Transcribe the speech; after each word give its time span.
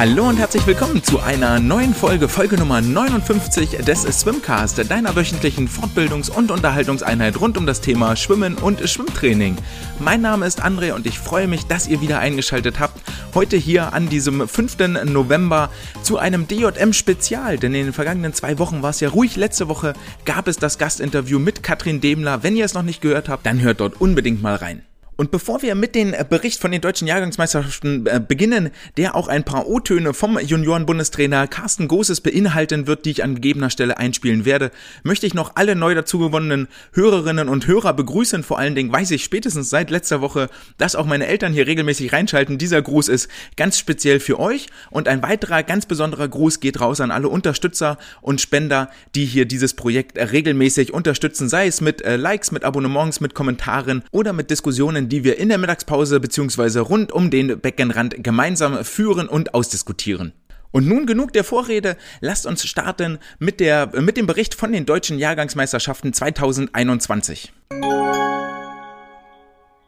Hallo 0.00 0.30
und 0.30 0.38
herzlich 0.38 0.66
willkommen 0.66 1.04
zu 1.04 1.20
einer 1.20 1.60
neuen 1.60 1.92
Folge, 1.92 2.26
Folge 2.26 2.56
Nummer 2.56 2.80
59 2.80 3.84
des 3.84 4.04
Swimcast, 4.04 4.90
deiner 4.90 5.14
wöchentlichen 5.14 5.68
Fortbildungs- 5.68 6.30
und 6.30 6.50
Unterhaltungseinheit 6.50 7.38
rund 7.38 7.58
um 7.58 7.66
das 7.66 7.82
Thema 7.82 8.16
Schwimmen 8.16 8.54
und 8.54 8.80
Schwimmtraining. 8.88 9.56
Mein 9.98 10.22
Name 10.22 10.46
ist 10.46 10.64
André 10.64 10.94
und 10.94 11.04
ich 11.04 11.18
freue 11.18 11.48
mich, 11.48 11.66
dass 11.66 11.86
ihr 11.86 12.00
wieder 12.00 12.18
eingeschaltet 12.18 12.80
habt. 12.80 12.98
Heute 13.34 13.58
hier 13.58 13.92
an 13.92 14.08
diesem 14.08 14.48
5. 14.48 15.04
November 15.04 15.68
zu 16.02 16.16
einem 16.16 16.48
DJM-Spezial, 16.48 17.58
denn 17.58 17.74
in 17.74 17.84
den 17.84 17.92
vergangenen 17.92 18.32
zwei 18.32 18.58
Wochen 18.58 18.80
war 18.80 18.88
es 18.88 19.00
ja 19.00 19.10
ruhig. 19.10 19.36
Letzte 19.36 19.68
Woche 19.68 19.92
gab 20.24 20.48
es 20.48 20.56
das 20.56 20.78
Gastinterview 20.78 21.38
mit 21.38 21.62
Katrin 21.62 22.00
Demler. 22.00 22.42
Wenn 22.42 22.56
ihr 22.56 22.64
es 22.64 22.72
noch 22.72 22.84
nicht 22.84 23.02
gehört 23.02 23.28
habt, 23.28 23.44
dann 23.44 23.60
hört 23.60 23.80
dort 23.80 24.00
unbedingt 24.00 24.40
mal 24.40 24.54
rein. 24.54 24.80
Und 25.20 25.30
bevor 25.30 25.60
wir 25.60 25.74
mit 25.74 25.94
dem 25.94 26.14
äh, 26.14 26.24
Bericht 26.26 26.62
von 26.62 26.72
den 26.72 26.80
deutschen 26.80 27.06
Jahrgangsmeisterschaften 27.06 28.06
äh, 28.06 28.22
beginnen, 28.26 28.70
der 28.96 29.14
auch 29.14 29.28
ein 29.28 29.44
paar 29.44 29.68
O-Töne 29.68 30.14
vom 30.14 30.38
Junioren-Bundestrainer 30.38 31.46
Carsten 31.46 31.88
Goses 31.88 32.22
beinhalten 32.22 32.86
wird, 32.86 33.04
die 33.04 33.10
ich 33.10 33.22
an 33.22 33.34
gegebener 33.34 33.68
Stelle 33.68 33.98
einspielen 33.98 34.46
werde, 34.46 34.70
möchte 35.02 35.26
ich 35.26 35.34
noch 35.34 35.56
alle 35.56 35.76
neu 35.76 35.94
dazugewonnenen 35.94 36.68
Hörerinnen 36.94 37.50
und 37.50 37.66
Hörer 37.66 37.92
begrüßen. 37.92 38.42
Vor 38.42 38.58
allen 38.58 38.74
Dingen 38.74 38.90
weiß 38.90 39.10
ich 39.10 39.22
spätestens 39.22 39.68
seit 39.68 39.90
letzter 39.90 40.22
Woche, 40.22 40.48
dass 40.78 40.96
auch 40.96 41.04
meine 41.04 41.26
Eltern 41.26 41.52
hier 41.52 41.66
regelmäßig 41.66 42.14
reinschalten. 42.14 42.56
Dieser 42.56 42.80
Gruß 42.80 43.08
ist 43.08 43.28
ganz 43.58 43.76
speziell 43.76 44.20
für 44.20 44.40
euch 44.40 44.68
und 44.88 45.06
ein 45.06 45.20
weiterer 45.20 45.62
ganz 45.64 45.84
besonderer 45.84 46.28
Gruß 46.28 46.60
geht 46.60 46.80
raus 46.80 46.98
an 47.02 47.10
alle 47.10 47.28
Unterstützer 47.28 47.98
und 48.22 48.40
Spender, 48.40 48.88
die 49.14 49.26
hier 49.26 49.44
dieses 49.44 49.74
Projekt 49.74 50.16
regelmäßig 50.16 50.94
unterstützen, 50.94 51.50
sei 51.50 51.66
es 51.66 51.82
mit 51.82 52.00
äh, 52.00 52.16
Likes, 52.16 52.52
mit 52.52 52.64
Abonnements, 52.64 53.20
mit 53.20 53.34
Kommentaren 53.34 54.02
oder 54.12 54.32
mit 54.32 54.48
Diskussionen, 54.48 55.09
die 55.10 55.24
wir 55.24 55.38
in 55.38 55.48
der 55.48 55.58
Mittagspause 55.58 56.20
bzw. 56.20 56.78
rund 56.78 57.12
um 57.12 57.30
den 57.30 57.60
Beckenrand 57.60 58.22
gemeinsam 58.22 58.84
führen 58.84 59.28
und 59.28 59.54
ausdiskutieren. 59.54 60.32
Und 60.72 60.86
nun 60.86 61.06
genug 61.06 61.32
der 61.32 61.44
Vorrede, 61.44 61.96
lasst 62.20 62.46
uns 62.46 62.64
starten 62.64 63.18
mit, 63.38 63.58
der, 63.60 63.90
mit 64.00 64.16
dem 64.16 64.26
Bericht 64.26 64.54
von 64.54 64.72
den 64.72 64.86
deutschen 64.86 65.18
Jahrgangsmeisterschaften 65.18 66.12
2021. 66.12 67.52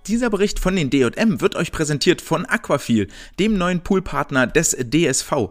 Dieser 0.09 0.31
Bericht 0.31 0.59
von 0.59 0.75
den 0.75 0.91
DJM 0.91 1.41
wird 1.41 1.55
euch 1.55 1.71
präsentiert 1.71 2.21
von 2.21 2.45
Aquafil, 2.45 3.07
dem 3.39 3.57
neuen 3.57 3.85
Poolpartner 3.85 4.49
des 4.49 4.77
DSV. 4.77 5.51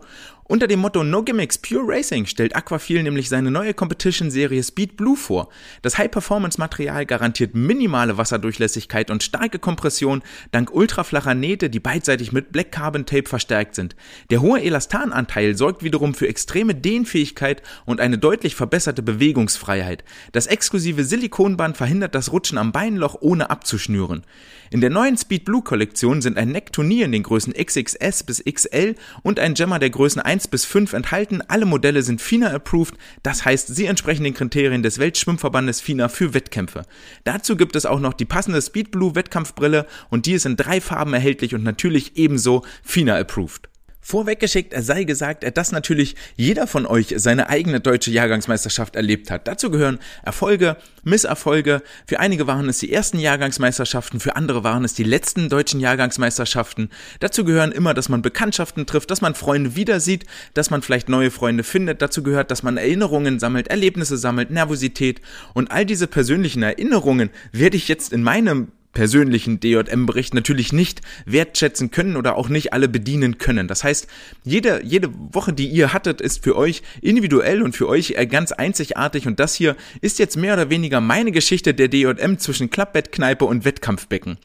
Unter 0.52 0.68
dem 0.68 0.82
Motto 0.82 1.06
No 1.06 1.24
Gimmicks 1.24 1.58
Pure 1.58 1.86
Racing 1.88 2.26
stellt 2.26 2.58
Aquafil 2.58 3.04
nämlich 3.04 3.30
seine 3.30 3.52
neue 3.52 3.74
Competition-Serie 3.74 4.62
Speed 4.62 4.98
Blue 4.98 5.16
vor. 5.16 5.48
Das 5.82 5.98
High-Performance-Material 5.98 7.06
garantiert 7.06 7.56
minimale 7.56 8.18
Wasserdurchlässigkeit 8.18 9.10
und 9.12 9.24
starke 9.24 9.60
Kompression 9.60 10.22
dank 10.52 10.70
ultraflacher 10.74 11.36
Nähte, 11.36 11.70
die 11.70 11.80
beidseitig 11.80 12.34
mit 12.34 12.52
Black 12.52 12.74
Carbon 12.74 13.06
Tape 13.06 13.30
verstärkt 13.30 13.76
sind. 13.76 13.96
Der 14.30 14.42
hohe 14.42 14.62
Elastananteil 14.62 15.56
sorgt 15.56 15.84
wiederum 15.84 16.14
für 16.14 16.28
extreme 16.28 16.76
Dehnfähigkeit 16.76 17.62
und 17.86 18.02
eine 18.02 18.18
deutlich 18.18 18.56
verbesserte 18.56 19.04
Bewegungsfreiheit. 19.04 20.04
Das 20.34 20.48
exklusive 20.48 21.06
Silikonband 21.06 21.78
verhindert 21.78 22.14
das 22.14 22.34
Rutschen 22.34 22.58
am 22.58 22.74
Beinloch 22.74 23.16
ohne 23.22 23.50
abzuschnüren. 23.50 24.26
In 24.72 24.82
der 24.82 24.90
neuen 24.90 25.18
Speed 25.18 25.46
Blue 25.46 25.62
Kollektion 25.62 26.22
sind 26.22 26.38
ein 26.38 26.50
Neckturnier 26.50 27.06
in 27.06 27.12
den 27.12 27.24
Größen 27.24 27.54
XXS 27.54 28.24
bis 28.24 28.44
XL 28.44 28.96
und 29.22 29.40
ein 29.40 29.56
Jammer 29.56 29.80
der 29.80 29.90
Größen 29.90 30.22
1 30.22 30.32
1 30.32 30.48
bis 30.48 30.66
5 30.66 30.94
enthalten. 30.94 31.42
Alle 31.48 31.66
Modelle 31.66 32.02
sind 32.04 32.22
FINA 32.22 32.52
approved, 32.52 32.96
das 33.22 33.46
heißt, 33.46 33.68
sie 33.68 33.86
entsprechen 33.86 34.24
den 34.24 34.34
Kriterien 34.34 34.82
des 34.82 34.98
Weltschwimmverbandes 34.98 35.82
FINA 35.82 36.08
für 36.08 36.34
Wettkämpfe. 36.34 36.84
Dazu 37.26 37.56
gibt 37.56 37.76
es 37.76 37.86
auch 37.86 38.00
noch 38.00 38.14
die 38.14 38.26
passende 38.26 38.62
Speed 38.62 38.92
Blue 38.92 39.14
Wettkampfbrille 39.14 39.86
und 40.10 40.26
die 40.26 40.34
ist 40.34 40.46
in 40.46 40.56
drei 40.56 40.82
Farben 40.82 41.14
erhältlich 41.14 41.54
und 41.54 41.64
natürlich 41.64 42.18
ebenso 42.18 42.64
FINA 42.82 43.20
approved. 43.20 43.71
Vorweggeschickt 44.02 44.74
sei 44.78 45.04
gesagt, 45.04 45.46
dass 45.56 45.72
natürlich 45.72 46.16
jeder 46.36 46.66
von 46.66 46.88
euch 46.88 47.14
seine 47.18 47.50
eigene 47.50 47.80
deutsche 47.80 48.10
Jahrgangsmeisterschaft 48.10 48.96
erlebt 48.96 49.30
hat. 49.30 49.48
Dazu 49.48 49.70
gehören 49.70 50.00
Erfolge, 50.24 50.78
Misserfolge. 51.04 51.84
Für 52.08 52.20
einige 52.20 52.48
waren 52.48 52.68
es 52.68 52.80
die 52.80 52.92
ersten 52.92 53.20
Jahrgangsmeisterschaften, 53.20 54.20
für 54.20 54.36
andere 54.36 54.64
waren 54.64 54.84
es 54.84 54.96
die 54.96 55.04
letzten 55.04 55.50
deutschen 55.50 55.80
Jahrgangsmeisterschaften. 55.80 56.90
Dazu 57.20 57.46
gehören 57.46 57.72
immer, 57.72 57.94
dass 57.94 58.10
man 58.10 58.24
Bekanntschaften 58.24 58.88
trifft, 58.88 59.12
dass 59.12 59.22
man 59.22 59.36
Freunde 59.36 59.76
wieder 59.76 60.00
sieht, 60.00 60.26
dass 60.56 60.72
man 60.72 60.82
vielleicht 60.82 61.08
neue 61.08 61.30
Freunde 61.30 61.64
findet. 61.64 62.02
Dazu 62.02 62.24
gehört, 62.24 62.50
dass 62.50 62.64
man 62.64 62.78
Erinnerungen 62.78 63.40
sammelt, 63.40 63.68
Erlebnisse 63.68 64.18
sammelt, 64.18 64.50
Nervosität. 64.50 65.22
Und 65.54 65.70
all 65.70 65.86
diese 65.86 66.08
persönlichen 66.08 66.64
Erinnerungen 66.64 67.30
werde 67.52 67.78
ich 67.78 67.88
jetzt 67.88 68.12
in 68.12 68.24
meinem 68.24 68.72
persönlichen 68.94 69.60
DJM-Bericht 69.60 70.34
natürlich 70.34 70.74
nicht 70.74 71.02
wertschätzen 71.26 71.92
können 71.92 72.18
oder 72.18 72.36
auch 72.36 72.50
nicht 72.50 72.74
alle 72.74 72.90
bedienen 72.90 73.38
können. 73.38 73.68
Das 73.68 73.84
heißt, 73.84 74.08
jede, 74.44 74.82
jede 74.84 75.10
Woche, 75.34 75.54
die 75.54 75.68
ihr 75.68 75.94
hattet, 75.94 76.22
ist 76.22 76.44
für 76.44 76.56
euch 76.56 76.82
individuell 77.02 77.62
und 77.62 77.76
für 77.76 77.88
euch 77.88 78.12
äh, 78.18 78.26
ganz 78.26 78.52
einzigartig 78.52 79.28
und 79.28 79.40
das 79.40 79.56
hier 79.56 79.76
ist 80.02 80.20
jetzt 80.20 80.38
mehr 80.38 80.54
oder 80.54 80.70
weniger 80.70 81.02
meine 81.02 81.32
Geschichte 81.32 81.74
der 81.74 81.88
DJM 81.88 82.38
zwischen 82.38 82.70
Klappbettkneipe 82.70 83.46
und 83.46 83.66
Wettkampfbecken. 83.66 84.38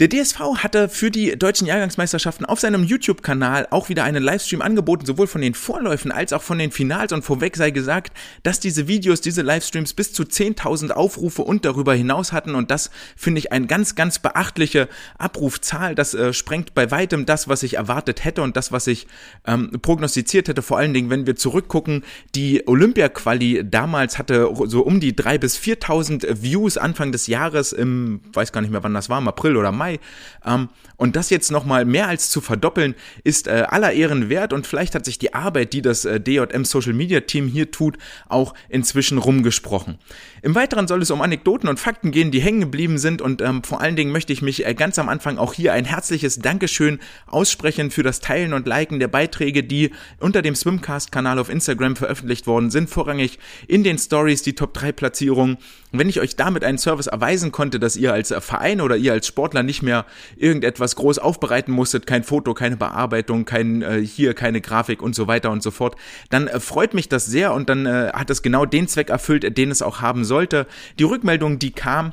Der 0.00 0.08
DSV 0.08 0.40
hatte 0.62 0.88
für 0.88 1.10
die 1.10 1.38
deutschen 1.38 1.66
Jahrgangsmeisterschaften 1.66 2.46
auf 2.46 2.58
seinem 2.58 2.84
YouTube-Kanal 2.84 3.68
auch 3.70 3.90
wieder 3.90 4.02
einen 4.02 4.22
Livestream 4.22 4.62
angeboten, 4.62 5.04
sowohl 5.04 5.26
von 5.26 5.42
den 5.42 5.52
Vorläufen 5.52 6.10
als 6.10 6.32
auch 6.32 6.40
von 6.40 6.56
den 6.56 6.70
Finals. 6.70 7.12
Und 7.12 7.22
vorweg 7.22 7.54
sei 7.54 7.70
gesagt, 7.70 8.16
dass 8.42 8.60
diese 8.60 8.88
Videos, 8.88 9.20
diese 9.20 9.42
Livestreams 9.42 9.92
bis 9.92 10.14
zu 10.14 10.22
10.000 10.22 10.92
Aufrufe 10.92 11.42
und 11.42 11.66
darüber 11.66 11.92
hinaus 11.92 12.32
hatten. 12.32 12.54
Und 12.54 12.70
das 12.70 12.90
finde 13.14 13.40
ich 13.40 13.52
eine 13.52 13.66
ganz, 13.66 13.94
ganz 13.94 14.18
beachtliche 14.18 14.88
Abrufzahl. 15.18 15.94
Das 15.94 16.14
äh, 16.14 16.32
sprengt 16.32 16.72
bei 16.72 16.90
weitem 16.90 17.26
das, 17.26 17.48
was 17.48 17.62
ich 17.62 17.74
erwartet 17.74 18.24
hätte 18.24 18.40
und 18.40 18.56
das, 18.56 18.72
was 18.72 18.86
ich 18.86 19.06
ähm, 19.46 19.70
prognostiziert 19.82 20.48
hätte. 20.48 20.62
Vor 20.62 20.78
allen 20.78 20.94
Dingen, 20.94 21.10
wenn 21.10 21.26
wir 21.26 21.36
zurückgucken, 21.36 22.04
die 22.34 22.66
Olympia-Quali 22.66 23.68
damals 23.68 24.16
hatte 24.16 24.50
so 24.64 24.80
um 24.80 24.98
die 24.98 25.12
3.000 25.12 25.38
bis 25.38 25.58
4.000 25.58 26.40
Views 26.40 26.78
Anfang 26.78 27.12
des 27.12 27.26
Jahres 27.26 27.74
im, 27.74 28.22
weiß 28.32 28.50
gar 28.52 28.62
nicht 28.62 28.70
mehr 28.70 28.82
wann 28.82 28.94
das 28.94 29.10
war, 29.10 29.18
im 29.18 29.28
April 29.28 29.58
oder 29.58 29.72
Mai 29.72 29.89
2. 29.90 30.00
Ähm, 30.44 30.68
und 30.96 31.16
das 31.16 31.30
jetzt 31.30 31.50
nochmal 31.50 31.84
mehr 31.84 32.08
als 32.08 32.30
zu 32.30 32.40
verdoppeln, 32.40 32.94
ist 33.24 33.48
äh, 33.48 33.64
aller 33.68 33.92
Ehren 33.92 34.28
wert 34.28 34.52
und 34.52 34.66
vielleicht 34.66 34.94
hat 34.94 35.04
sich 35.04 35.18
die 35.18 35.34
Arbeit, 35.34 35.72
die 35.72 35.82
das 35.82 36.04
äh, 36.04 36.20
DJM 36.20 36.64
Social 36.64 36.92
Media 36.92 37.20
Team 37.20 37.46
hier 37.48 37.70
tut, 37.70 37.96
auch 38.28 38.54
inzwischen 38.68 39.18
rumgesprochen. 39.18 39.98
Im 40.42 40.54
Weiteren 40.54 40.88
soll 40.88 41.02
es 41.02 41.10
um 41.10 41.22
Anekdoten 41.22 41.68
und 41.68 41.80
Fakten 41.80 42.10
gehen, 42.10 42.30
die 42.30 42.40
hängen 42.40 42.60
geblieben 42.60 42.98
sind 42.98 43.22
und 43.22 43.40
ähm, 43.40 43.62
vor 43.62 43.80
allen 43.80 43.96
Dingen 43.96 44.12
möchte 44.12 44.32
ich 44.32 44.42
mich 44.42 44.66
äh, 44.66 44.74
ganz 44.74 44.98
am 44.98 45.08
Anfang 45.08 45.38
auch 45.38 45.54
hier 45.54 45.72
ein 45.72 45.84
herzliches 45.84 46.38
Dankeschön 46.38 46.98
aussprechen 47.26 47.90
für 47.90 48.02
das 48.02 48.20
Teilen 48.20 48.52
und 48.52 48.66
Liken 48.66 49.00
der 49.00 49.08
Beiträge, 49.08 49.64
die 49.64 49.90
unter 50.18 50.42
dem 50.42 50.54
Swimcast-Kanal 50.54 51.38
auf 51.38 51.48
Instagram 51.48 51.96
veröffentlicht 51.96 52.46
worden 52.46 52.70
sind, 52.70 52.90
vorrangig 52.90 53.38
in 53.66 53.84
den 53.84 53.98
Stories 53.98 54.42
die 54.42 54.54
Top 54.54 54.74
3 54.74 54.92
Platzierungen. 54.92 55.56
Wenn 55.92 56.08
ich 56.08 56.20
euch 56.20 56.36
damit 56.36 56.64
einen 56.64 56.78
Service 56.78 57.08
erweisen 57.08 57.50
konnte, 57.50 57.80
dass 57.80 57.96
ihr 57.96 58.12
als 58.12 58.32
Verein 58.38 58.80
oder 58.80 58.96
ihr 58.96 59.12
als 59.12 59.26
Sportler 59.26 59.62
nicht 59.62 59.82
mehr 59.82 60.06
irgendetwas 60.36 60.94
groß 60.96 61.18
aufbereiten 61.18 61.72
musstet, 61.72 62.06
kein 62.06 62.22
Foto, 62.22 62.54
keine 62.54 62.76
Bearbeitung, 62.76 63.44
kein 63.44 63.82
äh, 63.82 64.00
hier, 64.04 64.34
keine 64.34 64.60
Grafik 64.60 65.02
und 65.02 65.14
so 65.14 65.26
weiter 65.26 65.50
und 65.50 65.62
so 65.62 65.70
fort, 65.70 65.96
dann 66.28 66.46
äh, 66.46 66.60
freut 66.60 66.94
mich 66.94 67.08
das 67.08 67.26
sehr 67.26 67.52
und 67.52 67.68
dann 67.68 67.86
äh, 67.86 68.10
hat 68.12 68.30
es 68.30 68.42
genau 68.42 68.66
den 68.66 68.86
Zweck 68.86 69.10
erfüllt, 69.10 69.56
den 69.58 69.70
es 69.70 69.82
auch 69.82 70.00
haben 70.00 70.24
sollte. 70.24 70.66
Die 70.98 71.04
Rückmeldung, 71.04 71.58
die 71.58 71.72
kam, 71.72 72.12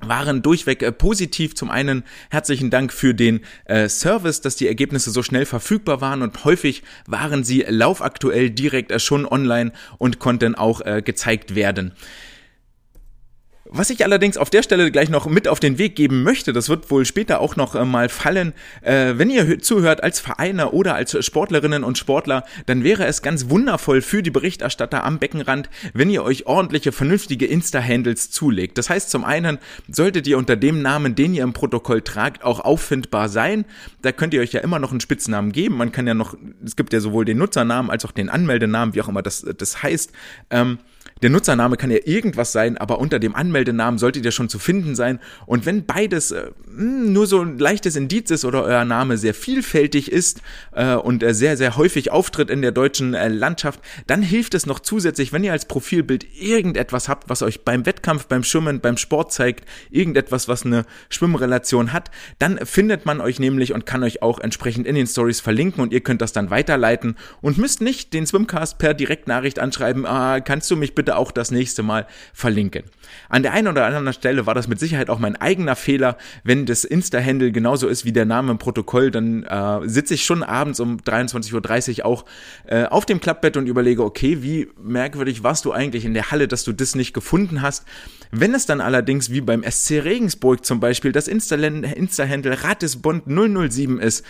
waren 0.00 0.42
durchweg 0.42 0.82
äh, 0.82 0.92
positiv. 0.92 1.54
Zum 1.54 1.70
einen 1.70 2.04
herzlichen 2.30 2.70
Dank 2.70 2.92
für 2.92 3.14
den 3.14 3.40
äh, 3.64 3.88
Service, 3.88 4.40
dass 4.40 4.56
die 4.56 4.68
Ergebnisse 4.68 5.10
so 5.10 5.22
schnell 5.22 5.44
verfügbar 5.44 6.00
waren 6.00 6.22
und 6.22 6.44
häufig 6.44 6.82
waren 7.06 7.44
sie 7.44 7.64
laufaktuell 7.68 8.50
direkt 8.50 8.92
äh, 8.92 8.98
schon 8.98 9.26
online 9.26 9.72
und 9.98 10.18
konnten 10.18 10.54
auch 10.54 10.80
äh, 10.82 11.02
gezeigt 11.02 11.54
werden. 11.54 11.92
Was 13.70 13.90
ich 13.90 14.02
allerdings 14.02 14.38
auf 14.38 14.48
der 14.48 14.62
Stelle 14.62 14.90
gleich 14.90 15.10
noch 15.10 15.26
mit 15.26 15.46
auf 15.46 15.60
den 15.60 15.76
Weg 15.76 15.94
geben 15.94 16.22
möchte, 16.22 16.54
das 16.54 16.70
wird 16.70 16.90
wohl 16.90 17.04
später 17.04 17.40
auch 17.40 17.54
noch 17.56 17.74
äh, 17.74 17.84
mal 17.84 18.08
fallen, 18.08 18.54
äh, 18.80 19.14
wenn 19.16 19.28
ihr 19.28 19.58
zuhört 19.60 20.02
als 20.02 20.20
Vereine 20.20 20.70
oder 20.70 20.94
als 20.94 21.22
Sportlerinnen 21.24 21.84
und 21.84 21.98
Sportler, 21.98 22.44
dann 22.64 22.82
wäre 22.82 23.04
es 23.06 23.20
ganz 23.20 23.50
wundervoll 23.50 24.00
für 24.00 24.22
die 24.22 24.30
Berichterstatter 24.30 25.04
am 25.04 25.18
Beckenrand, 25.18 25.68
wenn 25.92 26.08
ihr 26.08 26.22
euch 26.22 26.46
ordentliche, 26.46 26.92
vernünftige 26.92 27.46
Insta-Handles 27.46 28.30
zulegt. 28.30 28.78
Das 28.78 28.88
heißt, 28.88 29.10
zum 29.10 29.24
einen 29.24 29.58
solltet 29.88 30.26
ihr 30.26 30.38
unter 30.38 30.56
dem 30.56 30.80
Namen, 30.80 31.14
den 31.14 31.34
ihr 31.34 31.42
im 31.42 31.52
Protokoll 31.52 32.00
tragt, 32.00 32.44
auch 32.44 32.60
auffindbar 32.60 33.28
sein. 33.28 33.66
Da 34.00 34.12
könnt 34.12 34.32
ihr 34.32 34.40
euch 34.40 34.52
ja 34.52 34.60
immer 34.60 34.78
noch 34.78 34.92
einen 34.92 35.00
Spitznamen 35.00 35.52
geben. 35.52 35.76
Man 35.76 35.92
kann 35.92 36.06
ja 36.06 36.14
noch, 36.14 36.34
es 36.64 36.74
gibt 36.74 36.94
ja 36.94 37.00
sowohl 37.00 37.26
den 37.26 37.36
Nutzernamen 37.36 37.90
als 37.90 38.06
auch 38.06 38.12
den 38.12 38.30
Anmeldenamen, 38.30 38.94
wie 38.94 39.02
auch 39.02 39.08
immer 39.08 39.22
das, 39.22 39.44
das 39.58 39.82
heißt. 39.82 40.12
Ähm, 40.50 40.78
der 41.22 41.30
Nutzername 41.30 41.76
kann 41.76 41.90
ja 41.90 41.98
irgendwas 42.04 42.52
sein, 42.52 42.78
aber 42.78 42.98
unter 42.98 43.18
dem 43.18 43.34
Anmeldenamen 43.34 43.98
solltet 43.98 44.24
ihr 44.24 44.30
schon 44.30 44.48
zu 44.48 44.58
finden 44.58 44.94
sein. 44.94 45.18
Und 45.46 45.66
wenn 45.66 45.84
beides 45.84 46.30
äh, 46.30 46.50
hm, 46.66 47.12
nur 47.12 47.26
so 47.26 47.40
ein 47.40 47.58
leichtes 47.58 47.96
Indiz 47.96 48.30
ist 48.30 48.44
oder 48.44 48.62
euer 48.62 48.84
Name 48.84 49.16
sehr 49.18 49.34
vielfältig 49.34 50.12
ist 50.12 50.42
äh, 50.72 50.94
und 50.94 51.22
äh, 51.22 51.34
sehr, 51.34 51.56
sehr 51.56 51.76
häufig 51.76 52.10
auftritt 52.10 52.50
in 52.50 52.62
der 52.62 52.72
deutschen 52.72 53.14
äh, 53.14 53.28
Landschaft, 53.28 53.80
dann 54.06 54.22
hilft 54.22 54.54
es 54.54 54.66
noch 54.66 54.80
zusätzlich, 54.80 55.32
wenn 55.32 55.44
ihr 55.44 55.52
als 55.52 55.66
Profilbild 55.66 56.26
irgendetwas 56.40 57.08
habt, 57.08 57.28
was 57.28 57.42
euch 57.42 57.64
beim 57.64 57.86
Wettkampf, 57.86 58.26
beim 58.26 58.44
Schwimmen, 58.44 58.80
beim 58.80 58.96
Sport 58.96 59.32
zeigt, 59.32 59.68
irgendetwas, 59.90 60.48
was 60.48 60.64
eine 60.64 60.84
Schwimmrelation 61.08 61.92
hat, 61.92 62.10
dann 62.38 62.58
findet 62.64 63.06
man 63.06 63.20
euch 63.20 63.40
nämlich 63.40 63.72
und 63.72 63.86
kann 63.86 64.02
euch 64.02 64.22
auch 64.22 64.38
entsprechend 64.38 64.86
in 64.86 64.94
den 64.94 65.06
Stories 65.06 65.40
verlinken 65.40 65.82
und 65.82 65.92
ihr 65.92 66.00
könnt 66.00 66.22
das 66.22 66.32
dann 66.32 66.50
weiterleiten 66.50 67.16
und 67.40 67.58
müsst 67.58 67.80
nicht 67.80 68.12
den 68.14 68.26
Swimcast 68.26 68.78
per 68.78 68.94
Direktnachricht 68.94 69.58
anschreiben, 69.58 70.06
ah, 70.06 70.40
kannst 70.40 70.70
du 70.70 70.76
mich 70.76 70.94
bitte 70.94 71.07
bitte 71.08 71.16
auch 71.16 71.32
das 71.32 71.50
nächste 71.50 71.82
Mal 71.82 72.06
verlinken. 72.34 72.82
An 73.30 73.42
der 73.42 73.52
einen 73.52 73.68
oder 73.68 73.86
anderen 73.86 74.12
Stelle 74.12 74.44
war 74.44 74.54
das 74.54 74.68
mit 74.68 74.78
Sicherheit 74.78 75.08
auch 75.08 75.18
mein 75.18 75.36
eigener 75.36 75.74
Fehler. 75.74 76.18
Wenn 76.44 76.66
das 76.66 76.84
Insta-Handle 76.84 77.50
genauso 77.50 77.88
ist 77.88 78.04
wie 78.04 78.12
der 78.12 78.26
Name 78.26 78.50
im 78.50 78.58
Protokoll, 78.58 79.10
dann 79.10 79.44
äh, 79.44 79.88
sitze 79.88 80.12
ich 80.12 80.26
schon 80.26 80.42
abends 80.42 80.80
um 80.80 80.98
23.30 80.98 82.00
Uhr 82.00 82.06
auch 82.06 82.26
äh, 82.66 82.84
auf 82.84 83.06
dem 83.06 83.20
Klappbett 83.20 83.56
und 83.56 83.66
überlege, 83.66 84.04
okay, 84.04 84.42
wie 84.42 84.68
merkwürdig 84.78 85.42
warst 85.42 85.64
du 85.64 85.72
eigentlich 85.72 86.04
in 86.04 86.12
der 86.12 86.30
Halle, 86.30 86.46
dass 86.46 86.64
du 86.64 86.72
das 86.72 86.94
nicht 86.94 87.14
gefunden 87.14 87.62
hast. 87.62 87.86
Wenn 88.30 88.52
es 88.52 88.66
dann 88.66 88.82
allerdings 88.82 89.30
wie 89.30 89.40
beim 89.40 89.62
SC 89.62 90.04
Regensburg 90.04 90.66
zum 90.66 90.78
Beispiel 90.78 91.12
das 91.12 91.26
Insta-Handle 91.26 91.94
Insta 91.94 92.24
Ratisbond 92.24 93.24
007 93.26 93.98
ist, 93.98 94.26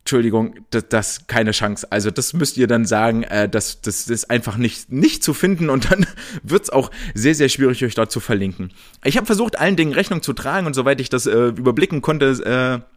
Entschuldigung, 0.00 0.56
das, 0.70 0.88
das 0.88 1.26
keine 1.26 1.52
Chance. 1.52 1.86
Also 1.90 2.10
das 2.10 2.32
müsst 2.32 2.56
ihr 2.56 2.66
dann 2.66 2.84
sagen, 2.84 3.22
äh, 3.24 3.48
das, 3.48 3.80
das 3.80 4.08
ist 4.08 4.30
einfach 4.30 4.56
nicht, 4.56 4.90
nicht 4.90 5.22
zu 5.22 5.34
finden 5.34 5.70
und 5.70 5.90
dann 5.90 6.06
wird's 6.42 6.70
auch 6.70 6.90
sehr, 7.14 7.34
sehr 7.34 7.48
schwierig, 7.48 7.84
euch 7.84 7.94
dort 7.94 8.10
zu 8.10 8.18
verlinken. 8.18 8.72
Ich 9.04 9.16
habe 9.16 9.26
versucht, 9.26 9.58
allen 9.58 9.76
Dingen 9.76 9.92
Rechnung 9.92 10.22
zu 10.22 10.32
tragen 10.32 10.66
und 10.66 10.74
soweit 10.74 11.00
ich 11.00 11.10
das 11.10 11.26
äh, 11.26 11.48
überblicken 11.48 12.02
konnte, 12.02 12.82
äh, 12.84 12.90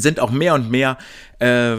sind 0.00 0.20
auch 0.20 0.30
mehr 0.30 0.54
und 0.54 0.70
mehr 0.70 0.98
äh, 1.38 1.76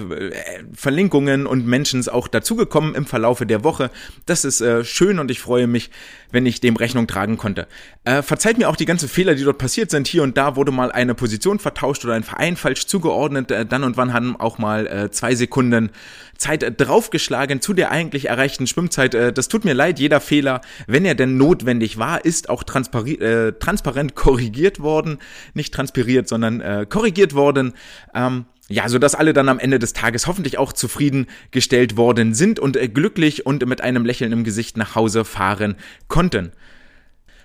Verlinkungen 0.74 1.46
und 1.46 1.66
Mentions 1.66 2.08
auch 2.08 2.28
dazugekommen 2.28 2.96
im 2.96 3.06
Verlaufe 3.06 3.46
der 3.46 3.64
Woche. 3.64 3.92
Das 4.26 4.46
ist 4.46 4.62
äh, 4.62 4.84
schön 4.84 5.20
und 5.20 5.30
ich 5.32 5.40
freue 5.40 5.68
mich, 5.68 5.90
wenn 6.32 6.46
ich 6.46 6.62
dem 6.62 6.76
Rechnung 6.76 7.08
tragen 7.08 7.38
konnte. 7.38 7.68
Äh, 8.06 8.22
verzeiht 8.22 8.58
mir 8.58 8.70
auch 8.70 8.76
die 8.76 8.86
ganzen 8.86 9.10
Fehler, 9.10 9.36
die 9.36 9.44
dort 9.44 9.58
passiert 9.58 9.92
sind. 9.92 10.08
Hier 10.08 10.24
und 10.24 10.38
da 10.38 10.56
wurde 10.56 10.72
mal 10.72 10.92
eine 10.92 11.16
Position 11.16 11.60
vertauscht 11.60 12.06
oder 12.06 12.14
ein 12.14 12.24
Verein 12.24 12.56
falsch 12.56 12.86
zugeordnet. 12.88 13.52
Äh, 13.52 13.66
dann 13.66 13.84
und 13.84 13.98
wann 13.98 14.14
haben 14.14 14.40
auch 14.40 14.58
mal 14.58 14.88
äh, 14.88 15.12
zwei 15.12 15.36
Sekunden 15.36 15.92
Zeit 16.40 16.64
äh, 16.64 16.72
draufgeschlagen 16.72 17.62
zu 17.62 17.74
der 17.74 17.92
eigentlich 17.92 18.30
erreichten 18.30 18.66
Schwimmzeit. 18.66 19.14
Äh, 19.14 19.32
das 19.32 19.48
tut 19.48 19.66
mir 19.66 19.74
leid, 19.74 20.00
jeder 20.00 20.20
Fehler, 20.20 20.62
wenn 20.88 21.06
er 21.06 21.16
denn 21.16 21.38
notwendig 21.38 22.00
war, 22.00 22.26
ist 22.26 22.50
auch 22.50 22.64
äh, 22.64 23.52
transparent 23.54 24.16
korrigiert 24.16 24.80
worden. 24.80 25.20
Nicht 25.54 25.74
transpiriert, 25.74 26.28
sondern 26.28 26.62
äh, 26.62 26.86
korrigiert 26.90 27.36
worden. 27.36 27.74
Ähm, 28.16 28.46
ja, 28.70 28.88
so 28.88 29.00
dass 29.00 29.16
alle 29.16 29.34
dann 29.34 29.50
am 29.50 29.60
Ende 29.60 29.80
des 29.80 29.94
Tages 29.94 30.28
hoffentlich 30.28 30.58
auch 30.58 30.74
zufriedengestellt 30.74 31.98
worden 31.98 32.34
sind 32.34 32.60
und 32.60 32.78
äh, 32.78 32.88
glücklich 32.88 33.46
und 33.46 33.66
mit 33.66 33.82
einem 33.82 34.06
Lächeln 34.06 34.32
im 34.32 34.44
Gesicht 34.44 34.78
nach 34.78 34.96
Hause 34.96 35.26
fahren 35.26 35.76
konnten. 36.08 36.52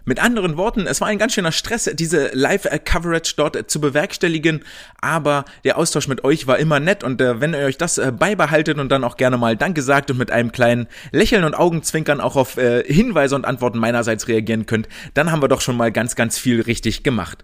Mit 0.06 0.22
anderen 0.22 0.58
Worten, 0.58 0.86
es 0.86 1.00
war 1.00 1.08
ein 1.08 1.16
ganz 1.16 1.32
schöner 1.32 1.50
Stress, 1.50 1.90
diese 1.94 2.28
Live-Coverage 2.34 3.34
dort 3.38 3.70
zu 3.70 3.80
bewerkstelligen, 3.80 4.62
aber 5.00 5.46
der 5.64 5.78
Austausch 5.78 6.08
mit 6.08 6.24
euch 6.24 6.46
war 6.46 6.58
immer 6.58 6.78
nett 6.78 7.02
und 7.02 7.22
äh, 7.22 7.40
wenn 7.40 7.54
ihr 7.54 7.60
euch 7.60 7.78
das 7.78 7.96
äh, 7.96 8.12
beibehaltet 8.12 8.78
und 8.78 8.90
dann 8.90 9.02
auch 9.02 9.16
gerne 9.16 9.38
mal 9.38 9.56
Danke 9.56 9.80
sagt 9.80 10.10
und 10.10 10.18
mit 10.18 10.30
einem 10.30 10.52
kleinen 10.52 10.88
Lächeln 11.10 11.44
und 11.44 11.54
Augenzwinkern 11.54 12.20
auch 12.20 12.36
auf 12.36 12.58
äh, 12.58 12.84
Hinweise 12.84 13.34
und 13.34 13.46
Antworten 13.46 13.78
meinerseits 13.78 14.28
reagieren 14.28 14.66
könnt, 14.66 14.88
dann 15.14 15.32
haben 15.32 15.40
wir 15.40 15.48
doch 15.48 15.62
schon 15.62 15.76
mal 15.76 15.90
ganz, 15.90 16.16
ganz 16.16 16.36
viel 16.36 16.60
richtig 16.60 17.02
gemacht 17.02 17.42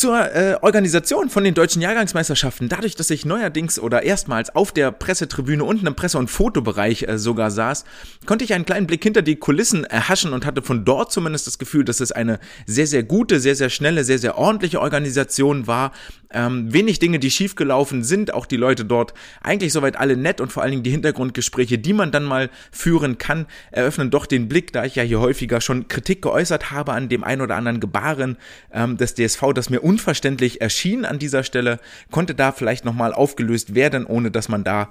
zur 0.00 0.34
äh, 0.34 0.56
Organisation 0.62 1.28
von 1.28 1.44
den 1.44 1.52
deutschen 1.52 1.82
Jahrgangsmeisterschaften. 1.82 2.70
Dadurch, 2.70 2.96
dass 2.96 3.10
ich 3.10 3.26
neuerdings 3.26 3.78
oder 3.78 4.02
erstmals 4.02 4.48
auf 4.56 4.72
der 4.72 4.92
Pressetribüne 4.92 5.62
unten 5.62 5.86
im 5.86 5.94
Presse- 5.94 6.16
und 6.16 6.30
Fotobereich 6.30 7.02
äh, 7.02 7.18
sogar 7.18 7.50
saß, 7.50 7.84
konnte 8.24 8.42
ich 8.42 8.54
einen 8.54 8.64
kleinen 8.64 8.86
Blick 8.86 9.02
hinter 9.02 9.20
die 9.20 9.36
Kulissen 9.36 9.84
erhaschen 9.84 10.32
und 10.32 10.46
hatte 10.46 10.62
von 10.62 10.86
dort 10.86 11.12
zumindest 11.12 11.46
das 11.46 11.58
Gefühl, 11.58 11.84
dass 11.84 12.00
es 12.00 12.12
eine 12.12 12.40
sehr, 12.64 12.86
sehr 12.86 13.02
gute, 13.02 13.40
sehr, 13.40 13.54
sehr 13.54 13.68
schnelle, 13.68 14.02
sehr, 14.04 14.18
sehr 14.18 14.38
ordentliche 14.38 14.80
Organisation 14.80 15.66
war. 15.66 15.92
Ähm, 16.32 16.72
wenig 16.72 16.98
Dinge, 17.00 17.18
die 17.18 17.30
schiefgelaufen 17.30 18.04
sind, 18.04 18.32
auch 18.32 18.46
die 18.46 18.56
Leute 18.56 18.84
dort 18.84 19.14
eigentlich 19.42 19.72
soweit 19.72 19.96
alle 19.96 20.16
nett 20.16 20.40
und 20.40 20.52
vor 20.52 20.62
allen 20.62 20.70
Dingen 20.70 20.82
die 20.82 20.90
Hintergrundgespräche, 20.90 21.78
die 21.78 21.92
man 21.92 22.12
dann 22.12 22.24
mal 22.24 22.50
führen 22.70 23.18
kann, 23.18 23.46
eröffnen 23.72 24.10
doch 24.10 24.26
den 24.26 24.48
Blick, 24.48 24.72
da 24.72 24.84
ich 24.84 24.94
ja 24.94 25.02
hier 25.02 25.20
häufiger 25.20 25.60
schon 25.60 25.88
Kritik 25.88 26.22
geäußert 26.22 26.70
habe 26.70 26.92
an 26.92 27.08
dem 27.08 27.24
ein 27.24 27.40
oder 27.40 27.56
anderen 27.56 27.80
Gebaren 27.80 28.36
ähm, 28.72 28.96
des 28.96 29.14
DSV, 29.14 29.52
das 29.54 29.70
mir 29.70 29.80
unverständlich 29.80 30.60
erschien 30.60 31.04
an 31.04 31.18
dieser 31.18 31.42
Stelle, 31.42 31.80
konnte 32.10 32.34
da 32.34 32.52
vielleicht 32.52 32.84
nochmal 32.84 33.12
aufgelöst 33.12 33.74
werden, 33.74 34.06
ohne 34.06 34.30
dass 34.30 34.48
man 34.48 34.62
da 34.62 34.88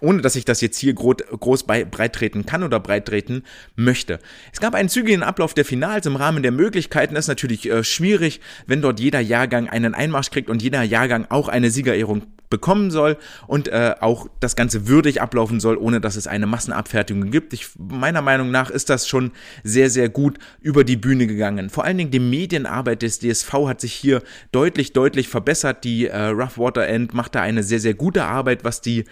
ohne 0.00 0.20
dass 0.20 0.36
ich 0.36 0.44
das 0.44 0.60
jetzt 0.60 0.78
hier 0.78 0.92
groß, 0.92 1.16
groß 1.40 1.62
breit 1.64 2.12
treten 2.12 2.44
kann 2.44 2.62
oder 2.62 2.80
breit 2.80 3.06
treten 3.06 3.44
möchte. 3.76 4.18
Es 4.52 4.60
gab 4.60 4.74
einen 4.74 4.88
zügigen 4.88 5.22
Ablauf 5.22 5.54
der 5.54 5.64
Finals 5.64 6.06
im 6.06 6.16
Rahmen 6.16 6.42
der 6.42 6.52
Möglichkeiten. 6.52 7.14
Das 7.14 7.24
ist 7.24 7.28
natürlich 7.28 7.70
äh, 7.70 7.82
schwierig, 7.82 8.40
wenn 8.66 8.82
dort 8.82 9.00
jeder 9.00 9.20
Jahrgang 9.20 9.68
einen 9.68 9.94
Einmarsch 9.94 10.30
kriegt 10.30 10.50
und 10.50 10.62
jeder 10.62 10.82
Jahrgang 10.82 11.26
auch 11.30 11.48
eine 11.48 11.70
Siegerehrung 11.70 12.22
bekommen 12.50 12.90
soll 12.90 13.16
und 13.46 13.68
äh, 13.68 13.94
auch 14.00 14.28
das 14.38 14.54
Ganze 14.54 14.86
würdig 14.86 15.20
ablaufen 15.20 15.60
soll, 15.60 15.76
ohne 15.76 16.00
dass 16.00 16.16
es 16.16 16.26
eine 16.26 16.46
Massenabfertigung 16.46 17.30
gibt. 17.30 17.52
Ich, 17.52 17.70
meiner 17.76 18.22
Meinung 18.22 18.50
nach 18.50 18.70
ist 18.70 18.90
das 18.90 19.08
schon 19.08 19.32
sehr, 19.64 19.90
sehr 19.90 20.08
gut 20.08 20.38
über 20.60 20.84
die 20.84 20.96
Bühne 20.96 21.26
gegangen. 21.26 21.70
Vor 21.70 21.84
allen 21.84 21.98
Dingen 21.98 22.10
die 22.10 22.20
Medienarbeit 22.20 23.02
des 23.02 23.18
DSV 23.18 23.52
hat 23.66 23.80
sich 23.80 23.94
hier 23.94 24.22
deutlich, 24.52 24.92
deutlich 24.92 25.28
verbessert. 25.28 25.84
Die 25.84 26.06
äh, 26.06 26.26
Rough 26.26 26.58
Water 26.58 26.86
End 26.86 27.14
macht 27.14 27.34
da 27.34 27.42
eine 27.42 27.62
sehr, 27.62 27.80
sehr 27.80 27.94
gute 27.94 28.24
Arbeit, 28.24 28.62
was 28.64 28.80
die 28.80 29.04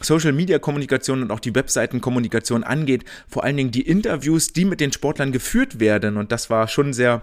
Social 0.00 0.32
Media 0.32 0.58
Kommunikation 0.58 1.22
und 1.22 1.30
auch 1.30 1.40
die 1.40 1.54
Webseitenkommunikation 1.54 2.64
angeht, 2.64 3.04
vor 3.28 3.44
allen 3.44 3.56
Dingen 3.56 3.70
die 3.70 3.82
Interviews, 3.82 4.52
die 4.52 4.64
mit 4.64 4.80
den 4.80 4.92
Sportlern 4.92 5.32
geführt 5.32 5.80
werden. 5.80 6.16
Und 6.16 6.32
das 6.32 6.50
war 6.50 6.68
schon 6.68 6.92
sehr 6.92 7.22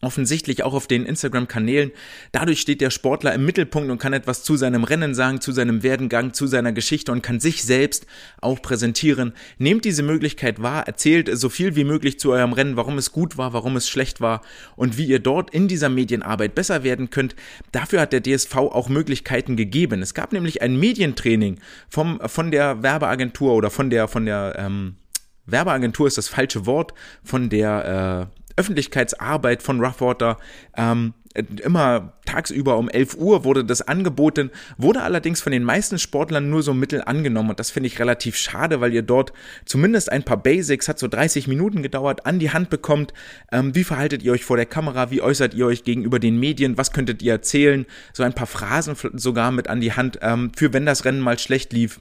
offensichtlich 0.00 0.62
auch 0.62 0.74
auf 0.74 0.86
den 0.86 1.06
Instagram-Kanälen. 1.06 1.90
Dadurch 2.32 2.60
steht 2.60 2.80
der 2.80 2.90
Sportler 2.90 3.34
im 3.34 3.44
Mittelpunkt 3.44 3.90
und 3.90 3.98
kann 3.98 4.12
etwas 4.12 4.42
zu 4.42 4.56
seinem 4.56 4.84
Rennen 4.84 5.14
sagen, 5.14 5.40
zu 5.40 5.52
seinem 5.52 5.82
Werdengang, 5.82 6.34
zu 6.34 6.46
seiner 6.46 6.72
Geschichte 6.72 7.12
und 7.12 7.22
kann 7.22 7.40
sich 7.40 7.62
selbst 7.62 8.06
auch 8.40 8.60
präsentieren. 8.60 9.32
Nehmt 9.58 9.84
diese 9.84 10.02
Möglichkeit 10.02 10.62
wahr, 10.62 10.86
erzählt 10.86 11.30
so 11.38 11.48
viel 11.48 11.76
wie 11.76 11.84
möglich 11.84 12.18
zu 12.18 12.32
eurem 12.32 12.52
Rennen, 12.52 12.76
warum 12.76 12.98
es 12.98 13.12
gut 13.12 13.36
war, 13.38 13.52
warum 13.52 13.76
es 13.76 13.88
schlecht 13.88 14.20
war 14.20 14.42
und 14.76 14.98
wie 14.98 15.06
ihr 15.06 15.20
dort 15.20 15.50
in 15.50 15.68
dieser 15.68 15.88
Medienarbeit 15.88 16.54
besser 16.54 16.84
werden 16.84 17.10
könnt. 17.10 17.34
Dafür 17.72 18.00
hat 18.00 18.12
der 18.12 18.22
DSV 18.22 18.54
auch 18.56 18.88
Möglichkeiten 18.88 19.56
gegeben. 19.56 20.02
Es 20.02 20.14
gab 20.14 20.32
nämlich 20.32 20.62
ein 20.62 20.78
Medientraining 20.78 21.60
vom, 21.88 22.20
von 22.26 22.50
der 22.50 22.82
Werbeagentur 22.82 23.54
oder 23.54 23.70
von 23.70 23.90
der, 23.90 24.08
von 24.08 24.26
der, 24.26 24.56
ähm, 24.58 24.96
Werbeagentur 25.46 26.06
ist 26.06 26.18
das 26.18 26.28
falsche 26.28 26.66
Wort, 26.66 26.94
von 27.22 27.50
der, 27.50 28.30
äh, 28.32 28.43
Öffentlichkeitsarbeit 28.56 29.62
von 29.62 29.80
Roughwater. 29.80 30.38
Ähm, 30.76 31.14
immer 31.34 32.12
tagsüber 32.26 32.78
um 32.78 32.88
11 32.88 33.16
Uhr 33.16 33.44
wurde 33.44 33.64
das 33.64 33.82
angeboten, 33.82 34.50
wurde 34.78 35.02
allerdings 35.02 35.40
von 35.40 35.50
den 35.50 35.64
meisten 35.64 35.98
Sportlern 35.98 36.48
nur 36.48 36.62
so 36.62 36.74
mittel 36.74 37.02
angenommen 37.04 37.50
und 37.50 37.58
das 37.58 37.72
finde 37.72 37.88
ich 37.88 37.98
relativ 37.98 38.36
schade, 38.36 38.80
weil 38.80 38.94
ihr 38.94 39.02
dort 39.02 39.32
zumindest 39.64 40.12
ein 40.12 40.22
paar 40.22 40.36
Basics, 40.36 40.86
hat 40.88 40.98
so 40.98 41.08
30 41.08 41.48
Minuten 41.48 41.82
gedauert, 41.82 42.24
an 42.24 42.38
die 42.38 42.52
Hand 42.52 42.70
bekommt. 42.70 43.12
Ähm, 43.50 43.74
wie 43.74 43.84
verhaltet 43.84 44.22
ihr 44.22 44.32
euch 44.32 44.44
vor 44.44 44.56
der 44.56 44.66
Kamera? 44.66 45.10
Wie 45.10 45.22
äußert 45.22 45.54
ihr 45.54 45.66
euch 45.66 45.82
gegenüber 45.82 46.20
den 46.20 46.38
Medien? 46.38 46.78
Was 46.78 46.92
könntet 46.92 47.20
ihr 47.22 47.32
erzählen? 47.32 47.86
So 48.12 48.22
ein 48.22 48.32
paar 48.32 48.46
Phrasen 48.46 48.94
sogar 49.14 49.50
mit 49.50 49.68
an 49.68 49.80
die 49.80 49.92
Hand, 49.92 50.20
ähm, 50.22 50.52
für 50.56 50.72
wenn 50.72 50.86
das 50.86 51.04
Rennen 51.04 51.20
mal 51.20 51.38
schlecht 51.38 51.72
lief 51.72 52.00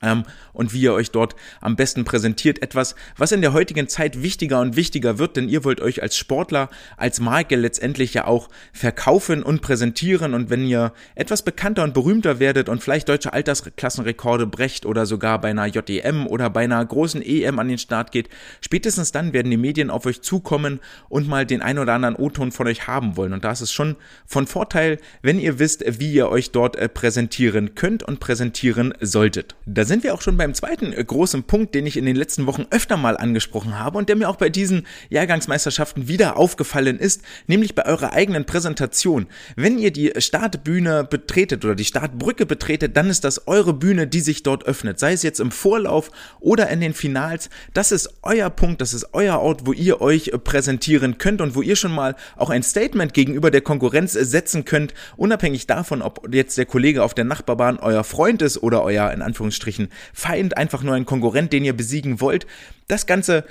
und 0.00 0.72
wie 0.72 0.80
ihr 0.80 0.94
euch 0.94 1.10
dort 1.10 1.36
am 1.60 1.76
besten 1.76 2.04
präsentiert. 2.04 2.62
Etwas, 2.62 2.94
was 3.16 3.32
in 3.32 3.42
der 3.42 3.52
heutigen 3.52 3.88
Zeit 3.88 4.22
wichtiger 4.22 4.60
und 4.60 4.76
wichtiger 4.76 5.18
wird, 5.18 5.36
denn 5.36 5.48
ihr 5.48 5.64
wollt 5.64 5.80
euch 5.80 6.02
als 6.02 6.16
Sportler, 6.16 6.70
als 6.96 7.20
Marke 7.20 7.56
letztendlich 7.56 8.14
ja 8.14 8.26
auch 8.26 8.48
verkaufen 8.72 9.42
und 9.42 9.60
präsentieren 9.60 10.34
und 10.34 10.50
wenn 10.50 10.64
ihr 10.64 10.92
etwas 11.14 11.42
bekannter 11.42 11.84
und 11.84 11.94
berühmter 11.94 12.38
werdet 12.40 12.68
und 12.68 12.82
vielleicht 12.82 13.08
deutsche 13.08 13.32
Altersklassenrekorde 13.32 14.46
brecht 14.46 14.86
oder 14.86 15.06
sogar 15.06 15.40
bei 15.40 15.50
einer 15.50 15.66
JEM 15.66 16.26
oder 16.26 16.50
bei 16.50 16.64
einer 16.64 16.84
großen 16.84 17.22
EM 17.22 17.58
an 17.58 17.68
den 17.68 17.78
Start 17.78 18.12
geht, 18.12 18.28
spätestens 18.60 19.12
dann 19.12 19.32
werden 19.32 19.50
die 19.50 19.56
Medien 19.56 19.90
auf 19.90 20.06
euch 20.06 20.22
zukommen 20.22 20.80
und 21.08 21.28
mal 21.28 21.44
den 21.44 21.62
ein 21.62 21.78
oder 21.78 21.92
anderen 21.92 22.16
O-Ton 22.16 22.52
von 22.52 22.66
euch 22.66 22.86
haben 22.86 23.16
wollen 23.16 23.32
und 23.32 23.44
da 23.44 23.52
ist 23.52 23.60
es 23.60 23.72
schon 23.72 23.96
von 24.26 24.46
Vorteil, 24.46 24.98
wenn 25.22 25.38
ihr 25.38 25.58
wisst, 25.58 25.84
wie 26.00 26.12
ihr 26.12 26.28
euch 26.28 26.52
dort 26.52 26.76
äh, 26.76 26.88
präsentieren 26.88 27.74
könnt 27.74 28.02
und 28.02 28.20
präsentieren 28.20 28.94
solltet. 29.00 29.56
Da 29.66 29.84
sind 29.90 30.04
wir 30.04 30.14
auch 30.14 30.22
schon 30.22 30.36
beim 30.36 30.54
zweiten 30.54 30.92
äh, 30.92 31.04
großen 31.04 31.42
Punkt, 31.42 31.74
den 31.74 31.84
ich 31.84 31.96
in 31.96 32.06
den 32.06 32.14
letzten 32.14 32.46
Wochen 32.46 32.64
öfter 32.70 32.96
mal 32.96 33.16
angesprochen 33.16 33.76
habe 33.76 33.98
und 33.98 34.08
der 34.08 34.14
mir 34.14 34.28
auch 34.28 34.36
bei 34.36 34.48
diesen 34.48 34.86
Jahrgangsmeisterschaften 35.08 36.06
wieder 36.06 36.36
aufgefallen 36.36 37.00
ist, 37.00 37.22
nämlich 37.48 37.74
bei 37.74 37.84
eurer 37.86 38.12
eigenen 38.12 38.44
Präsentation. 38.44 39.26
Wenn 39.56 39.80
ihr 39.80 39.90
die 39.90 40.12
Startbühne 40.16 41.02
betretet 41.02 41.64
oder 41.64 41.74
die 41.74 41.84
Startbrücke 41.84 42.46
betretet, 42.46 42.96
dann 42.96 43.10
ist 43.10 43.24
das 43.24 43.48
eure 43.48 43.74
Bühne, 43.74 44.06
die 44.06 44.20
sich 44.20 44.44
dort 44.44 44.64
öffnet. 44.64 45.00
Sei 45.00 45.12
es 45.12 45.24
jetzt 45.24 45.40
im 45.40 45.50
Vorlauf 45.50 46.12
oder 46.38 46.68
in 46.68 46.80
den 46.80 46.94
Finals. 46.94 47.50
Das 47.74 47.90
ist 47.90 48.14
euer 48.22 48.48
Punkt, 48.48 48.80
das 48.80 48.94
ist 48.94 49.08
euer 49.12 49.40
Ort, 49.40 49.66
wo 49.66 49.72
ihr 49.72 50.00
euch 50.00 50.28
äh, 50.28 50.38
präsentieren 50.38 51.18
könnt 51.18 51.40
und 51.40 51.56
wo 51.56 51.62
ihr 51.62 51.74
schon 51.74 51.92
mal 51.92 52.14
auch 52.36 52.50
ein 52.50 52.62
Statement 52.62 53.12
gegenüber 53.12 53.50
der 53.50 53.62
Konkurrenz 53.62 54.14
äh, 54.14 54.24
setzen 54.24 54.64
könnt, 54.64 54.94
unabhängig 55.16 55.66
davon, 55.66 56.00
ob 56.00 56.32
jetzt 56.32 56.56
der 56.58 56.66
Kollege 56.66 57.02
auf 57.02 57.14
der 57.14 57.24
Nachbarbahn 57.24 57.80
euer 57.80 58.04
Freund 58.04 58.40
ist 58.40 58.62
oder 58.62 58.84
euer 58.84 59.10
in 59.10 59.22
Anführungsstrichen 59.22 59.79
Feind, 60.12 60.56
einfach 60.56 60.82
nur 60.82 60.94
ein 60.94 61.06
Konkurrent, 61.06 61.52
den 61.52 61.64
ihr 61.64 61.76
besiegen 61.76 62.20
wollt. 62.20 62.46
Das 62.90 63.06
ganze 63.06 63.44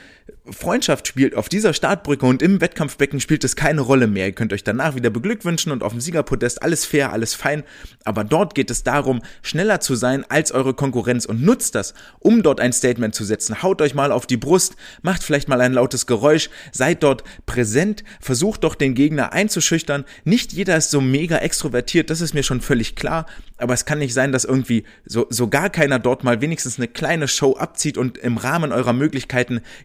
Freundschaft 0.51 1.07
spielt 1.07 1.33
auf 1.33 1.47
dieser 1.47 1.73
Startbrücke 1.73 2.25
und 2.25 2.41
im 2.41 2.59
Wettkampfbecken 2.59 3.21
spielt 3.21 3.45
es 3.45 3.55
keine 3.55 3.79
Rolle 3.79 4.07
mehr. 4.07 4.25
Ihr 4.25 4.33
könnt 4.33 4.51
euch 4.51 4.65
danach 4.65 4.95
wieder 4.95 5.09
beglückwünschen 5.09 5.71
und 5.71 5.81
auf 5.81 5.93
dem 5.93 6.01
Siegerpodest 6.01 6.61
alles 6.61 6.83
fair, 6.83 7.13
alles 7.13 7.35
fein. 7.35 7.63
Aber 8.03 8.25
dort 8.25 8.53
geht 8.53 8.69
es 8.69 8.83
darum, 8.83 9.21
schneller 9.41 9.79
zu 9.79 9.95
sein 9.95 10.25
als 10.27 10.51
eure 10.51 10.73
Konkurrenz 10.73 11.25
und 11.25 11.41
nutzt 11.41 11.75
das, 11.75 11.93
um 12.19 12.43
dort 12.43 12.59
ein 12.59 12.73
Statement 12.73 13.15
zu 13.15 13.23
setzen. 13.23 13.63
Haut 13.63 13.81
euch 13.81 13.93
mal 13.93 14.11
auf 14.11 14.27
die 14.27 14.35
Brust, 14.35 14.75
macht 15.03 15.23
vielleicht 15.23 15.47
mal 15.47 15.61
ein 15.61 15.73
lautes 15.73 16.05
Geräusch, 16.05 16.49
seid 16.73 17.03
dort 17.03 17.23
präsent, 17.45 18.03
versucht 18.19 18.65
doch 18.65 18.75
den 18.75 18.95
Gegner 18.95 19.31
einzuschüchtern. 19.31 20.03
Nicht 20.25 20.51
jeder 20.51 20.75
ist 20.75 20.91
so 20.91 20.99
mega 20.99 21.37
extrovertiert, 21.37 22.09
das 22.09 22.19
ist 22.19 22.33
mir 22.33 22.43
schon 22.43 22.59
völlig 22.59 22.97
klar. 22.97 23.25
Aber 23.57 23.73
es 23.73 23.85
kann 23.85 23.99
nicht 23.99 24.13
sein, 24.13 24.31
dass 24.31 24.45
irgendwie 24.45 24.83
so, 25.05 25.27
so 25.29 25.47
gar 25.47 25.69
keiner 25.69 25.99
dort 25.99 26.23
mal 26.23 26.41
wenigstens 26.41 26.77
eine 26.77 26.87
kleine 26.87 27.27
Show 27.27 27.55
abzieht 27.55 27.97
und 27.97 28.17
im 28.17 28.37
Rahmen 28.37 28.71
eurer 28.71 28.93
Möglichkeiten 28.93 29.28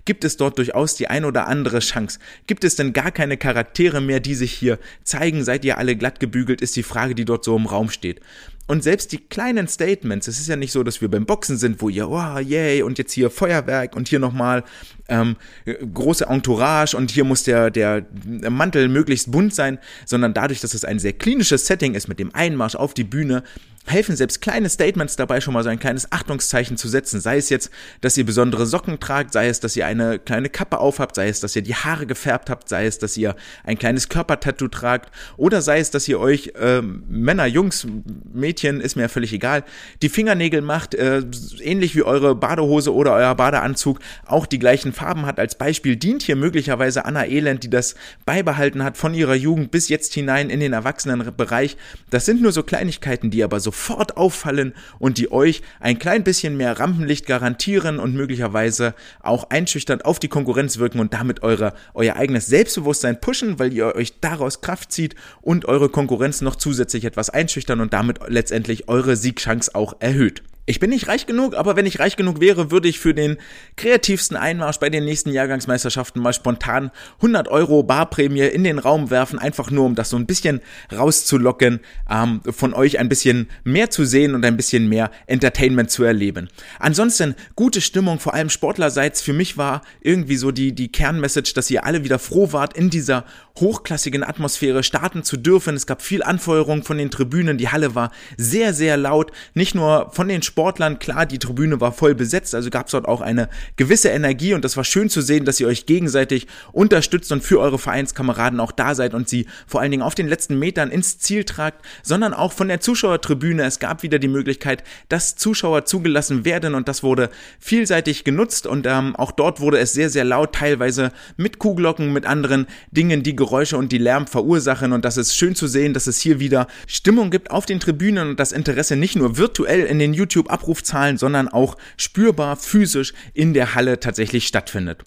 gibt 0.05 0.25
es 0.25 0.37
dort 0.37 0.59
durchaus 0.59 0.97
die 0.97 1.09
ein 1.09 1.25
oder 1.25 1.47
andere 1.47 1.79
Chance. 1.79 2.19
Gibt 2.47 2.65
es 2.65 2.77
denn 2.77 2.93
gar 2.93 3.13
keine 3.13 3.37
Charaktere 3.37 4.01
mehr, 4.01 4.21
die 4.21 4.35
sich 4.35 4.53
hier 4.53 4.79
zeigen? 5.05 5.45
Seid 5.45 5.65
ihr 5.65 5.79
alle 5.79 5.97
glatt 5.97 6.19
gebügelt, 6.21 6.61
ist 6.61 6.77
die 6.77 6.83
Frage, 6.83 7.15
die 7.15 7.25
dort 7.25 7.45
so 7.45 7.57
im 7.57 7.67
Raum 7.67 7.91
steht. 7.91 8.21
Und 8.67 8.83
selbst 8.83 9.13
die 9.13 9.19
kleinen 9.19 9.69
Statements, 9.69 10.27
es 10.27 10.41
ist 10.41 10.49
ja 10.49 10.57
nicht 10.57 10.73
so, 10.73 10.83
dass 10.83 11.03
wir 11.03 11.11
beim 11.11 11.27
Boxen 11.27 11.59
sind, 11.59 11.83
wo 11.83 11.91
ihr, 11.91 12.09
oh, 12.09 12.39
yay, 12.39 12.83
und 12.83 12.97
jetzt 12.97 13.13
hier 13.13 13.29
Feuerwerk 13.29 13.95
und 13.95 14.09
hier 14.09 14.19
nochmal 14.19 14.65
ähm, 15.09 15.37
große 15.67 16.25
Entourage 16.25 16.97
und 16.97 17.11
hier 17.11 17.25
muss 17.25 17.43
der, 17.43 17.71
der 17.71 18.07
Mantel 18.49 18.89
möglichst 18.89 19.31
bunt 19.31 19.55
sein, 19.55 19.79
sondern 20.07 20.33
dadurch, 20.33 20.61
dass 20.61 20.73
es 20.73 20.85
ein 20.85 20.99
sehr 20.99 21.13
klinisches 21.13 21.67
Setting 21.67 21.95
ist 21.95 22.09
mit 22.09 22.19
dem 22.19 22.35
Einmarsch 22.35 22.75
auf 22.75 22.95
die 22.95 23.05
Bühne, 23.05 23.43
helfen 23.87 24.17
selbst 24.17 24.41
kleine 24.41 24.69
Statements 24.69 25.17
dabei 25.17 25.41
schon 25.41 25.55
mal 25.55 25.63
so 25.63 25.69
ein 25.69 25.79
kleines 25.79 26.11
Achtungszeichen 26.11 26.77
zu 26.77 26.89
setzen. 26.89 27.21
Sei 27.21 27.37
es 27.37 27.51
jetzt, 27.51 27.71
dass 28.01 28.17
ihr 28.17 28.25
besondere 28.25 28.67
Socken 28.67 28.99
tragt, 28.99 29.33
sei 29.33 29.49
es, 29.49 29.61
dass 29.61 29.77
ihr 29.77 29.87
eine 29.87 30.19
kleine 30.19 30.49
Kappe 30.49 30.79
aufhabt, 30.79 31.15
sei 31.17 31.29
es, 31.29 31.41
dass 31.41 31.55
ihr 31.55 31.63
die 31.63 31.75
Haare 31.75 32.07
gefärbt 32.07 32.49
habt, 32.49 32.69
sei 32.69 32.87
es, 32.87 32.99
dass 32.99 33.17
ihr 33.17 33.37
ein 33.63 33.79
kleines 33.79 34.09
Körpertattoo 34.09 34.69
tragt 34.69 35.13
oder 35.37 35.61
sei 35.61 35.81
es, 35.81 35.91
dass 35.91 36.09
ihr 36.09 36.19
euch 36.19 36.53
äh, 36.59 36.81
Männer, 36.81 37.47
Jungs, 37.47 37.87
Mädchen, 38.33 38.81
ist 38.81 38.97
mir 38.97 39.09
völlig 39.09 39.33
egal, 39.33 39.65
die 40.01 40.09
Fingernägel 40.09 40.63
macht, 40.63 40.95
äh, 40.95 41.23
ähnlich 41.61 41.95
wie 41.95 42.03
eure 42.03 42.35
Badehose 42.35 42.95
oder 42.95 43.13
euer 43.13 43.35
Badeanzug 43.35 44.01
auch 44.25 44.47
die 44.47 44.59
gleichen 44.59 44.93
Farben 44.95 45.27
hat. 45.27 45.39
Als 45.39 45.57
Beispiel 45.57 45.97
dient 45.97 46.23
hier 46.23 46.37
möglicherweise 46.37 47.05
Anna 47.05 47.27
Elend, 47.27 47.65
die 47.65 47.71
das 47.71 47.95
beibehalten 48.25 48.83
hat 48.83 48.97
von 48.97 49.13
ihrer 49.13 49.35
Jugend 49.35 49.71
bis 49.71 49.89
jetzt 49.89 50.15
hinein 50.15 50.49
in 50.49 50.61
den 50.61 50.73
Erwachsenenbereich. 50.73 51.77
Das 52.09 52.25
sind 52.25 52.41
nur 52.41 52.53
so 52.53 52.63
Kleinigkeiten, 52.63 53.31
die 53.31 53.45
aber 53.45 53.61
so 53.61 53.74
sofort 53.75 54.17
auffallen 54.17 54.73
und 54.99 55.19
die 55.19 55.31
euch 55.33 55.63
ein 55.81 55.99
klein 55.99 56.25
bisschen 56.25 56.57
mehr 56.57 56.79
Rampenlicht 56.79 57.27
garantieren 57.27 57.99
und 57.99 58.15
möglicherweise 58.15 58.95
auch 59.21 59.51
einschüchternd 59.51 60.05
auf 60.05 60.19
die 60.19 60.29
Konkurrenz 60.29 60.79
wirken 60.79 61.01
und 61.01 61.13
damit 61.13 61.43
eure, 61.43 61.75
euer 61.93 62.17
eigenes 62.17 62.47
Selbstbewusstsein 62.47 63.21
pushen, 63.21 63.59
weil 63.59 63.73
ihr 63.73 63.95
euch 63.95 64.21
daraus 64.21 64.61
Kraft 64.61 64.93
zieht 64.93 65.17
und 65.43 65.67
eure 65.67 65.89
Konkurrenz 65.89 66.41
noch 66.41 66.57
zusätzlich 66.57 67.05
etwas 67.05 67.31
einschüchtern 67.31 67.81
und 67.81 67.93
damit 67.93 68.21
letztendlich 68.29 68.89
eure 68.89 69.17
Siegchance 69.17 69.75
auch 69.75 69.97
erhöht. 69.99 70.43
Ich 70.67 70.81
bin 70.81 70.89
nicht 70.89 71.09
reich 71.09 71.27
genug, 71.27 71.55
aber 71.55 71.77
wenn 71.77 71.85
ich 71.85 71.99
reich 71.99 72.17
genug 72.17 72.41
wäre, 72.41 72.71
würde 72.71 72.89
ich 72.89 72.99
für 72.99 73.13
den 73.13 73.37
kreativsten 73.77 74.35
Einmarsch 74.35 74.79
bei 74.79 74.89
den 74.89 75.05
nächsten 75.05 75.31
Jahrgangsmeisterschaften 75.31 76.23
mal 76.23 76.33
spontan 76.33 76.91
100 77.17 77.49
Euro 77.49 77.83
Barprämie 77.83 78.47
in 78.47 78.65
den 78.65 78.79
Raum 78.79 79.11
werfen, 79.11 79.39
einfach 79.39 79.71
nur 79.71 79.85
um 79.85 79.95
das 79.95 80.09
so 80.09 80.17
ein 80.17 80.25
bisschen 80.25 80.63
rauszulocken, 80.91 81.81
ähm, 82.11 82.41
von 82.49 82.73
euch 82.73 82.99
ein 82.99 83.11
bisschen 83.11 83.51
mehr 83.63 83.91
zu 83.91 84.07
sehen 84.07 84.35
und 84.35 84.43
ein 84.43 84.57
bisschen 84.57 84.89
mehr 84.89 85.11
Entertainment 85.27 85.91
zu 85.91 86.03
erleben. 86.03 86.49
Ansonsten 86.79 87.35
gute 87.57 87.83
Stimmung, 87.83 88.19
vor 88.19 88.33
allem 88.33 88.49
Sportlerseits. 88.49 89.21
Für 89.21 89.35
mich 89.35 89.59
war 89.59 89.83
irgendwie 90.01 90.37
so 90.37 90.51
die, 90.51 90.75
die 90.75 90.91
Kernmessage, 90.91 91.53
dass 91.55 91.71
ihr 91.71 91.85
alle 91.85 92.05
wieder 92.05 92.19
froh 92.19 92.53
wart, 92.53 92.75
in 92.75 92.89
dieser 92.89 93.27
hochklassigen 93.61 94.25
Atmosphäre 94.25 94.83
starten 94.83 95.25
zu 95.25 95.37
dürfen. 95.37 95.77
Es 95.77 95.87
gab 95.87 96.01
viel 96.01 96.23
Anfeuerung 96.23 96.83
von 96.85 96.97
den 96.97 97.11
Tribünen. 97.11 97.59
Die 97.59 97.69
Halle 97.69 97.95
war 97.95 98.11
sehr, 98.39 98.73
sehr 98.73 98.97
laut. 98.97 99.31
Nicht 99.53 99.75
nur 99.75 100.11
von 100.11 100.27
den 100.27 100.41
Sportlern. 100.41 100.54
Klar, 100.55 101.27
die 101.27 101.39
Tribüne 101.39 101.81
war 101.81 101.93
voll 101.93 102.15
besetzt, 102.15 102.55
also 102.55 102.71
gab 102.71 102.87
es 102.87 102.93
dort 102.93 103.07
auch 103.07 103.21
eine 103.21 103.49
gewisse 103.77 104.09
Energie 104.09 104.55
und 104.55 104.65
das 104.65 104.77
war 104.77 104.85
schön 104.85 105.09
zu 105.09 105.21
sehen, 105.21 105.45
dass 105.45 105.61
ihr 105.61 105.67
euch 105.67 105.87
gegenseitig 105.87 106.47
unterstützt 106.73 107.33
und 107.33 107.43
für 107.43 107.61
eure 107.61 107.79
Vereinskameraden 107.79 108.61
auch 108.61 108.73
da 108.73 108.95
seid 108.95 109.15
und 109.15 109.29
sie 109.29 109.47
vor 109.67 109.81
allen 109.81 109.91
Dingen 109.91 110.03
auf 110.03 110.15
den 110.15 110.29
letzten 110.29 110.59
Metern 110.59 110.91
ins 110.91 111.19
Ziel 111.19 111.45
tragt, 111.45 111.85
sondern 112.03 112.35
auch 112.35 112.53
von 112.53 112.69
der 112.69 112.81
Zuschauertribüne. 112.81 113.65
Es 113.65 113.79
gab 113.79 114.03
wieder 114.03 114.19
die 114.19 114.29
Möglichkeit, 114.29 114.85
dass 115.09 115.37
Zuschauer 115.37 115.85
zugelassen 115.85 116.45
werden 116.45 116.75
und 116.75 116.89
das 116.89 117.03
wurde 117.03 117.31
vielseitig 117.59 118.25
genutzt 118.25 118.67
und 118.67 118.87
ähm, 118.87 119.17
auch 119.17 119.33
dort 119.33 119.61
wurde 119.61 119.79
es 119.79 119.93
sehr, 119.93 120.11
sehr 120.11 120.25
laut, 120.25 120.55
teilweise 120.55 121.13
mit 121.37 121.59
Kuhglocken, 121.59 122.13
mit 122.13 122.27
anderen 122.27 122.67
Dingen, 122.91 123.23
die 123.23 123.37
Geräusche 123.37 123.77
und 123.77 123.93
die 123.93 123.99
Lärm 123.99 124.27
verursachen 124.27 124.93
und 124.93 125.05
das 125.05 125.17
ist 125.17 125.37
schön 125.37 125.55
zu 125.55 125.67
sehen, 125.67 125.95
dass 125.95 126.07
es 126.07 126.21
hier 126.21 126.41
wieder 126.41 126.67
Stimmung 126.87 127.31
gibt 127.31 127.51
auf 127.51 127.67
den 127.67 127.81
Tribünen 127.81 128.31
und 128.31 128.41
das 128.41 128.53
Interesse 128.53 128.97
nicht 128.97 129.17
nur 129.17 129.37
virtuell 129.37 129.85
in 129.85 129.99
den 129.99 130.15
YouTube 130.15 130.44
YouTube-Abrufzahlen, 130.45 131.17
sondern 131.17 131.49
auch 131.49 131.77
spürbar 131.97 132.57
physisch 132.57 133.13
in 133.33 133.55
der 133.55 133.75
Halle 133.75 134.01
tatsächlich 134.01 134.47
stattfindet. 134.47 135.05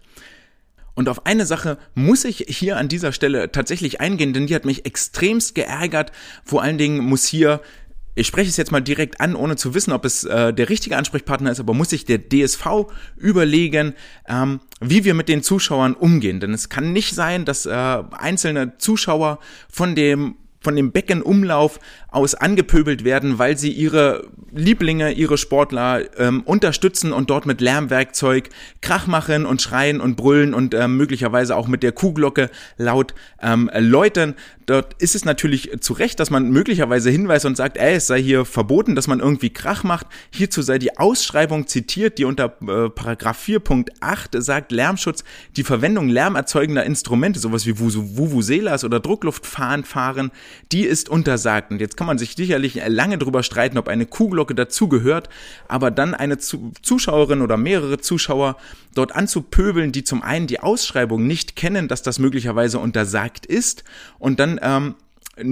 Und 0.93 1.09
auf 1.09 1.27
eine 1.27 1.45
Sache 1.45 1.77
muss 1.93 2.25
ich 2.25 2.45
hier 2.47 2.77
an 2.77 2.87
dieser 2.87 3.11
Stelle 3.11 3.51
tatsächlich 3.51 4.01
eingehen, 4.01 4.33
denn 4.33 4.47
die 4.47 4.55
hat 4.55 4.65
mich 4.65 4.85
extremst 4.85 5.53
geärgert. 5.53 6.11
Vor 6.43 6.63
allen 6.63 6.79
Dingen 6.79 6.99
muss 6.99 7.25
hier 7.25 7.61
ich 8.19 8.25
spreche 8.25 8.49
es 8.49 8.57
jetzt 8.57 8.71
mal 8.71 8.81
direkt 8.81 9.21
an, 9.21 9.35
ohne 9.35 9.57
zu 9.57 9.75
wissen, 9.75 9.93
ob 9.93 10.03
es 10.03 10.23
äh, 10.23 10.51
der 10.51 10.69
richtige 10.69 10.97
Ansprechpartner 10.97 11.51
ist, 11.51 11.59
aber 11.59 11.75
muss 11.75 11.91
sich 11.91 12.03
der 12.03 12.17
DSV 12.17 12.87
überlegen, 13.15 13.93
ähm, 14.27 14.59
wie 14.81 15.05
wir 15.05 15.13
mit 15.13 15.29
den 15.29 15.43
Zuschauern 15.43 15.93
umgehen. 15.93 16.39
Denn 16.39 16.51
es 16.51 16.67
kann 16.67 16.93
nicht 16.93 17.13
sein, 17.13 17.45
dass 17.45 17.67
äh, 17.67 17.69
einzelne 17.69 18.75
Zuschauer 18.79 19.37
von 19.69 19.93
dem 19.93 20.37
von 20.59 20.75
dem 20.75 20.91
Beckenumlauf 20.91 21.79
aus 22.09 22.35
angepöbelt 22.35 23.03
werden, 23.03 23.37
weil 23.37 23.57
sie 23.57 23.71
ihre 23.71 24.27
Lieblinge, 24.53 25.11
ihre 25.11 25.37
Sportler 25.37 26.01
ähm, 26.17 26.41
unterstützen 26.43 27.11
und 27.11 27.29
dort 27.29 27.45
mit 27.45 27.59
Lärmwerkzeug 27.59 28.49
Krach 28.81 29.07
machen 29.07 29.45
und 29.45 29.61
schreien 29.61 29.99
und 29.99 30.15
brüllen 30.15 30.53
und 30.53 30.73
ähm, 30.73 30.95
möglicherweise 30.95 31.55
auch 31.55 31.67
mit 31.67 31.83
der 31.83 31.91
Kuhglocke 31.91 32.49
laut 32.77 33.13
ähm, 33.41 33.69
läuten. 33.77 34.35
Dort 34.67 35.01
ist 35.01 35.15
es 35.15 35.23
natürlich 35.23 35.71
zu 35.79 35.93
Recht, 35.93 36.19
dass 36.19 36.29
man 36.29 36.49
möglicherweise 36.49 37.09
hinweist 37.09 37.45
und 37.45 37.55
sagt, 37.55 37.77
ey, 37.77 37.95
es 37.95 38.07
sei 38.07 38.21
hier 38.21 38.43
verboten, 38.43 38.95
dass 38.95 39.07
man 39.07 39.21
irgendwie 39.21 39.49
Krach 39.49 39.83
macht. 39.83 40.07
Hierzu 40.29 40.61
sei 40.61 40.77
die 40.77 40.97
Ausschreibung 40.97 41.67
zitiert, 41.67 42.17
die 42.17 42.25
unter 42.25 42.57
äh, 42.61 42.89
Paragraph 42.89 43.41
4.8 43.45 44.41
sagt, 44.41 44.71
Lärmschutz, 44.71 45.23
die 45.55 45.63
Verwendung 45.63 46.09
lärmerzeugender 46.09 46.83
Instrumente, 46.83 47.39
sowas 47.39 47.65
wie 47.65 47.79
Vuvuzelas 47.79 48.83
oder 48.83 48.99
Druckluftfahren 48.99 49.83
fahren, 49.83 50.31
die 50.71 50.83
ist 50.83 51.07
untersagt. 51.07 51.71
Und 51.71 51.79
jetzt 51.79 51.96
kann 51.97 52.07
man 52.07 52.17
sich 52.17 52.35
sicherlich 52.35 52.81
lange 52.87 53.17
darüber 53.17 53.43
streiten, 53.43 53.77
ob 53.77 53.87
eine 53.87 54.05
Kuhglocke 54.05 54.55
dazugehört, 54.55 55.29
aber 55.67 55.91
dann 55.91 56.13
eine 56.13 56.37
Zuschauerin 56.37 57.41
oder 57.41 57.57
mehrere 57.57 57.97
Zuschauer 57.97 58.55
dort 58.93 59.13
anzupöbeln, 59.13 59.91
die 59.91 60.03
zum 60.03 60.21
einen 60.21 60.47
die 60.47 60.61
Ausschreibung 60.61 61.27
nicht 61.27 61.55
kennen, 61.55 61.87
dass 61.87 62.01
das 62.01 62.19
möglicherweise 62.19 62.79
untersagt 62.79 63.45
ist 63.45 63.83
und 64.19 64.39
dann 64.39 64.59
ähm, 64.61 64.95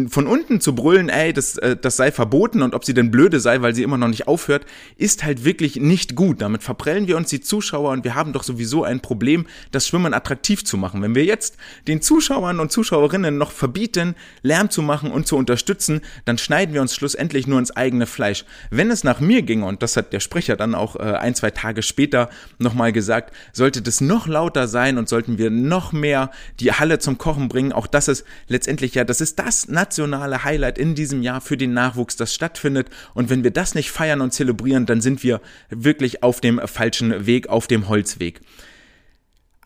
von 0.09 0.27
unten 0.27 0.59
zu 0.61 0.73
brüllen, 0.73 1.09
ey, 1.09 1.31
das, 1.33 1.57
äh, 1.57 1.75
das 1.75 1.97
sei 1.97 2.11
verboten 2.11 2.61
und 2.61 2.73
ob 2.73 2.85
sie 2.85 2.93
denn 2.93 3.11
blöde 3.11 3.39
sei, 3.39 3.61
weil 3.61 3.75
sie 3.75 3.83
immer 3.83 3.97
noch 3.97 4.07
nicht 4.07 4.27
aufhört, 4.27 4.65
ist 4.97 5.23
halt 5.23 5.45
wirklich 5.45 5.75
nicht 5.75 6.15
gut. 6.15 6.41
Damit 6.41 6.63
verprellen 6.63 7.07
wir 7.07 7.17
uns 7.17 7.29
die 7.29 7.41
Zuschauer 7.41 7.91
und 7.91 8.03
wir 8.03 8.15
haben 8.15 8.33
doch 8.33 8.43
sowieso 8.43 8.83
ein 8.83 8.99
Problem, 8.99 9.45
das 9.71 9.87
Schwimmen 9.87 10.13
attraktiv 10.13 10.63
zu 10.65 10.77
machen. 10.77 11.01
Wenn 11.01 11.13
wir 11.13 11.25
jetzt 11.25 11.57
den 11.87 12.01
Zuschauern 12.01 12.59
und 12.59 12.71
Zuschauerinnen 12.71 13.37
noch 13.37 13.51
verbieten, 13.51 14.15
Lärm 14.41 14.69
zu 14.69 14.81
machen 14.81 15.11
und 15.11 15.27
zu 15.27 15.37
unterstützen, 15.37 16.01
dann 16.25 16.37
schneiden 16.37 16.73
wir 16.73 16.81
uns 16.81 16.95
schlussendlich 16.95 17.45
nur 17.45 17.59
ins 17.59 17.75
eigene 17.75 18.07
Fleisch. 18.07 18.45
Wenn 18.71 18.89
es 18.89 19.03
nach 19.03 19.19
mir 19.19 19.43
ginge, 19.43 19.65
und 19.65 19.83
das 19.83 19.97
hat 19.97 20.13
der 20.13 20.19
Sprecher 20.19 20.55
dann 20.55 20.73
auch 20.73 20.95
äh, 20.95 21.01
ein, 21.01 21.35
zwei 21.35 21.51
Tage 21.51 21.83
später 21.83 22.29
nochmal 22.57 22.91
gesagt, 22.91 23.35
sollte 23.53 23.81
das 23.81 24.01
noch 24.01 24.27
lauter 24.27 24.67
sein 24.67 24.97
und 24.97 25.09
sollten 25.09 25.37
wir 25.37 25.51
noch 25.51 25.91
mehr 25.91 26.31
die 26.59 26.71
Halle 26.71 26.99
zum 26.99 27.17
Kochen 27.17 27.49
bringen, 27.49 27.71
auch 27.71 27.87
das 27.87 28.07
ist 28.07 28.25
letztendlich 28.47 28.95
ja, 28.95 29.03
das 29.03 29.21
ist 29.21 29.37
das 29.39 29.67
nationale 29.75 30.43
Highlight 30.43 30.79
in 30.79 30.95
diesem 30.95 31.21
Jahr 31.21 31.41
für 31.41 31.57
den 31.57 31.73
Nachwuchs, 31.73 32.15
das 32.15 32.33
stattfindet. 32.33 32.89
Und 33.13 33.29
wenn 33.29 33.43
wir 33.43 33.51
das 33.51 33.75
nicht 33.75 33.91
feiern 33.91 34.21
und 34.21 34.33
zelebrieren, 34.33 34.87
dann 34.87 35.01
sind 35.01 35.21
wir 35.21 35.39
wirklich 35.69 36.23
auf 36.23 36.41
dem 36.41 36.59
falschen 36.65 37.27
Weg, 37.27 37.47
auf 37.49 37.67
dem 37.67 37.87
Holzweg. 37.87 38.41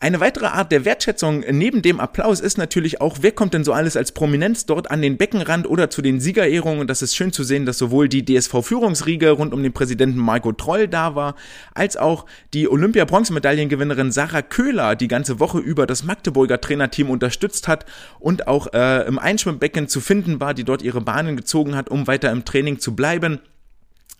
Eine 0.02 0.18
weitere 0.18 0.46
Art 0.46 0.72
der 0.72 0.86
Wertschätzung 0.86 1.44
neben 1.50 1.82
dem 1.82 2.00
Applaus 2.00 2.40
ist 2.40 2.56
natürlich 2.56 3.02
auch, 3.02 3.18
wer 3.20 3.32
kommt 3.32 3.52
denn 3.52 3.64
so 3.64 3.74
alles 3.74 3.98
als 3.98 4.12
Prominenz 4.12 4.64
dort 4.64 4.90
an 4.90 5.02
den 5.02 5.18
Beckenrand 5.18 5.68
oder 5.68 5.90
zu 5.90 6.00
den 6.00 6.20
Siegerehrungen. 6.20 6.80
Und 6.80 6.88
das 6.88 7.02
ist 7.02 7.14
schön 7.14 7.34
zu 7.34 7.44
sehen, 7.44 7.66
dass 7.66 7.76
sowohl 7.76 8.08
die 8.08 8.24
DSV-Führungsriege 8.24 9.32
rund 9.32 9.52
um 9.52 9.62
den 9.62 9.74
Präsidenten 9.74 10.16
Marco 10.16 10.52
Troll 10.52 10.88
da 10.88 11.16
war, 11.16 11.34
als 11.74 11.98
auch 11.98 12.24
die 12.54 12.66
Olympia-Bronzemedaillengewinnerin 12.70 14.10
Sarah 14.10 14.40
Köhler 14.40 14.96
die 14.96 15.08
ganze 15.08 15.38
Woche 15.38 15.58
über 15.58 15.86
das 15.86 16.02
Magdeburger 16.02 16.62
Trainerteam 16.62 17.10
unterstützt 17.10 17.68
hat 17.68 17.84
und 18.18 18.48
auch 18.48 18.72
äh, 18.72 19.06
im 19.06 19.18
Einschwimmbecken 19.18 19.86
zu 19.86 20.00
finden 20.00 20.40
war, 20.40 20.54
die 20.54 20.64
dort 20.64 20.80
ihre 20.80 21.02
Bahnen 21.02 21.36
gezogen 21.36 21.76
hat, 21.76 21.90
um 21.90 22.06
weiter 22.06 22.30
im 22.30 22.46
Training 22.46 22.78
zu 22.78 22.96
bleiben. 22.96 23.40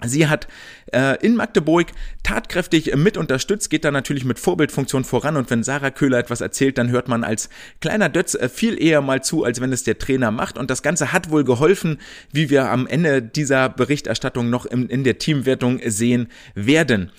Sie 0.04 0.28
hat 0.28 0.48
äh, 0.92 1.16
in 1.24 1.36
Magdeburg 1.36 1.88
tatkräftig 2.22 2.94
mit 2.96 3.16
unterstützt, 3.16 3.70
geht 3.70 3.84
da 3.84 3.90
natürlich 3.90 4.24
mit 4.24 4.38
Vorbildfunktion 4.38 5.04
voran 5.04 5.36
und 5.36 5.50
wenn 5.50 5.62
Sarah 5.62 5.90
Köhler 5.90 6.18
etwas 6.18 6.40
erzählt, 6.40 6.78
dann 6.78 6.90
hört 6.90 7.08
man 7.08 7.24
als 7.24 7.48
kleiner 7.80 8.08
Dötz 8.08 8.34
äh, 8.34 8.48
viel 8.48 8.80
eher 8.80 9.00
mal 9.00 9.22
zu, 9.22 9.44
als 9.44 9.60
wenn 9.60 9.72
es 9.72 9.84
der 9.84 9.98
Trainer 9.98 10.30
macht 10.30 10.58
und 10.58 10.70
das 10.70 10.82
Ganze 10.82 11.12
hat 11.12 11.30
wohl 11.30 11.44
geholfen, 11.44 11.98
wie 12.32 12.50
wir 12.50 12.70
am 12.70 12.86
Ende 12.86 13.22
dieser 13.22 13.68
Berichterstattung 13.68 14.50
noch 14.50 14.66
in, 14.66 14.88
in 14.88 15.04
der 15.04 15.18
Teamwertung 15.18 15.80
sehen 15.84 16.28
werden. 16.54 17.10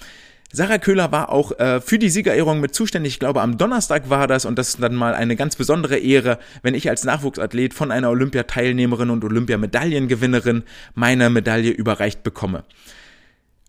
Sarah 0.53 0.79
Köhler 0.79 1.11
war 1.13 1.29
auch 1.29 1.57
äh, 1.59 1.79
für 1.79 1.97
die 1.97 2.09
Siegerehrung 2.09 2.59
mit 2.59 2.75
zuständig. 2.75 3.13
Ich 3.13 3.19
glaube, 3.19 3.41
am 3.41 3.57
Donnerstag 3.57 4.09
war 4.09 4.27
das 4.27 4.43
und 4.43 4.59
das 4.59 4.69
ist 4.69 4.83
dann 4.83 4.95
mal 4.95 5.13
eine 5.13 5.37
ganz 5.37 5.55
besondere 5.55 5.97
Ehre, 5.97 6.39
wenn 6.61 6.75
ich 6.75 6.89
als 6.89 7.05
Nachwuchsathlet 7.05 7.73
von 7.73 7.89
einer 7.89 8.09
Olympiateilnehmerin 8.09 9.09
und 9.11 9.23
Olympiamedaillengewinnerin 9.23 10.63
meine 10.93 11.29
Medaille 11.29 11.71
überreicht 11.71 12.23
bekomme. 12.23 12.65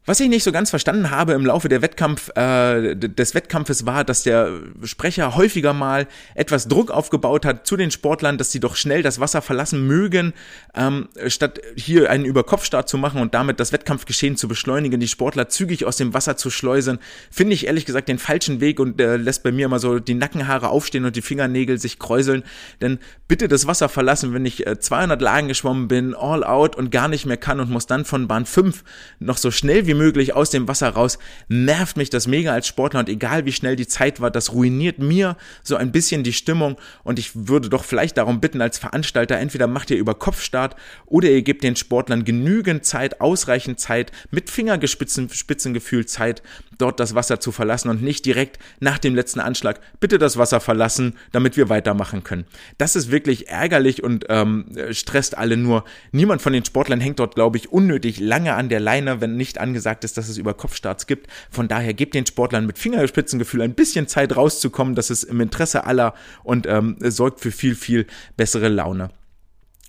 Was 0.04 0.18
ich 0.18 0.28
nicht 0.28 0.42
so 0.42 0.50
ganz 0.50 0.70
verstanden 0.70 1.12
habe 1.12 1.32
im 1.32 1.46
Laufe 1.46 1.68
der 1.68 1.80
Wettkampf, 1.80 2.28
äh, 2.36 2.96
des 2.96 3.36
Wettkampfes 3.36 3.86
war, 3.86 4.02
dass 4.02 4.24
der 4.24 4.58
Sprecher 4.82 5.36
häufiger 5.36 5.74
mal 5.74 6.08
etwas 6.34 6.66
Druck 6.66 6.90
aufgebaut 6.90 7.44
hat 7.44 7.68
zu 7.68 7.76
den 7.76 7.92
Sportlern, 7.92 8.36
dass 8.36 8.50
sie 8.50 8.58
doch 8.58 8.74
schnell 8.74 9.02
das 9.04 9.20
Wasser 9.20 9.42
verlassen 9.42 9.86
mögen, 9.86 10.32
ähm, 10.74 11.08
statt 11.28 11.60
hier 11.76 12.10
einen 12.10 12.24
Überkopfstart 12.24 12.88
zu 12.88 12.98
machen 12.98 13.20
und 13.20 13.32
damit 13.34 13.60
das 13.60 13.72
Wettkampfgeschehen 13.72 14.36
zu 14.36 14.48
beschleunigen, 14.48 14.98
die 14.98 15.06
Sportler 15.06 15.48
zügig 15.48 15.84
aus 15.84 15.98
dem 15.98 16.12
Wasser 16.14 16.36
zu 16.36 16.50
schleusen, 16.50 16.98
finde 17.30 17.54
ich 17.54 17.68
ehrlich 17.68 17.86
gesagt 17.86 18.08
den 18.08 18.18
falschen 18.18 18.60
Weg 18.60 18.80
und 18.80 19.00
äh, 19.00 19.16
lässt 19.16 19.44
bei 19.44 19.52
mir 19.52 19.66
immer 19.66 19.78
so 19.78 20.00
die 20.00 20.14
Nackenhaare 20.14 20.70
aufstehen 20.70 21.04
und 21.04 21.14
die 21.14 21.22
Fingernägel 21.22 21.78
sich 21.78 22.00
kräuseln. 22.00 22.42
Denn 22.80 22.98
bitte 23.28 23.46
das 23.46 23.68
Wasser 23.68 23.88
verlassen, 23.88 24.34
wenn 24.34 24.46
ich 24.46 24.66
äh, 24.66 24.80
200 24.80 25.22
Lagen 25.22 25.46
geschwommen 25.46 25.86
bin, 25.86 26.16
all 26.16 26.42
out 26.42 26.74
und 26.74 26.90
gar 26.90 27.06
nicht 27.06 27.24
mehr 27.24 27.36
kann 27.36 27.60
und 27.60 27.70
muss 27.70 27.86
dann 27.86 28.04
von 28.04 28.26
Bahn 28.26 28.46
5 28.46 28.82
noch 29.20 29.36
so 29.36 29.52
schnell 29.52 29.86
wie 29.86 29.91
wie 29.92 29.94
möglich 29.94 30.34
aus 30.34 30.48
dem 30.48 30.68
Wasser 30.68 30.88
raus, 30.88 31.18
nervt 31.48 31.98
mich 31.98 32.08
das 32.08 32.26
mega 32.26 32.52
als 32.52 32.66
Sportler 32.66 33.00
und 33.00 33.10
egal 33.10 33.44
wie 33.44 33.52
schnell 33.52 33.76
die 33.76 33.86
Zeit 33.86 34.20
war, 34.20 34.30
das 34.30 34.52
ruiniert 34.54 34.98
mir 34.98 35.36
so 35.62 35.76
ein 35.76 35.92
bisschen 35.92 36.24
die 36.24 36.32
Stimmung 36.32 36.76
und 37.04 37.18
ich 37.18 37.32
würde 37.34 37.68
doch 37.68 37.84
vielleicht 37.84 38.16
darum 38.16 38.40
bitten 38.40 38.62
als 38.62 38.78
Veranstalter, 38.78 39.36
entweder 39.36 39.66
macht 39.66 39.90
ihr 39.90 39.98
über 39.98 40.14
Kopfstart 40.14 40.76
oder 41.04 41.28
ihr 41.28 41.42
gebt 41.42 41.62
den 41.62 41.76
Sportlern 41.76 42.24
genügend 42.24 42.86
Zeit, 42.86 43.20
ausreichend 43.20 43.80
Zeit, 43.80 44.12
mit 44.30 44.48
Fingerspitzengefühl 44.48 46.06
Zeit, 46.06 46.42
dort 46.78 46.98
das 46.98 47.14
Wasser 47.14 47.38
zu 47.38 47.52
verlassen 47.52 47.90
und 47.90 48.02
nicht 48.02 48.24
direkt 48.24 48.58
nach 48.80 48.98
dem 48.98 49.14
letzten 49.14 49.40
Anschlag 49.40 49.80
bitte 50.00 50.18
das 50.18 50.38
Wasser 50.38 50.60
verlassen, 50.60 51.16
damit 51.32 51.56
wir 51.56 51.68
weitermachen 51.68 52.24
können. 52.24 52.46
Das 52.78 52.96
ist 52.96 53.10
wirklich 53.10 53.48
ärgerlich 53.48 54.02
und 54.02 54.24
ähm, 54.30 54.66
stresst 54.90 55.36
alle 55.36 55.58
nur. 55.58 55.84
Niemand 56.12 56.40
von 56.40 56.54
den 56.54 56.64
Sportlern 56.64 57.00
hängt 57.00 57.18
dort, 57.18 57.34
glaube 57.34 57.58
ich, 57.58 57.70
unnötig 57.70 58.20
lange 58.20 58.54
an 58.54 58.70
der 58.70 58.80
Leine, 58.80 59.20
wenn 59.20 59.36
nicht 59.36 59.58
angesagt 59.58 59.81
gesagt 59.82 60.04
ist, 60.04 60.16
dass 60.16 60.28
es 60.28 60.38
über 60.38 60.54
Kopfstarts 60.54 61.08
gibt. 61.08 61.26
Von 61.50 61.66
daher 61.66 61.92
gebt 61.92 62.14
den 62.14 62.24
Sportlern 62.24 62.66
mit 62.66 62.78
Fingerspitzengefühl 62.78 63.62
ein 63.62 63.74
bisschen 63.74 64.06
Zeit 64.06 64.36
rauszukommen. 64.36 64.94
Das 64.94 65.10
ist 65.10 65.24
im 65.24 65.40
Interesse 65.40 65.84
aller 65.84 66.14
und 66.44 66.68
ähm, 66.68 66.96
sorgt 67.00 67.40
für 67.40 67.50
viel, 67.50 67.74
viel 67.74 68.06
bessere 68.36 68.68
Laune. 68.68 69.10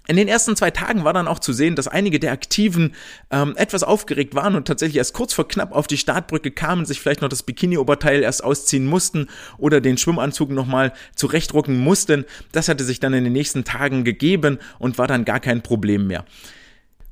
In 0.08 0.18
den 0.18 0.28
ersten 0.28 0.56
zwei 0.56 0.72
Tagen 0.72 1.06
war 1.06 1.14
dann 1.14 1.28
auch 1.28 1.40
zu 1.40 1.54
sehen, 1.54 1.76
dass 1.76 1.88
einige 1.88 2.20
der 2.20 2.32
Aktiven 2.32 2.94
ähm, 3.30 3.54
etwas 3.56 3.84
aufgeregt 3.84 4.34
waren 4.34 4.56
und 4.56 4.68
tatsächlich 4.68 4.98
erst 4.98 5.14
kurz 5.14 5.34
vor 5.34 5.48
knapp 5.48 5.72
auf 5.72 5.86
die 5.86 5.98
Startbrücke 5.98 6.50
kamen, 6.50 6.86
sich 6.86 7.00
vielleicht 7.00 7.22
noch 7.22 7.30
das 7.30 7.44
Bikini-Oberteil 7.44 8.24
erst 8.24 8.44
ausziehen 8.44 8.86
mussten 8.86 9.28
oder 9.60 9.80
den 9.80 9.98
Schwimmanzug 9.98 10.50
nochmal 10.50 10.92
zurechtrucken 11.16 11.78
mussten. 11.78 12.26
Das 12.52 12.68
hatte 12.68 12.84
sich 12.84 13.00
dann 13.00 13.14
in 13.14 13.24
den 13.24 13.32
nächsten 13.32 13.64
Tagen 13.64 14.04
gegeben 14.04 14.58
und 14.78 14.98
war 14.98 15.08
dann 15.08 15.24
gar 15.24 15.40
kein 15.40 15.62
Problem 15.62 16.08
mehr. 16.08 16.26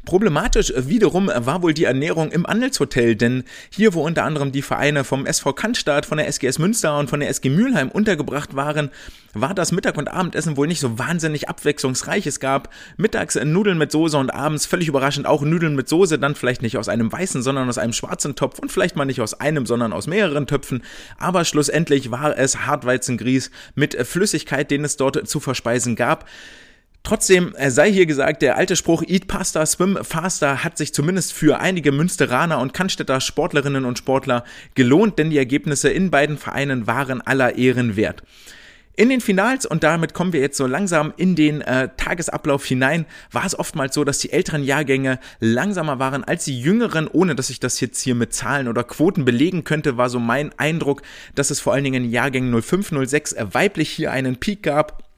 Problematisch 0.05 0.73
wiederum 0.75 1.29
war 1.33 1.61
wohl 1.61 1.75
die 1.75 1.83
Ernährung 1.83 2.31
im 2.31 2.47
Andelshotel, 2.47 3.15
denn 3.15 3.43
hier, 3.69 3.93
wo 3.93 4.03
unter 4.03 4.23
anderem 4.23 4.51
die 4.51 4.63
Vereine 4.63 5.03
vom 5.03 5.27
SV 5.27 5.53
Cannstatt, 5.53 6.07
von 6.07 6.17
der 6.17 6.27
SGS 6.27 6.57
Münster 6.57 6.97
und 6.97 7.07
von 7.07 7.19
der 7.19 7.29
SG 7.29 7.49
Mülheim 7.49 7.89
untergebracht 7.89 8.55
waren, 8.55 8.89
war 9.33 9.53
das 9.53 9.71
Mittag- 9.71 9.97
und 9.97 10.07
Abendessen 10.07 10.57
wohl 10.57 10.67
nicht 10.67 10.79
so 10.79 10.97
wahnsinnig 10.97 11.49
abwechslungsreich. 11.49 12.25
Es 12.25 12.39
gab 12.39 12.69
mittags 12.97 13.35
Nudeln 13.35 13.77
mit 13.77 13.91
Soße 13.91 14.17
und 14.17 14.31
abends 14.31 14.65
völlig 14.65 14.87
überraschend 14.87 15.27
auch 15.27 15.43
Nudeln 15.43 15.75
mit 15.75 15.87
Soße, 15.87 16.17
dann 16.17 16.33
vielleicht 16.33 16.63
nicht 16.63 16.79
aus 16.79 16.89
einem 16.89 17.11
weißen, 17.11 17.43
sondern 17.43 17.69
aus 17.69 17.77
einem 17.77 17.93
schwarzen 17.93 18.35
Topf 18.35 18.57
und 18.57 18.71
vielleicht 18.71 18.95
mal 18.95 19.05
nicht 19.05 19.21
aus 19.21 19.39
einem, 19.39 19.67
sondern 19.67 19.93
aus 19.93 20.07
mehreren 20.07 20.47
Töpfen. 20.47 20.83
Aber 21.19 21.45
schlussendlich 21.45 22.09
war 22.09 22.35
es 22.37 22.65
Hartweizengrieß 22.65 23.51
mit 23.75 23.95
Flüssigkeit, 24.07 24.71
den 24.71 24.83
es 24.83 24.97
dort 24.97 25.27
zu 25.29 25.39
verspeisen 25.39 25.95
gab. 25.95 26.27
Trotzdem 27.03 27.55
sei 27.67 27.91
hier 27.91 28.05
gesagt, 28.05 28.43
der 28.43 28.57
alte 28.57 28.75
Spruch 28.75 29.03
Eat 29.05 29.27
Pasta, 29.27 29.65
Swim 29.65 29.97
Faster 30.03 30.63
hat 30.63 30.77
sich 30.77 30.93
zumindest 30.93 31.33
für 31.33 31.59
einige 31.59 31.91
Münsteraner 31.91 32.59
und 32.59 32.73
Cannstätter 32.73 33.19
Sportlerinnen 33.19 33.85
und 33.85 33.97
Sportler 33.97 34.45
gelohnt, 34.75 35.17
denn 35.17 35.31
die 35.31 35.37
Ergebnisse 35.37 35.89
in 35.89 36.11
beiden 36.11 36.37
Vereinen 36.37 36.85
waren 36.85 37.21
aller 37.21 37.55
Ehren 37.55 37.95
wert. 37.95 38.21
In 38.95 39.09
den 39.09 39.21
Finals, 39.21 39.65
und 39.65 39.83
damit 39.83 40.13
kommen 40.13 40.33
wir 40.33 40.41
jetzt 40.41 40.57
so 40.57 40.67
langsam 40.67 41.13
in 41.15 41.35
den 41.35 41.61
äh, 41.61 41.89
Tagesablauf 41.95 42.65
hinein, 42.65 43.05
war 43.31 43.45
es 43.45 43.57
oftmals 43.57 43.95
so, 43.95 44.03
dass 44.03 44.19
die 44.19 44.31
älteren 44.31 44.63
Jahrgänge 44.63 45.19
langsamer 45.39 45.97
waren 45.97 46.23
als 46.23 46.45
die 46.45 46.59
jüngeren, 46.59 47.07
ohne 47.07 47.33
dass 47.33 47.49
ich 47.49 47.59
das 47.59 47.79
jetzt 47.79 48.01
hier 48.01 48.15
mit 48.15 48.33
Zahlen 48.33 48.67
oder 48.67 48.83
Quoten 48.83 49.23
belegen 49.25 49.63
könnte, 49.63 49.97
war 49.97 50.09
so 50.09 50.19
mein 50.19 50.51
Eindruck, 50.59 51.01
dass 51.35 51.51
es 51.51 51.61
vor 51.61 51.73
allen 51.73 51.85
Dingen 51.85 52.03
in 52.03 52.11
Jahrgängen 52.11 52.61
05, 52.61 52.91
06 53.07 53.33
äh, 53.33 53.45
weiblich 53.53 53.89
hier 53.89 54.11
einen 54.11 54.35
Peak 54.35 54.61
gab 54.61 55.10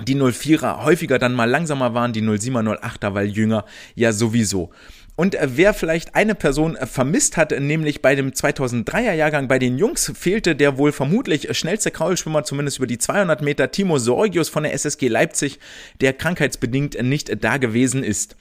die 0.00 0.16
04er 0.16 0.84
häufiger 0.84 1.18
dann 1.18 1.34
mal 1.34 1.48
langsamer 1.48 1.94
waren, 1.94 2.12
die 2.12 2.22
07er, 2.22 2.78
08er, 2.80 3.14
weil 3.14 3.28
jünger 3.28 3.64
ja 3.94 4.12
sowieso. 4.12 4.70
Und 5.14 5.34
äh, 5.34 5.46
wer 5.52 5.74
vielleicht 5.74 6.14
eine 6.14 6.34
Person 6.34 6.76
äh, 6.76 6.86
vermisst 6.86 7.36
hat, 7.36 7.52
nämlich 7.58 8.00
bei 8.00 8.14
dem 8.14 8.30
2003er 8.30 9.12
Jahrgang 9.12 9.46
bei 9.46 9.58
den 9.58 9.76
Jungs 9.76 10.10
fehlte 10.16 10.56
der 10.56 10.78
wohl 10.78 10.92
vermutlich 10.92 11.54
schnellste 11.56 11.90
Kraulschwimmer, 11.90 12.44
zumindest 12.44 12.78
über 12.78 12.86
die 12.86 12.98
200 12.98 13.42
Meter, 13.42 13.70
Timo 13.70 13.98
Sorgius 13.98 14.48
von 14.48 14.62
der 14.62 14.72
SSG 14.72 15.08
Leipzig, 15.08 15.58
der 16.00 16.14
krankheitsbedingt 16.14 17.00
nicht 17.02 17.44
da 17.44 17.58
gewesen 17.58 18.02
ist. 18.02 18.36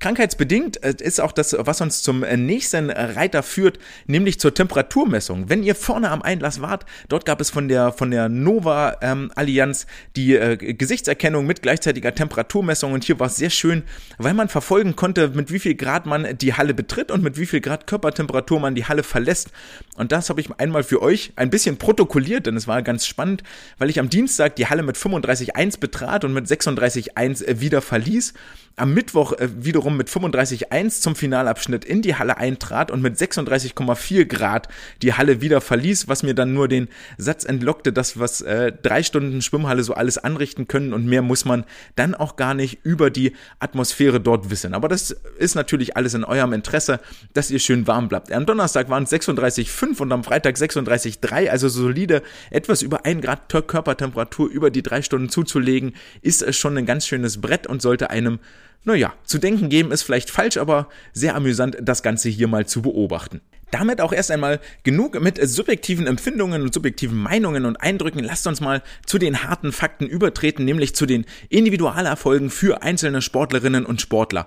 Krankheitsbedingt 0.00 0.82
äh, 0.84 0.94
ist 1.00 1.20
auch 1.20 1.32
das, 1.32 1.56
was 1.58 1.80
uns 1.80 2.02
zum 2.02 2.22
äh, 2.22 2.36
nächsten 2.36 2.90
Reiter 2.90 3.42
führt, 3.42 3.80
nämlich 4.06 4.38
zur 4.38 4.54
Temperaturmessung. 4.54 5.48
Wenn 5.48 5.64
ihr 5.64 5.74
vorne 5.74 6.10
am 6.10 6.22
Einlass 6.22 6.60
wart, 6.60 6.86
dort 7.08 7.24
gab 7.24 7.40
es 7.40 7.50
von 7.50 7.66
der, 7.66 7.92
von 7.92 8.12
der 8.12 8.28
Nova 8.28 8.98
ähm, 9.02 9.32
Allianz 9.34 9.86
die 10.14 10.36
äh, 10.36 10.56
Gesichtserkennung 10.56 11.46
mit 11.46 11.62
gleichzeitiger 11.62 12.14
Temperaturmessung 12.14 12.92
und 12.92 13.02
hier 13.02 13.18
war 13.18 13.26
es 13.26 13.36
sehr 13.36 13.50
schön, 13.50 13.82
weil 14.18 14.34
man 14.34 14.48
verfolgen 14.48 14.94
konnte, 14.94 15.28
mit 15.30 15.50
wie 15.52 15.58
viel 15.58 15.74
Grad 15.74 16.06
man 16.06 16.38
die 16.38 16.54
Halle 16.54 16.74
betritt 16.74 17.10
und 17.10 17.24
mit 17.24 17.36
wie 17.36 17.46
viel 17.46 17.60
Grad 17.60 17.88
Körpertemperatur 17.88 18.60
man 18.60 18.76
die 18.76 18.84
Halle 18.84 19.02
verlässt. 19.02 19.50
Und 19.96 20.12
das 20.12 20.30
habe 20.30 20.40
ich 20.40 20.48
einmal 20.58 20.84
für 20.84 21.02
euch 21.02 21.32
ein 21.34 21.50
bisschen 21.50 21.76
protokolliert, 21.76 22.46
denn 22.46 22.56
es 22.56 22.68
war 22.68 22.82
ganz 22.82 23.04
spannend, 23.04 23.42
weil 23.78 23.90
ich 23.90 23.98
am 23.98 24.08
Dienstag 24.08 24.54
die 24.56 24.68
Halle 24.68 24.84
mit 24.84 24.96
35,1 24.96 25.80
betrat 25.80 26.24
und 26.24 26.32
mit 26.32 26.46
36,1 26.46 27.60
wieder 27.60 27.82
verließ 27.82 28.34
am 28.78 28.94
Mittwoch 28.94 29.32
äh, 29.32 29.48
wiederum 29.56 29.87
mit 29.96 30.08
35,1 30.08 31.00
zum 31.00 31.16
Finalabschnitt 31.16 31.84
in 31.84 32.02
die 32.02 32.16
Halle 32.16 32.36
eintrat 32.36 32.90
und 32.90 33.02
mit 33.02 33.16
36,4 33.16 34.24
Grad 34.26 34.68
die 35.02 35.14
Halle 35.14 35.40
wieder 35.40 35.60
verließ, 35.60 36.08
was 36.08 36.22
mir 36.22 36.34
dann 36.34 36.52
nur 36.52 36.68
den 36.68 36.88
Satz 37.16 37.44
entlockte, 37.44 37.92
dass 37.92 38.18
was 38.18 38.40
äh, 38.40 38.72
drei 38.82 39.02
Stunden 39.02 39.42
Schwimmhalle 39.42 39.82
so 39.82 39.94
alles 39.94 40.18
anrichten 40.18 40.68
können 40.68 40.92
und 40.92 41.06
mehr 41.06 41.22
muss 41.22 41.44
man 41.44 41.64
dann 41.96 42.14
auch 42.14 42.36
gar 42.36 42.54
nicht 42.54 42.80
über 42.84 43.10
die 43.10 43.32
Atmosphäre 43.58 44.20
dort 44.20 44.50
wissen. 44.50 44.74
Aber 44.74 44.88
das 44.88 45.10
ist 45.38 45.54
natürlich 45.54 45.96
alles 45.96 46.14
in 46.14 46.24
eurem 46.24 46.52
Interesse, 46.52 47.00
dass 47.32 47.50
ihr 47.50 47.58
schön 47.58 47.86
warm 47.86 48.08
bleibt. 48.08 48.32
Am 48.32 48.46
Donnerstag 48.46 48.88
waren 48.88 49.04
es 49.04 49.12
36,5 49.12 50.00
und 50.00 50.12
am 50.12 50.24
Freitag 50.24 50.56
36,3, 50.56 51.48
also 51.48 51.68
solide, 51.68 52.22
etwas 52.50 52.82
über 52.82 53.04
ein 53.04 53.20
Grad 53.20 53.48
Körpertemperatur 53.48 54.48
über 54.48 54.70
die 54.70 54.82
drei 54.82 55.02
Stunden 55.02 55.28
zuzulegen, 55.28 55.94
ist 56.22 56.54
schon 56.54 56.76
ein 56.76 56.86
ganz 56.86 57.06
schönes 57.06 57.40
Brett 57.40 57.66
und 57.66 57.82
sollte 57.82 58.10
einem 58.10 58.38
naja, 58.84 59.14
zu 59.24 59.38
denken 59.38 59.68
geben 59.68 59.90
ist 59.92 60.02
vielleicht 60.02 60.30
falsch, 60.30 60.56
aber 60.56 60.88
sehr 61.12 61.34
amüsant, 61.34 61.76
das 61.80 62.02
Ganze 62.02 62.28
hier 62.28 62.48
mal 62.48 62.66
zu 62.66 62.82
beobachten. 62.82 63.40
Damit 63.70 64.00
auch 64.00 64.12
erst 64.12 64.30
einmal 64.30 64.60
genug 64.82 65.20
mit 65.20 65.38
subjektiven 65.46 66.06
Empfindungen 66.06 66.62
und 66.62 66.72
subjektiven 66.72 67.18
Meinungen 67.18 67.66
und 67.66 67.76
Eindrücken. 67.76 68.24
Lasst 68.24 68.46
uns 68.46 68.62
mal 68.62 68.82
zu 69.04 69.18
den 69.18 69.42
harten 69.42 69.72
Fakten 69.72 70.06
übertreten, 70.06 70.64
nämlich 70.64 70.94
zu 70.94 71.04
den 71.04 71.26
Individualerfolgen 71.50 72.48
für 72.48 72.82
einzelne 72.82 73.20
Sportlerinnen 73.20 73.84
und 73.84 74.00
Sportler. 74.00 74.46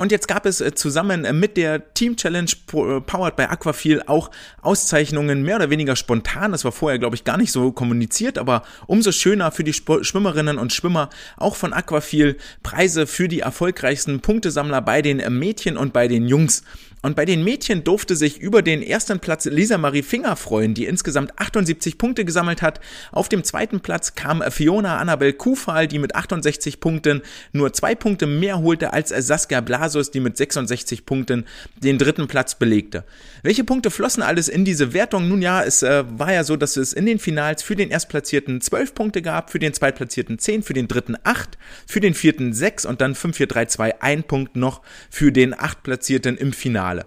Und 0.00 0.12
jetzt 0.12 0.28
gab 0.28 0.46
es 0.46 0.62
äh, 0.62 0.74
zusammen 0.74 1.26
äh, 1.26 1.34
mit 1.34 1.58
der 1.58 1.92
Team 1.92 2.16
Challenge 2.16 2.50
äh, 2.72 3.02
powered 3.02 3.36
by 3.36 3.42
Aquafil 3.42 4.02
auch 4.06 4.30
Auszeichnungen 4.62 5.42
mehr 5.42 5.56
oder 5.56 5.68
weniger 5.68 5.94
spontan. 5.94 6.52
Das 6.52 6.64
war 6.64 6.72
vorher, 6.72 6.98
glaube 6.98 7.16
ich, 7.16 7.24
gar 7.24 7.36
nicht 7.36 7.52
so 7.52 7.70
kommuniziert, 7.70 8.38
aber 8.38 8.62
umso 8.86 9.12
schöner 9.12 9.52
für 9.52 9.62
die 9.62 9.74
Schwimmerinnen 9.74 10.56
und 10.56 10.72
Schwimmer 10.72 11.10
auch 11.36 11.54
von 11.54 11.74
Aquafil 11.74 12.38
Preise 12.62 13.06
für 13.06 13.28
die 13.28 13.40
erfolgreichsten 13.40 14.20
Punktesammler 14.20 14.80
bei 14.80 15.02
den 15.02 15.18
Mädchen 15.38 15.76
und 15.76 15.92
bei 15.92 16.08
den 16.08 16.26
Jungs. 16.26 16.64
Und 17.02 17.16
bei 17.16 17.24
den 17.24 17.42
Mädchen 17.42 17.82
durfte 17.82 18.14
sich 18.14 18.38
über 18.38 18.60
den 18.60 18.82
ersten 18.82 19.20
Platz 19.20 19.46
Lisa 19.46 19.78
Marie 19.78 20.02
Finger 20.02 20.36
freuen, 20.36 20.74
die 20.74 20.84
insgesamt 20.84 21.32
78 21.38 21.96
Punkte 21.96 22.26
gesammelt 22.26 22.60
hat. 22.60 22.80
Auf 23.10 23.30
dem 23.30 23.42
zweiten 23.42 23.80
Platz 23.80 24.14
kam 24.14 24.42
Fiona 24.50 24.98
Annabel 24.98 25.32
Kufal, 25.32 25.88
die 25.88 25.98
mit 25.98 26.14
68 26.14 26.78
Punkten 26.78 27.22
nur 27.52 27.72
zwei 27.72 27.94
Punkte 27.94 28.26
mehr 28.26 28.58
holte 28.58 28.92
als 28.92 29.08
Saskia 29.08 29.62
Blasus, 29.62 30.10
die 30.10 30.20
mit 30.20 30.36
66 30.36 31.06
Punkten 31.06 31.46
den 31.78 31.96
dritten 31.96 32.28
Platz 32.28 32.54
belegte. 32.54 33.04
Welche 33.42 33.64
Punkte 33.64 33.90
flossen 33.90 34.22
alles 34.22 34.48
in 34.48 34.66
diese 34.66 34.92
Wertung? 34.92 35.26
Nun 35.28 35.40
ja, 35.40 35.62
es 35.62 35.82
äh, 35.82 36.04
war 36.18 36.32
ja 36.32 36.44
so, 36.44 36.56
dass 36.56 36.76
es 36.76 36.92
in 36.92 37.06
den 37.06 37.18
Finals 37.18 37.62
für 37.62 37.76
den 37.76 37.90
Erstplatzierten 37.90 38.60
12 38.60 38.94
Punkte 38.94 39.22
gab, 39.22 39.50
für 39.50 39.58
den 39.58 39.72
Zweitplatzierten 39.72 40.38
10, 40.38 40.62
für 40.62 40.74
den 40.74 40.86
dritten 40.86 41.16
8, 41.24 41.56
für 41.86 42.00
den 42.00 42.12
vierten 42.12 42.52
6 42.52 42.84
und 42.84 43.00
dann 43.00 43.14
5, 43.14 43.38
4, 43.38 43.46
3, 43.46 43.64
2, 43.66 44.02
ein 44.02 44.22
Punkt 44.24 44.56
noch 44.56 44.82
für 45.08 45.32
den 45.32 45.58
Achtplatzierten 45.58 46.36
im 46.36 46.52
Finale. 46.52 46.89
Finale. 46.90 47.06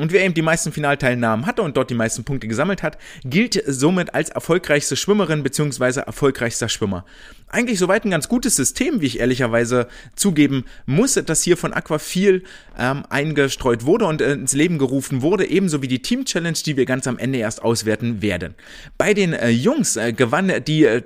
Und 0.00 0.12
wer 0.12 0.24
eben 0.24 0.32
die 0.34 0.42
meisten 0.42 0.70
Finalteilnahmen 0.70 1.44
hatte 1.44 1.60
und 1.60 1.76
dort 1.76 1.90
die 1.90 1.94
meisten 1.94 2.22
Punkte 2.22 2.46
gesammelt 2.46 2.84
hat, 2.84 2.98
gilt 3.24 3.60
somit 3.66 4.14
als 4.14 4.30
erfolgreichste 4.30 4.94
Schwimmerin 4.94 5.42
bzw. 5.42 6.02
erfolgreichster 6.02 6.68
Schwimmer. 6.68 7.04
Eigentlich 7.48 7.80
soweit 7.80 8.04
ein 8.04 8.12
ganz 8.12 8.28
gutes 8.28 8.54
System, 8.54 9.00
wie 9.00 9.06
ich 9.06 9.18
ehrlicherweise 9.18 9.88
zugeben 10.14 10.66
muss, 10.86 11.14
dass 11.14 11.42
hier 11.42 11.56
von 11.56 11.72
Aqua 11.72 11.98
viel 11.98 12.44
ähm, 12.78 13.02
eingestreut 13.10 13.86
wurde 13.86 14.04
und 14.04 14.20
ins 14.20 14.52
Leben 14.52 14.78
gerufen 14.78 15.20
wurde, 15.20 15.50
ebenso 15.50 15.82
wie 15.82 15.88
die 15.88 16.00
Team 16.00 16.24
Challenge, 16.24 16.58
die 16.64 16.76
wir 16.76 16.86
ganz 16.86 17.08
am 17.08 17.18
Ende 17.18 17.40
erst 17.40 17.60
auswerten 17.62 18.22
werden. 18.22 18.54
Bei 18.98 19.14
den 19.14 19.32
äh, 19.32 19.48
Jungs 19.48 19.96
äh, 19.96 20.12
gewann 20.12 20.52
die 20.64 20.84
äh, 20.84 21.02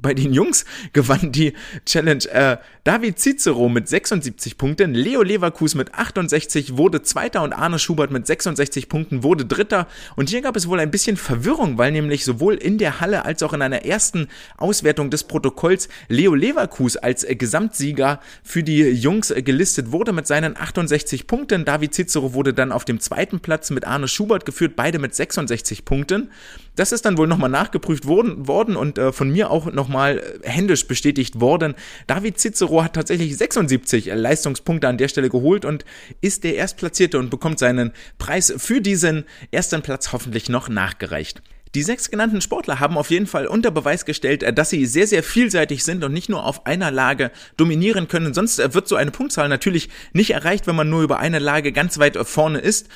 bei 0.00 0.14
den 0.14 0.32
Jungs 0.32 0.64
gewann 0.92 1.32
die 1.32 1.52
Challenge 1.84 2.24
äh, 2.26 2.56
David 2.84 3.18
Cicero 3.18 3.68
mit 3.68 3.88
76 3.88 4.58
Punkten, 4.58 4.94
Leo 4.94 5.22
Leverkus 5.22 5.74
mit 5.74 5.94
68 5.94 6.76
wurde 6.76 7.02
Zweiter 7.02 7.42
und 7.42 7.52
Arne 7.52 7.78
Schubert 7.78 8.10
mit 8.10 8.26
66 8.26 8.88
Punkten 8.88 9.22
wurde 9.22 9.44
Dritter. 9.44 9.88
Und 10.14 10.30
hier 10.30 10.40
gab 10.40 10.56
es 10.56 10.68
wohl 10.68 10.78
ein 10.78 10.90
bisschen 10.90 11.16
Verwirrung, 11.16 11.78
weil 11.78 11.92
nämlich 11.92 12.24
sowohl 12.24 12.54
in 12.54 12.78
der 12.78 13.00
Halle 13.00 13.24
als 13.24 13.42
auch 13.42 13.52
in 13.52 13.62
einer 13.62 13.84
ersten 13.84 14.28
Auswertung 14.56 15.10
des 15.10 15.24
Protokolls 15.24 15.88
Leo 16.08 16.34
Leverkus 16.34 16.96
als 16.96 17.24
äh, 17.24 17.34
Gesamtsieger 17.34 18.20
für 18.42 18.62
die 18.62 18.82
Jungs 18.82 19.30
äh, 19.30 19.42
gelistet 19.42 19.92
wurde 19.92 20.12
mit 20.12 20.26
seinen 20.26 20.56
68 20.56 21.26
Punkten. 21.26 21.64
David 21.64 21.94
Cicero 21.94 22.34
wurde 22.34 22.54
dann 22.54 22.72
auf 22.72 22.84
dem 22.84 23.00
zweiten 23.00 23.40
Platz 23.40 23.70
mit 23.70 23.84
Arne 23.84 24.08
Schubert 24.08 24.46
geführt, 24.46 24.74
beide 24.76 24.98
mit 24.98 25.14
66 25.14 25.84
Punkten. 25.84 26.30
Das 26.76 26.92
ist 26.92 27.04
dann 27.04 27.18
wohl 27.18 27.26
nochmal 27.26 27.50
nachgeprüft 27.50 28.06
worden, 28.06 28.46
worden 28.46 28.76
und 28.76 28.98
äh, 28.98 29.12
von 29.12 29.30
mir 29.30 29.50
auch 29.50 29.72
nochmal 29.72 30.18
äh, 30.42 30.48
händisch 30.48 30.86
bestätigt 30.86 31.40
worden. 31.40 31.74
David 32.06 32.38
Cicero 32.38 32.84
hat 32.84 32.92
tatsächlich 32.92 33.36
76 33.36 34.06
Leistungspunkte 34.14 34.86
an 34.86 34.98
der 34.98 35.08
Stelle 35.08 35.30
geholt 35.30 35.64
und 35.64 35.84
ist 36.20 36.44
der 36.44 36.54
Erstplatzierte 36.54 37.18
und 37.18 37.30
bekommt 37.30 37.58
seinen 37.58 37.92
Preis 38.18 38.52
für 38.56 38.80
diesen 38.80 39.24
ersten 39.50 39.82
Platz 39.82 40.12
hoffentlich 40.12 40.48
noch 40.48 40.68
nachgereicht. 40.68 41.42
Die 41.74 41.82
sechs 41.82 42.10
genannten 42.10 42.40
Sportler 42.40 42.80
haben 42.80 42.96
auf 42.96 43.10
jeden 43.10 43.26
Fall 43.26 43.46
unter 43.46 43.70
Beweis 43.70 44.04
gestellt, 44.04 44.42
äh, 44.42 44.52
dass 44.52 44.70
sie 44.70 44.84
sehr, 44.84 45.06
sehr 45.06 45.22
vielseitig 45.22 45.82
sind 45.82 46.04
und 46.04 46.12
nicht 46.12 46.28
nur 46.28 46.44
auf 46.44 46.66
einer 46.66 46.90
Lage 46.90 47.30
dominieren 47.56 48.06
können. 48.06 48.34
Sonst 48.34 48.58
äh, 48.58 48.74
wird 48.74 48.86
so 48.86 48.96
eine 48.96 49.10
Punktzahl 49.10 49.48
natürlich 49.48 49.88
nicht 50.12 50.30
erreicht, 50.30 50.66
wenn 50.66 50.76
man 50.76 50.90
nur 50.90 51.02
über 51.02 51.18
eine 51.18 51.38
Lage 51.38 51.72
ganz 51.72 51.98
weit 51.98 52.16
vorne 52.16 52.58
ist. 52.58 52.88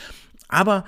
Aber 0.49 0.85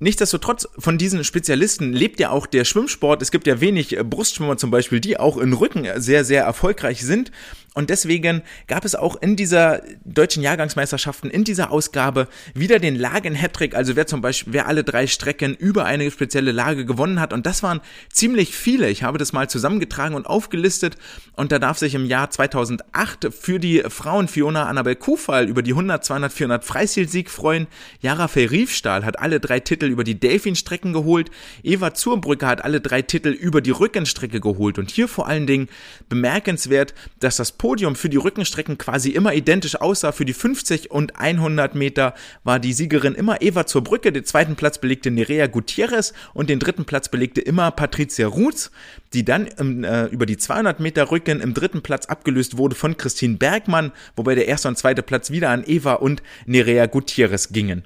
Nichtsdestotrotz, 0.00 0.68
von 0.78 0.96
diesen 0.96 1.24
Spezialisten 1.24 1.92
lebt 1.92 2.20
ja 2.20 2.30
auch 2.30 2.46
der 2.46 2.64
Schwimmsport. 2.64 3.20
Es 3.20 3.32
gibt 3.32 3.46
ja 3.46 3.60
wenig 3.60 3.96
äh, 3.96 4.04
Brustschwimmer 4.04 4.56
zum 4.56 4.70
Beispiel, 4.70 5.00
die 5.00 5.18
auch 5.18 5.36
in 5.38 5.52
Rücken 5.52 5.86
sehr, 5.96 6.24
sehr 6.24 6.44
erfolgreich 6.44 7.02
sind. 7.04 7.32
Und 7.78 7.90
deswegen 7.90 8.42
gab 8.66 8.84
es 8.84 8.96
auch 8.96 9.22
in 9.22 9.36
dieser 9.36 9.82
deutschen 10.04 10.42
Jahrgangsmeisterschaften, 10.42 11.30
in 11.30 11.44
dieser 11.44 11.70
Ausgabe 11.70 12.26
wieder 12.52 12.80
den 12.80 12.96
Lagen-Hattrick, 12.96 13.76
also 13.76 13.94
wer 13.94 14.08
zum 14.08 14.20
Beispiel, 14.20 14.52
wer 14.52 14.66
alle 14.66 14.82
drei 14.82 15.06
Strecken 15.06 15.54
über 15.54 15.84
eine 15.84 16.10
spezielle 16.10 16.50
Lage 16.50 16.84
gewonnen 16.84 17.20
hat. 17.20 17.32
Und 17.32 17.46
das 17.46 17.62
waren 17.62 17.80
ziemlich 18.12 18.52
viele. 18.56 18.90
Ich 18.90 19.04
habe 19.04 19.16
das 19.16 19.32
mal 19.32 19.48
zusammengetragen 19.48 20.16
und 20.16 20.26
aufgelistet. 20.26 20.96
Und 21.34 21.52
da 21.52 21.60
darf 21.60 21.78
sich 21.78 21.94
im 21.94 22.04
Jahr 22.04 22.30
2008 22.30 23.28
für 23.32 23.60
die 23.60 23.84
Frauen 23.88 24.26
Fiona 24.26 24.66
Annabel 24.66 24.96
Kufall 24.96 25.48
über 25.48 25.62
die 25.62 25.70
100, 25.70 26.04
200, 26.04 26.32
400 26.32 26.64
Freistil-Sieg 26.64 27.30
freuen. 27.30 27.68
Jara 28.00 28.24
Riefstahl 28.24 29.04
hat 29.04 29.20
alle 29.20 29.38
drei 29.38 29.60
Titel 29.60 29.86
über 29.86 30.02
die 30.02 30.18
Delfin-Strecken 30.18 30.92
geholt. 30.92 31.30
Eva 31.62 31.94
Zurbrücke 31.94 32.48
hat 32.48 32.64
alle 32.64 32.80
drei 32.80 33.02
Titel 33.02 33.28
über 33.28 33.60
die 33.60 33.70
Rückenstrecke 33.70 34.40
geholt. 34.40 34.80
Und 34.80 34.90
hier 34.90 35.06
vor 35.06 35.28
allen 35.28 35.46
Dingen 35.46 35.68
bemerkenswert, 36.08 36.92
dass 37.20 37.36
das 37.36 37.52
Podium 37.52 37.67
für 37.76 38.08
die 38.08 38.16
Rückenstrecken 38.16 38.78
quasi 38.78 39.10
immer 39.10 39.34
identisch 39.34 39.76
aussah. 39.76 40.12
Für 40.12 40.24
die 40.24 40.32
50 40.32 40.90
und 40.90 41.16
100 41.16 41.74
Meter 41.74 42.14
war 42.44 42.58
die 42.58 42.72
Siegerin 42.72 43.14
immer 43.14 43.42
Eva 43.42 43.66
zur 43.66 43.84
Brücke. 43.84 44.10
Den 44.10 44.24
zweiten 44.24 44.56
Platz 44.56 44.78
belegte 44.78 45.10
Nerea 45.10 45.46
Gutierrez 45.46 46.12
und 46.34 46.48
den 46.48 46.58
dritten 46.58 46.84
Platz 46.84 47.08
belegte 47.08 47.40
immer 47.40 47.70
Patricia 47.70 48.26
Ruth, 48.26 48.70
die 49.12 49.24
dann 49.24 49.48
ähm, 49.58 49.84
äh, 49.84 50.06
über 50.06 50.26
die 50.26 50.36
200 50.36 50.80
Meter 50.80 51.10
Rücken 51.10 51.40
im 51.40 51.54
dritten 51.54 51.82
Platz 51.82 52.06
abgelöst 52.06 52.56
wurde 52.56 52.74
von 52.74 52.96
Christine 52.96 53.36
Bergmann, 53.36 53.92
wobei 54.16 54.34
der 54.34 54.48
erste 54.48 54.68
und 54.68 54.78
zweite 54.78 55.02
Platz 55.02 55.30
wieder 55.30 55.50
an 55.50 55.64
Eva 55.66 55.94
und 55.94 56.22
Nerea 56.46 56.86
Gutierrez 56.86 57.50
gingen. 57.50 57.84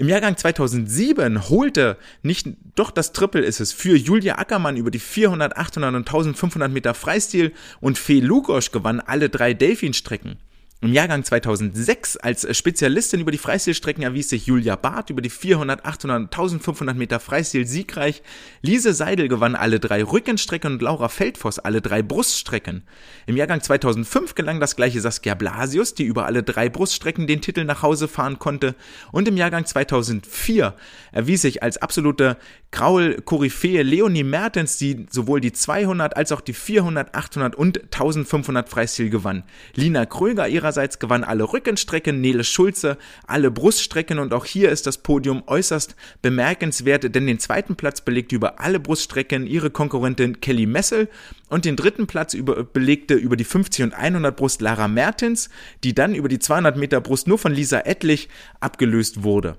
Im 0.00 0.08
Jahrgang 0.08 0.36
2007 0.36 1.48
holte 1.48 1.96
nicht, 2.22 2.46
doch 2.76 2.92
das 2.92 3.12
Triple 3.12 3.42
ist 3.42 3.58
es, 3.58 3.72
für 3.72 3.96
Julia 3.96 4.38
Ackermann 4.38 4.76
über 4.76 4.92
die 4.92 5.00
400, 5.00 5.56
800 5.56 5.92
und 5.92 6.06
1500 6.08 6.70
Meter 6.70 6.94
Freistil 6.94 7.52
und 7.80 7.98
Fee 7.98 8.20
Lugosch 8.20 8.70
gewann 8.70 9.00
alle 9.00 9.28
drei 9.28 9.54
Delfin-Strecken. 9.54 10.36
Im 10.80 10.92
Jahrgang 10.92 11.24
2006 11.24 12.18
als 12.18 12.56
Spezialistin 12.56 13.18
über 13.18 13.32
die 13.32 13.38
Freistilstrecken 13.38 14.04
erwies 14.04 14.28
sich 14.28 14.46
Julia 14.46 14.76
Barth 14.76 15.10
über 15.10 15.20
die 15.20 15.28
400, 15.28 15.84
800 15.84 16.32
1500 16.32 16.96
Meter 16.96 17.18
Freistil 17.18 17.66
siegreich. 17.66 18.22
Lise 18.62 18.94
Seidel 18.94 19.26
gewann 19.26 19.56
alle 19.56 19.80
drei 19.80 20.04
Rückenstrecken 20.04 20.74
und 20.74 20.82
Laura 20.82 21.08
Feldfoss 21.08 21.58
alle 21.58 21.82
drei 21.82 22.02
Bruststrecken. 22.02 22.84
Im 23.26 23.36
Jahrgang 23.36 23.60
2005 23.60 24.36
gelang 24.36 24.60
das 24.60 24.76
gleiche 24.76 25.00
Saskia 25.00 25.34
Blasius, 25.34 25.94
die 25.94 26.04
über 26.04 26.26
alle 26.26 26.44
drei 26.44 26.68
Bruststrecken 26.68 27.26
den 27.26 27.40
Titel 27.40 27.64
nach 27.64 27.82
Hause 27.82 28.06
fahren 28.06 28.38
konnte. 28.38 28.76
Und 29.10 29.26
im 29.26 29.36
Jahrgang 29.36 29.66
2004 29.66 30.76
erwies 31.18 31.42
sich 31.42 31.62
als 31.62 31.78
absolute 31.78 32.36
Graul-Koryphäe 32.70 33.82
Leonie 33.82 34.22
Mertens, 34.22 34.76
die 34.76 35.06
sowohl 35.10 35.40
die 35.40 35.52
200 35.52 36.16
als 36.16 36.30
auch 36.30 36.40
die 36.40 36.52
400, 36.52 37.16
800 37.16 37.56
und 37.56 37.82
1500 37.82 38.68
Freistil 38.68 39.10
gewann. 39.10 39.42
Lina 39.74 40.06
Kröger 40.06 40.46
ihrer 40.46 40.68
Ihrerseits 40.68 40.98
gewann 40.98 41.24
alle 41.24 41.50
Rückenstrecken, 41.50 42.20
Nele 42.20 42.44
Schulze 42.44 42.98
alle 43.26 43.50
Bruststrecken 43.50 44.18
und 44.18 44.34
auch 44.34 44.44
hier 44.44 44.70
ist 44.70 44.86
das 44.86 44.98
Podium 44.98 45.42
äußerst 45.46 45.96
bemerkenswert, 46.20 47.14
denn 47.14 47.26
den 47.26 47.38
zweiten 47.38 47.74
Platz 47.74 48.02
belegte 48.02 48.36
über 48.36 48.60
alle 48.60 48.78
Bruststrecken 48.78 49.46
ihre 49.46 49.70
Konkurrentin 49.70 50.40
Kelly 50.40 50.66
Messel 50.66 51.08
und 51.48 51.64
den 51.64 51.76
dritten 51.76 52.06
Platz 52.06 52.34
über, 52.34 52.64
belegte 52.64 53.14
über 53.14 53.36
die 53.36 53.44
50 53.44 53.84
und 53.84 53.94
100 53.94 54.36
Brust 54.36 54.60
Lara 54.60 54.88
Mertens, 54.88 55.48
die 55.84 55.94
dann 55.94 56.14
über 56.14 56.28
die 56.28 56.38
200 56.38 56.76
Meter 56.76 57.00
Brust 57.00 57.26
nur 57.26 57.38
von 57.38 57.52
Lisa 57.52 57.80
Ettlich 57.80 58.28
abgelöst 58.60 59.22
wurde. 59.22 59.56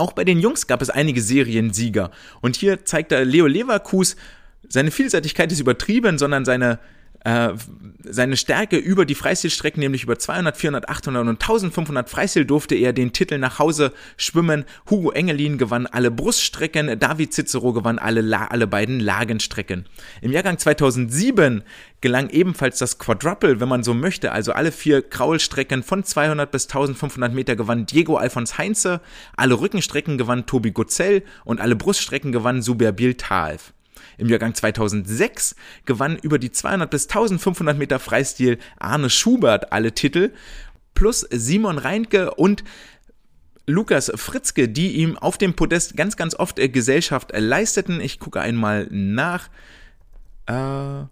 Auch 0.00 0.12
bei 0.12 0.24
den 0.24 0.40
Jungs 0.40 0.66
gab 0.66 0.80
es 0.80 0.88
einige 0.88 1.20
Seriensieger. 1.20 2.10
Und 2.40 2.56
hier 2.56 2.86
zeigte 2.86 3.22
Leo 3.22 3.46
Leverkus, 3.46 4.16
seine 4.66 4.90
Vielseitigkeit 4.90 5.52
ist 5.52 5.60
übertrieben, 5.60 6.16
sondern 6.16 6.46
seine 6.46 6.78
äh, 7.24 7.50
seine 8.02 8.36
Stärke 8.36 8.76
über 8.76 9.04
die 9.04 9.14
Freistilstrecken, 9.14 9.80
nämlich 9.80 10.04
über 10.04 10.18
200, 10.18 10.56
400, 10.56 10.88
800 10.88 11.22
und 11.22 11.40
1500 11.40 12.08
Freistil 12.08 12.44
durfte 12.44 12.74
er 12.74 12.92
den 12.92 13.12
Titel 13.12 13.38
nach 13.38 13.58
Hause 13.58 13.92
schwimmen. 14.16 14.64
Hugo 14.88 15.10
Engelin 15.10 15.58
gewann 15.58 15.86
alle 15.86 16.10
Bruststrecken, 16.10 16.98
David 16.98 17.34
Cicero 17.34 17.72
gewann 17.72 17.98
alle, 17.98 18.50
alle 18.50 18.66
beiden 18.66 19.00
Lagenstrecken. 19.00 19.86
Im 20.22 20.32
Jahrgang 20.32 20.58
2007 20.58 21.62
gelang 22.00 22.30
ebenfalls 22.30 22.78
das 22.78 22.98
Quadruple, 22.98 23.60
wenn 23.60 23.68
man 23.68 23.82
so 23.82 23.92
möchte, 23.92 24.32
also 24.32 24.52
alle 24.52 24.72
vier 24.72 25.02
Kraulstrecken 25.02 25.82
von 25.82 26.04
200 26.04 26.50
bis 26.50 26.64
1500 26.64 27.34
Meter 27.34 27.56
gewann 27.56 27.84
Diego 27.84 28.16
Alfons 28.16 28.56
Heinze, 28.56 29.00
alle 29.36 29.60
Rückenstrecken 29.60 30.16
gewann 30.16 30.46
Tobi 30.46 30.70
Gozell 30.70 31.22
und 31.44 31.60
alle 31.60 31.76
Bruststrecken 31.76 32.32
gewann 32.32 32.62
Suber 32.62 32.92
Biltaev. 32.92 33.72
Im 34.20 34.28
Jahrgang 34.28 34.54
2006 34.54 35.56
gewann 35.86 36.18
über 36.18 36.38
die 36.38 36.52
200 36.52 36.90
bis 36.90 37.08
1500 37.08 37.76
Meter 37.76 37.98
Freistil 37.98 38.58
Arne 38.78 39.10
Schubert 39.10 39.72
alle 39.72 39.92
Titel, 39.92 40.32
plus 40.94 41.26
Simon 41.30 41.78
Reinke 41.78 42.34
und 42.34 42.62
Lukas 43.66 44.12
Fritzke, 44.14 44.68
die 44.68 44.96
ihm 44.96 45.16
auf 45.16 45.38
dem 45.38 45.54
Podest 45.54 45.96
ganz, 45.96 46.16
ganz 46.16 46.34
oft 46.34 46.58
äh, 46.58 46.68
Gesellschaft 46.68 47.32
leisteten. 47.34 48.00
Ich 48.00 48.18
gucke 48.18 48.40
einmal 48.40 48.88
nach. 48.90 49.48
Äh, 50.46 51.04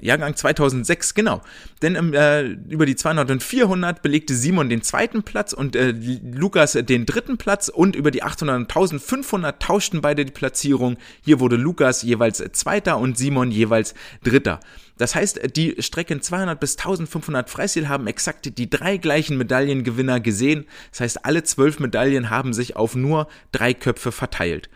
Jahrgang 0.00 0.36
2006, 0.36 1.14
genau. 1.14 1.42
Denn 1.82 2.12
äh, 2.14 2.42
über 2.42 2.86
die 2.86 2.96
200 2.96 3.30
und 3.30 3.42
400 3.42 4.02
belegte 4.02 4.34
Simon 4.34 4.68
den 4.68 4.82
zweiten 4.82 5.22
Platz 5.22 5.52
und 5.52 5.76
äh, 5.76 5.90
Lukas 5.90 6.72
den 6.72 7.06
dritten 7.06 7.38
Platz 7.38 7.68
und 7.68 7.96
über 7.96 8.10
die 8.10 8.22
800 8.22 8.56
und 8.56 8.62
1500 8.62 9.60
tauschten 9.62 10.00
beide 10.00 10.24
die 10.24 10.32
Platzierung. 10.32 10.96
Hier 11.24 11.40
wurde 11.40 11.56
Lukas 11.56 12.02
jeweils 12.02 12.42
Zweiter 12.52 12.98
und 12.98 13.18
Simon 13.18 13.50
jeweils 13.50 13.94
Dritter. 14.22 14.60
Das 14.98 15.14
heißt, 15.14 15.56
die 15.56 15.76
Strecken 15.78 16.20
200 16.20 16.58
bis 16.58 16.76
1500 16.76 17.48
Freistil 17.48 17.88
haben 17.88 18.06
exakt 18.08 18.58
die 18.58 18.68
drei 18.68 18.96
gleichen 18.96 19.38
Medaillengewinner 19.38 20.20
gesehen. 20.20 20.66
Das 20.90 21.00
heißt, 21.00 21.24
alle 21.24 21.44
zwölf 21.44 21.78
Medaillen 21.78 22.30
haben 22.30 22.52
sich 22.52 22.76
auf 22.76 22.96
nur 22.96 23.28
drei 23.52 23.74
Köpfe 23.74 24.10
verteilt. 24.10 24.68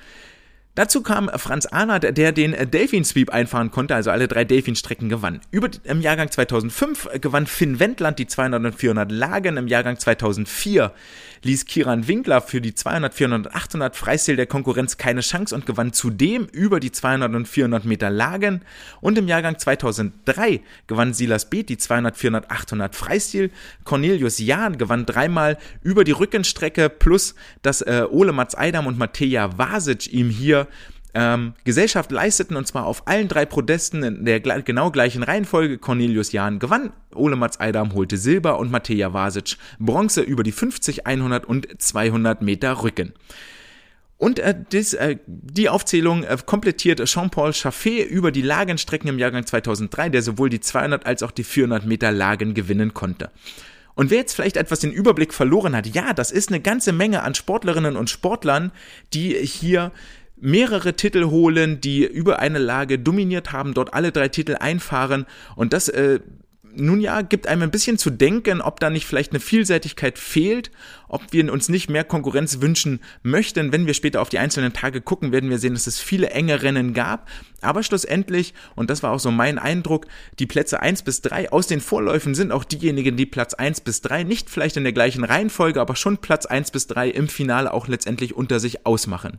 Dazu 0.75 1.03
kam 1.03 1.29
Franz 1.37 1.67
Arnert, 1.67 2.17
der 2.17 2.33
den 2.33 2.57
Delfin 2.71 3.05
Sweep 3.05 3.29
einfahren 3.29 3.71
konnte, 3.71 3.95
also 3.95 4.11
alle 4.11 4.27
drei 4.27 4.45
Delfin-Strecken 4.45 5.11
gewann. 5.11 5.41
Über, 5.51 5.69
Im 5.85 6.01
Jahrgang 6.01 6.31
2005 6.31 7.11
gewann 7.21 7.47
Finn 7.47 7.79
Wendland 7.79 8.19
die 8.19 8.27
200 8.27 8.65
und 8.65 8.75
400 8.75 9.13
Lagen. 9.13 9.59
Im 9.59 9.69
Jahrgang 9.69 9.99
2004 9.99 10.93
ließ 11.43 11.67
Kiran 11.67 12.09
Winkler 12.09 12.41
für 12.41 12.61
die 12.61 12.75
200, 12.75 13.15
400 13.15 13.47
und 13.47 13.55
800 13.55 13.97
Freistil 13.97 14.37
der 14.37 14.47
Konkurrenz 14.47 14.97
keine 14.97 15.21
Chance 15.21 15.55
und 15.55 15.67
gewann 15.67 15.93
zudem 15.93 16.47
über 16.47 16.81
die 16.81 16.93
200 16.93 17.35
und 17.35 17.49
400 17.49 17.85
Meter 17.85 18.11
Lagen. 18.11 18.63
Und 19.01 19.19
im 19.19 19.29
Jahrgang 19.29 19.59
2003 19.59 20.61
gewann 20.87 21.15
Silas 21.15 21.51
Beeth 21.51 21.69
die 21.69 21.79
200, 21.79 22.17
400, 22.17 22.51
800 22.51 22.95
Freistil. 22.95 23.51
Cornelius 23.85 24.39
Jahn 24.39 24.79
gewann 24.79 25.07
dreimal 25.07 25.59
über 25.83 26.05
die 26.05 26.13
Rückenstrecke 26.13 26.89
plus 26.89 27.35
dass 27.63 27.83
äh, 27.83 28.07
Ole 28.09 28.33
Mats 28.33 28.57
Eidam 28.57 28.87
und 28.87 28.99
Mateja 28.99 29.59
Vasic 29.59 30.13
ihm 30.13 30.31
hier 30.31 30.69
ähm, 31.15 31.55
Gesellschaft 31.65 32.11
leisteten 32.11 32.57
und 32.57 32.67
zwar 32.67 32.87
auf 32.87 33.07
allen 33.07 33.29
drei 33.29 33.45
Prodesten 33.45 34.03
in 34.03 34.25
der 34.25 34.41
genau 34.41 34.91
gleichen 34.91 35.23
Reihenfolge. 35.23 35.79
Cornelius 35.79 36.33
Jahn 36.33 36.59
gewann, 36.59 36.93
Ole 37.15 37.37
Mats 37.37 37.61
Eidam 37.61 37.95
holte 37.95 38.17
Silber 38.17 38.59
und 38.59 38.71
Mateja 38.71 39.13
Vasic 39.13 39.57
Bronze 39.79 40.23
über 40.23 40.43
die 40.43 40.53
50, 40.53 41.07
100 41.07 41.45
und 41.45 41.69
200 41.79 42.43
Meter 42.43 42.83
Rücken. 42.83 43.13
Und 44.23 44.39
äh, 44.39 44.55
dies, 44.71 44.95
äh, 44.95 45.17
die 45.27 45.69
Aufzählung 45.69 46.23
äh, 46.23 46.37
komplettiert 46.47 47.05
Jean-Paul 47.05 47.53
Chaffet 47.53 48.05
über 48.05 48.31
die 48.31 48.43
Lagenstrecken 48.43 49.09
im 49.09 49.19
Jahrgang 49.19 49.45
2003, 49.45 50.11
der 50.11 50.23
sowohl 50.23 50.49
die 50.49 50.61
200 50.61 51.05
als 51.05 51.25
auch 51.25 51.33
die 51.33 51.43
400 51.43 51.87
Meter 51.87 52.13
Lagen 52.13 52.55
gewinnen 52.55 52.95
konnte. 52.95 53.31
Und 53.95 54.11
wer 54.11 54.19
jetzt 54.19 54.35
vielleicht 54.35 54.57
etwas 54.57 54.79
den 54.79 54.93
Überblick 54.93 55.35
verloren 55.35 55.75
hat, 55.75 55.89
ja, 55.89 56.13
das 56.13 56.31
ist 56.31 56.51
eine 56.51 56.61
ganze 56.61 56.93
Menge 56.93 57.25
an 57.25 57.35
Sportlerinnen 57.35 57.97
und 57.97 58.11
Sportlern, 58.11 58.71
die 59.13 59.35
hier 59.35 59.91
mehrere 60.43 60.95
Titel 60.95 61.27
holen, 61.27 61.81
die 61.81 62.05
über 62.05 62.41
eine 62.41 62.59
Lage 62.59 62.99
dominiert 62.99 63.53
haben, 63.53 63.75
dort 63.75 63.95
alle 63.95 64.13
drei 64.13 64.29
Titel 64.29 64.57
einfahren 64.59 65.25
und 65.57 65.73
das 65.73 65.89
äh, 65.89 66.21
nun 66.75 67.01
ja, 67.01 67.23
gibt 67.23 67.47
einem 67.47 67.63
ein 67.63 67.71
bisschen 67.71 67.99
zu 67.99 68.11
denken, 68.11 68.61
ob 68.61 68.81
da 68.81 68.91
nicht 68.91 69.07
vielleicht 69.07 69.33
eine 69.33 69.41
Vielseitigkeit 69.41 70.19
fehlt, 70.19 70.71
ob 71.09 71.23
wir 71.31 71.53
uns 71.53 71.69
nicht 71.69 71.91
mehr 71.91 72.05
Konkurrenz 72.05 72.61
wünschen 72.61 73.01
möchten. 73.23 73.73
Wenn 73.73 73.87
wir 73.87 73.95
später 73.95 74.23
auf 74.23 74.31
die 74.31 74.39
einzelnen 74.39 74.73
Tage 74.73 75.01
gucken, 75.01 75.33
werden 75.33 75.51
wir 75.51 75.59
sehen, 75.59 75.75
dass 75.75 75.87
es 75.87 76.01
viele 76.01 76.31
enge 76.31 76.63
Rennen 76.63 76.95
gab. 76.95 77.29
Aber 77.61 77.83
schlussendlich, 77.83 78.55
und 78.75 78.91
das 78.91 79.03
war 79.03 79.13
auch 79.13 79.21
so 79.21 79.31
mein 79.31 79.59
Eindruck, 79.59 80.07
die 80.39 80.47
Plätze 80.47 80.81
eins 80.81 81.03
bis 81.03 81.21
drei 81.21 81.53
aus 81.53 81.67
den 81.67 81.81
Vorläufen 81.81 82.35
sind 82.35 82.53
auch 82.53 82.65
diejenigen, 82.65 83.17
die 83.17 83.27
Platz 83.27 83.55
eins 83.55 83.81
bis 83.81 84.01
drei 84.01 84.23
nicht 84.23 84.49
vielleicht 84.49 84.77
in 84.77 84.85
der 84.85 84.93
gleichen 84.93 85.25
Reihenfolge, 85.25 85.81
aber 85.81 85.97
schon 85.97 86.19
Platz 86.19 86.47
eins 86.47 86.71
bis 86.71 86.87
drei 86.87 87.09
im 87.09 87.29
Finale 87.29 87.73
auch 87.73 87.87
letztendlich 87.87 88.35
unter 88.35 88.61
sich 88.61 88.87
ausmachen. 88.87 89.39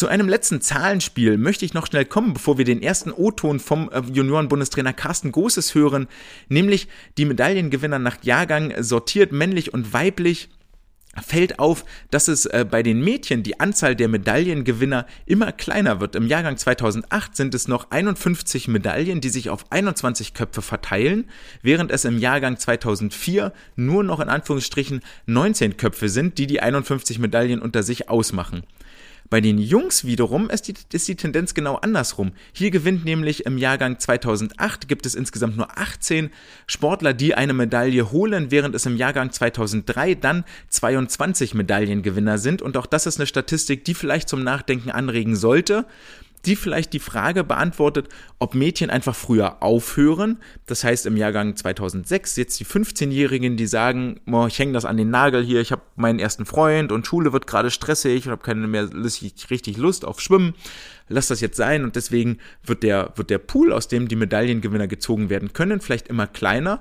Zu 0.00 0.08
einem 0.08 0.30
letzten 0.30 0.62
Zahlenspiel 0.62 1.36
möchte 1.36 1.66
ich 1.66 1.74
noch 1.74 1.86
schnell 1.86 2.06
kommen, 2.06 2.32
bevor 2.32 2.56
wir 2.56 2.64
den 2.64 2.82
ersten 2.82 3.12
O-Ton 3.12 3.60
vom 3.60 3.90
äh, 3.90 4.00
Juniorenbundestrainer 4.10 4.94
Carsten 4.94 5.30
Großes 5.30 5.74
hören, 5.74 6.08
nämlich 6.48 6.88
die 7.18 7.26
Medaillengewinner 7.26 7.98
nach 7.98 8.24
Jahrgang 8.24 8.72
sortiert 8.82 9.30
männlich 9.30 9.74
und 9.74 9.92
weiblich 9.92 10.48
fällt 11.20 11.58
auf, 11.58 11.84
dass 12.10 12.28
es 12.28 12.46
äh, 12.46 12.64
bei 12.64 12.82
den 12.82 13.02
Mädchen 13.02 13.42
die 13.42 13.60
Anzahl 13.60 13.94
der 13.94 14.08
Medaillengewinner 14.08 15.04
immer 15.26 15.52
kleiner 15.52 16.00
wird. 16.00 16.16
Im 16.16 16.26
Jahrgang 16.26 16.56
2008 16.56 17.36
sind 17.36 17.54
es 17.54 17.68
noch 17.68 17.90
51 17.90 18.68
Medaillen, 18.68 19.20
die 19.20 19.28
sich 19.28 19.50
auf 19.50 19.70
21 19.70 20.32
Köpfe 20.32 20.62
verteilen, 20.62 21.28
während 21.60 21.90
es 21.90 22.06
im 22.06 22.16
Jahrgang 22.18 22.58
2004 22.58 23.52
nur 23.76 24.02
noch 24.02 24.20
in 24.20 24.30
Anführungsstrichen 24.30 25.02
19 25.26 25.76
Köpfe 25.76 26.08
sind, 26.08 26.38
die 26.38 26.46
die 26.46 26.62
51 26.62 27.18
Medaillen 27.18 27.60
unter 27.60 27.82
sich 27.82 28.08
ausmachen. 28.08 28.62
Bei 29.30 29.40
den 29.40 29.58
Jungs 29.58 30.04
wiederum 30.04 30.50
ist 30.50 30.66
die, 30.66 30.74
ist 30.92 31.06
die 31.06 31.14
Tendenz 31.14 31.54
genau 31.54 31.76
andersrum. 31.76 32.32
Hier 32.52 32.72
gewinnt 32.72 33.04
nämlich 33.04 33.46
im 33.46 33.58
Jahrgang 33.58 34.00
2008 34.00 34.88
gibt 34.88 35.06
es 35.06 35.14
insgesamt 35.14 35.56
nur 35.56 35.78
18 35.78 36.30
Sportler, 36.66 37.14
die 37.14 37.36
eine 37.36 37.52
Medaille 37.52 38.10
holen, 38.10 38.50
während 38.50 38.74
es 38.74 38.86
im 38.86 38.96
Jahrgang 38.96 39.30
2003 39.30 40.16
dann 40.16 40.44
22 40.68 41.54
Medaillengewinner 41.54 42.38
sind. 42.38 42.60
Und 42.60 42.76
auch 42.76 42.86
das 42.86 43.06
ist 43.06 43.20
eine 43.20 43.28
Statistik, 43.28 43.84
die 43.84 43.94
vielleicht 43.94 44.28
zum 44.28 44.42
Nachdenken 44.42 44.90
anregen 44.90 45.36
sollte 45.36 45.86
die 46.46 46.56
vielleicht 46.56 46.92
die 46.92 47.00
Frage 47.00 47.44
beantwortet, 47.44 48.08
ob 48.38 48.54
Mädchen 48.54 48.90
einfach 48.90 49.14
früher 49.14 49.62
aufhören. 49.62 50.38
Das 50.66 50.84
heißt 50.84 51.06
im 51.06 51.16
Jahrgang 51.16 51.56
2006 51.56 52.36
jetzt 52.36 52.58
die 52.60 52.64
15-Jährigen, 52.64 53.56
die 53.56 53.66
sagen, 53.66 54.20
oh, 54.30 54.46
ich 54.46 54.58
hänge 54.58 54.72
das 54.72 54.84
an 54.84 54.96
den 54.96 55.10
Nagel 55.10 55.44
hier, 55.44 55.60
ich 55.60 55.72
habe 55.72 55.82
meinen 55.96 56.18
ersten 56.18 56.46
Freund 56.46 56.92
und 56.92 57.06
Schule 57.06 57.32
wird 57.32 57.46
gerade 57.46 57.70
stressig 57.70 58.26
und 58.26 58.32
habe 58.32 58.42
keine 58.42 58.66
mehr 58.66 58.88
richtig 58.94 59.76
Lust 59.76 60.04
auf 60.04 60.20
Schwimmen. 60.20 60.54
Lass 61.08 61.28
das 61.28 61.40
jetzt 61.40 61.56
sein 61.56 61.84
und 61.84 61.96
deswegen 61.96 62.38
wird 62.64 62.82
der, 62.82 63.12
wird 63.16 63.30
der 63.30 63.38
Pool, 63.38 63.72
aus 63.72 63.88
dem 63.88 64.08
die 64.08 64.16
Medaillengewinner 64.16 64.86
gezogen 64.86 65.28
werden 65.28 65.52
können, 65.52 65.80
vielleicht 65.80 66.08
immer 66.08 66.26
kleiner. 66.26 66.80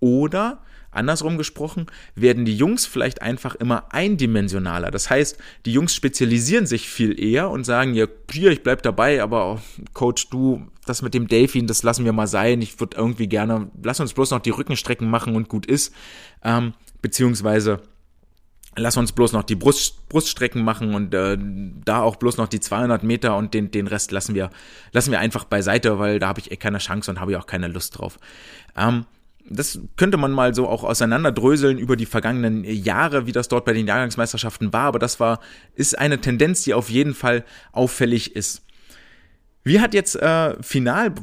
Oder 0.00 0.60
Andersrum 0.90 1.38
gesprochen, 1.38 1.86
werden 2.14 2.44
die 2.44 2.56
Jungs 2.56 2.86
vielleicht 2.86 3.22
einfach 3.22 3.54
immer 3.54 3.92
eindimensionaler. 3.92 4.90
Das 4.90 5.10
heißt, 5.10 5.38
die 5.66 5.72
Jungs 5.72 5.94
spezialisieren 5.94 6.66
sich 6.66 6.88
viel 6.88 7.20
eher 7.20 7.50
und 7.50 7.64
sagen, 7.64 7.94
ja, 7.94 8.06
hier, 8.30 8.50
ich 8.50 8.62
bleib 8.62 8.82
dabei, 8.82 9.22
aber 9.22 9.60
Coach, 9.92 10.30
du, 10.30 10.66
das 10.86 11.02
mit 11.02 11.14
dem 11.14 11.28
Delfin, 11.28 11.66
das 11.66 11.82
lassen 11.82 12.04
wir 12.04 12.12
mal 12.12 12.26
sein. 12.26 12.62
Ich 12.62 12.80
würde 12.80 12.96
irgendwie 12.96 13.28
gerne, 13.28 13.70
lass 13.82 14.00
uns 14.00 14.14
bloß 14.14 14.30
noch 14.30 14.40
die 14.40 14.50
Rückenstrecken 14.50 15.08
machen 15.08 15.36
und 15.36 15.48
gut 15.48 15.66
ist. 15.66 15.94
Ähm, 16.42 16.72
beziehungsweise 17.02 17.80
lass 18.78 18.96
uns 18.96 19.12
bloß 19.12 19.32
noch 19.32 19.42
die 19.42 19.56
Brust, 19.56 20.08
Bruststrecken 20.08 20.64
machen 20.64 20.94
und 20.94 21.14
äh, 21.14 21.36
da 21.84 22.00
auch 22.00 22.16
bloß 22.16 22.36
noch 22.36 22.48
die 22.48 22.60
200 22.60 23.02
Meter 23.02 23.36
und 23.36 23.54
den, 23.54 23.70
den 23.70 23.86
Rest 23.86 24.10
lassen 24.12 24.34
wir, 24.34 24.50
lassen 24.92 25.10
wir 25.10 25.20
einfach 25.20 25.44
beiseite, 25.44 25.98
weil 25.98 26.18
da 26.18 26.28
habe 26.28 26.40
ich 26.40 26.50
eh 26.50 26.56
keine 26.56 26.78
Chance 26.78 27.10
und 27.10 27.20
habe 27.20 27.32
ich 27.32 27.36
auch 27.36 27.46
keine 27.46 27.68
Lust 27.68 27.98
drauf. 27.98 28.18
Ähm, 28.76 29.04
das 29.50 29.80
könnte 29.96 30.16
man 30.16 30.32
mal 30.32 30.54
so 30.54 30.68
auch 30.68 30.84
auseinanderdröseln 30.84 31.78
über 31.78 31.96
die 31.96 32.06
vergangenen 32.06 32.64
Jahre, 32.64 33.26
wie 33.26 33.32
das 33.32 33.48
dort 33.48 33.64
bei 33.64 33.72
den 33.72 33.86
Jahrgangsmeisterschaften 33.86 34.72
war, 34.72 34.84
aber 34.84 34.98
das 34.98 35.20
war, 35.20 35.40
ist 35.74 35.98
eine 35.98 36.20
Tendenz, 36.20 36.62
die 36.62 36.74
auf 36.74 36.90
jeden 36.90 37.14
Fall 37.14 37.44
auffällig 37.72 38.36
ist. 38.36 38.62
Wie 39.64 39.80
hat 39.80 39.92
jetzt 39.92 40.16
äh, 40.16 40.62
final 40.62 41.14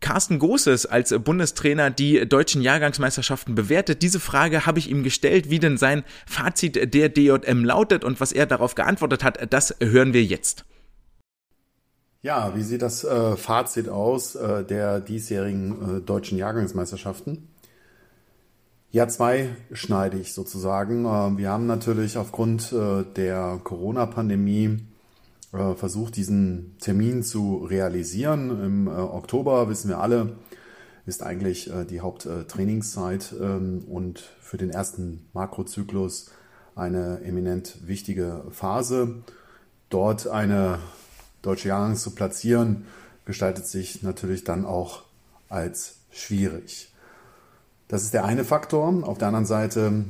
Carsten 0.00 0.38
Großes 0.38 0.86
als 0.86 1.14
Bundestrainer 1.18 1.90
die 1.90 2.26
deutschen 2.26 2.62
Jahrgangsmeisterschaften 2.62 3.54
bewertet? 3.54 4.02
Diese 4.02 4.20
Frage 4.20 4.64
habe 4.64 4.78
ich 4.78 4.90
ihm 4.90 5.02
gestellt, 5.02 5.50
wie 5.50 5.58
denn 5.58 5.76
sein 5.76 6.04
Fazit 6.26 6.94
der 6.94 7.08
DJM 7.08 7.64
lautet 7.64 8.04
und 8.04 8.20
was 8.20 8.32
er 8.32 8.46
darauf 8.46 8.74
geantwortet 8.74 9.24
hat, 9.24 9.52
das 9.52 9.76
hören 9.80 10.12
wir 10.12 10.24
jetzt. 10.24 10.64
Ja, 12.22 12.56
wie 12.56 12.62
sieht 12.62 12.80
das 12.80 13.04
äh, 13.04 13.36
Fazit 13.36 13.90
aus 13.90 14.34
äh, 14.34 14.64
der 14.64 15.00
diesjährigen 15.00 15.98
äh, 15.98 16.00
deutschen 16.00 16.38
Jahrgangsmeisterschaften? 16.38 17.48
Ja, 18.94 19.08
zweischneidig 19.08 20.34
sozusagen. 20.34 21.04
Äh, 21.04 21.36
wir 21.36 21.50
haben 21.50 21.66
natürlich 21.66 22.16
aufgrund 22.16 22.72
äh, 22.72 23.02
der 23.02 23.58
Corona-Pandemie 23.64 24.86
äh, 25.52 25.74
versucht, 25.74 26.14
diesen 26.14 26.76
Termin 26.78 27.24
zu 27.24 27.56
realisieren. 27.64 28.50
Im 28.64 28.86
Oktober, 28.86 29.68
wissen 29.68 29.88
wir 29.88 29.98
alle, 29.98 30.36
ist 31.06 31.24
eigentlich 31.24 31.72
die 31.90 32.02
Haupttrainingszeit 32.02 33.34
ähm, 33.40 33.82
und 33.90 34.20
für 34.40 34.58
den 34.58 34.70
ersten 34.70 35.26
Makrozyklus 35.32 36.30
eine 36.76 37.20
eminent 37.24 37.88
wichtige 37.88 38.44
Phase. 38.52 39.24
Dort 39.90 40.28
eine 40.28 40.78
deutsche 41.42 41.66
Jahrgangs 41.66 42.00
zu 42.04 42.12
platzieren, 42.12 42.84
gestaltet 43.24 43.66
sich 43.66 44.04
natürlich 44.04 44.44
dann 44.44 44.64
auch 44.64 45.02
als 45.48 45.96
schwierig. 46.12 46.93
Das 47.88 48.02
ist 48.02 48.14
der 48.14 48.24
eine 48.24 48.44
Faktor. 48.44 49.06
Auf 49.06 49.18
der 49.18 49.28
anderen 49.28 49.46
Seite 49.46 50.04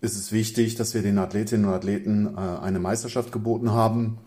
ist 0.00 0.16
es 0.16 0.32
wichtig, 0.32 0.76
dass 0.76 0.94
wir 0.94 1.02
den 1.02 1.18
Athletinnen 1.18 1.66
und 1.66 1.74
Athleten 1.74 2.34
äh, 2.36 2.40
eine 2.40 2.78
Meisterschaft 2.78 3.32
geboten 3.32 3.72
haben, 3.72 4.18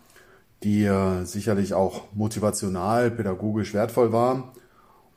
die 0.63 0.83
äh, 0.83 1.23
sicherlich 1.25 1.73
auch 1.73 2.13
motivational, 2.13 3.11
pädagogisch 3.11 3.73
wertvoll 3.73 4.11
war. 4.11 4.53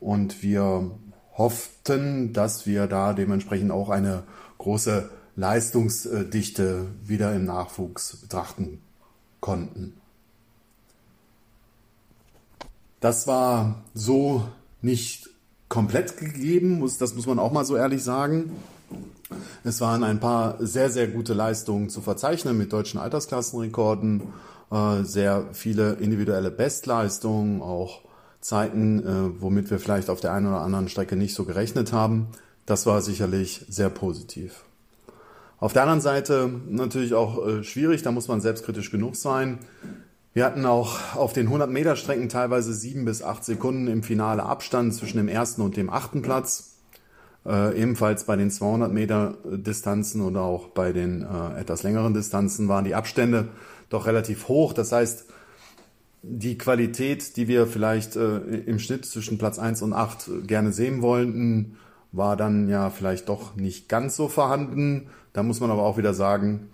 Und 0.01 0.43
wir 0.43 0.91
hofften, 1.37 2.33
dass 2.33 2.67
wir 2.67 2.87
da 2.87 3.12
dementsprechend 3.12 3.71
auch 3.71 3.91
eine 3.91 4.25
große 4.59 5.11
Leistungsdichte 5.37 6.87
wieder 7.03 7.35
im 7.35 7.45
Nachwuchs 7.45 8.17
betrachten 8.17 8.81
konnten. 9.41 9.95
Das 13.01 13.27
war 13.27 13.83
so 13.95 14.47
nicht 14.83 15.32
komplett 15.73 16.19
gegeben, 16.19 16.87
das 16.99 17.15
muss 17.15 17.27
man 17.27 17.39
auch 17.39 17.51
mal 17.51 17.65
so 17.65 17.77
ehrlich 17.77 18.05
sagen. 18.05 18.53
Es 19.65 19.81
waren 19.81 20.05
ein 20.05 20.21
paar 20.21 20.57
sehr, 20.61 20.91
sehr 20.91 21.09
gute 21.09 21.33
Leistungen 21.33 21.89
zu 21.89 22.03
verzeichnen 22.03 22.59
mit 22.59 22.75
deutschen 22.75 23.01
Altersklassenrekorden, 23.01 24.21
äh, 24.71 25.03
sehr 25.03 25.47
viele 25.53 25.95
individuelle 25.95 26.51
Bestleistungen, 26.51 27.63
auch 27.63 28.03
Zeiten, 28.43 28.99
äh, 28.99 29.41
womit 29.41 29.71
wir 29.71 29.79
vielleicht 29.79 30.11
auf 30.11 30.21
der 30.21 30.35
einen 30.35 30.49
oder 30.49 30.61
anderen 30.61 30.91
Strecke 30.91 31.17
nicht 31.17 31.35
so 31.35 31.47
gerechnet 31.47 31.91
haben. 31.91 32.27
Das 32.67 32.85
war 32.85 33.01
sicherlich 33.01 33.65
sehr 33.71 33.89
positiv. 33.89 34.65
Auf 35.59 35.73
der 35.73 35.83
anderen 35.85 36.03
Seite 36.03 36.51
natürlich 36.69 37.15
auch 37.15 37.47
äh, 37.47 37.65
schwierig, 37.65 38.03
da 38.03 38.13
muss 38.13 38.29
man 38.29 38.43
selbstkritisch 38.43 38.91
genug 38.91 39.17
sein. 39.17 39.59
Wir 40.35 40.47
hatten 40.47 40.64
auch 40.64 41.14
auf 41.14 41.35
den 41.35 41.47
100 41.47 41.71
Meter 41.71 41.95
Strecken 41.95 42.31
teilweise 42.31 42.73
sieben 42.73 43.05
bis 43.05 43.23
acht 43.23 43.45
Sekunden 43.45 43.87
im 43.87 44.03
Finale 44.03 44.45
Abstand 44.45 44.95
zwischen 44.95 45.18
dem 45.18 45.29
ersten 45.29 45.61
und 45.61 45.77
dem 45.77 45.90
achten 45.90 46.23
Platz. 46.23 46.79
Äh, 47.45 47.79
ebenfalls 47.79 48.25
bei 48.25 48.37
den 48.37 48.51
200 48.51 48.90
Meter 48.90 49.35
Distanzen 49.45 50.23
oder 50.23 50.40
auch 50.40 50.68
bei 50.68 50.92
den 50.92 51.23
äh, 51.23 51.61
etwas 51.61 51.83
längeren 51.83 52.14
Distanzen 52.14 52.68
waren 52.68 52.87
die 52.87 52.95
Abstände 52.95 53.49
doch 53.90 54.07
relativ 54.07 54.49
hoch. 54.49 54.73
Das 54.73 54.92
heißt, 54.92 55.27
die 56.23 56.57
Qualität, 56.57 57.37
die 57.37 57.47
wir 57.47 57.66
vielleicht 57.66 58.16
äh, 58.16 58.38
im 58.38 58.79
Schnitt 58.79 59.05
zwischen 59.05 59.37
Platz 59.37 59.59
1 59.59 59.83
und 59.83 59.92
8 59.92 60.47
gerne 60.47 60.73
sehen 60.73 61.03
wollten, 61.03 61.77
war 62.11 62.38
dann 62.38 62.71
ja 62.71 62.88
vielleicht 62.88 63.29
doch 63.29 63.57
nicht 63.57 63.88
ganz 63.88 64.16
so 64.16 64.29
vorhanden. 64.29 65.09
Da 65.35 65.42
muss 65.42 65.61
man 65.61 65.71
aber 65.71 65.83
auch 65.83 65.99
wieder 65.99 66.14
sagen, 66.14 66.71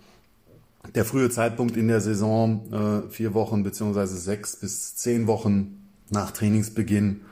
der 0.95 1.05
frühe 1.05 1.31
Zeitpunkt 1.31 1.77
in 1.77 1.89
der 1.89 2.01
Saison, 2.01 2.73
äh, 2.73 3.11
vier 3.11 3.35
Wochen 3.35 3.63
beziehungsweise 3.63 4.17
sechs 4.17 4.57
bis 4.57 4.97
zehn 4.97 5.27
Wochen 5.27 5.89
nach 6.11 6.31
Trainingsbeginn, 6.31 7.23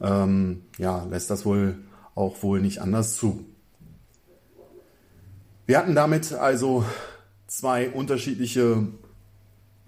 ähm, 0.00 0.62
ja, 0.78 1.04
lässt 1.04 1.30
das 1.30 1.44
wohl 1.44 1.78
auch 2.14 2.42
wohl 2.42 2.60
nicht 2.60 2.80
anders 2.80 3.16
zu. 3.16 3.44
Wir 5.66 5.78
hatten 5.78 5.94
damit 5.94 6.32
also 6.32 6.84
zwei 7.46 7.90
unterschiedliche 7.90 8.86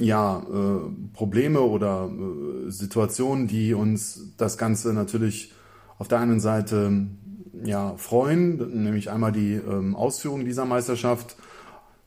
ja, 0.00 0.38
äh, 0.40 0.90
Probleme 1.14 1.60
oder 1.60 2.10
äh, 2.10 2.70
Situationen, 2.70 3.46
die 3.46 3.74
uns 3.74 4.32
das 4.36 4.58
Ganze 4.58 4.92
natürlich 4.92 5.52
auf 5.98 6.08
der 6.08 6.20
einen 6.20 6.40
Seite 6.40 7.06
ja, 7.64 7.94
freuen, 7.96 8.82
nämlich 8.82 9.10
einmal 9.10 9.32
die 9.32 9.54
ähm, 9.54 9.96
Ausführung 9.96 10.44
dieser 10.44 10.66
Meisterschaft, 10.66 11.36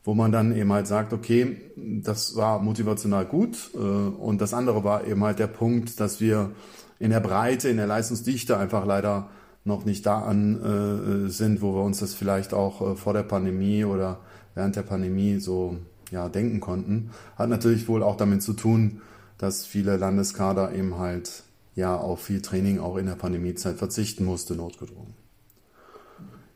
wo 0.04 0.14
man 0.14 0.32
dann 0.32 0.56
eben 0.56 0.72
halt 0.72 0.86
sagt, 0.86 1.12
okay, 1.12 1.56
das 1.76 2.36
war 2.36 2.60
motivational 2.60 3.26
gut 3.26 3.70
äh, 3.74 3.78
und 3.78 4.40
das 4.40 4.54
andere 4.54 4.84
war 4.84 5.06
eben 5.06 5.22
halt 5.22 5.38
der 5.38 5.46
Punkt, 5.46 6.00
dass 6.00 6.20
wir 6.20 6.52
in 6.98 7.10
der 7.10 7.20
Breite, 7.20 7.68
in 7.68 7.76
der 7.76 7.86
Leistungsdichte 7.86 8.56
einfach 8.56 8.86
leider 8.86 9.28
noch 9.64 9.84
nicht 9.84 10.06
da 10.06 10.20
an 10.20 11.26
äh, 11.26 11.28
sind, 11.28 11.60
wo 11.60 11.74
wir 11.74 11.82
uns 11.82 12.00
das 12.00 12.14
vielleicht 12.14 12.54
auch 12.54 12.92
äh, 12.92 12.96
vor 12.96 13.12
der 13.12 13.22
Pandemie 13.22 13.84
oder 13.84 14.20
während 14.54 14.76
der 14.76 14.82
Pandemie 14.82 15.38
so 15.38 15.76
ja, 16.10 16.28
denken 16.28 16.60
konnten. 16.60 17.10
Hat 17.36 17.48
natürlich 17.48 17.88
wohl 17.88 18.02
auch 18.02 18.16
damit 18.16 18.42
zu 18.42 18.54
tun, 18.54 19.02
dass 19.38 19.64
viele 19.64 19.96
Landeskader 19.96 20.74
eben 20.74 20.98
halt 20.98 21.44
ja 21.74 21.96
auf 21.96 22.22
viel 22.22 22.42
Training 22.42 22.78
auch 22.78 22.96
in 22.96 23.06
der 23.06 23.14
Pandemiezeit 23.14 23.76
verzichten 23.76 24.24
musste, 24.24 24.54
notgedrungen. 24.54 25.14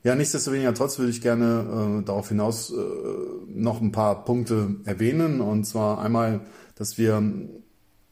Ja, 0.04 0.14
nichtsdestoweniger 0.14 0.74
trotz 0.74 0.98
würde 0.98 1.10
ich 1.10 1.22
gerne 1.22 2.00
äh, 2.00 2.04
darauf 2.04 2.28
hinaus 2.28 2.70
äh, 2.70 2.74
noch 3.48 3.80
ein 3.80 3.90
paar 3.90 4.26
Punkte 4.26 4.76
erwähnen. 4.84 5.40
Und 5.40 5.64
zwar 5.64 5.98
einmal, 5.98 6.42
dass 6.74 6.98
wir 6.98 7.22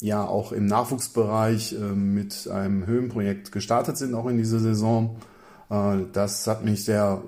ja 0.01 0.25
auch 0.25 0.53
im 0.53 0.65
Nachwuchsbereich 0.65 1.75
äh, 1.75 1.77
mit 1.77 2.49
einem 2.49 2.87
Höhenprojekt 2.87 3.53
gestartet 3.53 3.99
sind, 3.99 4.15
auch 4.15 4.27
in 4.27 4.39
dieser 4.39 4.59
Saison. 4.59 5.17
Äh, 5.69 5.99
das 6.15 6.47
hat 6.47 6.65
mich 6.65 6.83
sehr 6.87 7.23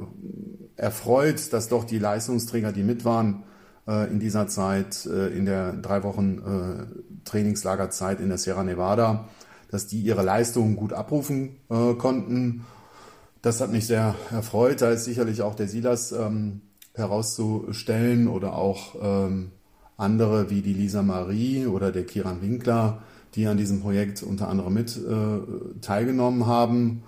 erfreut, 0.76 1.52
dass 1.52 1.68
doch 1.68 1.84
die 1.84 1.98
Leistungsträger, 1.98 2.72
die 2.72 2.84
mit 2.84 3.04
waren, 3.04 3.42
äh, 3.86 4.10
in 4.10 4.18
dieser 4.18 4.48
Zeit, 4.48 5.04
äh, 5.04 5.28
in 5.28 5.44
der 5.44 5.74
drei 5.74 6.02
Wochen 6.02 6.40
Trainingslagerzeit 7.26 8.18
in 8.18 8.30
der 8.30 8.38
Sierra 8.38 8.64
Nevada, 8.64 9.28
dass 9.70 9.86
die 9.86 10.00
ihre 10.00 10.22
Leistungen 10.22 10.76
gut 10.76 10.94
abrufen 10.94 11.56
konnten 11.68 12.64
das 13.44 13.60
hat 13.60 13.70
mich 13.70 13.86
sehr 13.86 14.14
erfreut. 14.30 14.80
Da 14.80 14.90
ist 14.90 15.04
sicherlich 15.04 15.42
auch 15.42 15.54
der 15.54 15.68
Silas 15.68 16.12
ähm, 16.12 16.62
herauszustellen 16.94 18.26
oder 18.26 18.56
auch 18.56 18.94
ähm, 19.02 19.50
andere 19.98 20.48
wie 20.48 20.62
die 20.62 20.72
Lisa 20.72 21.02
Marie 21.02 21.66
oder 21.66 21.92
der 21.92 22.06
Kiran 22.06 22.40
Winkler, 22.40 23.02
die 23.34 23.46
an 23.46 23.58
diesem 23.58 23.82
Projekt 23.82 24.22
unter 24.22 24.48
anderem 24.48 24.72
mit 24.72 24.96
äh, 24.96 25.80
teilgenommen 25.82 26.46
haben. 26.46 27.02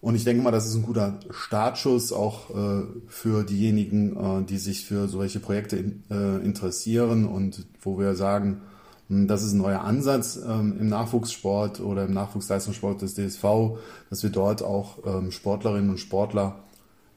Und 0.00 0.14
ich 0.14 0.24
denke 0.24 0.42
mal, 0.42 0.50
das 0.50 0.66
ist 0.66 0.76
ein 0.76 0.82
guter 0.82 1.20
Startschuss 1.28 2.10
auch 2.10 2.50
äh, 2.50 2.84
für 3.08 3.44
diejenigen, 3.44 4.16
äh, 4.16 4.44
die 4.44 4.58
sich 4.58 4.86
für 4.86 5.08
solche 5.08 5.40
Projekte 5.40 5.76
in, 5.76 6.04
äh, 6.10 6.38
interessieren 6.42 7.26
und 7.26 7.66
wo 7.82 7.98
wir 7.98 8.14
sagen, 8.14 8.62
das 9.08 9.44
ist 9.44 9.52
ein 9.52 9.58
neuer 9.58 9.82
Ansatz 9.82 10.36
ähm, 10.36 10.76
im 10.80 10.88
Nachwuchssport 10.88 11.80
oder 11.80 12.06
im 12.06 12.12
Nachwuchsleistungssport 12.12 13.02
des 13.02 13.14
DSV, 13.14 13.78
dass 14.10 14.22
wir 14.22 14.30
dort 14.30 14.62
auch 14.62 14.98
ähm, 15.06 15.30
Sportlerinnen 15.30 15.90
und 15.90 15.98
Sportler 15.98 16.64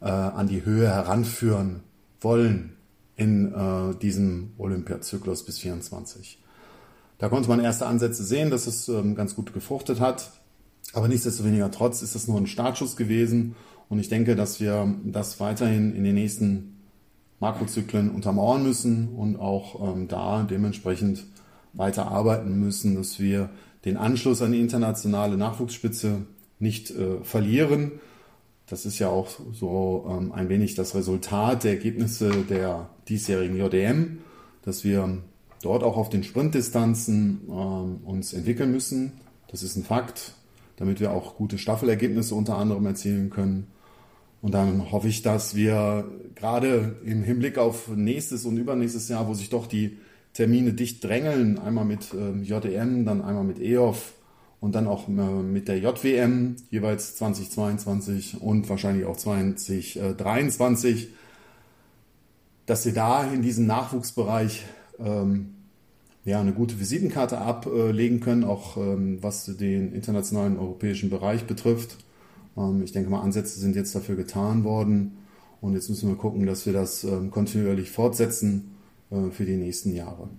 äh, 0.02 0.06
an 0.06 0.48
die 0.48 0.66
Höhe 0.66 0.88
heranführen 0.88 1.82
wollen 2.22 2.74
in 3.16 3.54
äh, 3.54 3.96
diesem 3.96 4.52
Olympiazyklus 4.58 5.44
bis 5.44 5.60
24. 5.60 6.40
Da 7.18 7.28
konnte 7.28 7.50
man 7.50 7.60
erste 7.60 7.88
Ansätze 7.88 8.24
sehen, 8.24 8.50
dass 8.50 8.68
es 8.68 8.88
ähm, 8.88 9.16
ganz 9.16 9.36
gut 9.36 9.54
gefruchtet 9.54 10.00
hat. 10.00 10.32
Aber 10.94 11.08
nichtsdestoweniger 11.08 11.70
trotz 11.72 12.02
ist 12.02 12.16
es 12.16 12.28
nur 12.28 12.38
ein 12.38 12.48
Startschuss 12.48 12.96
gewesen. 12.96 13.56
Und 13.90 14.00
ich 14.00 14.10
denke, 14.10 14.36
dass 14.36 14.60
wir 14.60 14.94
das 15.04 15.40
weiterhin 15.40 15.96
in 15.96 16.04
den 16.04 16.16
nächsten 16.16 16.78
Makrozyklen 17.40 18.12
untermauern 18.12 18.64
müssen 18.64 19.10
und 19.10 19.38
auch 19.38 19.96
ähm, 19.96 20.08
da 20.08 20.44
dementsprechend 20.44 21.26
weiter 21.74 22.08
arbeiten 22.08 22.60
müssen, 22.60 22.96
dass 22.96 23.20
wir 23.20 23.50
den 23.86 23.98
Anschluss 23.98 24.42
an 24.42 24.52
die 24.52 24.60
internationale 24.60 25.38
Nachwuchsspitze 25.38 26.26
nicht 26.60 26.92
äh, 26.92 27.24
verlieren. 27.24 27.94
Das 28.68 28.86
ist 28.86 29.00
ja 29.00 29.10
auch 29.10 29.30
so 29.54 30.06
ähm, 30.10 30.32
ein 30.32 30.50
wenig 30.50 30.76
das 30.76 30.94
Resultat 30.96 31.64
der 31.64 31.72
Ergebnisse 31.72 32.30
der 32.50 32.90
diesjährigen 33.08 33.58
JDM, 33.58 34.20
dass 34.64 34.84
wir 34.84 35.20
dort 35.62 35.84
auch 35.84 35.98
auf 35.98 36.10
den 36.10 36.24
Sprintdistanzen 36.24 37.42
ähm, 37.50 37.98
uns 38.06 38.34
entwickeln 38.34 38.72
müssen. 38.72 39.14
Das 39.48 39.64
ist 39.64 39.76
ein 39.76 39.84
Fakt, 39.84 40.34
damit 40.76 41.00
wir 41.00 41.12
auch 41.12 41.36
gute 41.36 41.58
Staffelergebnisse 41.58 42.36
unter 42.36 42.58
anderem 42.58 42.86
erzielen 42.86 43.30
können. 43.30 43.68
Und 44.42 44.54
dann 44.54 44.92
hoffe 44.92 45.08
ich, 45.08 45.22
dass 45.22 45.56
wir 45.56 46.06
gerade 46.36 46.98
im 47.04 47.24
Hinblick 47.24 47.58
auf 47.58 47.90
nächstes 47.90 48.46
und 48.46 48.58
übernächstes 48.58 49.10
Jahr, 49.10 49.28
wo 49.28 49.34
sich 49.34 49.50
doch 49.50 49.68
die 49.68 49.98
Termine 50.40 50.72
dicht 50.72 51.04
drängeln, 51.04 51.60
einmal 51.60 51.84
mit 51.84 52.14
ähm, 52.14 52.44
JDM, 52.44 53.04
dann 53.04 53.22
einmal 53.22 53.44
mit 53.44 53.60
EOF 53.60 54.14
und 54.62 54.74
dann 54.74 54.88
auch 54.88 55.10
äh, 55.10 55.12
mit 55.12 55.68
der 55.68 55.80
JWM, 55.80 56.56
jeweils 56.72 57.18
2022 57.18 58.42
und 58.42 58.70
wahrscheinlich 58.70 59.06
auch 59.06 59.18
2023, 59.18 61.10
dass 62.66 62.84
sie 62.84 62.94
da 62.94 63.26
in 63.26 63.42
diesem 63.42 63.66
Nachwuchsbereich 63.66 64.64
ähm, 64.98 65.56
ja, 66.24 66.40
eine 66.40 66.54
gute 66.54 66.80
Visitenkarte 66.80 67.40
ablegen 67.40 68.22
können, 68.22 68.46
auch 68.46 68.78
ähm, 68.78 69.18
was 69.20 69.44
den 69.58 69.92
internationalen 69.92 70.58
europäischen 70.58 71.10
Bereich 71.10 71.48
betrifft. 71.48 71.98
Ähm, 72.56 72.82
ich 72.82 72.94
denke 72.94 73.10
mal, 73.10 73.20
Ansätze 73.20 73.60
sind 73.60 73.76
jetzt 73.76 73.94
dafür 73.94 74.16
getan 74.16 74.64
worden 74.64 75.18
und 75.60 75.74
jetzt 75.74 75.90
müssen 75.90 76.08
wir 76.08 76.16
gucken, 76.16 76.46
dass 76.46 76.66
wir 76.66 76.72
das 76.72 77.04
ähm, 77.04 77.30
kontinuierlich 77.30 77.92
fortsetzen 77.92 78.79
für 79.10 79.46
die 79.46 79.58
nächsten 79.58 79.96
Jahre. 79.96 80.30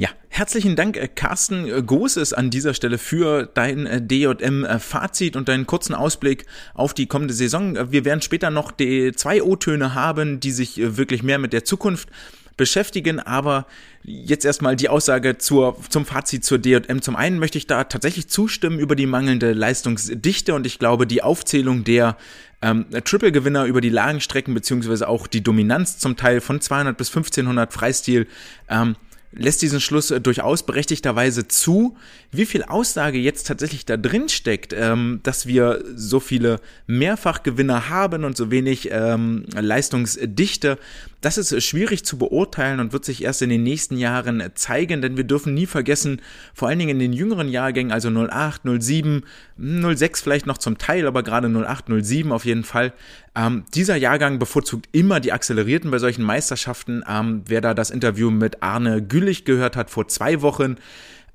Ja, 0.00 0.10
herzlichen 0.28 0.76
Dank, 0.76 0.96
äh, 0.96 1.08
Carsten 1.08 1.66
äh, 1.66 1.82
Großes 1.82 2.32
an 2.32 2.50
dieser 2.50 2.72
Stelle 2.72 2.98
für 2.98 3.46
dein 3.46 4.06
DJM-Fazit 4.06 5.34
und 5.34 5.48
deinen 5.48 5.66
kurzen 5.66 5.92
Ausblick 5.92 6.46
auf 6.74 6.94
die 6.94 7.06
kommende 7.06 7.34
Saison. 7.34 7.90
Wir 7.90 8.04
werden 8.04 8.22
später 8.22 8.50
noch 8.50 8.70
die 8.70 9.10
zwei 9.16 9.42
O-Töne 9.42 9.96
haben, 9.96 10.38
die 10.38 10.52
sich 10.52 10.76
wirklich 10.76 11.24
mehr 11.24 11.40
mit 11.40 11.52
der 11.52 11.64
Zukunft 11.64 12.10
beschäftigen, 12.58 13.20
aber 13.20 13.66
jetzt 14.02 14.44
erstmal 14.44 14.76
die 14.76 14.90
Aussage 14.90 15.38
zur, 15.38 15.78
zum 15.88 16.04
Fazit 16.04 16.44
zur 16.44 16.58
DJM. 16.58 17.00
Zum 17.00 17.16
einen 17.16 17.38
möchte 17.38 17.56
ich 17.56 17.66
da 17.66 17.84
tatsächlich 17.84 18.28
zustimmen 18.28 18.78
über 18.78 18.94
die 18.94 19.06
mangelnde 19.06 19.54
Leistungsdichte 19.54 20.54
und 20.54 20.66
ich 20.66 20.78
glaube, 20.78 21.06
die 21.06 21.22
Aufzählung 21.22 21.84
der 21.84 22.18
ähm, 22.60 22.86
Triple-Gewinner 22.90 23.64
über 23.64 23.80
die 23.80 23.88
Lagenstrecken 23.88 24.52
beziehungsweise 24.52 25.08
auch 25.08 25.26
die 25.26 25.42
Dominanz 25.42 25.98
zum 25.98 26.16
Teil 26.16 26.42
von 26.42 26.60
200 26.60 26.96
bis 26.96 27.08
1500 27.08 27.72
Freistil 27.72 28.26
ähm, 28.68 28.96
lässt 29.32 29.62
diesen 29.62 29.80
Schluss 29.80 30.10
äh, 30.10 30.20
durchaus 30.20 30.64
berechtigterweise 30.64 31.48
zu. 31.48 31.96
Wie 32.30 32.44
viel 32.44 32.62
Aussage 32.62 33.18
jetzt 33.18 33.46
tatsächlich 33.46 33.86
da 33.86 33.96
drin 33.96 34.28
steckt, 34.28 34.74
ähm, 34.74 35.20
dass 35.22 35.46
wir 35.46 35.82
so 35.94 36.20
viele 36.20 36.60
Mehrfachgewinner 36.86 37.88
haben 37.88 38.24
und 38.24 38.36
so 38.36 38.50
wenig 38.50 38.90
ähm, 38.92 39.46
Leistungsdichte, 39.58 40.78
das 41.22 41.38
ist 41.38 41.64
schwierig 41.64 42.04
zu 42.04 42.18
beurteilen 42.18 42.80
und 42.80 42.92
wird 42.92 43.06
sich 43.06 43.24
erst 43.24 43.40
in 43.40 43.48
den 43.48 43.62
nächsten 43.62 43.96
Jahren 43.96 44.42
zeigen, 44.54 45.00
denn 45.00 45.16
wir 45.16 45.24
dürfen 45.24 45.54
nie 45.54 45.64
vergessen, 45.64 46.20
vor 46.52 46.68
allen 46.68 46.78
Dingen 46.78 46.90
in 46.90 46.98
den 46.98 47.12
jüngeren 47.14 47.48
Jahrgängen, 47.48 47.92
also 47.92 48.10
08, 48.10 48.62
07, 48.78 49.24
06 49.56 50.20
vielleicht 50.20 50.46
noch 50.46 50.58
zum 50.58 50.76
Teil, 50.76 51.06
aber 51.06 51.22
gerade 51.22 51.48
08, 51.48 51.86
07 52.02 52.30
auf 52.30 52.44
jeden 52.44 52.62
Fall, 52.62 52.92
ähm, 53.34 53.64
dieser 53.74 53.96
Jahrgang 53.96 54.38
bevorzugt 54.38 54.86
immer 54.92 55.18
die 55.20 55.32
Accelerierten 55.32 55.90
bei 55.90 55.98
solchen 55.98 56.24
Meisterschaften. 56.24 57.02
Ähm, 57.08 57.42
wer 57.46 57.60
da 57.60 57.72
das 57.72 57.90
Interview 57.90 58.30
mit 58.30 58.62
Arne 58.62 59.02
Güllich 59.02 59.44
gehört 59.44 59.76
hat 59.76 59.90
vor 59.90 60.08
zwei 60.08 60.42
Wochen, 60.42 60.76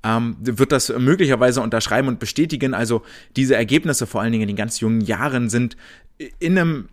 ähm, 0.04 0.36
wird 0.40 0.70
das 0.70 0.92
möglicherweise 0.96 1.60
unterschreiben 1.60 2.08
und 2.08 2.20
bestätigen. 2.20 2.74
Also 2.74 3.02
diese 3.36 3.56
Ergebnisse, 3.56 4.06
vor 4.06 4.20
allen 4.20 4.32
Dingen 4.32 4.42
in 4.42 4.48
den 4.48 4.56
ganz 4.56 4.80
jungen 4.80 5.00
Jahren, 5.00 5.48
sind 5.48 5.76
in 6.38 6.58
einem 6.58 6.88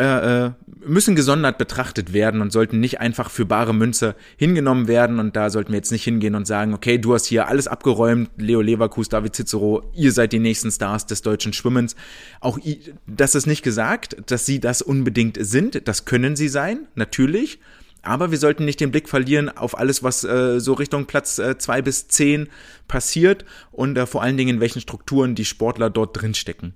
äh, 0.00 0.46
äh, 0.46 0.50
müssen 0.82 1.14
gesondert 1.14 1.58
betrachtet 1.58 2.14
werden 2.14 2.40
und 2.40 2.52
sollten 2.52 2.80
nicht 2.80 3.00
einfach 3.00 3.28
für 3.28 3.44
bare 3.44 3.74
Münze 3.74 4.14
hingenommen 4.38 4.88
werden. 4.88 5.18
Und 5.18 5.36
da 5.36 5.50
sollten 5.50 5.72
wir 5.72 5.76
jetzt 5.76 5.92
nicht 5.92 6.04
hingehen 6.04 6.34
und 6.34 6.46
sagen, 6.46 6.72
okay, 6.72 6.96
du 6.96 7.12
hast 7.12 7.26
hier 7.26 7.48
alles 7.48 7.68
abgeräumt, 7.68 8.30
Leo 8.38 8.62
Leverkus, 8.62 9.10
David 9.10 9.36
Cicero, 9.36 9.82
ihr 9.94 10.12
seid 10.12 10.32
die 10.32 10.38
nächsten 10.38 10.70
Stars 10.70 11.04
des 11.04 11.20
deutschen 11.20 11.52
Schwimmens. 11.52 11.96
Auch 12.40 12.58
das 13.06 13.34
ist 13.34 13.46
nicht 13.46 13.62
gesagt, 13.62 14.16
dass 14.30 14.46
sie 14.46 14.58
das 14.58 14.80
unbedingt 14.80 15.36
sind. 15.38 15.86
Das 15.86 16.06
können 16.06 16.34
sie 16.34 16.48
sein, 16.48 16.88
natürlich. 16.94 17.58
Aber 18.02 18.30
wir 18.30 18.38
sollten 18.38 18.64
nicht 18.64 18.80
den 18.80 18.90
Blick 18.90 19.08
verlieren 19.08 19.48
auf 19.48 19.78
alles, 19.78 20.02
was 20.02 20.24
äh, 20.24 20.60
so 20.60 20.72
Richtung 20.72 21.06
Platz 21.06 21.38
äh, 21.38 21.58
zwei 21.58 21.82
bis 21.82 22.08
zehn 22.08 22.48
passiert 22.88 23.44
und 23.72 23.96
äh, 23.96 24.06
vor 24.06 24.22
allen 24.22 24.36
Dingen 24.36 24.56
in 24.56 24.60
welchen 24.60 24.80
Strukturen 24.80 25.34
die 25.34 25.44
Sportler 25.44 25.90
dort 25.90 26.20
drin 26.20 26.34
stecken. 26.34 26.74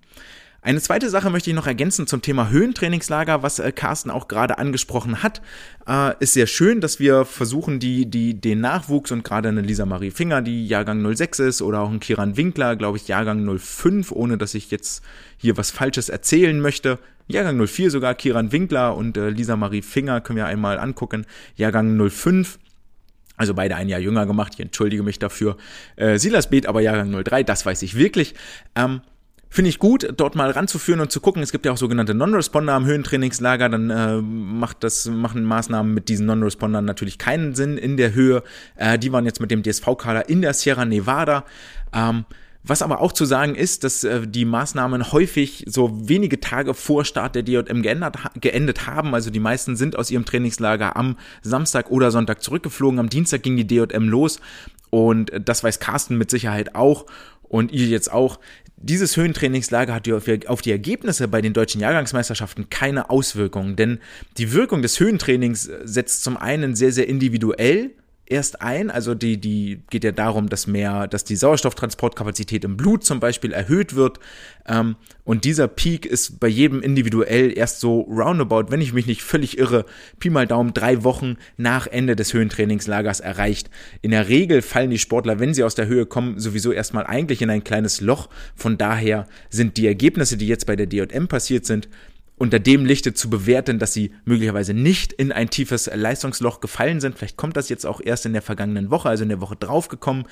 Eine 0.64 0.80
zweite 0.80 1.10
Sache 1.10 1.28
möchte 1.28 1.50
ich 1.50 1.56
noch 1.56 1.66
ergänzen 1.66 2.06
zum 2.06 2.22
Thema 2.22 2.48
Höhentrainingslager, 2.48 3.42
was 3.42 3.58
äh, 3.58 3.70
Carsten 3.70 4.10
auch 4.10 4.28
gerade 4.28 4.56
angesprochen 4.56 5.22
hat. 5.22 5.42
Äh, 5.86 6.14
ist 6.20 6.32
sehr 6.32 6.46
schön, 6.46 6.80
dass 6.80 6.98
wir 6.98 7.26
versuchen, 7.26 7.80
die, 7.80 8.06
die, 8.06 8.40
den 8.40 8.62
Nachwuchs 8.62 9.12
und 9.12 9.24
gerade 9.24 9.50
eine 9.50 9.60
Lisa 9.60 9.84
Marie 9.84 10.10
Finger, 10.10 10.40
die 10.40 10.66
Jahrgang 10.66 11.14
06 11.14 11.38
ist, 11.40 11.60
oder 11.60 11.80
auch 11.80 11.90
ein 11.90 12.00
Kiran 12.00 12.38
Winkler, 12.38 12.76
glaube 12.76 12.96
ich, 12.96 13.08
Jahrgang 13.08 13.58
05, 13.58 14.10
ohne 14.12 14.38
dass 14.38 14.54
ich 14.54 14.70
jetzt 14.70 15.04
hier 15.36 15.58
was 15.58 15.70
Falsches 15.70 16.08
erzählen 16.08 16.58
möchte. 16.58 16.98
Jahrgang 17.26 17.66
04 17.66 17.90
sogar, 17.90 18.14
Kiran 18.14 18.52
Winkler 18.52 18.96
und 18.96 19.16
äh, 19.16 19.30
Lisa 19.30 19.56
Marie 19.56 19.82
Finger 19.82 20.20
können 20.20 20.36
wir 20.36 20.46
einmal 20.46 20.78
angucken. 20.78 21.26
Jahrgang 21.56 22.10
05. 22.10 22.58
Also 23.36 23.54
beide 23.54 23.74
ein 23.76 23.88
Jahr 23.88 24.00
jünger 24.00 24.26
gemacht, 24.26 24.52
ich 24.54 24.60
entschuldige 24.60 25.02
mich 25.02 25.18
dafür. 25.18 25.56
Äh, 25.96 26.18
Silas 26.18 26.50
Beet 26.50 26.66
aber 26.66 26.80
Jahrgang 26.80 27.24
03, 27.24 27.42
das 27.42 27.66
weiß 27.66 27.82
ich 27.82 27.96
wirklich. 27.96 28.34
Ähm, 28.76 29.00
Finde 29.54 29.68
ich 29.68 29.78
gut, 29.78 30.12
dort 30.16 30.34
mal 30.34 30.50
ranzuführen 30.50 31.00
und 31.00 31.12
zu 31.12 31.20
gucken. 31.20 31.40
Es 31.40 31.52
gibt 31.52 31.64
ja 31.64 31.70
auch 31.70 31.76
sogenannte 31.76 32.12
Non-Responder 32.12 32.72
am 32.72 32.86
Höhentrainingslager. 32.86 33.68
Dann 33.68 33.88
äh, 33.88 34.20
macht 34.20 34.82
das, 34.82 35.06
machen 35.06 35.44
Maßnahmen 35.44 35.94
mit 35.94 36.08
diesen 36.08 36.26
Non-Respondern 36.26 36.84
natürlich 36.84 37.18
keinen 37.18 37.54
Sinn 37.54 37.78
in 37.78 37.96
der 37.96 38.14
Höhe. 38.14 38.42
Äh, 38.74 38.98
die 38.98 39.12
waren 39.12 39.26
jetzt 39.26 39.40
mit 39.40 39.52
dem 39.52 39.62
DSV-Kader 39.62 40.28
in 40.28 40.42
der 40.42 40.54
Sierra 40.54 40.84
Nevada. 40.84 41.44
Ähm, 41.92 42.24
was 42.66 42.82
aber 42.82 43.00
auch 43.00 43.12
zu 43.12 43.26
sagen 43.26 43.54
ist, 43.54 43.84
dass 43.84 44.04
äh, 44.04 44.26
die 44.26 44.44
Maßnahmen 44.44 45.12
häufig 45.12 45.64
so 45.68 45.90
wenige 46.08 46.40
Tage 46.40 46.74
vor 46.74 47.04
Start 47.04 47.34
der 47.34 47.42
DJM 47.42 47.82
geändert, 47.82 48.16
geendet 48.40 48.86
haben. 48.86 49.14
Also 49.14 49.30
die 49.30 49.40
meisten 49.40 49.76
sind 49.76 49.96
aus 49.96 50.10
ihrem 50.10 50.24
Trainingslager 50.24 50.96
am 50.96 51.18
Samstag 51.42 51.90
oder 51.90 52.10
Sonntag 52.10 52.42
zurückgeflogen. 52.42 52.98
Am 52.98 53.10
Dienstag 53.10 53.42
ging 53.42 53.56
die 53.56 53.66
DJM 53.66 54.08
los. 54.08 54.40
Und 54.88 55.30
das 55.44 55.62
weiß 55.62 55.78
Carsten 55.78 56.16
mit 56.16 56.30
Sicherheit 56.30 56.74
auch 56.74 57.06
und 57.42 57.72
ihr 57.72 57.86
jetzt 57.86 58.10
auch. 58.10 58.40
Dieses 58.76 59.16
Höhentrainingslager 59.16 59.94
hat 59.94 60.08
auf 60.46 60.60
die 60.60 60.70
Ergebnisse 60.70 61.28
bei 61.28 61.40
den 61.40 61.52
deutschen 61.52 61.80
Jahrgangsmeisterschaften 61.80 62.68
keine 62.70 63.08
Auswirkungen, 63.08 63.76
denn 63.76 64.00
die 64.36 64.52
Wirkung 64.52 64.82
des 64.82 65.00
Höhentrainings 65.00 65.70
setzt 65.84 66.22
zum 66.22 66.36
einen 66.36 66.74
sehr, 66.74 66.92
sehr 66.92 67.08
individuell 67.08 67.92
erst 68.26 68.62
ein. 68.62 68.90
Also 68.90 69.14
die, 69.14 69.38
die 69.38 69.82
geht 69.90 70.04
ja 70.04 70.12
darum, 70.12 70.48
dass 70.48 70.66
mehr, 70.66 71.06
dass 71.06 71.24
die 71.24 71.36
Sauerstofftransportkapazität 71.36 72.64
im 72.64 72.76
Blut 72.76 73.04
zum 73.04 73.20
Beispiel 73.20 73.52
erhöht 73.52 73.94
wird. 73.94 74.18
Ähm, 74.66 74.96
und 75.24 75.44
dieser 75.44 75.68
Peak 75.68 76.06
ist 76.06 76.40
bei 76.40 76.48
jedem 76.48 76.80
individuell 76.80 77.56
erst 77.56 77.80
so 77.80 78.00
roundabout, 78.02 78.70
wenn 78.70 78.80
ich 78.80 78.92
mich 78.92 79.06
nicht 79.06 79.22
völlig 79.22 79.58
irre, 79.58 79.84
Pi 80.18 80.30
mal 80.30 80.46
Daumen 80.46 80.72
drei 80.72 81.04
Wochen 81.04 81.36
nach 81.56 81.86
Ende 81.86 82.16
des 82.16 82.32
Höhentrainingslagers 82.32 83.20
erreicht. 83.20 83.70
In 84.00 84.10
der 84.10 84.28
Regel 84.28 84.62
fallen 84.62 84.90
die 84.90 84.98
Sportler, 84.98 85.38
wenn 85.38 85.54
sie 85.54 85.64
aus 85.64 85.74
der 85.74 85.86
Höhe 85.86 86.06
kommen, 86.06 86.38
sowieso 86.38 86.72
erstmal 86.72 87.06
eigentlich 87.06 87.42
in 87.42 87.50
ein 87.50 87.64
kleines 87.64 88.00
Loch. 88.00 88.28
Von 88.54 88.78
daher 88.78 89.26
sind 89.50 89.76
die 89.76 89.86
Ergebnisse, 89.86 90.36
die 90.36 90.48
jetzt 90.48 90.66
bei 90.66 90.76
der 90.76 90.86
DJM 90.86 91.28
passiert 91.28 91.66
sind, 91.66 91.88
unter 92.36 92.58
dem 92.58 92.84
Lichte 92.84 93.14
zu 93.14 93.30
bewerten, 93.30 93.78
dass 93.78 93.92
sie 93.92 94.12
möglicherweise 94.24 94.74
nicht 94.74 95.12
in 95.12 95.30
ein 95.30 95.50
tiefes 95.50 95.88
Leistungsloch 95.92 96.60
gefallen 96.60 97.00
sind. 97.00 97.16
Vielleicht 97.16 97.36
kommt 97.36 97.56
das 97.56 97.68
jetzt 97.68 97.86
auch 97.86 98.00
erst 98.00 98.26
in 98.26 98.32
der 98.32 98.42
vergangenen 98.42 98.90
Woche, 98.90 99.08
also 99.08 99.22
in 99.22 99.28
der 99.28 99.40
Woche 99.40 99.56
drauf 99.56 99.88
gekommen, 99.88 100.24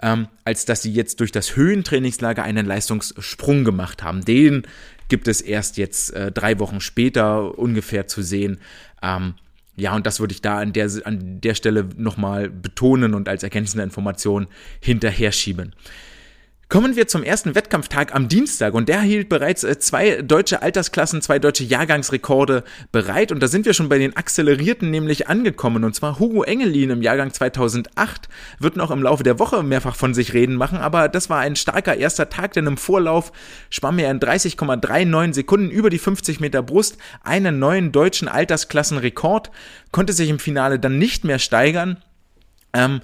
ähm, 0.00 0.28
als 0.44 0.66
dass 0.66 0.82
sie 0.82 0.92
jetzt 0.92 1.18
durch 1.20 1.32
das 1.32 1.56
Höhentrainingslager 1.56 2.42
einen 2.44 2.64
Leistungssprung 2.64 3.64
gemacht 3.64 4.04
haben. 4.04 4.24
Den 4.24 4.62
gibt 5.08 5.26
es 5.26 5.40
erst 5.40 5.78
jetzt 5.78 6.12
äh, 6.12 6.30
drei 6.30 6.58
Wochen 6.60 6.80
später 6.80 7.58
ungefähr 7.58 8.06
zu 8.06 8.22
sehen. 8.22 8.58
Ähm, 9.02 9.34
ja, 9.76 9.94
und 9.94 10.06
das 10.06 10.20
würde 10.20 10.32
ich 10.32 10.42
da 10.42 10.58
an 10.58 10.72
der, 10.72 10.90
an 11.04 11.40
der 11.40 11.54
Stelle 11.54 11.88
nochmal 11.96 12.50
betonen 12.50 13.14
und 13.14 13.28
als 13.28 13.42
ergänzende 13.42 13.84
Information 13.84 14.46
hinterher 14.80 15.32
schieben. 15.32 15.72
Kommen 16.68 16.96
wir 16.96 17.08
zum 17.08 17.22
ersten 17.22 17.54
Wettkampftag 17.54 18.14
am 18.14 18.28
Dienstag 18.28 18.74
und 18.74 18.90
der 18.90 19.00
hielt 19.00 19.30
bereits 19.30 19.64
äh, 19.64 19.78
zwei 19.78 20.20
deutsche 20.20 20.60
Altersklassen, 20.60 21.22
zwei 21.22 21.38
deutsche 21.38 21.64
Jahrgangsrekorde 21.64 22.62
bereit. 22.92 23.32
Und 23.32 23.42
da 23.42 23.48
sind 23.48 23.64
wir 23.64 23.72
schon 23.72 23.88
bei 23.88 23.96
den 23.96 24.14
Accelerierten 24.14 24.90
nämlich 24.90 25.28
angekommen. 25.28 25.82
Und 25.82 25.94
zwar 25.94 26.18
Hugo 26.18 26.42
Engelin 26.42 26.90
im 26.90 27.00
Jahrgang 27.00 27.32
2008 27.32 28.28
wird 28.58 28.76
noch 28.76 28.90
im 28.90 29.02
Laufe 29.02 29.22
der 29.22 29.38
Woche 29.38 29.62
mehrfach 29.62 29.96
von 29.96 30.12
sich 30.12 30.34
reden 30.34 30.56
machen, 30.56 30.76
aber 30.76 31.08
das 31.08 31.30
war 31.30 31.38
ein 31.38 31.56
starker 31.56 31.96
erster 31.96 32.28
Tag, 32.28 32.52
denn 32.52 32.66
im 32.66 32.76
Vorlauf 32.76 33.32
schwamm 33.70 33.98
er 33.98 34.10
in 34.10 34.20
30,39 34.20 35.32
Sekunden 35.32 35.70
über 35.70 35.88
die 35.88 35.98
50 35.98 36.38
Meter 36.40 36.62
Brust 36.62 36.98
einen 37.22 37.58
neuen 37.58 37.92
deutschen 37.92 38.28
Altersklassenrekord, 38.28 39.50
konnte 39.90 40.12
sich 40.12 40.28
im 40.28 40.38
Finale 40.38 40.78
dann 40.78 40.98
nicht 40.98 41.24
mehr 41.24 41.38
steigern. 41.38 41.96
Ähm, 42.74 43.00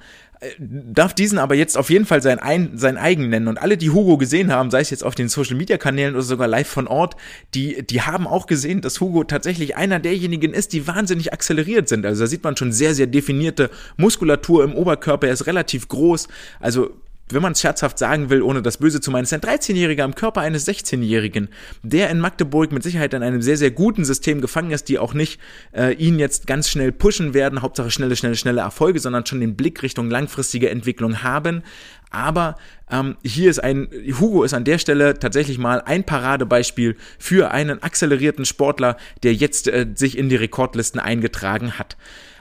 darf 0.58 1.14
diesen 1.14 1.38
aber 1.38 1.54
jetzt 1.54 1.76
auf 1.76 1.90
jeden 1.90 2.06
Fall 2.06 2.22
sein, 2.22 2.38
ein, 2.38 2.76
sein 2.76 2.96
eigen 2.96 3.28
nennen. 3.28 3.48
Und 3.48 3.58
alle, 3.58 3.76
die 3.76 3.90
Hugo 3.90 4.16
gesehen 4.16 4.52
haben, 4.52 4.70
sei 4.70 4.80
es 4.80 4.90
jetzt 4.90 5.04
auf 5.04 5.14
den 5.14 5.28
Social 5.28 5.56
Media 5.56 5.78
Kanälen 5.78 6.14
oder 6.14 6.22
sogar 6.22 6.48
live 6.48 6.68
von 6.68 6.86
Ort, 6.86 7.16
die, 7.54 7.86
die 7.86 8.02
haben 8.02 8.26
auch 8.26 8.46
gesehen, 8.46 8.80
dass 8.80 9.00
Hugo 9.00 9.24
tatsächlich 9.24 9.76
einer 9.76 10.00
derjenigen 10.00 10.52
ist, 10.52 10.72
die 10.72 10.86
wahnsinnig 10.86 11.32
akzeleriert 11.32 11.88
sind. 11.88 12.06
Also 12.06 12.24
da 12.24 12.26
sieht 12.26 12.44
man 12.44 12.56
schon 12.56 12.72
sehr, 12.72 12.94
sehr 12.94 13.06
definierte 13.06 13.70
Muskulatur 13.96 14.64
im 14.64 14.74
Oberkörper. 14.74 15.26
Er 15.26 15.32
ist 15.32 15.46
relativ 15.46 15.88
groß. 15.88 16.28
Also 16.60 16.90
wenn 17.30 17.42
man 17.42 17.52
es 17.52 17.60
scherzhaft 17.60 17.98
sagen 17.98 18.28
will, 18.28 18.42
ohne 18.42 18.60
das 18.60 18.78
Böse 18.78 19.00
zu 19.00 19.10
meinen, 19.10 19.24
ist 19.24 19.32
ein 19.32 19.40
13-Jähriger 19.40 20.04
im 20.04 20.14
Körper 20.14 20.42
eines 20.42 20.68
16-Jährigen, 20.68 21.48
der 21.82 22.10
in 22.10 22.20
Magdeburg 22.20 22.70
mit 22.70 22.82
Sicherheit 22.82 23.14
in 23.14 23.22
einem 23.22 23.40
sehr, 23.40 23.56
sehr 23.56 23.70
guten 23.70 24.04
System 24.04 24.40
gefangen 24.40 24.70
ist, 24.70 24.88
die 24.88 24.98
auch 24.98 25.14
nicht 25.14 25.40
äh, 25.72 25.94
ihn 25.94 26.18
jetzt 26.18 26.46
ganz 26.46 26.68
schnell 26.68 26.92
pushen 26.92 27.32
werden, 27.32 27.62
Hauptsache 27.62 27.90
schnelle, 27.90 28.16
schnelle, 28.16 28.36
schnelle 28.36 28.60
Erfolge, 28.60 29.00
sondern 29.00 29.24
schon 29.24 29.40
den 29.40 29.56
Blick 29.56 29.82
Richtung 29.82 30.10
langfristige 30.10 30.68
Entwicklung 30.68 31.22
haben. 31.22 31.62
Aber 32.10 32.56
ähm, 32.90 33.16
hier 33.24 33.50
ist 33.50 33.58
ein, 33.58 33.88
Hugo 34.20 34.44
ist 34.44 34.54
an 34.54 34.64
der 34.64 34.78
Stelle 34.78 35.18
tatsächlich 35.18 35.58
mal 35.58 35.80
ein 35.80 36.04
Paradebeispiel 36.04 36.96
für 37.18 37.50
einen 37.50 37.82
akzelerierten 37.82 38.44
Sportler, 38.44 38.96
der 39.22 39.34
jetzt 39.34 39.66
äh, 39.66 39.86
sich 39.94 40.18
in 40.18 40.28
die 40.28 40.36
Rekordlisten 40.36 41.00
eingetragen 41.00 41.78
hat. 41.78 41.96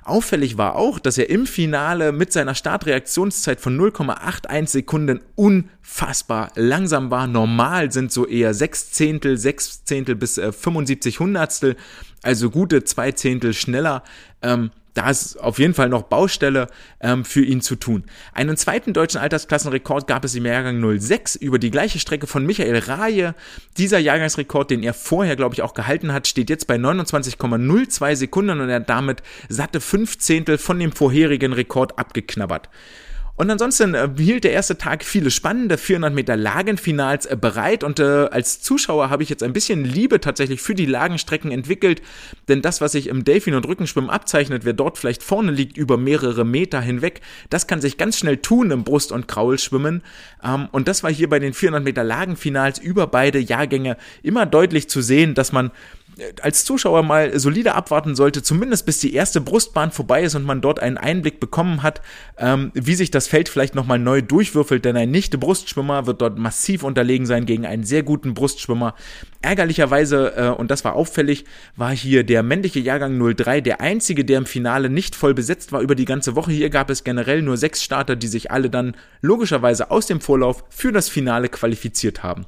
Auffällig 0.05 0.57
war 0.57 0.75
auch, 0.75 0.99
dass 0.99 1.17
er 1.17 1.29
im 1.29 1.45
Finale 1.45 2.11
mit 2.11 2.33
seiner 2.33 2.55
Startreaktionszeit 2.55 3.61
von 3.61 3.79
0,81 3.79 4.67
Sekunden 4.67 5.21
unfassbar 5.35 6.51
langsam 6.55 7.09
war. 7.09 7.27
Normal 7.27 7.91
sind 7.91 8.11
so 8.11 8.27
eher 8.27 8.53
sechs 8.53 8.91
Zehntel, 8.91 9.37
sechs 9.37 9.85
Zehntel 9.85 10.15
bis 10.15 10.37
äh, 10.37 10.51
75 10.51 11.19
Hundertstel, 11.19 11.75
also 12.21 12.49
gute 12.49 12.83
zwei 12.83 13.11
Zehntel 13.13 13.53
schneller. 13.53 14.03
Ähm, 14.41 14.71
da 14.93 15.09
ist 15.09 15.37
auf 15.37 15.59
jeden 15.59 15.73
Fall 15.73 15.89
noch 15.89 16.03
Baustelle 16.03 16.67
ähm, 16.99 17.25
für 17.25 17.43
ihn 17.43 17.61
zu 17.61 17.75
tun. 17.75 18.03
Einen 18.33 18.57
zweiten 18.57 18.93
deutschen 18.93 19.19
Altersklassenrekord 19.19 20.07
gab 20.07 20.23
es 20.23 20.35
im 20.35 20.45
Jahrgang 20.45 20.99
06 20.99 21.35
über 21.35 21.59
die 21.59 21.71
gleiche 21.71 21.99
Strecke 21.99 22.27
von 22.27 22.45
Michael 22.45 22.77
Raje. 22.77 23.33
Dieser 23.77 23.99
Jahrgangsrekord, 23.99 24.69
den 24.69 24.83
er 24.83 24.93
vorher, 24.93 25.35
glaube 25.35 25.55
ich, 25.55 25.61
auch 25.61 25.73
gehalten 25.73 26.13
hat, 26.13 26.27
steht 26.27 26.49
jetzt 26.49 26.67
bei 26.67 26.75
29,02 26.75 28.15
Sekunden 28.15 28.59
und 28.59 28.69
er 28.69 28.77
hat 28.77 28.89
damit 28.89 29.23
satte 29.49 29.81
fünf 29.81 30.19
Zehntel 30.19 30.57
von 30.57 30.79
dem 30.79 30.91
vorherigen 30.91 31.53
Rekord 31.53 31.97
abgeknabbert. 31.97 32.69
Und 33.35 33.49
ansonsten 33.49 33.95
äh, 33.95 34.09
hielt 34.15 34.43
der 34.43 34.51
erste 34.51 34.77
Tag 34.77 35.03
viele 35.03 35.31
spannende 35.31 35.79
400 35.79 36.13
Meter 36.13 36.37
Lagenfinals 36.37 37.25
äh, 37.25 37.35
bereit. 37.35 37.83
Und 37.83 37.99
äh, 37.99 38.27
als 38.29 38.61
Zuschauer 38.61 39.09
habe 39.09 39.23
ich 39.23 39.29
jetzt 39.29 39.41
ein 39.41 39.53
bisschen 39.53 39.83
Liebe 39.83 40.19
tatsächlich 40.19 40.61
für 40.61 40.75
die 40.75 40.85
Lagenstrecken 40.85 41.51
entwickelt, 41.51 42.03
denn 42.47 42.61
das, 42.61 42.79
was 42.79 42.91
sich 42.91 43.07
im 43.07 43.23
Delfin- 43.23 43.55
und 43.55 43.67
Rückenschwimmen 43.67 44.11
abzeichnet, 44.11 44.65
wer 44.65 44.73
dort 44.73 44.99
vielleicht 44.99 45.23
vorne 45.23 45.51
liegt 45.51 45.77
über 45.77 45.97
mehrere 45.97 46.45
Meter 46.45 46.79
hinweg, 46.79 47.21
das 47.49 47.65
kann 47.65 47.81
sich 47.81 47.97
ganz 47.97 48.19
schnell 48.19 48.37
tun 48.37 48.69
im 48.69 48.83
Brust- 48.83 49.11
und 49.11 49.27
Kraulschwimmen. 49.27 50.03
Ähm, 50.43 50.67
und 50.71 50.87
das 50.87 51.01
war 51.01 51.11
hier 51.11 51.27
bei 51.27 51.39
den 51.39 51.53
400 51.53 51.83
Meter 51.83 52.03
Lagenfinals 52.03 52.77
über 52.77 53.07
beide 53.07 53.39
Jahrgänge 53.39 53.97
immer 54.21 54.45
deutlich 54.45 54.89
zu 54.89 55.01
sehen, 55.01 55.33
dass 55.33 55.51
man 55.51 55.71
als 56.41 56.65
Zuschauer 56.65 57.03
mal 57.03 57.39
solide 57.39 57.75
abwarten 57.75 58.15
sollte, 58.15 58.43
zumindest 58.43 58.85
bis 58.85 58.99
die 58.99 59.13
erste 59.13 59.41
Brustbahn 59.41 59.91
vorbei 59.91 60.23
ist 60.23 60.35
und 60.35 60.43
man 60.43 60.61
dort 60.61 60.79
einen 60.79 60.97
Einblick 60.97 61.39
bekommen 61.39 61.83
hat, 61.83 62.01
ähm, 62.37 62.71
wie 62.73 62.95
sich 62.95 63.11
das 63.11 63.27
Feld 63.27 63.49
vielleicht 63.49 63.75
nochmal 63.75 63.99
neu 63.99 64.21
durchwürfelt, 64.21 64.85
denn 64.85 64.95
ein 64.95 65.11
nicht 65.11 65.39
Brustschwimmer 65.39 66.05
wird 66.05 66.21
dort 66.21 66.37
massiv 66.37 66.83
unterlegen 66.83 67.25
sein 67.25 67.45
gegen 67.45 67.65
einen 67.65 67.83
sehr 67.83 68.03
guten 68.03 68.33
Brustschwimmer. 68.33 68.95
Ärgerlicherweise, 69.41 70.33
äh, 70.35 70.49
und 70.49 70.69
das 70.71 70.85
war 70.85 70.95
auffällig, 70.95 71.45
war 71.75 71.91
hier 71.91 72.23
der 72.23 72.43
männliche 72.43 72.79
Jahrgang 72.79 73.19
03 73.35 73.61
der 73.61 73.81
einzige, 73.81 74.25
der 74.25 74.37
im 74.37 74.45
Finale 74.45 74.89
nicht 74.89 75.15
voll 75.15 75.33
besetzt 75.33 75.71
war 75.71 75.81
über 75.81 75.95
die 75.95 76.05
ganze 76.05 76.35
Woche. 76.35 76.51
Hier 76.51 76.69
gab 76.69 76.89
es 76.89 77.03
generell 77.03 77.41
nur 77.41 77.57
sechs 77.57 77.83
Starter, 77.83 78.15
die 78.15 78.27
sich 78.27 78.51
alle 78.51 78.69
dann 78.69 78.95
logischerweise 79.21 79.91
aus 79.91 80.05
dem 80.05 80.21
Vorlauf 80.21 80.63
für 80.69 80.91
das 80.91 81.09
Finale 81.09 81.49
qualifiziert 81.49 82.23
haben. 82.23 82.45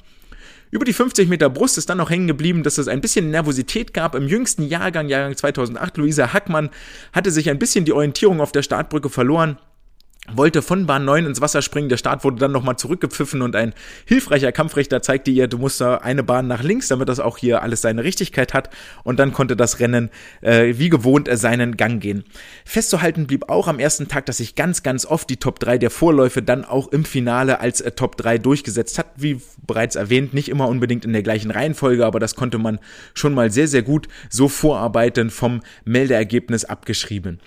Über 0.71 0.85
die 0.85 0.93
50 0.93 1.29
Meter 1.29 1.49
Brust 1.49 1.77
ist 1.77 1.89
dann 1.89 1.99
noch 1.99 2.09
hängen 2.09 2.27
geblieben, 2.27 2.63
dass 2.63 2.77
es 2.77 2.87
ein 2.87 3.01
bisschen 3.01 3.29
Nervosität 3.29 3.93
gab. 3.93 4.15
Im 4.15 4.27
jüngsten 4.27 4.63
Jahrgang, 4.63 5.07
Jahrgang 5.07 5.35
2008, 5.35 5.97
Luisa 5.97 6.33
Hackmann 6.33 6.69
hatte 7.13 7.31
sich 7.31 7.49
ein 7.49 7.59
bisschen 7.59 7.85
die 7.85 7.93
Orientierung 7.93 8.41
auf 8.41 8.51
der 8.51 8.63
Startbrücke 8.63 9.09
verloren 9.09 9.57
wollte 10.33 10.61
von 10.61 10.85
Bahn 10.85 11.05
9 11.05 11.25
ins 11.25 11.41
Wasser 11.41 11.61
springen. 11.61 11.89
Der 11.89 11.97
Start 11.97 12.23
wurde 12.23 12.37
dann 12.37 12.51
nochmal 12.51 12.77
zurückgepfiffen 12.77 13.41
und 13.41 13.55
ein 13.55 13.73
hilfreicher 14.05 14.51
Kampfrichter 14.51 15.01
zeigte 15.01 15.31
ihr, 15.31 15.47
du 15.47 15.57
musst 15.57 15.79
da 15.81 15.97
eine 15.97 16.23
Bahn 16.23 16.47
nach 16.47 16.63
links, 16.63 16.87
damit 16.87 17.09
das 17.09 17.19
auch 17.19 17.37
hier 17.37 17.61
alles 17.61 17.81
seine 17.81 18.03
Richtigkeit 18.03 18.53
hat. 18.53 18.69
Und 19.03 19.19
dann 19.19 19.33
konnte 19.33 19.55
das 19.55 19.79
Rennen 19.79 20.09
äh, 20.41 20.73
wie 20.77 20.89
gewohnt 20.89 21.29
seinen 21.31 21.77
Gang 21.77 22.01
gehen. 22.01 22.23
Festzuhalten 22.65 23.27
blieb 23.27 23.49
auch 23.49 23.67
am 23.67 23.79
ersten 23.79 24.07
Tag, 24.07 24.25
dass 24.25 24.37
sich 24.37 24.55
ganz, 24.55 24.83
ganz 24.83 25.05
oft 25.05 25.29
die 25.29 25.37
Top 25.37 25.59
3 25.59 25.77
der 25.77 25.91
Vorläufe 25.91 26.41
dann 26.41 26.65
auch 26.65 26.87
im 26.87 27.05
Finale 27.05 27.59
als 27.59 27.81
äh, 27.81 27.91
Top 27.91 28.17
3 28.17 28.37
durchgesetzt 28.37 28.97
hat. 28.97 29.07
Wie 29.15 29.41
bereits 29.65 29.95
erwähnt, 29.95 30.33
nicht 30.33 30.49
immer 30.49 30.67
unbedingt 30.67 31.05
in 31.05 31.13
der 31.13 31.23
gleichen 31.23 31.51
Reihenfolge, 31.51 32.05
aber 32.05 32.19
das 32.19 32.35
konnte 32.35 32.57
man 32.57 32.79
schon 33.13 33.33
mal 33.33 33.51
sehr, 33.51 33.67
sehr 33.67 33.83
gut 33.83 34.07
so 34.29 34.47
vorarbeiten 34.49 35.29
vom 35.29 35.61
Meldeergebnis 35.85 36.65
abgeschrieben. 36.65 37.39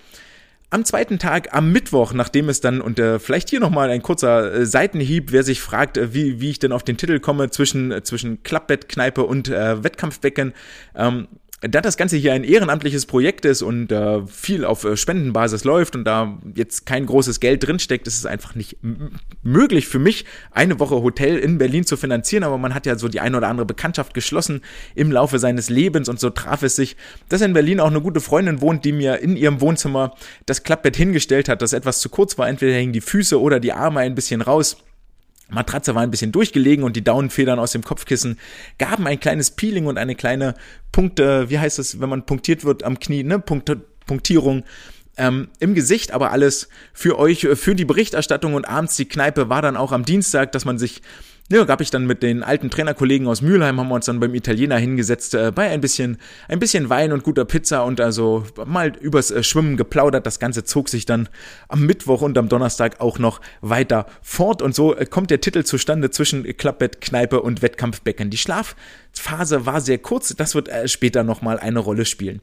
Am 0.71 0.85
zweiten 0.85 1.17
Tag, 1.17 1.51
am 1.51 1.71
Mittwoch, 1.71 2.13
nachdem 2.13 2.47
es 2.47 2.61
dann, 2.61 2.79
und 2.79 2.99
äh, 2.99 3.17
vielleicht 3.17 3.49
hier 3.49 3.59
nochmal 3.59 3.89
ein 3.89 4.03
kurzer 4.03 4.53
äh, 4.53 4.65
Seitenhieb, 4.67 5.31
wer 5.31 5.41
sich 5.41 5.61
fragt, 5.61 5.97
äh, 5.97 6.13
wie, 6.13 6.41
wie 6.41 6.51
ich 6.51 6.59
denn 6.59 6.71
auf 6.71 6.83
den 6.83 6.95
Titel 6.95 7.19
komme 7.19 7.49
zwischen, 7.49 7.91
äh, 7.91 8.03
zwischen 8.03 8.43
Klappbettkneipe 8.43 9.23
und 9.23 9.49
äh, 9.49 9.83
Wettkampfbecken. 9.83 10.53
Ähm, 10.95 11.27
da 11.61 11.81
das 11.81 11.97
Ganze 11.97 12.15
hier 12.15 12.33
ein 12.33 12.43
ehrenamtliches 12.43 13.05
Projekt 13.05 13.43
ist 13.45 13.61
und 13.61 13.91
äh, 13.91 14.25
viel 14.27 14.63
auf 14.63 14.85
äh, 14.85 14.95
Spendenbasis 14.95 15.65
läuft 15.65 15.95
und 15.95 16.05
da 16.05 16.37
jetzt 16.55 16.85
kein 16.85 17.05
großes 17.05 17.39
Geld 17.39 17.67
drinsteckt, 17.67 18.07
ist 18.07 18.17
es 18.17 18.25
einfach 18.25 18.55
nicht 18.55 18.77
möglich 19.43 19.87
für 19.87 19.99
mich, 19.99 20.25
eine 20.51 20.79
Woche 20.79 21.01
Hotel 21.01 21.37
in 21.37 21.57
Berlin 21.57 21.85
zu 21.85 21.97
finanzieren. 21.97 22.43
Aber 22.43 22.57
man 22.57 22.73
hat 22.73 22.85
ja 22.85 22.97
so 22.97 23.07
die 23.09 23.19
eine 23.19 23.37
oder 23.37 23.49
andere 23.49 23.65
Bekanntschaft 23.65 24.13
geschlossen 24.13 24.61
im 24.95 25.11
Laufe 25.11 25.37
seines 25.39 25.69
Lebens 25.69 26.07
und 26.07 26.19
so 26.19 26.29
traf 26.29 26.63
es 26.63 26.75
sich, 26.75 26.95
dass 27.27 27.41
in 27.41 27.53
Berlin 27.53 27.79
auch 27.79 27.87
eine 27.87 28.01
gute 28.01 28.21
Freundin 28.21 28.61
wohnt, 28.61 28.85
die 28.85 28.93
mir 28.93 29.19
in 29.19 29.35
ihrem 29.35 29.59
Wohnzimmer 29.59 30.15
das 30.45 30.63
Klappbett 30.63 30.95
hingestellt 30.95 31.49
hat, 31.49 31.61
das 31.61 31.73
etwas 31.73 31.99
zu 31.99 32.09
kurz 32.09 32.37
war. 32.37 32.47
Entweder 32.47 32.73
hängen 32.73 32.93
die 32.93 33.01
Füße 33.01 33.39
oder 33.39 33.59
die 33.59 33.73
Arme 33.73 33.99
ein 33.99 34.15
bisschen 34.15 34.41
raus. 34.41 34.77
Matratze 35.49 35.95
war 35.95 36.03
ein 36.03 36.11
bisschen 36.11 36.31
durchgelegen 36.31 36.83
und 36.83 36.95
die 36.95 37.03
Daunenfedern 37.03 37.59
aus 37.59 37.71
dem 37.71 37.83
Kopfkissen 37.83 38.39
gaben 38.77 39.07
ein 39.07 39.19
kleines 39.19 39.51
Peeling 39.51 39.85
und 39.87 39.97
eine 39.97 40.15
kleine 40.15 40.55
Punkte, 40.91 41.49
wie 41.49 41.59
heißt 41.59 41.79
es, 41.79 41.99
wenn 41.99 42.09
man 42.09 42.25
punktiert 42.25 42.63
wird 42.63 42.83
am 42.83 42.99
Knie, 42.99 43.23
ne, 43.23 43.39
Punkte, 43.39 43.81
Punktierung 44.05 44.63
ähm, 45.17 45.49
im 45.59 45.75
Gesicht, 45.75 46.11
aber 46.11 46.31
alles 46.31 46.69
für 46.93 47.19
euch, 47.19 47.47
für 47.53 47.75
die 47.75 47.85
Berichterstattung 47.85 48.53
und 48.53 48.67
abends 48.67 48.95
die 48.95 49.07
Kneipe 49.07 49.49
war 49.49 49.61
dann 49.61 49.77
auch 49.77 49.91
am 49.91 50.05
Dienstag, 50.05 50.51
dass 50.51 50.65
man 50.65 50.79
sich 50.79 51.01
ja, 51.51 51.63
gab 51.63 51.81
ich 51.81 51.89
dann 51.89 52.05
mit 52.05 52.21
den 52.21 52.43
alten 52.43 52.69
Trainerkollegen 52.69 53.27
aus 53.27 53.41
Mülheim, 53.41 53.79
haben 53.79 53.87
wir 53.89 53.95
uns 53.95 54.05
dann 54.05 54.19
beim 54.19 54.35
Italiener 54.35 54.77
hingesetzt, 54.77 55.33
äh, 55.33 55.51
bei 55.53 55.67
ein 55.69 55.81
bisschen, 55.81 56.17
ein 56.47 56.59
bisschen 56.59 56.89
Wein 56.89 57.11
und 57.11 57.23
guter 57.23 57.43
Pizza 57.43 57.83
und 57.85 57.99
also 57.99 58.43
mal 58.65 58.93
übers 58.99 59.31
äh, 59.31 59.41
Schwimmen 59.41 59.75
geplaudert. 59.75 60.27
Das 60.27 60.39
Ganze 60.39 60.63
zog 60.63 60.89
sich 60.89 61.05
dann 61.07 61.27
am 61.67 61.85
Mittwoch 61.87 62.21
und 62.21 62.37
am 62.37 62.49
Donnerstag 62.49 63.01
auch 63.01 63.17
noch 63.17 63.41
weiter 63.61 64.05
fort 64.21 64.61
und 64.61 64.75
so 64.75 64.95
äh, 64.95 65.07
kommt 65.07 65.31
der 65.31 65.41
Titel 65.41 65.63
zustande 65.63 66.11
zwischen 66.11 66.43
Klappbett, 66.55 67.01
Kneipe 67.01 67.41
und 67.41 67.63
Wettkampfbecken. 67.63 68.29
Die 68.29 68.37
Schlafphase 68.37 69.65
war 69.65 69.81
sehr 69.81 69.97
kurz, 69.97 70.35
das 70.35 70.53
wird 70.53 70.69
äh, 70.69 70.87
später 70.87 71.23
nochmal 71.23 71.57
eine 71.57 71.79
Rolle 71.79 72.05
spielen. 72.05 72.41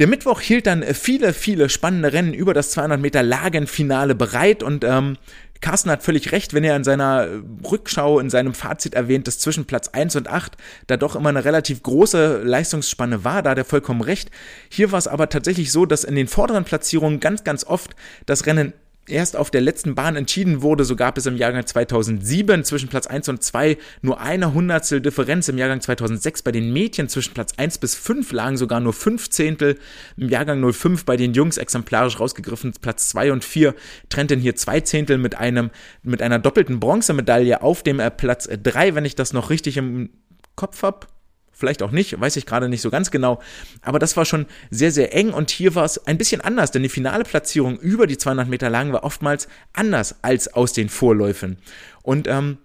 Der 0.00 0.08
Mittwoch 0.08 0.40
hielt 0.40 0.66
dann 0.66 0.82
äh, 0.82 0.94
viele, 0.94 1.32
viele 1.32 1.68
spannende 1.68 2.12
Rennen 2.12 2.34
über 2.34 2.52
das 2.52 2.70
200 2.70 3.00
Meter 3.00 3.22
Lagenfinale 3.22 4.14
bereit 4.14 4.62
und 4.62 4.82
ähm, 4.82 5.16
Carsten 5.64 5.90
hat 5.90 6.02
völlig 6.02 6.30
recht, 6.30 6.52
wenn 6.52 6.62
er 6.62 6.76
in 6.76 6.84
seiner 6.84 7.26
Rückschau, 7.70 8.20
in 8.20 8.28
seinem 8.28 8.52
Fazit 8.52 8.92
erwähnt, 8.92 9.26
dass 9.26 9.38
zwischen 9.38 9.64
Platz 9.64 9.88
1 9.88 10.14
und 10.14 10.28
8 10.28 10.58
da 10.88 10.98
doch 10.98 11.16
immer 11.16 11.30
eine 11.30 11.46
relativ 11.46 11.82
große 11.82 12.42
Leistungsspanne 12.42 13.24
war, 13.24 13.42
da 13.42 13.52
hat 13.52 13.56
er 13.56 13.64
vollkommen 13.64 14.02
recht. 14.02 14.30
Hier 14.68 14.92
war 14.92 14.98
es 14.98 15.08
aber 15.08 15.30
tatsächlich 15.30 15.72
so, 15.72 15.86
dass 15.86 16.04
in 16.04 16.16
den 16.16 16.28
vorderen 16.28 16.64
Platzierungen 16.64 17.18
ganz, 17.18 17.44
ganz 17.44 17.64
oft 17.64 17.96
das 18.26 18.44
Rennen 18.44 18.74
erst 19.08 19.36
auf 19.36 19.50
der 19.50 19.60
letzten 19.60 19.94
Bahn 19.94 20.16
entschieden 20.16 20.62
wurde, 20.62 20.84
so 20.84 20.96
gab 20.96 21.18
es 21.18 21.26
im 21.26 21.36
Jahrgang 21.36 21.66
2007 21.66 22.64
zwischen 22.64 22.88
Platz 22.88 23.06
1 23.06 23.28
und 23.28 23.42
2 23.42 23.76
nur 24.02 24.20
eine 24.20 24.54
Hundertstel 24.54 25.00
Differenz. 25.00 25.48
Im 25.48 25.58
Jahrgang 25.58 25.80
2006 25.80 26.42
bei 26.42 26.52
den 26.52 26.72
Mädchen 26.72 27.08
zwischen 27.08 27.34
Platz 27.34 27.54
1 27.56 27.78
bis 27.78 27.94
5 27.94 28.32
lagen 28.32 28.56
sogar 28.56 28.80
nur 28.80 28.92
5 28.92 29.30
Zehntel. 29.30 29.78
Im 30.16 30.28
Jahrgang 30.28 30.72
05 30.72 31.04
bei 31.04 31.16
den 31.16 31.34
Jungs 31.34 31.58
exemplarisch 31.58 32.18
rausgegriffen 32.18 32.72
Platz 32.80 33.08
2 33.10 33.32
und 33.32 33.44
4 33.44 33.74
trennten 34.08 34.40
hier 34.40 34.56
zwei 34.56 34.80
Zehntel 34.80 35.18
mit 35.18 35.36
einem, 35.36 35.70
mit 36.02 36.22
einer 36.22 36.38
doppelten 36.38 36.80
Bronzemedaille 36.80 37.62
auf 37.62 37.82
dem 37.82 38.00
äh, 38.00 38.10
Platz 38.10 38.48
3, 38.50 38.94
wenn 38.94 39.04
ich 39.04 39.14
das 39.14 39.32
noch 39.32 39.50
richtig 39.50 39.76
im 39.76 40.10
Kopf 40.56 40.82
habe 40.82 41.06
vielleicht 41.54 41.82
auch 41.82 41.90
nicht, 41.90 42.20
weiß 42.20 42.36
ich 42.36 42.46
gerade 42.46 42.68
nicht 42.68 42.82
so 42.82 42.90
ganz 42.90 43.10
genau. 43.10 43.40
Aber 43.82 43.98
das 43.98 44.16
war 44.16 44.24
schon 44.24 44.46
sehr, 44.70 44.90
sehr 44.90 45.14
eng 45.14 45.32
und 45.32 45.50
hier 45.50 45.74
war 45.74 45.84
es 45.84 46.06
ein 46.06 46.18
bisschen 46.18 46.40
anders, 46.40 46.70
denn 46.70 46.82
die 46.82 46.88
finale 46.88 47.24
Platzierung 47.24 47.78
über 47.78 48.06
die 48.06 48.18
200 48.18 48.48
Meter 48.48 48.70
lang 48.70 48.92
war 48.92 49.04
oftmals 49.04 49.48
anders 49.72 50.16
als 50.22 50.52
aus 50.54 50.72
den 50.72 50.88
Vorläufen. 50.88 51.58
Und 52.02 52.28
ähm, 52.28 52.58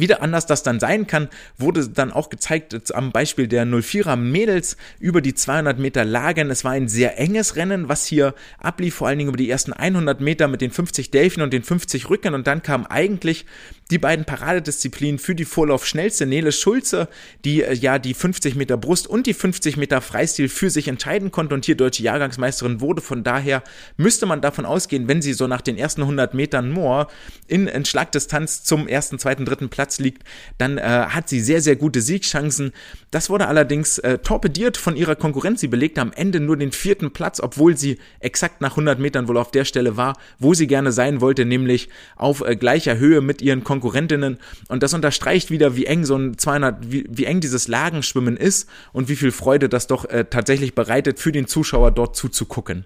wieder 0.00 0.22
anders 0.22 0.46
das 0.46 0.62
dann 0.62 0.80
sein 0.80 1.06
kann, 1.06 1.28
wurde 1.58 1.88
dann 1.88 2.12
auch 2.12 2.28
gezeigt 2.28 2.94
am 2.94 3.12
Beispiel 3.12 3.48
der 3.48 3.64
04er 3.64 4.16
Mädels 4.16 4.76
über 4.98 5.20
die 5.20 5.34
200 5.34 5.78
Meter 5.78 6.04
Lagen. 6.04 6.50
Es 6.50 6.64
war 6.64 6.72
ein 6.72 6.88
sehr 6.88 7.18
enges 7.18 7.56
Rennen, 7.56 7.88
was 7.88 8.06
hier 8.06 8.34
ablief, 8.58 8.94
vor 8.94 9.08
allen 9.08 9.18
Dingen 9.18 9.28
über 9.28 9.36
die 9.36 9.50
ersten 9.50 9.72
100 9.72 10.20
Meter 10.20 10.48
mit 10.48 10.60
den 10.60 10.70
50 10.70 11.10
Delfin 11.10 11.42
und 11.42 11.52
den 11.52 11.62
50 11.62 12.10
Rücken 12.10 12.34
und 12.34 12.46
dann 12.46 12.62
kam 12.62 12.86
eigentlich 12.86 13.46
die 13.90 13.98
beiden 13.98 14.24
Paradedisziplinen 14.24 15.18
für 15.18 15.34
die 15.34 15.44
Vorlaufschnellste 15.44 16.24
Nele 16.24 16.52
Schulze, 16.52 17.08
die 17.44 17.62
äh, 17.62 17.74
ja 17.74 17.98
die 17.98 18.14
50 18.14 18.54
Meter 18.54 18.76
Brust 18.76 19.06
und 19.06 19.26
die 19.26 19.34
50 19.34 19.76
Meter 19.76 20.00
Freistil 20.00 20.48
für 20.48 20.70
sich 20.70 20.88
entscheiden 20.88 21.30
konnte 21.30 21.54
und 21.54 21.66
hier 21.66 21.76
deutsche 21.76 22.02
Jahrgangsmeisterin 22.02 22.80
wurde. 22.80 23.02
Von 23.02 23.24
daher 23.24 23.62
müsste 23.96 24.26
man 24.26 24.40
davon 24.40 24.64
ausgehen, 24.64 25.06
wenn 25.06 25.20
sie 25.20 25.34
so 25.34 25.46
nach 25.46 25.60
den 25.60 25.76
ersten 25.76 26.02
100 26.02 26.32
Metern 26.32 26.70
more 26.70 27.08
in, 27.46 27.66
in 27.66 27.84
Schlagdistanz 27.84 28.64
zum 28.64 28.88
ersten, 28.88 29.18
zweiten, 29.18 29.44
dritten 29.44 29.68
Platz 29.68 29.98
liegt, 29.98 30.22
dann 30.56 30.78
äh, 30.78 30.82
hat 30.82 31.28
sie 31.28 31.40
sehr, 31.40 31.60
sehr 31.60 31.76
gute 31.76 32.00
Siegchancen. 32.00 32.72
Das 33.10 33.28
wurde 33.28 33.48
allerdings 33.48 33.98
äh, 33.98 34.18
torpediert 34.18 34.78
von 34.78 34.96
ihrer 34.96 35.14
Konkurrenz. 35.14 35.60
Sie 35.60 35.68
belegte 35.68 36.00
am 36.00 36.12
Ende 36.12 36.40
nur 36.40 36.56
den 36.56 36.72
vierten 36.72 37.12
Platz, 37.12 37.38
obwohl 37.38 37.76
sie 37.76 37.98
exakt 38.20 38.62
nach 38.62 38.72
100 38.72 38.98
Metern 38.98 39.28
wohl 39.28 39.36
auf 39.36 39.50
der 39.50 39.66
Stelle 39.66 39.98
war, 39.98 40.16
wo 40.38 40.54
sie 40.54 40.66
gerne 40.66 40.90
sein 40.90 41.20
wollte, 41.20 41.44
nämlich 41.44 41.90
auf 42.16 42.40
äh, 42.40 42.56
gleicher 42.56 42.96
Höhe 42.96 43.20
mit 43.20 43.42
ihren 43.42 43.62
Konkurrenten 43.62 43.73
Konkurrentinnen. 43.74 44.38
Und 44.68 44.82
das 44.82 44.94
unterstreicht 44.94 45.50
wieder, 45.50 45.74
wie 45.74 45.86
eng 45.86 46.04
so 46.04 46.16
ein 46.16 46.38
200, 46.38 46.92
wie, 46.92 47.06
wie 47.08 47.24
eng 47.24 47.40
dieses 47.40 47.66
Lagenschwimmen 47.66 48.36
ist 48.36 48.68
und 48.92 49.08
wie 49.08 49.16
viel 49.16 49.32
Freude 49.32 49.68
das 49.68 49.86
doch 49.88 50.04
äh, 50.04 50.24
tatsächlich 50.24 50.74
bereitet, 50.74 51.18
für 51.18 51.32
den 51.32 51.46
Zuschauer 51.46 51.90
dort 51.90 52.14
zuzugucken. 52.14 52.84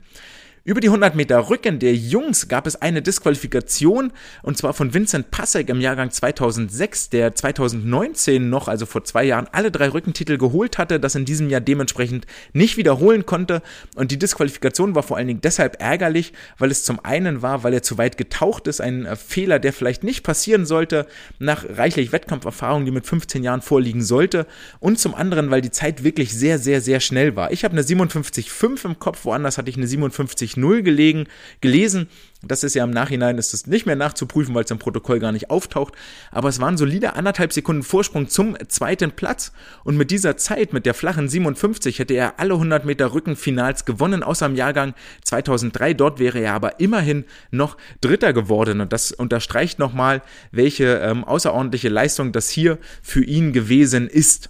Über 0.69 0.83
die 0.83 0.89
100 0.89 1.15
Meter 1.15 1.49
Rücken 1.49 1.79
der 1.79 1.95
Jungs 1.95 2.47
gab 2.47 2.67
es 2.67 2.77
eine 2.77 3.01
Disqualifikation 3.01 4.13
und 4.43 4.59
zwar 4.59 4.75
von 4.75 4.93
Vincent 4.93 5.31
Passek 5.31 5.71
im 5.71 5.81
Jahrgang 5.81 6.11
2006, 6.11 7.09
der 7.09 7.35
2019 7.35 8.51
noch, 8.51 8.69
also 8.69 8.85
vor 8.85 9.03
zwei 9.03 9.25
Jahren, 9.25 9.49
alle 9.51 9.71
drei 9.71 9.89
Rückentitel 9.89 10.37
geholt 10.37 10.77
hatte, 10.77 11.01
das 11.01 11.15
in 11.15 11.25
diesem 11.25 11.49
Jahr 11.49 11.63
dementsprechend 11.63 12.27
nicht 12.53 12.77
wiederholen 12.77 13.25
konnte 13.25 13.63
und 13.97 14.11
die 14.11 14.19
Disqualifikation 14.19 14.95
war 14.95 15.03
vor 15.03 15.17
allen 15.17 15.29
Dingen 15.29 15.41
deshalb 15.41 15.81
ärgerlich, 15.81 16.35
weil 16.59 16.71
es 16.71 16.85
zum 16.85 17.03
einen 17.03 17.41
war, 17.41 17.63
weil 17.63 17.73
er 17.73 17.83
zu 17.83 17.97
weit 17.97 18.19
getaucht 18.19 18.67
ist, 18.67 18.83
ein 18.83 19.07
äh, 19.07 19.17
Fehler, 19.17 19.61
der 19.61 19.73
vielleicht 19.73 20.05
nicht 20.05 20.23
passieren 20.23 20.67
sollte, 20.67 21.07
nach 21.39 21.65
reichlich 21.67 22.13
Wettkampferfahrung, 22.13 22.85
die 22.85 22.91
mit 22.91 23.07
15 23.07 23.43
Jahren 23.43 23.63
vorliegen 23.63 24.03
sollte 24.03 24.47
und 24.81 24.99
zum 24.99 25.15
anderen, 25.15 25.51
weil 25.51 25.63
die 25.63 25.71
Zeit 25.71 26.05
wirklich 26.05 26.35
sehr, 26.35 26.59
sehr, 26.59 26.83
sehr 26.83 27.01
schnell 27.01 27.37
war. 27.37 27.53
Ich 27.53 27.65
habe 27.65 27.73
eine 27.73 27.81
57,5 27.81 28.85
im 28.85 28.99
Kopf, 28.99 29.25
woanders 29.25 29.57
hatte 29.57 29.71
ich 29.71 29.79
eine 29.79 29.87
57 29.87 30.58
1.50 30.59 30.83
gelegen, 30.83 31.27
gelesen. 31.61 32.09
Das 32.43 32.63
ist 32.63 32.75
ja 32.75 32.85
im 32.85 32.91
Nachhinein, 32.91 33.37
ist 33.37 33.53
es 33.53 33.67
nicht 33.67 33.85
mehr 33.85 33.97
nachzuprüfen, 33.97 34.55
weil 34.55 34.63
es 34.63 34.71
im 34.71 34.79
Protokoll 34.79 35.19
gar 35.19 35.33
nicht 35.33 35.51
auftaucht. 35.51 35.95
Aber 36.31 36.49
es 36.49 36.61
waren 36.61 36.77
solide 36.77 37.15
anderthalb 37.15 37.53
Sekunden 37.53 37.83
Vorsprung 37.83 38.29
zum 38.29 38.57
zweiten 38.69 39.11
Platz. 39.11 39.51
Und 39.83 39.97
mit 39.97 40.13
dieser 40.13 40.37
Zeit, 40.37 40.73
mit 40.73 40.87
der 40.87 40.95
flachen 40.95 41.29
57, 41.29 41.99
hätte 41.99 42.15
er 42.15 42.39
alle 42.39 42.55
100 42.55 42.85
Meter 42.85 43.13
Rückenfinals 43.13 43.85
gewonnen, 43.85 44.23
außer 44.23 44.47
im 44.47 44.55
Jahrgang 44.55 44.95
2003. 45.25 45.95
Dort 45.95 46.21
wäre 46.21 46.39
er 46.39 46.55
aber 46.55 46.79
immerhin 46.79 47.25
noch 47.51 47.77
Dritter 48.01 48.33
geworden. 48.33 48.81
Und 48.81 48.93
das 48.93 49.11
unterstreicht 49.11 49.81
nochmal, 49.81 50.23
welche 50.53 50.99
ähm, 50.99 51.25
außerordentliche 51.25 51.89
Leistung 51.89 52.31
das 52.31 52.51
hier 52.51 52.79
für 53.03 53.25
ihn 53.25 53.53
gewesen 53.53 54.07
ist. 54.07 54.49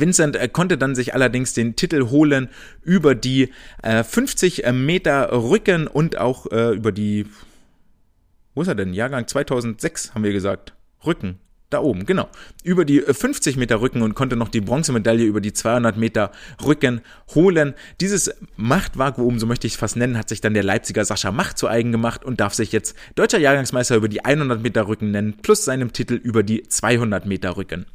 Vincent 0.00 0.36
äh, 0.36 0.48
konnte 0.48 0.78
dann 0.78 0.94
sich 0.94 1.14
allerdings 1.14 1.54
den 1.54 1.76
Titel 1.76 2.10
holen 2.10 2.48
über 2.82 3.14
die 3.14 3.50
äh, 3.82 4.04
50 4.04 4.64
äh, 4.64 4.72
Meter 4.72 5.32
Rücken 5.32 5.86
und 5.86 6.18
auch 6.18 6.50
äh, 6.50 6.74
über 6.74 6.92
die, 6.92 7.26
wo 8.54 8.62
ist 8.62 8.68
er 8.68 8.74
denn? 8.74 8.94
Jahrgang 8.94 9.26
2006 9.26 10.14
haben 10.14 10.24
wir 10.24 10.32
gesagt. 10.32 10.74
Rücken. 11.04 11.38
Da 11.72 11.80
oben, 11.80 12.04
genau. 12.04 12.28
Über 12.64 12.84
die 12.84 13.00
50 13.00 13.56
äh, 13.56 13.58
Meter 13.58 13.80
Rücken 13.80 14.02
und 14.02 14.14
konnte 14.14 14.36
noch 14.36 14.50
die 14.50 14.60
Bronzemedaille 14.60 15.24
über 15.24 15.40
die 15.40 15.54
200 15.54 15.96
Meter 15.96 16.30
Rücken 16.62 17.00
holen. 17.34 17.72
Dieses 17.98 18.30
Machtvakuum, 18.56 19.38
so 19.38 19.46
möchte 19.46 19.66
ich 19.66 19.72
es 19.72 19.78
fast 19.78 19.96
nennen, 19.96 20.18
hat 20.18 20.28
sich 20.28 20.42
dann 20.42 20.52
der 20.52 20.64
Leipziger 20.64 21.02
Sascha 21.02 21.32
Macht 21.32 21.56
zu 21.56 21.68
eigen 21.68 21.90
gemacht 21.90 22.26
und 22.26 22.40
darf 22.40 22.52
sich 22.52 22.72
jetzt 22.72 22.94
deutscher 23.14 23.38
Jahrgangsmeister 23.38 23.96
über 23.96 24.10
die 24.10 24.22
100 24.22 24.62
Meter 24.62 24.86
Rücken 24.86 25.12
nennen, 25.12 25.38
plus 25.40 25.64
seinem 25.64 25.94
Titel 25.94 26.12
über 26.14 26.42
die 26.42 26.62
200 26.62 27.24
Meter 27.24 27.56
Rücken. 27.56 27.86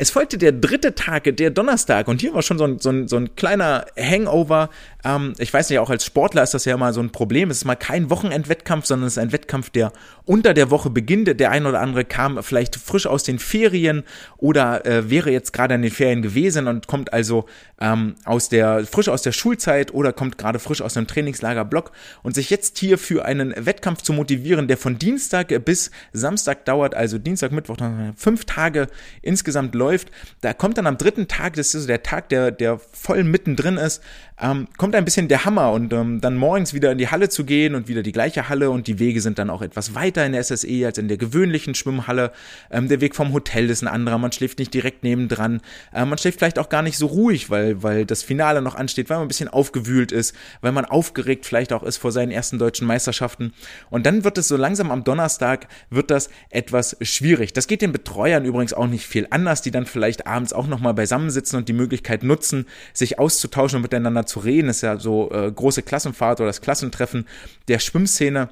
Es 0.00 0.10
folgte 0.10 0.38
der 0.38 0.52
dritte 0.52 0.94
Tag, 0.94 1.24
der 1.24 1.50
Donnerstag, 1.50 2.06
und 2.06 2.20
hier 2.20 2.32
war 2.32 2.42
schon 2.42 2.56
so 2.56 2.64
ein, 2.64 2.78
so 2.78 2.90
ein, 2.90 3.08
so 3.08 3.16
ein 3.16 3.34
kleiner 3.34 3.84
Hangover. 3.98 4.70
Ähm, 5.04 5.34
ich 5.38 5.52
weiß 5.52 5.70
nicht, 5.70 5.78
auch 5.78 5.90
als 5.90 6.04
Sportler 6.04 6.42
ist 6.42 6.54
das 6.54 6.64
ja 6.64 6.74
immer 6.74 6.92
so 6.92 7.00
ein 7.00 7.10
Problem. 7.10 7.50
Es 7.50 7.58
ist 7.58 7.64
mal 7.64 7.76
kein 7.76 8.10
Wochenendwettkampf, 8.10 8.86
sondern 8.86 9.06
es 9.06 9.14
ist 9.14 9.18
ein 9.18 9.32
Wettkampf, 9.32 9.70
der 9.70 9.92
unter 10.24 10.54
der 10.54 10.70
Woche 10.70 10.90
beginnt. 10.90 11.28
Der 11.40 11.50
ein 11.50 11.66
oder 11.66 11.80
andere 11.80 12.04
kam 12.04 12.42
vielleicht 12.42 12.76
frisch 12.76 13.06
aus 13.06 13.22
den 13.22 13.38
Ferien 13.38 14.02
oder 14.36 14.84
äh, 14.86 15.10
wäre 15.10 15.30
jetzt 15.30 15.52
gerade 15.52 15.74
in 15.74 15.82
den 15.82 15.90
Ferien 15.90 16.22
gewesen 16.22 16.66
und 16.66 16.86
kommt 16.86 17.12
also 17.12 17.46
ähm, 17.80 18.16
aus 18.24 18.48
der, 18.48 18.84
frisch 18.86 19.08
aus 19.08 19.22
der 19.22 19.32
Schulzeit 19.32 19.94
oder 19.94 20.12
kommt 20.12 20.36
gerade 20.36 20.58
frisch 20.58 20.82
aus 20.82 20.96
einem 20.96 21.06
Trainingslagerblock 21.06 21.92
und 22.22 22.34
sich 22.34 22.50
jetzt 22.50 22.78
hier 22.78 22.98
für 22.98 23.24
einen 23.24 23.54
Wettkampf 23.56 24.02
zu 24.02 24.12
motivieren, 24.12 24.68
der 24.68 24.76
von 24.76 24.98
Dienstag 24.98 25.48
bis 25.64 25.90
Samstag 26.12 26.64
dauert, 26.64 26.94
also 26.94 27.18
Dienstag, 27.18 27.52
Mittwoch, 27.52 27.76
fünf 28.16 28.44
Tage 28.44 28.88
insgesamt 29.22 29.74
läuft. 29.74 30.10
Da 30.40 30.52
kommt 30.54 30.78
dann 30.78 30.86
am 30.86 30.98
dritten 30.98 31.28
Tag, 31.28 31.54
das 31.54 31.74
ist 31.74 31.82
so 31.82 31.86
der 31.86 32.02
Tag, 32.02 32.28
der, 32.30 32.50
der 32.50 32.78
voll 32.78 33.22
mittendrin 33.24 33.76
ist, 33.76 34.02
ähm, 34.40 34.68
kommt 34.76 34.94
ein 34.94 35.04
bisschen 35.04 35.28
der 35.28 35.44
Hammer 35.44 35.72
und 35.72 35.92
ähm, 35.92 36.20
dann 36.20 36.36
morgens 36.36 36.72
wieder 36.72 36.92
in 36.92 36.98
die 36.98 37.08
Halle 37.08 37.28
zu 37.28 37.44
gehen 37.44 37.74
und 37.74 37.88
wieder 37.88 38.02
die 38.02 38.12
gleiche 38.12 38.48
Halle 38.48 38.70
und 38.70 38.86
die 38.86 38.98
Wege 38.98 39.20
sind 39.20 39.38
dann 39.38 39.50
auch 39.50 39.62
etwas 39.62 39.94
weiter 39.94 40.24
in 40.24 40.32
der 40.32 40.44
SSE 40.44 40.86
als 40.86 40.98
in 40.98 41.08
der 41.08 41.16
gewöhnlichen 41.16 41.74
Schwimmhalle. 41.74 42.30
Ähm, 42.70 42.88
der 42.88 43.00
Weg 43.00 43.16
vom 43.16 43.32
Hotel 43.32 43.68
ist 43.68 43.82
ein 43.82 43.88
anderer, 43.88 44.18
man 44.18 44.30
schläft 44.30 44.60
nicht 44.60 44.72
direkt 44.72 45.02
nebendran. 45.02 45.60
Äh, 45.92 46.04
man 46.04 46.18
schläft 46.18 46.38
vielleicht 46.38 46.58
auch 46.58 46.68
gar 46.68 46.82
nicht 46.82 46.98
so 46.98 47.06
ruhig, 47.06 47.50
weil, 47.50 47.82
weil 47.82 48.06
das 48.06 48.22
Finale 48.22 48.62
noch 48.62 48.76
ansteht, 48.76 49.10
weil 49.10 49.16
man 49.16 49.24
ein 49.24 49.28
bisschen 49.28 49.48
aufgewühlt 49.48 50.12
ist, 50.12 50.34
weil 50.60 50.72
man 50.72 50.84
aufgeregt 50.84 51.44
vielleicht 51.44 51.72
auch 51.72 51.82
ist 51.82 51.96
vor 51.96 52.12
seinen 52.12 52.30
ersten 52.30 52.58
deutschen 52.58 52.86
Meisterschaften. 52.86 53.52
Und 53.90 54.06
dann 54.06 54.22
wird 54.22 54.38
es 54.38 54.46
so 54.46 54.56
langsam 54.56 54.92
am 54.92 55.02
Donnerstag, 55.02 55.66
wird 55.90 56.12
das 56.12 56.30
etwas 56.50 56.96
schwierig. 57.00 57.52
Das 57.54 57.66
geht 57.66 57.82
den 57.82 57.92
Betreuern 57.92 58.44
übrigens 58.44 58.72
auch 58.72 58.86
nicht 58.86 59.06
viel 59.06 59.26
anders, 59.30 59.62
die 59.62 59.72
dann 59.72 59.86
vielleicht 59.86 60.28
abends 60.28 60.52
auch 60.52 60.68
nochmal 60.68 60.94
beisammensitzen 60.94 61.58
und 61.58 61.68
die 61.68 61.72
Möglichkeit 61.72 62.22
nutzen, 62.22 62.66
sich 62.92 63.18
auszutauschen 63.18 63.76
und 63.76 63.82
miteinander 63.82 64.27
zu 64.28 64.40
reden. 64.40 64.68
Ist 64.68 64.82
ja 64.82 64.98
so 64.98 65.30
äh, 65.30 65.50
große 65.50 65.82
Klassenfahrt 65.82 66.40
oder 66.40 66.48
das 66.48 66.60
Klassentreffen 66.60 67.26
der 67.68 67.78
Schwimmszene. 67.78 68.50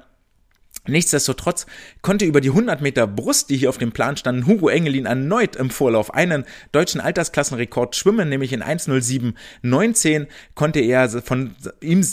Nichtsdestotrotz 0.85 1.65
konnte 2.01 2.25
über 2.25 2.41
die 2.41 2.49
100 2.49 2.81
Meter 2.81 3.07
Brust, 3.07 3.49
die 3.49 3.57
hier 3.57 3.69
auf 3.69 3.77
dem 3.77 3.91
Plan 3.91 4.15
standen, 4.15 4.47
Hugo 4.47 4.69
Engelin 4.69 5.05
erneut 5.05 5.55
im 5.55 5.69
Vorlauf 5.69 6.13
einen 6.13 6.45
deutschen 6.71 7.01
Altersklassenrekord 7.01 7.95
schwimmen, 7.95 8.29
nämlich 8.29 8.53
in 8.53 8.63
1.07.19 8.63 10.27
konnte 10.55 10.79
er 10.79 11.09
von 11.09 11.55
ihm 11.81 12.03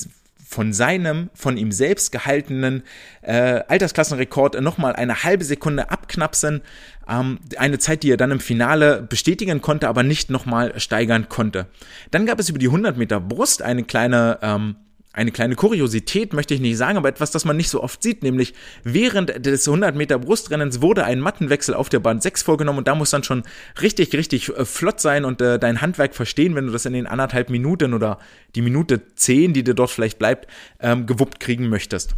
von 0.45 0.72
seinem, 0.72 1.30
von 1.34 1.57
ihm 1.57 1.72
selbst 1.72 2.12
gehaltenen 2.12 2.82
äh, 3.22 3.62
Altersklassenrekord 3.66 4.61
nochmal 4.61 4.95
eine 4.95 5.24
halbe 5.24 5.45
Sekunde 5.45 5.90
abknapsen. 5.90 6.61
Ähm, 7.09 7.38
eine 7.57 7.78
Zeit, 7.78 8.03
die 8.03 8.11
er 8.11 8.16
dann 8.16 8.30
im 8.30 8.40
Finale 8.40 9.03
bestätigen 9.03 9.62
konnte, 9.62 9.88
aber 9.88 10.03
nicht 10.03 10.30
nochmal 10.30 10.78
steigern 10.78 11.28
konnte. 11.28 11.66
Dann 12.11 12.26
gab 12.26 12.38
es 12.38 12.49
über 12.49 12.59
die 12.59 12.68
100 12.68 12.97
Meter 12.97 13.20
Brust 13.20 13.62
eine 13.62 13.84
kleine 13.84 14.38
ähm, 14.42 14.76
eine 15.14 15.30
kleine 15.30 15.54
Kuriosität 15.54 16.32
möchte 16.32 16.54
ich 16.54 16.60
nicht 16.60 16.76
sagen, 16.76 16.98
aber 16.98 17.08
etwas, 17.08 17.30
das 17.30 17.44
man 17.44 17.56
nicht 17.56 17.70
so 17.70 17.82
oft 17.82 18.02
sieht, 18.02 18.24
nämlich 18.24 18.52
während 18.82 19.46
des 19.46 19.68
100 19.68 19.94
Meter 19.94 20.18
Brustrennens 20.18 20.82
wurde 20.82 21.04
ein 21.04 21.20
Mattenwechsel 21.20 21.72
auf 21.74 21.88
der 21.88 22.00
Bahn 22.00 22.20
6 22.20 22.42
vorgenommen 22.42 22.78
und 22.78 22.88
da 22.88 22.96
muss 22.96 23.10
dann 23.10 23.22
schon 23.22 23.44
richtig, 23.80 24.12
richtig 24.12 24.48
äh, 24.48 24.64
flott 24.64 25.00
sein 25.00 25.24
und 25.24 25.40
äh, 25.40 25.60
dein 25.60 25.80
Handwerk 25.80 26.16
verstehen, 26.16 26.56
wenn 26.56 26.66
du 26.66 26.72
das 26.72 26.84
in 26.84 26.94
den 26.94 27.06
anderthalb 27.06 27.48
Minuten 27.48 27.94
oder 27.94 28.18
die 28.56 28.62
Minute 28.62 29.02
10, 29.14 29.52
die 29.52 29.62
dir 29.62 29.74
dort 29.74 29.90
vielleicht 29.90 30.18
bleibt, 30.18 30.50
ähm, 30.80 31.06
gewuppt 31.06 31.38
kriegen 31.38 31.68
möchtest. 31.68 32.16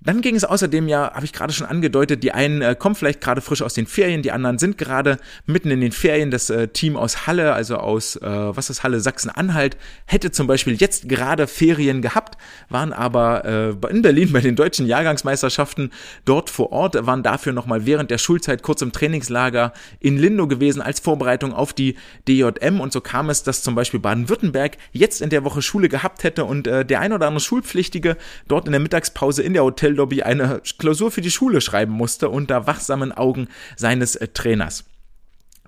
Dann 0.00 0.20
ging 0.20 0.36
es 0.36 0.44
außerdem 0.44 0.86
ja, 0.86 1.12
habe 1.12 1.24
ich 1.24 1.32
gerade 1.32 1.52
schon 1.52 1.66
angedeutet, 1.66 2.22
die 2.22 2.30
einen 2.30 2.62
äh, 2.62 2.76
kommen 2.78 2.94
vielleicht 2.94 3.20
gerade 3.20 3.40
frisch 3.40 3.62
aus 3.62 3.74
den 3.74 3.88
Ferien, 3.88 4.22
die 4.22 4.30
anderen 4.30 4.58
sind 4.58 4.78
gerade 4.78 5.18
mitten 5.44 5.72
in 5.72 5.80
den 5.80 5.90
Ferien. 5.90 6.30
Das 6.30 6.50
äh, 6.50 6.68
Team 6.68 6.96
aus 6.96 7.26
Halle, 7.26 7.52
also 7.52 7.78
aus, 7.78 8.14
äh, 8.14 8.20
was 8.22 8.70
ist 8.70 8.84
Halle, 8.84 9.00
Sachsen-Anhalt, 9.00 9.76
hätte 10.06 10.30
zum 10.30 10.46
Beispiel 10.46 10.74
jetzt 10.74 11.08
gerade 11.08 11.48
Ferien 11.48 12.00
gehabt, 12.00 12.38
waren 12.68 12.92
aber 12.92 13.44
äh, 13.44 13.88
in 13.90 14.02
Berlin 14.02 14.32
bei 14.32 14.40
den 14.40 14.54
deutschen 14.54 14.86
Jahrgangsmeisterschaften 14.86 15.90
dort 16.24 16.48
vor 16.48 16.70
Ort, 16.70 16.94
waren 17.06 17.24
dafür 17.24 17.52
nochmal 17.52 17.84
während 17.84 18.12
der 18.12 18.18
Schulzeit 18.18 18.62
kurz 18.62 18.82
im 18.82 18.92
Trainingslager 18.92 19.72
in 19.98 20.16
Lindo 20.16 20.46
gewesen 20.46 20.80
als 20.80 21.00
Vorbereitung 21.00 21.52
auf 21.52 21.72
die 21.72 21.96
DJM 22.28 22.78
und 22.78 22.92
so 22.92 23.00
kam 23.00 23.30
es, 23.30 23.42
dass 23.42 23.62
zum 23.62 23.74
Beispiel 23.74 23.98
Baden-Württemberg 23.98 24.76
jetzt 24.92 25.20
in 25.20 25.30
der 25.30 25.42
Woche 25.42 25.60
Schule 25.60 25.88
gehabt 25.88 26.22
hätte 26.22 26.44
und 26.44 26.68
äh, 26.68 26.84
der 26.84 27.00
ein 27.00 27.12
oder 27.12 27.26
andere 27.26 27.40
Schulpflichtige 27.40 28.16
dort 28.46 28.66
in 28.66 28.72
der 28.72 28.80
Mittagspause 28.80 29.42
in 29.42 29.54
der 29.54 29.64
Hotel 29.64 29.87
Hotellobby 29.88 30.22
eine 30.22 30.60
Klausur 30.78 31.10
für 31.10 31.20
die 31.20 31.30
Schule 31.30 31.60
schreiben 31.60 31.92
musste 31.92 32.28
unter 32.28 32.66
wachsamen 32.66 33.12
Augen 33.12 33.48
seines 33.76 34.16
äh, 34.16 34.28
Trainers. 34.28 34.84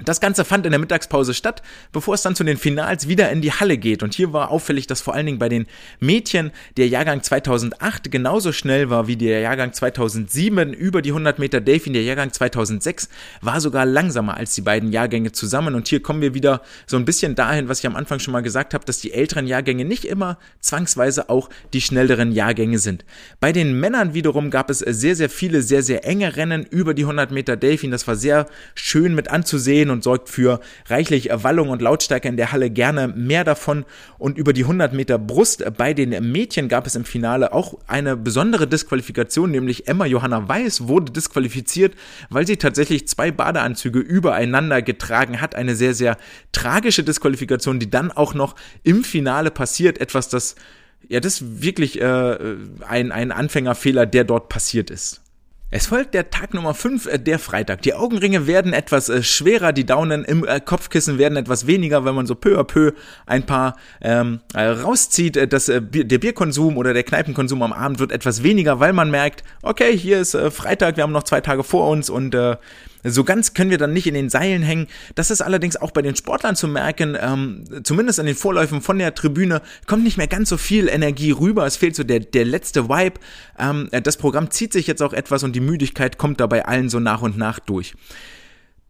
Das 0.05 0.20
Ganze 0.20 0.44
fand 0.44 0.66
in 0.66 0.72
der 0.72 0.78
Mittagspause 0.78 1.34
statt, 1.34 1.62
bevor 1.92 2.14
es 2.14 2.22
dann 2.22 2.34
zu 2.34 2.44
den 2.44 2.57
Finals 2.57 3.09
wieder 3.09 3.30
in 3.30 3.42
die 3.42 3.53
Halle 3.53 3.76
geht. 3.76 4.03
Und 4.03 4.14
hier 4.14 4.32
war 4.32 4.51
auffällig, 4.51 4.86
dass 4.86 5.01
vor 5.01 5.14
allen 5.14 5.26
Dingen 5.26 5.38
bei 5.38 5.48
den 5.48 5.66
Mädchen 5.98 6.53
der 6.76 6.88
Jahrgang 6.88 7.22
2008 7.22 8.11
genauso 8.11 8.53
schnell 8.53 8.90
war 8.90 9.07
wie 9.07 9.16
der 9.16 9.40
Jahrgang 9.40 9.72
2007 9.72 10.72
über 10.72 11.03
die 11.03 11.11
100 11.11 11.38
Meter 11.38 11.61
Delfin. 11.61 11.92
Der 11.92 12.03
Jahrgang 12.03 12.32
2006 12.32 13.09
war 13.42 13.61
sogar 13.61 13.84
langsamer 13.84 14.36
als 14.36 14.55
die 14.55 14.62
beiden 14.62 14.90
Jahrgänge 14.92 15.32
zusammen. 15.32 15.74
Und 15.74 15.88
hier 15.88 16.03
kommen 16.03 16.22
wir 16.22 16.34
wieder 16.34 16.62
so 16.86 16.96
ein 16.96 17.05
bisschen 17.05 17.34
dahin, 17.34 17.68
was 17.68 17.80
ich 17.80 17.86
am 17.86 17.96
Anfang 17.96 18.18
schon 18.18 18.32
mal 18.32 18.42
gesagt 18.42 18.74
habe, 18.74 18.84
dass 18.84 19.01
die 19.01 19.12
älteren 19.12 19.46
Jahrgänge 19.46 19.84
nicht 19.84 20.05
immer 20.05 20.38
zwangsweise 20.61 21.28
auch 21.28 21.51
die 21.72 21.80
schnelleren 21.80 22.32
Jahrgänge 22.32 22.78
sind. 22.78 23.05
Bei 23.40 23.53
den 23.53 23.78
Männern 23.78 24.14
wiederum 24.14 24.51
gab 24.51 24.70
es 24.70 24.78
sehr, 24.78 25.16
sehr 25.16 25.30
viele, 25.30 25.62
sehr, 25.62 25.82
sehr 25.82 26.05
enge 26.07 26.36
Rennen 26.36 26.64
über 26.64 26.94
die 26.94 27.03
100 27.03 27.30
Meter 27.30 27.57
Delfin. 27.57 27.90
Das 27.90 28.07
war 28.07 28.16
sehr 28.16 28.46
schön 28.74 29.14
mit 29.14 29.28
anzusehen 29.28 29.89
und 29.91 30.03
sorgt 30.03 30.28
für 30.28 30.61
reichlich 30.86 31.30
Wallung 31.32 31.68
und 31.68 31.82
Lautstärke 31.82 32.28
in 32.28 32.36
der 32.36 32.53
Halle. 32.53 32.70
Gerne 32.70 33.09
mehr 33.09 33.45
davon. 33.45 33.84
Und 34.18 34.38
über 34.38 34.53
die 34.53 34.62
100 34.62 34.93
Meter 34.93 35.18
Brust 35.18 35.64
bei 35.76 35.95
den 35.95 36.30
Mädchen 36.32 36.68
gab 36.68 36.86
es 36.86 36.95
im 36.95 37.05
Finale 37.05 37.53
auch 37.53 37.74
eine 37.86 38.16
besondere 38.16 38.66
Disqualifikation, 38.66 39.51
nämlich 39.51 39.88
Emma 39.88 40.07
Johanna 40.07 40.49
Weiß 40.49 40.88
wurde 40.88 41.12
disqualifiziert, 41.12 41.95
weil 42.28 42.47
sie 42.47 42.57
tatsächlich 42.57 43.09
zwei 43.09 43.30
Badeanzüge 43.30 43.99
übereinander 43.99 44.82
getragen 44.82 45.41
hat. 45.41 45.55
Eine 45.55 45.74
sehr, 45.74 45.95
sehr 45.95 46.16
tragische 46.53 47.05
Disqualifikation, 47.05 47.78
die 47.78 47.91
dann 47.91 48.11
auch 48.11 48.34
noch 48.34 48.57
im 48.82 49.05
Finale 49.05 49.51
passiert. 49.51 49.99
Etwas, 49.99 50.28
das 50.28 50.57
ja, 51.09 51.20
das 51.20 51.41
ist 51.41 51.62
wirklich 51.62 52.01
äh, 52.01 52.57
ein, 52.86 53.11
ein 53.11 53.32
Anfängerfehler, 53.32 54.07
der 54.07 54.24
dort 54.24 54.49
passiert 54.49 54.91
ist. 54.91 55.22
Es 55.72 55.86
folgt 55.86 56.14
der 56.14 56.30
Tag 56.30 56.52
Nummer 56.52 56.74
5, 56.74 57.06
äh, 57.06 57.18
der 57.20 57.38
Freitag. 57.38 57.82
Die 57.82 57.94
Augenringe 57.94 58.48
werden 58.48 58.72
etwas 58.72 59.08
äh, 59.08 59.22
schwerer, 59.22 59.72
die 59.72 59.86
Daunen 59.86 60.24
im 60.24 60.44
äh, 60.44 60.58
Kopfkissen 60.58 61.16
werden 61.16 61.36
etwas 61.36 61.68
weniger, 61.68 62.04
wenn 62.04 62.16
man 62.16 62.26
so 62.26 62.34
peu 62.34 62.58
à 62.58 62.64
peu 62.64 62.92
ein 63.26 63.46
paar 63.46 63.76
ähm, 64.00 64.40
äh, 64.52 64.64
rauszieht. 64.64 65.52
Das, 65.52 65.66
der 65.66 65.80
Bierkonsum 65.80 66.76
oder 66.76 66.92
der 66.92 67.04
Kneipenkonsum 67.04 67.62
am 67.62 67.72
Abend 67.72 68.00
wird 68.00 68.10
etwas 68.10 68.42
weniger, 68.42 68.80
weil 68.80 68.92
man 68.92 69.12
merkt, 69.12 69.44
okay, 69.62 69.96
hier 69.96 70.18
ist 70.18 70.36
Freitag, 70.50 70.96
wir 70.96 71.04
haben 71.04 71.12
noch 71.12 71.22
zwei 71.22 71.40
Tage 71.40 71.62
vor 71.62 71.88
uns 71.88 72.10
und 72.10 72.34
äh, 72.34 72.56
so 73.05 73.24
ganz 73.24 73.55
können 73.55 73.70
wir 73.70 73.78
dann 73.78 73.92
nicht 73.92 74.07
in 74.07 74.14
den 74.14 74.28
Seilen 74.28 74.62
hängen. 74.62 74.86
Das 75.14 75.30
ist 75.30 75.40
allerdings 75.40 75.76
auch 75.76 75.90
bei 75.90 76.03
den 76.03 76.16
Sportlern 76.16 76.57
zu 76.57 76.68
merken, 76.68 77.16
ähm, 77.20 77.64
zumindest 77.82 78.18
in 78.18 78.26
den 78.26 78.34
Vorläufen 78.34 78.80
von 78.80 78.98
der 78.98 79.14
Tribüne 79.14 79.62
kommt 79.86 80.05
nicht 80.05 80.16
mehr 80.16 80.26
ganz 80.26 80.48
so 80.48 80.57
viel 80.57 80.88
Energie 80.88 81.30
rüber. 81.30 81.66
Es 81.66 81.76
fehlt 81.76 81.96
so 81.96 82.05
der, 82.05 82.20
der 82.20 82.44
letzte 82.44 82.88
Vibe. 82.88 83.20
Ähm, 83.59 83.88
das 83.90 84.16
Programm 84.16 84.51
zieht 84.51 84.72
sich 84.72 84.86
jetzt 84.86 85.03
auch 85.03 85.12
etwas 85.12 85.42
und 85.42 85.55
die 85.55 85.61
Müdigkeit 85.61 86.18
kommt 86.18 86.40
dabei 86.40 86.66
allen 86.66 86.88
so 86.88 87.01
nach 87.01 87.22
und 87.22 87.36
nach 87.36 87.59
durch. 87.59 87.94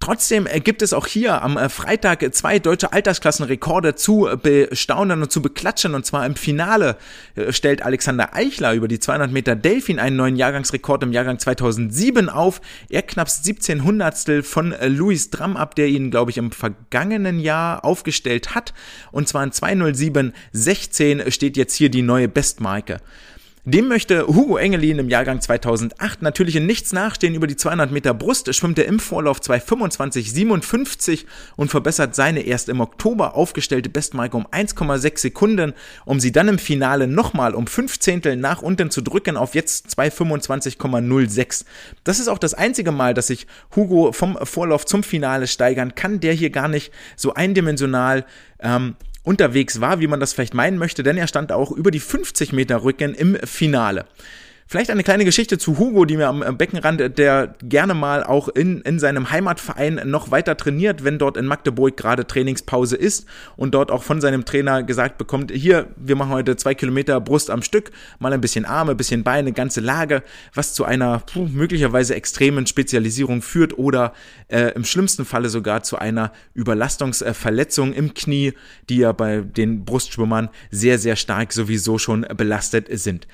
Trotzdem 0.00 0.46
äh, 0.46 0.60
gibt 0.60 0.80
es 0.80 0.94
auch 0.94 1.06
hier 1.06 1.42
am 1.42 1.58
äh, 1.58 1.68
Freitag 1.68 2.26
zwei 2.34 2.58
deutsche 2.58 2.90
Altersklassenrekorde 2.94 3.96
zu 3.96 4.28
bestaunen 4.42 5.22
und 5.22 5.30
zu 5.30 5.42
beklatschen. 5.42 5.94
Und 5.94 6.06
zwar 6.06 6.24
im 6.24 6.36
Finale 6.36 6.96
äh, 7.34 7.52
stellt 7.52 7.82
Alexander 7.82 8.34
Eichler 8.34 8.72
über 8.72 8.88
die 8.88 8.98
200 8.98 9.30
Meter 9.30 9.54
Delfin 9.56 9.98
einen 9.98 10.16
neuen 10.16 10.36
Jahrgangsrekord 10.36 11.02
im 11.02 11.12
Jahrgang 11.12 11.38
2007 11.38 12.30
auf. 12.30 12.62
Er 12.88 13.02
knapp 13.02 13.28
17 13.28 13.84
Hundertstel 13.84 14.42
von 14.42 14.74
Louis 14.86 15.28
Dramm 15.28 15.58
ab, 15.58 15.74
der 15.74 15.88
ihn, 15.88 16.10
glaube 16.10 16.30
ich, 16.30 16.38
im 16.38 16.50
vergangenen 16.50 17.38
Jahr 17.38 17.84
aufgestellt 17.84 18.54
hat. 18.54 18.72
Und 19.12 19.28
zwar 19.28 19.44
in 19.44 19.50
207,16 19.50 21.30
steht 21.30 21.58
jetzt 21.58 21.74
hier 21.74 21.90
die 21.90 22.02
neue 22.02 22.28
Bestmarke. 22.28 23.00
Dem 23.66 23.88
möchte 23.88 24.26
Hugo 24.26 24.56
Engelin 24.56 24.98
im 24.98 25.10
Jahrgang 25.10 25.42
2008 25.42 26.22
natürlich 26.22 26.56
in 26.56 26.64
nichts 26.64 26.94
nachstehen. 26.94 27.34
Über 27.34 27.46
die 27.46 27.56
200 27.56 27.90
Meter 27.90 28.14
Brust 28.14 28.54
schwimmt 28.54 28.78
er 28.78 28.86
im 28.86 28.98
Vorlauf 28.98 29.40
225,57 29.40 31.26
und 31.56 31.70
verbessert 31.70 32.14
seine 32.14 32.40
erst 32.40 32.70
im 32.70 32.80
Oktober 32.80 33.34
aufgestellte 33.34 33.90
Bestmarke 33.90 34.38
um 34.38 34.46
1,6 34.46 35.18
Sekunden, 35.18 35.74
um 36.06 36.20
sie 36.20 36.32
dann 36.32 36.48
im 36.48 36.58
Finale 36.58 37.06
nochmal 37.06 37.54
um 37.54 37.66
5 37.66 37.98
Zehntel 37.98 38.36
nach 38.36 38.62
unten 38.62 38.90
zu 38.90 39.02
drücken 39.02 39.36
auf 39.36 39.54
jetzt 39.54 39.88
225,06. 39.88 41.66
Das 42.02 42.18
ist 42.18 42.28
auch 42.28 42.38
das 42.38 42.54
einzige 42.54 42.92
Mal, 42.92 43.12
dass 43.12 43.26
sich 43.26 43.46
Hugo 43.76 44.12
vom 44.12 44.38
Vorlauf 44.42 44.86
zum 44.86 45.02
Finale 45.02 45.46
steigern 45.46 45.94
kann, 45.94 46.20
der 46.20 46.32
hier 46.32 46.48
gar 46.48 46.68
nicht 46.68 46.92
so 47.14 47.34
eindimensional 47.34 48.24
ähm, 48.60 48.96
unterwegs 49.22 49.80
war, 49.80 50.00
wie 50.00 50.06
man 50.06 50.20
das 50.20 50.32
vielleicht 50.32 50.54
meinen 50.54 50.78
möchte, 50.78 51.02
denn 51.02 51.16
er 51.16 51.26
stand 51.26 51.52
auch 51.52 51.70
über 51.70 51.90
die 51.90 52.00
50 52.00 52.52
Meter 52.52 52.82
Rücken 52.82 53.14
im 53.14 53.36
Finale. 53.44 54.06
Vielleicht 54.70 54.90
eine 54.90 55.02
kleine 55.02 55.24
Geschichte 55.24 55.58
zu 55.58 55.78
Hugo, 55.78 56.04
die 56.04 56.16
mir 56.16 56.28
am 56.28 56.56
Beckenrand, 56.56 57.18
der 57.18 57.56
gerne 57.60 57.92
mal 57.92 58.22
auch 58.22 58.46
in, 58.46 58.82
in 58.82 59.00
seinem 59.00 59.32
Heimatverein 59.32 60.02
noch 60.04 60.30
weiter 60.30 60.56
trainiert, 60.56 61.02
wenn 61.02 61.18
dort 61.18 61.36
in 61.36 61.46
Magdeburg 61.46 61.96
gerade 61.96 62.24
Trainingspause 62.24 62.94
ist 62.94 63.26
und 63.56 63.74
dort 63.74 63.90
auch 63.90 64.04
von 64.04 64.20
seinem 64.20 64.44
Trainer 64.44 64.84
gesagt 64.84 65.18
bekommt, 65.18 65.50
hier, 65.50 65.88
wir 65.96 66.14
machen 66.14 66.30
heute 66.30 66.54
zwei 66.54 66.76
Kilometer 66.76 67.20
Brust 67.20 67.50
am 67.50 67.62
Stück, 67.62 67.90
mal 68.20 68.32
ein 68.32 68.40
bisschen 68.40 68.64
Arme, 68.64 68.92
ein 68.92 68.96
bisschen 68.96 69.24
Beine, 69.24 69.50
ganze 69.50 69.80
Lage, 69.80 70.22
was 70.54 70.72
zu 70.72 70.84
einer 70.84 71.18
puh, 71.18 71.48
möglicherweise 71.48 72.14
extremen 72.14 72.64
Spezialisierung 72.68 73.42
führt 73.42 73.76
oder 73.76 74.12
äh, 74.46 74.72
im 74.76 74.84
schlimmsten 74.84 75.24
Falle 75.24 75.48
sogar 75.48 75.82
zu 75.82 75.98
einer 75.98 76.30
Überlastungsverletzung 76.54 77.92
im 77.92 78.14
Knie, 78.14 78.52
die 78.88 78.98
ja 78.98 79.10
bei 79.10 79.40
den 79.40 79.84
Brustschwimmern 79.84 80.48
sehr, 80.70 81.00
sehr 81.00 81.16
stark 81.16 81.52
sowieso 81.52 81.98
schon 81.98 82.24
belastet 82.36 82.86
sind. 83.00 83.26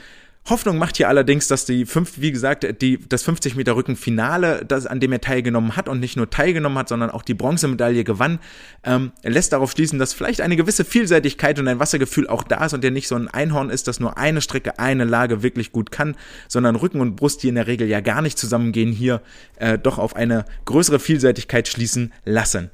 Hoffnung 0.48 0.78
macht 0.78 0.96
hier 0.96 1.08
allerdings, 1.08 1.48
dass 1.48 1.64
die 1.64 1.86
fünf, 1.86 2.20
wie 2.20 2.30
gesagt, 2.30 2.80
die, 2.80 2.98
das 3.08 3.24
50 3.24 3.56
Meter 3.56 3.74
Rücken 3.74 3.96
Finale, 3.96 4.64
das, 4.66 4.86
an 4.86 5.00
dem 5.00 5.12
er 5.12 5.20
teilgenommen 5.20 5.76
hat 5.76 5.88
und 5.88 5.98
nicht 5.98 6.16
nur 6.16 6.30
teilgenommen 6.30 6.78
hat, 6.78 6.88
sondern 6.88 7.10
auch 7.10 7.22
die 7.22 7.34
Bronzemedaille 7.34 8.04
gewann, 8.04 8.38
ähm, 8.84 9.10
lässt 9.24 9.52
darauf 9.52 9.72
schließen, 9.72 9.98
dass 9.98 10.12
vielleicht 10.12 10.40
eine 10.40 10.54
gewisse 10.54 10.84
Vielseitigkeit 10.84 11.58
und 11.58 11.66
ein 11.66 11.80
Wassergefühl 11.80 12.28
auch 12.28 12.44
da 12.44 12.64
ist 12.64 12.74
und 12.74 12.84
der 12.84 12.92
nicht 12.92 13.08
so 13.08 13.16
ein 13.16 13.26
Einhorn 13.26 13.70
ist, 13.70 13.88
das 13.88 13.98
nur 13.98 14.18
eine 14.18 14.40
Strecke, 14.40 14.78
eine 14.78 15.04
Lage 15.04 15.42
wirklich 15.42 15.72
gut 15.72 15.90
kann, 15.90 16.16
sondern 16.46 16.76
Rücken 16.76 17.00
und 17.00 17.16
Brust, 17.16 17.42
die 17.42 17.48
in 17.48 17.56
der 17.56 17.66
Regel 17.66 17.88
ja 17.88 18.00
gar 18.00 18.22
nicht 18.22 18.38
zusammengehen, 18.38 18.92
hier 18.92 19.22
äh, 19.56 19.78
doch 19.78 19.98
auf 19.98 20.14
eine 20.14 20.44
größere 20.64 21.00
Vielseitigkeit 21.00 21.66
schließen 21.66 22.12
lassen. 22.24 22.70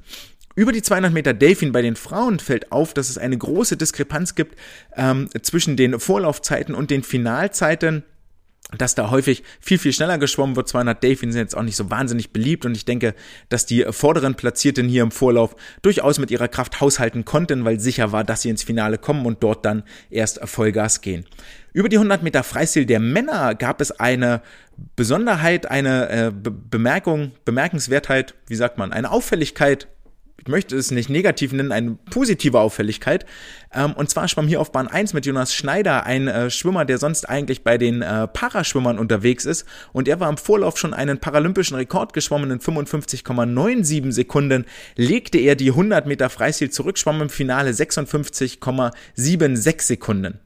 Über 0.55 0.73
die 0.73 0.83
200 0.83 1.13
Meter 1.13 1.35
Delfin 1.35 1.73
bei 1.73 1.83
den 1.83 1.97
Frauen 1.97 2.39
fällt 2.39 2.73
auf, 2.73 2.95
dass 2.95 3.09
es 3.09 3.19
eine 3.19 3.39
große 3.39 3.77
Diskrepanz 3.77 4.35
gibt 4.35 4.57
ähm, 4.97 5.29
zwischen 5.43 5.77
den 5.77 5.99
Vorlaufzeiten 5.99 6.75
und 6.75 6.91
den 6.91 7.03
Finalzeiten 7.03 8.05
dass 8.79 8.95
da 8.95 9.11
häufig 9.11 9.43
viel, 9.61 9.79
viel 9.79 9.93
schneller 9.93 10.19
geschwommen 10.19 10.57
wird. 10.57 10.69
200 10.69 11.03
Delfin 11.03 11.33
sind 11.33 11.41
jetzt 11.41 11.57
auch 11.57 11.63
nicht 11.63 11.77
so 11.77 11.91
wahnsinnig 11.91 12.33
beliebt 12.33 12.65
und 12.65 12.77
ich 12.77 12.85
denke, 12.85 13.15
dass 13.49 13.67
die 13.67 13.85
vorderen 13.91 14.35
Platzierten 14.35 14.89
hier 14.89 15.03
im 15.03 15.11
Vorlauf 15.11 15.57
durchaus 15.83 16.19
mit 16.19 16.31
ihrer 16.31 16.49
Kraft 16.49 16.81
haushalten 16.81 17.25
konnten, 17.25 17.65
weil 17.65 17.81
sicher 17.81 18.13
war, 18.13 18.25
dass 18.25 18.43
sie 18.43 18.51
ins 18.51 18.63
Finale 18.63 18.99
kommen 18.99 19.27
und 19.27 19.43
dort 19.43 19.65
dann 19.65 19.83
erst 20.11 20.41
Vollgas 20.49 21.01
gehen. 21.01 21.27
Über 21.73 21.89
die 21.89 21.97
100 21.97 22.23
Meter 22.23 22.43
Freistil 22.43 22.87
der 22.87 23.01
Männer 23.01 23.55
gab 23.55 23.81
es 23.81 23.93
eine 23.93 24.43
Besonderheit, 24.97 25.71
eine 25.71 26.09
äh, 26.09 26.31
Be 26.31 26.51
Bemerkung, 26.51 27.33
Bemerkenswertheit, 27.45 28.35
wie 28.47 28.57
sagt 28.57 28.79
man, 28.79 28.93
eine 28.93 29.11
Auffälligkeit, 29.11 29.89
ich 30.39 30.49
möchte 30.49 30.77
es 30.77 30.91
nicht 30.91 31.09
negativ 31.09 31.53
nennen, 31.53 31.71
eine 31.71 31.97
positive 32.11 32.59
Auffälligkeit. 32.59 33.27
Ähm, 33.73 33.93
und 33.93 34.11
zwar 34.11 34.27
schwamm 34.27 34.49
hier 34.49 34.61
auf 34.61 34.73
Bahn 34.73 34.89
1 34.89 35.15
mit 35.15 35.25
Jonas 35.25 35.55
Schneider, 35.55 36.05
ein 36.05 36.27
äh, 36.27 36.51
Schwimmer, 36.51 36.85
der 36.85 36.99
sonst 36.99 37.29
eigentlich 37.29 37.63
bei 37.63 37.79
den 37.79 38.03
äh, 38.03 38.27
Paraschwimmern 38.27 38.99
unterwegs 38.99 39.45
ist. 39.45 39.67
Und 39.93 40.09
er 40.09 40.19
war 40.19 40.29
im 40.29 40.37
Vorlauf 40.37 40.79
schon 40.79 40.95
einen 40.95 41.19
paralympischen 41.19 41.77
Rekord 41.77 42.13
geschwommen 42.13 42.51
in 42.51 42.59
55,97 42.59 44.11
Sekunden. 44.11 44.65
Legte 44.97 45.39
er 45.39 45.55
die 45.55 45.71
100 45.71 46.07
Meter 46.07 46.29
Freistil 46.29 46.71
zurück, 46.71 46.99
schwamm 46.99 47.23
im 47.23 47.31
Finale 47.31 47.71
56,76 47.71 49.83
Sekunden. 49.83 50.41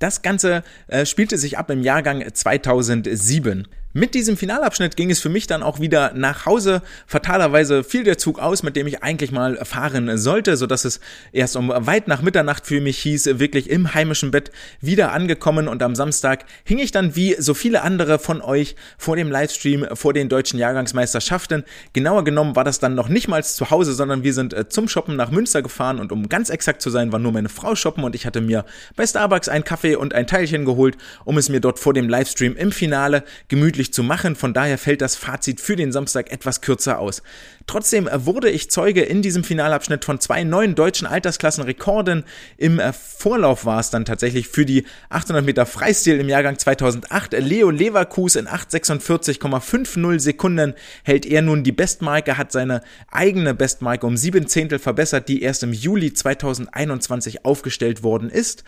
Das 0.00 0.22
Ganze 0.22 0.62
äh, 0.86 1.04
spielte 1.06 1.38
sich 1.38 1.58
ab 1.58 1.70
im 1.70 1.82
Jahrgang 1.82 2.24
2007. 2.32 3.66
Mit 3.94 4.12
diesem 4.12 4.36
Finalabschnitt 4.36 4.96
ging 4.96 5.10
es 5.10 5.18
für 5.18 5.30
mich 5.30 5.46
dann 5.46 5.62
auch 5.62 5.80
wieder 5.80 6.12
nach 6.12 6.44
Hause. 6.44 6.82
Fatalerweise 7.06 7.82
fiel 7.82 8.04
der 8.04 8.18
Zug 8.18 8.38
aus, 8.38 8.62
mit 8.62 8.76
dem 8.76 8.86
ich 8.86 9.02
eigentlich 9.02 9.32
mal 9.32 9.56
fahren 9.64 10.18
sollte, 10.18 10.58
so 10.58 10.66
dass 10.66 10.84
es 10.84 11.00
erst 11.32 11.56
um 11.56 11.72
weit 11.74 12.06
nach 12.06 12.20
Mitternacht 12.20 12.66
für 12.66 12.82
mich 12.82 12.98
hieß, 12.98 13.38
wirklich 13.38 13.70
im 13.70 13.94
heimischen 13.94 14.30
Bett 14.30 14.52
wieder 14.82 15.12
angekommen 15.12 15.68
und 15.68 15.82
am 15.82 15.94
Samstag 15.94 16.44
hing 16.64 16.78
ich 16.78 16.92
dann 16.92 17.16
wie 17.16 17.36
so 17.38 17.54
viele 17.54 17.80
andere 17.80 18.18
von 18.18 18.42
euch 18.42 18.76
vor 18.98 19.16
dem 19.16 19.30
Livestream 19.30 19.86
vor 19.94 20.12
den 20.12 20.28
deutschen 20.28 20.58
Jahrgangsmeisterschaften. 20.58 21.64
Genauer 21.94 22.24
genommen 22.24 22.56
war 22.56 22.64
das 22.64 22.80
dann 22.80 22.94
noch 22.94 23.08
nicht 23.08 23.26
mal 23.26 23.42
zu 23.42 23.70
Hause, 23.70 23.94
sondern 23.94 24.22
wir 24.22 24.34
sind 24.34 24.52
äh, 24.52 24.68
zum 24.68 24.88
Shoppen 24.88 25.16
nach 25.16 25.30
Münster 25.30 25.62
gefahren 25.62 25.98
und 25.98 26.12
um 26.12 26.28
ganz 26.28 26.50
exakt 26.50 26.82
zu 26.82 26.90
sein, 26.90 27.10
war 27.10 27.20
nur 27.20 27.32
meine 27.32 27.48
Frau 27.48 27.74
shoppen 27.74 28.04
und 28.04 28.14
ich 28.14 28.26
hatte 28.26 28.42
mir 28.42 28.66
bei 28.96 29.06
Starbucks 29.06 29.48
einen 29.48 29.64
Kaffee 29.64 29.96
und 29.96 30.12
ein 30.12 30.26
Teilchen 30.26 30.66
geholt, 30.66 30.98
um 31.24 31.38
es 31.38 31.48
mir 31.48 31.60
dort 31.60 31.78
vor 31.78 31.94
dem 31.94 32.10
Livestream 32.10 32.54
im 32.54 32.70
Finale 32.70 33.24
gemütlich 33.48 33.77
möglich 33.78 33.92
zu 33.92 34.02
machen. 34.02 34.34
Von 34.34 34.52
daher 34.52 34.76
fällt 34.76 35.00
das 35.00 35.14
Fazit 35.14 35.60
für 35.60 35.76
den 35.76 35.92
Samstag 35.92 36.32
etwas 36.32 36.60
kürzer 36.60 36.98
aus. 36.98 37.22
Trotzdem 37.68 38.08
wurde 38.12 38.48
ich 38.48 38.70
Zeuge 38.70 39.02
in 39.02 39.20
diesem 39.20 39.44
Finalabschnitt 39.44 40.06
von 40.06 40.18
zwei 40.20 40.42
neuen 40.42 40.74
deutschen 40.74 41.06
Altersklassenrekorden. 41.06 42.24
Im 42.56 42.80
äh, 42.80 42.94
Vorlauf 42.94 43.66
war 43.66 43.78
es 43.78 43.90
dann 43.90 44.06
tatsächlich 44.06 44.48
für 44.48 44.64
die 44.64 44.86
800 45.10 45.44
Meter 45.44 45.66
Freistil 45.66 46.18
im 46.18 46.30
Jahrgang 46.30 46.58
2008. 46.58 47.34
Leo 47.34 47.68
Leverkus 47.68 48.36
in 48.36 48.48
8,46,50 48.48 50.18
Sekunden 50.18 50.72
hält 51.04 51.26
er 51.26 51.42
nun 51.42 51.62
die 51.62 51.72
Bestmarke, 51.72 52.38
hat 52.38 52.52
seine 52.52 52.80
eigene 53.10 53.52
Bestmarke 53.52 54.06
um 54.06 54.16
sieben 54.16 54.46
Zehntel 54.46 54.78
verbessert, 54.78 55.28
die 55.28 55.42
erst 55.42 55.62
im 55.62 55.74
Juli 55.74 56.14
2021 56.14 57.44
aufgestellt 57.44 58.02
worden 58.02 58.30
ist. 58.30 58.64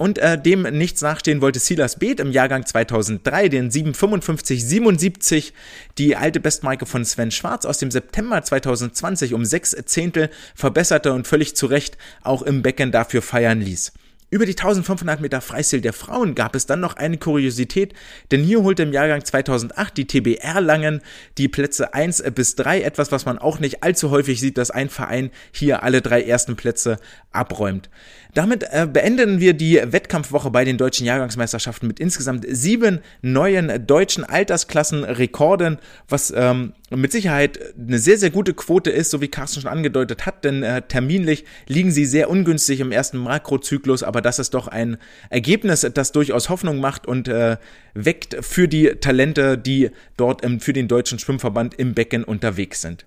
Und 0.00 0.16
äh, 0.16 0.40
dem 0.40 0.62
nichts 0.62 1.02
nachstehen 1.02 1.42
wollte 1.42 1.58
Silas 1.58 1.98
Beeth 1.98 2.20
im 2.20 2.32
Jahrgang 2.32 2.64
2003, 2.64 3.50
den 3.50 3.70
755,77, 3.70 5.52
die 6.00 6.16
alte 6.16 6.40
Bestmarke 6.40 6.86
von 6.86 7.04
Sven 7.04 7.30
Schwarz 7.30 7.66
aus 7.66 7.76
dem 7.76 7.90
September 7.90 8.42
2020 8.42 9.34
um 9.34 9.44
sechs 9.44 9.76
Zehntel 9.84 10.30
verbesserte 10.54 11.12
und 11.12 11.26
völlig 11.26 11.54
zu 11.56 11.66
Recht 11.66 11.98
auch 12.22 12.40
im 12.40 12.62
Becken 12.62 12.90
dafür 12.90 13.20
feiern 13.20 13.60
ließ. 13.60 13.92
Über 14.32 14.46
die 14.46 14.52
1500 14.52 15.20
Meter 15.20 15.40
Freistil 15.40 15.80
der 15.80 15.92
Frauen 15.92 16.36
gab 16.36 16.54
es 16.54 16.64
dann 16.64 16.78
noch 16.78 16.94
eine 16.94 17.18
Kuriosität, 17.18 17.94
denn 18.30 18.44
hier 18.44 18.62
holte 18.62 18.84
im 18.84 18.92
Jahrgang 18.92 19.24
2008 19.24 19.96
die 19.96 20.06
TBR 20.06 20.60
Langen 20.60 21.00
die 21.36 21.48
Plätze 21.48 21.94
1 21.94 22.22
bis 22.32 22.54
3, 22.54 22.82
etwas, 22.82 23.10
was 23.10 23.26
man 23.26 23.38
auch 23.38 23.58
nicht 23.58 23.82
allzu 23.82 24.10
häufig 24.10 24.38
sieht, 24.38 24.56
dass 24.56 24.70
ein 24.70 24.88
Verein 24.88 25.30
hier 25.50 25.82
alle 25.82 26.00
drei 26.00 26.22
ersten 26.22 26.54
Plätze 26.54 26.98
abräumt. 27.32 27.90
Damit 28.32 28.62
äh, 28.70 28.86
beenden 28.86 29.40
wir 29.40 29.52
die 29.54 29.80
Wettkampfwoche 29.84 30.52
bei 30.52 30.64
den 30.64 30.78
deutschen 30.78 31.06
Jahrgangsmeisterschaften 31.06 31.88
mit 31.88 31.98
insgesamt 31.98 32.46
sieben 32.48 33.00
neuen 33.22 33.84
deutschen 33.84 34.22
Altersklassenrekorden, 34.24 35.78
was 36.08 36.32
ähm, 36.36 36.74
mit 36.96 37.12
Sicherheit 37.12 37.58
eine 37.78 37.98
sehr, 37.98 38.18
sehr 38.18 38.30
gute 38.30 38.52
Quote 38.52 38.90
ist, 38.90 39.10
so 39.10 39.20
wie 39.20 39.28
Carsten 39.28 39.60
schon 39.60 39.70
angedeutet 39.70 40.26
hat, 40.26 40.44
denn 40.44 40.62
äh, 40.62 40.82
terminlich 40.82 41.44
liegen 41.68 41.92
sie 41.92 42.04
sehr 42.04 42.28
ungünstig 42.28 42.80
im 42.80 42.90
ersten 42.90 43.18
Makrozyklus, 43.18 44.02
aber 44.02 44.20
das 44.20 44.38
ist 44.38 44.54
doch 44.54 44.66
ein 44.66 44.96
Ergebnis, 45.28 45.88
das 45.94 46.12
durchaus 46.12 46.48
Hoffnung 46.48 46.80
macht 46.80 47.06
und 47.06 47.28
äh, 47.28 47.58
weckt 47.94 48.36
für 48.40 48.66
die 48.66 48.88
Talente, 49.00 49.56
die 49.56 49.90
dort 50.16 50.42
im, 50.42 50.60
für 50.60 50.72
den 50.72 50.88
deutschen 50.88 51.18
Schwimmverband 51.18 51.74
im 51.74 51.94
Becken 51.94 52.24
unterwegs 52.24 52.80
sind. 52.80 53.06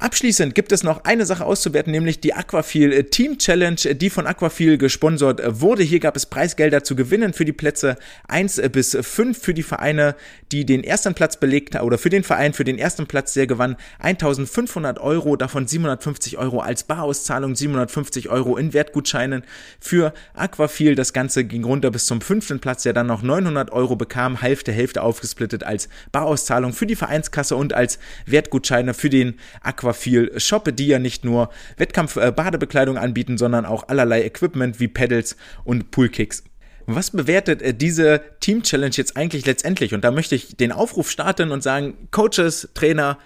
Abschließend 0.00 0.54
gibt 0.54 0.72
es 0.72 0.82
noch 0.82 1.04
eine 1.04 1.26
Sache 1.26 1.44
auszuwerten, 1.44 1.92
nämlich 1.92 2.20
die 2.20 2.32
Aquafil 2.32 2.90
äh, 2.90 3.04
Team 3.04 3.36
Challenge, 3.36 3.76
äh, 3.84 3.94
die 3.94 4.08
von 4.08 4.26
Aquafil 4.26 4.78
gesponsert 4.78 5.40
äh, 5.40 5.60
wurde. 5.60 5.82
Hier 5.82 6.00
gab 6.00 6.16
es 6.16 6.24
Preisgelder 6.24 6.82
zu 6.82 6.96
gewinnen 6.96 7.34
für 7.34 7.44
die 7.44 7.52
Plätze 7.52 7.98
1 8.26 8.62
bis 8.72 8.96
5 8.98 9.38
für 9.38 9.52
die 9.52 9.62
Vereine, 9.62 10.16
die 10.52 10.64
den 10.64 10.84
ersten 10.84 11.12
Platz 11.12 11.36
belegt 11.36 11.78
oder 11.78 11.98
für 11.98 12.08
den 12.08 12.24
Verein 12.24 12.54
für 12.54 12.64
den 12.64 12.78
ersten 12.78 13.08
Platz, 13.08 13.34
der 13.34 13.46
gewann 13.46 13.76
1500 13.98 14.98
Euro, 15.00 15.36
davon 15.36 15.66
750 15.66 16.38
Euro 16.38 16.60
als 16.60 16.84
Barauszahlung, 16.84 17.54
750 17.54 18.30
Euro 18.30 18.56
in 18.56 18.72
Wertgutscheinen 18.72 19.44
für 19.80 20.14
Aquafil. 20.32 20.94
Das 20.94 21.12
Ganze 21.12 21.44
ging 21.44 21.62
runter 21.62 21.90
bis 21.90 22.06
zum 22.06 22.22
fünften 22.22 22.58
Platz, 22.58 22.84
der 22.84 22.94
dann 22.94 23.06
noch 23.06 23.20
900 23.20 23.70
Euro 23.70 23.96
bekam, 23.96 24.40
Hälfte, 24.40 24.72
Hälfte 24.72 25.02
aufgesplittet 25.02 25.62
als 25.62 25.90
Barauszahlung 26.10 26.72
für 26.72 26.86
die 26.86 26.96
Vereinskasse 26.96 27.54
und 27.54 27.74
als 27.74 27.98
Wertgutscheine 28.24 28.94
für 28.94 29.10
den 29.10 29.34
Aquafil 29.60 29.89
Aquafil 29.90 30.38
Shop, 30.38 30.70
die 30.74 30.86
ja 30.86 30.98
nicht 30.98 31.24
nur 31.24 31.50
Wettkampf-Badebekleidung 31.76 32.96
äh, 32.96 33.00
anbieten, 33.00 33.38
sondern 33.38 33.66
auch 33.66 33.88
allerlei 33.88 34.24
Equipment 34.24 34.80
wie 34.80 34.88
Pedals 34.88 35.36
und 35.64 35.90
Poolkicks. 35.90 36.44
Was 36.86 37.10
bewertet 37.10 37.60
äh, 37.60 37.74
diese 37.74 38.20
Team 38.40 38.62
Challenge 38.62 38.94
jetzt 38.94 39.16
eigentlich 39.16 39.46
letztendlich? 39.46 39.92
Und 39.92 40.04
da 40.04 40.10
möchte 40.10 40.34
ich 40.34 40.56
den 40.56 40.72
Aufruf 40.72 41.10
starten 41.10 41.50
und 41.50 41.62
sagen, 41.62 42.08
Coaches, 42.10 42.68
Trainer, 42.74 43.18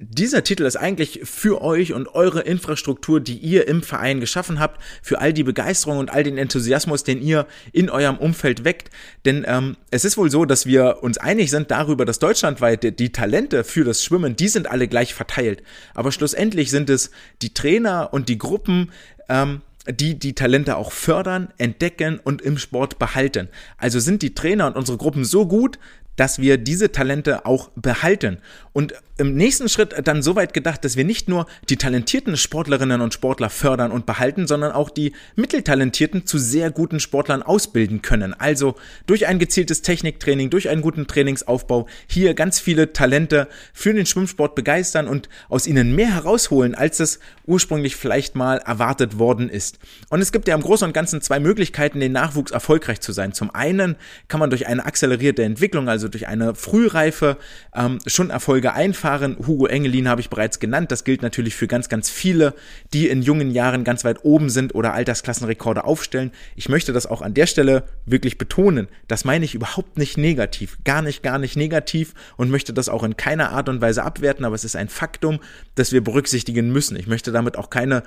dieser 0.00 0.44
Titel 0.44 0.64
ist 0.64 0.76
eigentlich 0.76 1.20
für 1.24 1.60
euch 1.60 1.92
und 1.92 2.14
eure 2.14 2.42
Infrastruktur, 2.42 3.20
die 3.20 3.36
ihr 3.36 3.66
im 3.66 3.82
Verein 3.82 4.20
geschaffen 4.20 4.60
habt, 4.60 4.80
für 5.02 5.20
all 5.20 5.32
die 5.32 5.42
Begeisterung 5.42 5.98
und 5.98 6.10
all 6.10 6.22
den 6.22 6.38
Enthusiasmus, 6.38 7.02
den 7.02 7.20
ihr 7.20 7.46
in 7.72 7.90
eurem 7.90 8.16
Umfeld 8.16 8.64
weckt. 8.64 8.90
Denn 9.24 9.44
ähm, 9.48 9.76
es 9.90 10.04
ist 10.04 10.16
wohl 10.16 10.30
so, 10.30 10.44
dass 10.44 10.66
wir 10.66 11.02
uns 11.02 11.18
einig 11.18 11.50
sind 11.50 11.72
darüber, 11.72 12.04
dass 12.04 12.20
deutschlandweit 12.20 12.84
die, 12.84 12.94
die 12.94 13.10
Talente 13.10 13.64
für 13.64 13.84
das 13.84 14.04
Schwimmen, 14.04 14.36
die 14.36 14.48
sind 14.48 14.70
alle 14.70 14.86
gleich 14.86 15.14
verteilt. 15.14 15.64
Aber 15.94 16.12
schlussendlich 16.12 16.70
sind 16.70 16.90
es 16.90 17.10
die 17.42 17.52
Trainer 17.52 18.10
und 18.12 18.28
die 18.28 18.38
Gruppen, 18.38 18.92
ähm, 19.28 19.62
die 19.90 20.18
die 20.18 20.34
Talente 20.34 20.76
auch 20.76 20.92
fördern, 20.92 21.48
entdecken 21.58 22.20
und 22.22 22.40
im 22.42 22.58
Sport 22.58 23.00
behalten. 23.00 23.48
Also 23.78 23.98
sind 23.98 24.22
die 24.22 24.34
Trainer 24.34 24.66
und 24.68 24.76
unsere 24.76 24.98
Gruppen 24.98 25.24
so 25.24 25.46
gut, 25.46 25.78
dass 26.18 26.40
wir 26.40 26.58
diese 26.58 26.92
Talente 26.92 27.46
auch 27.46 27.70
behalten. 27.76 28.38
Und 28.72 28.92
im 29.18 29.34
nächsten 29.34 29.68
Schritt 29.68 29.94
dann 30.04 30.22
so 30.22 30.36
weit 30.36 30.54
gedacht, 30.54 30.84
dass 30.84 30.96
wir 30.96 31.04
nicht 31.04 31.28
nur 31.28 31.46
die 31.68 31.76
talentierten 31.76 32.36
Sportlerinnen 32.36 33.00
und 33.00 33.12
Sportler 33.12 33.50
fördern 33.50 33.90
und 33.90 34.06
behalten, 34.06 34.46
sondern 34.46 34.70
auch 34.70 34.90
die 34.90 35.12
mitteltalentierten 35.34 36.24
zu 36.24 36.38
sehr 36.38 36.70
guten 36.70 37.00
Sportlern 37.00 37.42
ausbilden 37.42 38.00
können. 38.00 38.32
Also 38.32 38.76
durch 39.06 39.26
ein 39.26 39.40
gezieltes 39.40 39.82
Techniktraining, 39.82 40.50
durch 40.50 40.68
einen 40.68 40.82
guten 40.82 41.08
Trainingsaufbau 41.08 41.88
hier 42.06 42.34
ganz 42.34 42.60
viele 42.60 42.92
Talente 42.92 43.48
für 43.72 43.92
den 43.92 44.06
Schwimmsport 44.06 44.54
begeistern 44.54 45.08
und 45.08 45.28
aus 45.48 45.66
ihnen 45.66 45.96
mehr 45.96 46.14
herausholen, 46.14 46.76
als 46.76 47.00
es 47.00 47.18
ursprünglich 47.44 47.96
vielleicht 47.96 48.36
mal 48.36 48.58
erwartet 48.58 49.18
worden 49.18 49.48
ist. 49.48 49.78
Und 50.10 50.20
es 50.20 50.30
gibt 50.30 50.46
ja 50.46 50.54
im 50.54 50.62
Großen 50.62 50.86
und 50.86 50.92
Ganzen 50.92 51.20
zwei 51.22 51.40
Möglichkeiten, 51.40 51.98
den 51.98 52.12
Nachwuchs 52.12 52.52
erfolgreich 52.52 53.00
zu 53.00 53.12
sein. 53.12 53.32
Zum 53.32 53.52
einen 53.52 53.96
kann 54.28 54.38
man 54.38 54.50
durch 54.50 54.68
eine 54.68 54.84
akzelerierte 54.84 55.42
Entwicklung, 55.42 55.88
also 55.88 56.07
durch 56.08 56.28
eine 56.28 56.54
Frühreife, 56.54 57.36
ähm, 57.74 57.98
schon 58.06 58.30
Erfolge 58.30 58.72
einfahren 58.72 59.08
Fahren. 59.08 59.36
Hugo 59.46 59.66
Engelin 59.66 60.08
habe 60.08 60.20
ich 60.20 60.30
bereits 60.30 60.58
genannt. 60.60 60.92
Das 60.92 61.04
gilt 61.04 61.22
natürlich 61.22 61.54
für 61.54 61.66
ganz, 61.66 61.88
ganz 61.88 62.10
viele, 62.10 62.54
die 62.92 63.08
in 63.08 63.22
jungen 63.22 63.50
Jahren 63.50 63.84
ganz 63.84 64.04
weit 64.04 64.24
oben 64.24 64.50
sind 64.50 64.74
oder 64.74 64.92
Altersklassenrekorde 64.94 65.84
aufstellen. 65.84 66.32
Ich 66.56 66.68
möchte 66.68 66.92
das 66.92 67.06
auch 67.06 67.22
an 67.22 67.34
der 67.34 67.46
Stelle 67.46 67.84
wirklich 68.04 68.38
betonen. 68.38 68.88
Das 69.06 69.24
meine 69.24 69.44
ich 69.44 69.54
überhaupt 69.54 69.98
nicht 69.98 70.18
negativ. 70.18 70.78
Gar 70.84 71.02
nicht, 71.02 71.22
gar 71.22 71.38
nicht 71.38 71.56
negativ 71.56 72.14
und 72.36 72.50
möchte 72.50 72.72
das 72.72 72.88
auch 72.88 73.02
in 73.02 73.16
keiner 73.16 73.50
Art 73.50 73.68
und 73.68 73.80
Weise 73.80 74.02
abwerten, 74.02 74.44
aber 74.44 74.54
es 74.54 74.64
ist 74.64 74.76
ein 74.76 74.88
Faktum, 74.88 75.40
das 75.74 75.92
wir 75.92 76.02
berücksichtigen 76.02 76.70
müssen. 76.70 76.96
Ich 76.96 77.06
möchte 77.06 77.32
damit 77.32 77.56
auch 77.56 77.70
keine, 77.70 78.02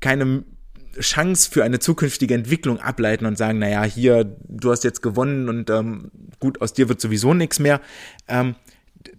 keine 0.00 0.44
Chance 1.00 1.50
für 1.50 1.64
eine 1.64 1.78
zukünftige 1.78 2.34
Entwicklung 2.34 2.80
ableiten 2.80 3.26
und 3.26 3.38
sagen, 3.38 3.58
naja, 3.58 3.84
hier, 3.84 4.24
du 4.48 4.70
hast 4.70 4.84
jetzt 4.84 5.02
gewonnen 5.02 5.48
und 5.48 5.70
ähm, 5.70 6.10
gut, 6.40 6.60
aus 6.60 6.72
dir 6.72 6.88
wird 6.88 7.00
sowieso 7.00 7.34
nichts 7.34 7.58
mehr. 7.58 7.80
Ähm, 8.28 8.54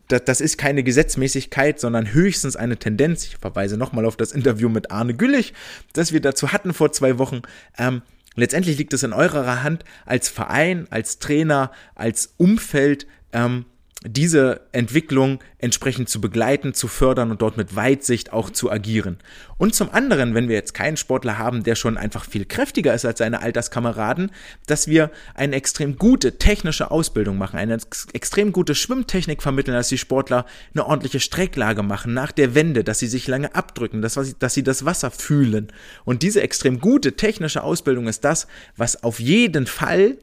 das, 0.08 0.24
das 0.26 0.42
ist 0.42 0.58
keine 0.58 0.84
Gesetzmäßigkeit, 0.84 1.80
sondern 1.80 2.14
höchstens 2.14 2.56
eine 2.56 2.78
Tendenz. 2.78 3.26
Ich 3.26 3.38
verweise 3.38 3.78
nochmal 3.78 4.06
auf 4.06 4.18
das 4.18 4.32
Interview 4.32 4.70
mit 4.70 4.92
Arne 4.92 5.14
Güllich, 5.14 5.54
das 5.94 6.12
wir 6.12 6.22
dazu 6.22 6.52
hatten 6.52 6.74
vor 6.74 6.92
zwei 6.92 7.18
Wochen. 7.18 7.42
Ähm, 7.78 8.02
letztendlich 8.36 8.78
liegt 8.78 8.94
es 8.94 9.04
in 9.04 9.14
eurer 9.14 9.64
Hand 9.64 9.86
als 10.06 10.30
Verein, 10.30 10.88
als 10.90 11.20
Trainer, 11.20 11.72
als 11.96 12.34
Umfeld, 12.38 13.08
ähm, 13.34 13.66
diese 14.06 14.62
Entwicklung 14.72 15.39
entsprechend 15.58 16.08
zu 16.08 16.22
begleiten, 16.22 16.74
zu 16.74 16.88
fördern 16.88 17.32
und 17.32 17.41
dort 17.41 17.58
mit 17.58 17.76
Weitsicht 17.76 18.32
auch 18.32 18.50
zu 18.50 18.72
agieren. 18.72 19.18
Und 19.58 19.76
zum 19.76 19.89
anderen, 19.89 20.34
wenn 20.34 20.47
wir 20.47 20.56
jetzt 20.56 20.74
keinen 20.74 20.95
Sportler 20.95 21.38
haben, 21.38 21.64
der 21.64 21.76
schon 21.76 21.97
einfach 21.97 22.24
viel 22.24 22.45
kräftiger 22.45 22.93
ist 22.93 23.04
als 23.04 23.20
seine 23.20 23.41
Alterskameraden, 23.41 24.32
dass 24.68 24.88
wir 24.88 25.12
eine 25.36 25.58
extrem 25.58 25.97
gute 25.97 26.38
technische 26.38 26.91
Ausbildung 26.91 27.38
machen, 27.38 27.60
eine 27.60 27.78
extrem 28.14 28.54
gute 28.54 28.74
Schwimmtechnik 28.74 29.41
vermitteln, 29.41 29.76
dass 29.76 29.89
die 29.89 29.97
Sportler 29.97 30.45
eine 30.74 30.86
ordentliche 30.86 31.20
Strecklage 31.20 31.84
machen 31.84 32.14
nach 32.14 32.32
der 32.32 32.56
Wende, 32.56 32.86
dass 32.86 33.00
sie 33.00 33.08
sich 33.08 33.28
lange 33.28 33.54
abdrücken, 33.54 34.02
dass, 34.02 34.14
dass 34.39 34.54
sie 34.54 34.64
das 34.64 34.86
Wasser 34.86 35.12
fühlen. 35.12 35.74
Und 36.06 36.24
diese 36.24 36.41
extrem 36.41 36.80
gute 36.80 37.18
technische 37.18 37.64
Ausbildung 37.64 38.08
ist 38.08 38.24
das, 38.24 38.47
was 38.78 39.04
auf 39.04 39.20
jeden 39.20 39.68
Fall 39.68 40.16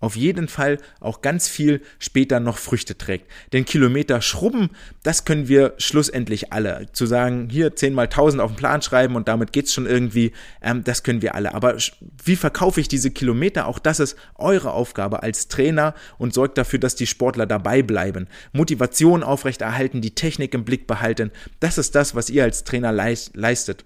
auf 0.00 0.16
jeden 0.16 0.48
Fall 0.48 0.78
auch 1.00 1.22
ganz 1.22 1.48
viel 1.48 1.82
später 1.98 2.40
noch 2.40 2.58
Früchte 2.58 2.96
trägt. 2.96 3.30
Denn 3.52 3.64
Kilometer 3.64 4.22
schrubben, 4.22 4.70
das 5.02 5.24
können 5.24 5.48
wir 5.48 5.74
schlussendlich 5.78 6.52
alle. 6.52 6.86
Zu 6.92 7.06
sagen, 7.06 7.48
hier 7.50 7.74
10 7.74 7.94
mal 7.94 8.04
1000 8.04 8.42
auf 8.42 8.52
den 8.52 8.56
Plan 8.56 8.82
schreiben 8.82 9.16
und 9.16 9.28
damit 9.28 9.52
geht's 9.52 9.72
schon 9.72 9.86
irgendwie, 9.86 10.32
ähm, 10.62 10.84
das 10.84 11.02
können 11.02 11.22
wir 11.22 11.34
alle. 11.34 11.54
Aber 11.54 11.76
wie 12.24 12.36
verkaufe 12.36 12.80
ich 12.80 12.88
diese 12.88 13.10
Kilometer? 13.10 13.66
Auch 13.66 13.78
das 13.78 14.00
ist 14.00 14.16
eure 14.36 14.72
Aufgabe 14.72 15.22
als 15.22 15.48
Trainer 15.48 15.94
und 16.18 16.34
sorgt 16.34 16.58
dafür, 16.58 16.78
dass 16.78 16.94
die 16.94 17.06
Sportler 17.06 17.46
dabei 17.46 17.82
bleiben. 17.82 18.28
Motivation 18.52 19.22
aufrechterhalten, 19.22 20.00
die 20.00 20.14
Technik 20.14 20.54
im 20.54 20.64
Blick 20.64 20.86
behalten. 20.86 21.30
Das 21.60 21.78
ist 21.78 21.94
das, 21.94 22.14
was 22.14 22.30
ihr 22.30 22.44
als 22.44 22.64
Trainer 22.64 22.92
leistet. 22.92 23.84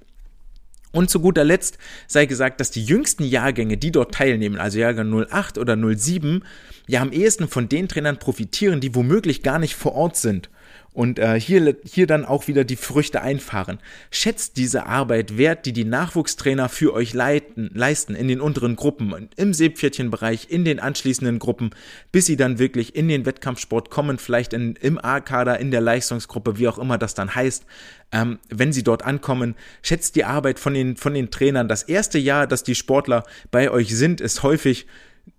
Und 0.92 1.10
zu 1.10 1.20
guter 1.20 1.44
Letzt 1.44 1.78
sei 2.06 2.26
gesagt, 2.26 2.60
dass 2.60 2.70
die 2.70 2.84
jüngsten 2.84 3.24
Jahrgänge, 3.24 3.78
die 3.78 3.90
dort 3.90 4.14
teilnehmen, 4.14 4.58
also 4.58 4.78
Jahrgang 4.78 5.10
08 5.10 5.58
oder 5.58 5.76
07, 5.76 6.44
ja 6.86 7.00
am 7.00 7.12
ehesten 7.12 7.48
von 7.48 7.68
den 7.68 7.88
Trainern 7.88 8.18
profitieren, 8.18 8.80
die 8.80 8.94
womöglich 8.94 9.42
gar 9.42 9.58
nicht 9.58 9.74
vor 9.74 9.94
Ort 9.94 10.16
sind 10.16 10.50
und 10.94 11.18
äh, 11.18 11.40
hier, 11.40 11.76
hier 11.84 12.06
dann 12.06 12.24
auch 12.24 12.48
wieder 12.48 12.64
die 12.64 12.76
Früchte 12.76 13.22
einfahren. 13.22 13.78
Schätzt 14.10 14.56
diese 14.58 14.86
Arbeit 14.86 15.38
wert, 15.38 15.64
die 15.64 15.72
die 15.72 15.84
Nachwuchstrainer 15.84 16.68
für 16.68 16.92
euch 16.92 17.14
leiten, 17.14 17.70
leisten 17.72 18.14
in 18.14 18.28
den 18.28 18.40
unteren 18.40 18.76
Gruppen, 18.76 19.28
im 19.36 19.54
Seepferdchenbereich, 19.54 20.48
in 20.50 20.64
den 20.64 20.80
anschließenden 20.80 21.38
Gruppen, 21.38 21.70
bis 22.10 22.26
sie 22.26 22.36
dann 22.36 22.58
wirklich 22.58 22.94
in 22.94 23.08
den 23.08 23.24
Wettkampfsport 23.24 23.88
kommen, 23.88 24.18
vielleicht 24.18 24.52
in, 24.52 24.76
im 24.76 24.98
A-Kader, 25.02 25.58
in 25.58 25.70
der 25.70 25.80
Leistungsgruppe, 25.80 26.58
wie 26.58 26.68
auch 26.68 26.78
immer 26.78 26.98
das 26.98 27.14
dann 27.14 27.34
heißt. 27.34 27.64
Ähm, 28.12 28.38
wenn 28.50 28.74
sie 28.74 28.82
dort 28.82 29.02
ankommen, 29.04 29.54
schätzt 29.82 30.16
die 30.16 30.24
Arbeit 30.24 30.58
von 30.58 30.74
den, 30.74 30.96
von 30.96 31.14
den 31.14 31.30
Trainern. 31.30 31.68
Das 31.68 31.82
erste 31.82 32.18
Jahr, 32.18 32.46
dass 32.46 32.62
die 32.64 32.74
Sportler 32.74 33.24
bei 33.50 33.70
euch 33.70 33.96
sind, 33.96 34.20
ist 34.20 34.42
häufig 34.42 34.86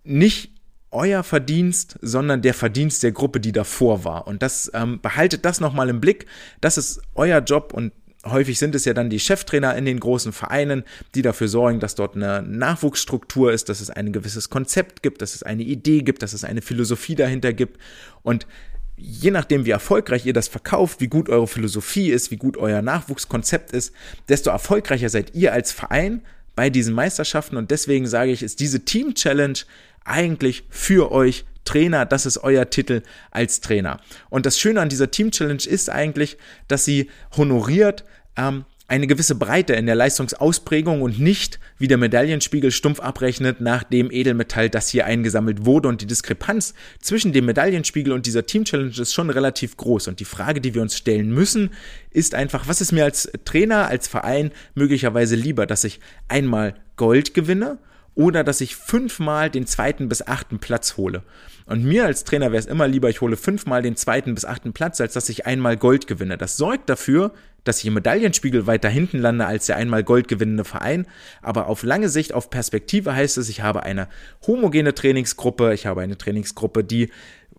nicht 0.04 0.53
euer 0.94 1.24
Verdienst, 1.24 1.98
sondern 2.02 2.42
der 2.42 2.54
Verdienst 2.54 3.04
der 3.04 3.12
Gruppe, 3.12 3.40
die 3.40 3.52
davor 3.52 4.04
war. 4.04 4.28
Und 4.28 4.42
das 4.42 4.72
ähm, 4.74 5.02
behaltet 5.02 5.46
das 5.46 5.60
nochmal 5.60 5.90
im 5.90 6.00
Blick. 6.00 6.26
Das 6.62 6.78
ist 6.78 7.02
euer 7.16 7.40
Job 7.40 7.74
und 7.74 7.92
häufig 8.26 8.58
sind 8.58 8.74
es 8.76 8.86
ja 8.86 8.94
dann 8.94 9.10
die 9.10 9.20
Cheftrainer 9.20 9.76
in 9.76 9.86
den 9.86 10.00
großen 10.00 10.32
Vereinen, 10.32 10.84
die 11.16 11.22
dafür 11.22 11.48
sorgen, 11.48 11.80
dass 11.80 11.96
dort 11.96 12.16
eine 12.16 12.42
Nachwuchsstruktur 12.42 13.52
ist, 13.52 13.70
dass 13.70 13.82
es 13.82 13.90
ein 13.90 14.14
gewisses 14.14 14.50
Konzept 14.50 15.04
gibt, 15.04 15.22
dass 15.22 15.36
es 15.36 15.44
eine 15.44 15.64
Idee 15.64 16.02
gibt, 16.02 16.24
dass 16.24 16.34
es 16.34 16.44
eine 16.44 16.62
Philosophie 16.62 17.16
dahinter 17.16 17.54
gibt. 17.54 17.80
Und 18.22 18.48
je 18.96 19.32
nachdem, 19.32 19.66
wie 19.66 19.72
erfolgreich 19.72 20.26
ihr 20.26 20.34
das 20.34 20.48
verkauft, 20.48 21.02
wie 21.02 21.08
gut 21.08 21.30
eure 21.30 21.48
Philosophie 21.48 22.12
ist, 22.12 22.32
wie 22.32 22.38
gut 22.38 22.58
euer 22.58 22.82
Nachwuchskonzept 22.82 23.72
ist, 23.72 23.94
desto 24.30 24.50
erfolgreicher 24.50 25.10
seid 25.10 25.36
ihr 25.36 25.52
als 25.54 25.72
Verein 25.72 26.22
bei 26.56 26.70
diesen 26.70 26.94
Meisterschaften. 26.94 27.58
Und 27.58 27.72
deswegen 27.72 28.08
sage 28.08 28.32
ich, 28.32 28.44
ist 28.44 28.60
diese 28.60 28.86
Team 28.86 29.16
Challenge 29.16 29.60
eigentlich 30.06 30.64
für 30.70 31.12
euch 31.12 31.46
Trainer, 31.66 32.06
das 32.06 32.26
ist 32.26 32.38
euer 32.40 32.70
Titel 32.70 33.04
als 33.32 33.62
Trainer. 33.62 34.00
Und 34.30 34.46
das 34.46 34.60
Schöne 34.60 34.82
an 34.82 34.90
dieser 34.90 35.12
Team 35.12 35.32
Challenge 35.32 35.64
ist 35.66 35.90
eigentlich, 35.90 36.38
dass 36.68 36.86
sie 36.86 37.10
honoriert 37.38 38.04
ähm, 38.36 38.66
eine 38.88 39.08
gewisse 39.08 39.36
Breite 39.36 39.74
in 39.74 39.86
der 39.86 39.96
Leistungsausprägung 39.96 41.02
und 41.02 41.20
nicht, 41.20 41.60
wie 41.78 41.88
der 41.88 41.98
Medaillenspiegel 41.98 42.70
stumpf 42.70 43.00
abrechnet, 43.00 43.62
nach 43.62 43.84
dem 43.84 44.12
Edelmetall, 44.12 44.70
das 44.70 44.90
hier 44.90 45.06
eingesammelt 45.06 45.66
wurde. 45.66 45.88
Und 45.88 46.02
die 46.02 46.06
Diskrepanz 46.06 46.74
zwischen 47.00 47.32
dem 47.32 47.46
Medaillenspiegel 47.46 48.12
und 48.12 48.26
dieser 48.26 48.46
Team 48.46 48.66
Challenge 48.66 48.92
ist 48.92 49.14
schon 49.14 49.30
relativ 49.30 49.78
groß. 49.78 50.10
Und 50.10 50.20
die 50.20 50.26
Frage, 50.26 50.60
die 50.60 50.74
wir 50.74 50.82
uns 50.82 50.98
stellen 50.98 51.32
müssen, 51.32 51.72
ist 52.12 52.36
einfach, 52.36 52.68
was 52.68 52.82
ist 52.82 52.92
mir 52.92 53.06
als 53.06 53.32
Trainer, 53.46 53.88
als 53.88 54.08
Verein 54.08 54.52
möglicherweise 54.76 55.36
lieber, 55.36 55.66
dass 55.66 55.86
ich 55.86 56.02
einmal 56.28 56.76
Gold 56.98 57.34
gewinne 57.34 57.80
oder 58.16 58.44
dass 58.44 58.62
ich 58.62 58.76
fünfmal 58.76 59.50
den 59.50 59.66
zweiten 59.66 60.10
bis 60.10 60.26
achten 60.26 60.60
Platz 60.60 60.98
hole. 60.98 61.24
Und 61.66 61.84
mir 61.84 62.06
als 62.06 62.24
Trainer 62.24 62.52
wäre 62.52 62.60
es 62.60 62.66
immer 62.66 62.88
lieber, 62.88 63.10
ich 63.10 63.22
hole 63.22 63.38
fünfmal 63.38 63.82
den 63.82 63.96
zweiten 63.96 64.36
bis 64.36 64.46
achten 64.46 64.74
Platz, 64.74 65.00
als 65.00 65.14
dass 65.14 65.30
ich 65.30 65.46
einmal 65.46 65.78
Gold 65.78 66.08
gewinne. 66.08 66.38
Das 66.38 66.58
sorgt 66.58 66.90
dafür, 66.90 67.32
dass 67.64 67.80
ich 67.80 67.86
im 67.86 67.94
Medaillenspiegel 67.94 68.68
weiter 68.68 68.90
hinten 68.90 69.20
lande 69.20 69.46
als 69.46 69.68
der 69.68 69.78
einmal 69.78 70.04
Gold 70.04 70.28
gewinnende 70.28 70.66
Verein. 70.66 71.08
Aber 71.42 71.68
auf 71.68 71.84
lange 71.84 72.10
Sicht, 72.10 72.34
auf 72.34 72.50
Perspektive 72.50 73.16
heißt 73.16 73.38
es, 73.38 73.48
ich 73.48 73.62
habe 73.62 73.84
eine 73.84 74.10
homogene 74.46 74.94
Trainingsgruppe, 74.94 75.74
ich 75.74 75.86
habe 75.86 76.02
eine 76.02 76.18
Trainingsgruppe, 76.18 76.84
die 76.84 77.10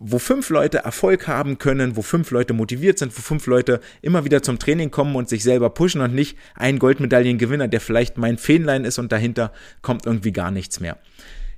wo 0.06 0.18
fünf 0.18 0.50
Leute 0.50 0.78
Erfolg 0.78 1.26
haben 1.26 1.58
können, 1.58 1.96
wo 1.96 2.02
fünf 2.02 2.30
Leute 2.30 2.52
motiviert 2.52 2.98
sind, 2.98 3.16
wo 3.16 3.22
fünf 3.22 3.46
Leute 3.46 3.80
immer 4.02 4.24
wieder 4.24 4.42
zum 4.42 4.58
Training 4.58 4.90
kommen 4.90 5.16
und 5.16 5.28
sich 5.30 5.42
selber 5.42 5.70
pushen 5.70 6.02
und 6.02 6.14
nicht 6.14 6.36
ein 6.54 6.78
Goldmedaillengewinner, 6.78 7.68
der 7.68 7.80
vielleicht 7.80 8.18
mein 8.18 8.36
Fähnlein 8.36 8.84
ist 8.84 8.98
und 8.98 9.12
dahinter 9.12 9.52
kommt 9.80 10.04
irgendwie 10.04 10.32
gar 10.32 10.50
nichts 10.50 10.78
mehr. 10.80 10.98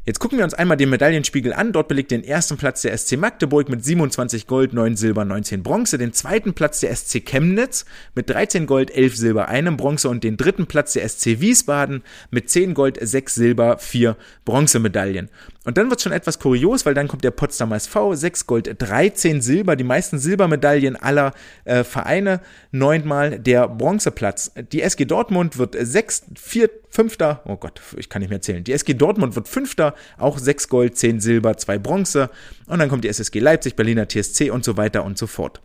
Jetzt 0.05 0.21
gucken 0.21 0.39
wir 0.39 0.45
uns 0.45 0.55
einmal 0.55 0.77
den 0.77 0.91
Medaillenspiegel 0.91 1.53
an. 1.53 1.73
Dort 1.73 1.89
belegt 1.89 2.13
den 2.13 2.23
ersten 2.23 2.57
Platz 2.57 2.83
der 2.83 2.97
SC 2.97 3.17
Magdeburg 3.17 3.69
mit 3.69 3.85
27 3.85 4.47
Gold, 4.47 4.73
9 4.73 4.95
Silber, 4.95 5.25
19 5.25 5.65
Bronze. 5.65 5.99
Den 5.99 6.13
zweiten 6.13 6.55
Platz 6.55 6.79
der 6.79 6.95
SC 6.95 7.27
Chemnitz 7.27 7.85
mit 8.15 8.31
13 8.31 8.67
Gold, 8.67 8.93
11 8.93 9.17
Silber, 9.17 9.49
1 9.49 9.77
Bronze. 9.77 10.09
Und 10.09 10.23
den 10.23 10.37
dritten 10.37 10.67
Platz 10.67 10.93
der 10.93 11.09
SC 11.09 11.41
Wiesbaden 11.41 12.05
mit 12.31 12.49
10 12.49 12.75
Gold, 12.75 12.99
6 13.01 13.35
Silber, 13.35 13.79
4 13.79 14.17
Bronzemedaillen. 14.45 15.29
Und 15.67 15.77
dann 15.79 15.91
wird 15.91 16.01
schon 16.01 16.13
etwas 16.13 16.39
kurios, 16.39 16.87
weil 16.87 16.95
dann 16.95 17.09
kommt 17.09 17.25
der 17.25 17.33
Potsdamer 17.33 17.75
SV, 17.75 18.15
6 18.15 18.47
Gold, 18.47 18.77
13 18.79 19.43
Silber, 19.43 19.75
die 19.75 19.83
meisten 19.83 20.17
Silbermedaillen 20.17 20.95
aller 20.95 21.35
äh, 21.65 21.83
Vereine, 21.83 22.41
neunmal 22.71 23.41
der 23.41 23.67
Bronzeplatz. 23.67 24.53
Die 24.71 24.81
SG 24.81 25.07
Dortmund 25.07 25.59
wird 25.59 25.77
6, 25.77 26.27
4, 26.39 26.71
5. 26.89 27.17
Oh 27.47 27.57
Gott, 27.57 27.81
ich 27.97 28.09
kann 28.09 28.23
nicht 28.23 28.31
mehr 28.31 28.41
zählen. 28.41 28.63
Die 28.63 28.73
SG 28.73 28.95
Dortmund 28.95 29.35
wird 29.35 29.49
5. 29.49 29.75
auch 30.19 30.39
6 30.39 30.69
Gold, 30.69 30.97
10 30.97 31.19
Silber, 31.19 31.57
2 31.57 31.79
Bronze. 31.79 32.31
Und 32.69 32.79
dann 32.79 32.89
kommt 32.89 33.03
die 33.03 33.09
SSG 33.09 33.41
Leipzig, 33.41 33.75
Berliner 33.75 34.07
TSC 34.07 34.51
und 34.51 34.65
so 34.65 34.77
weiter 34.77 35.03
und 35.05 35.19
so 35.19 35.27
fort. 35.27 35.61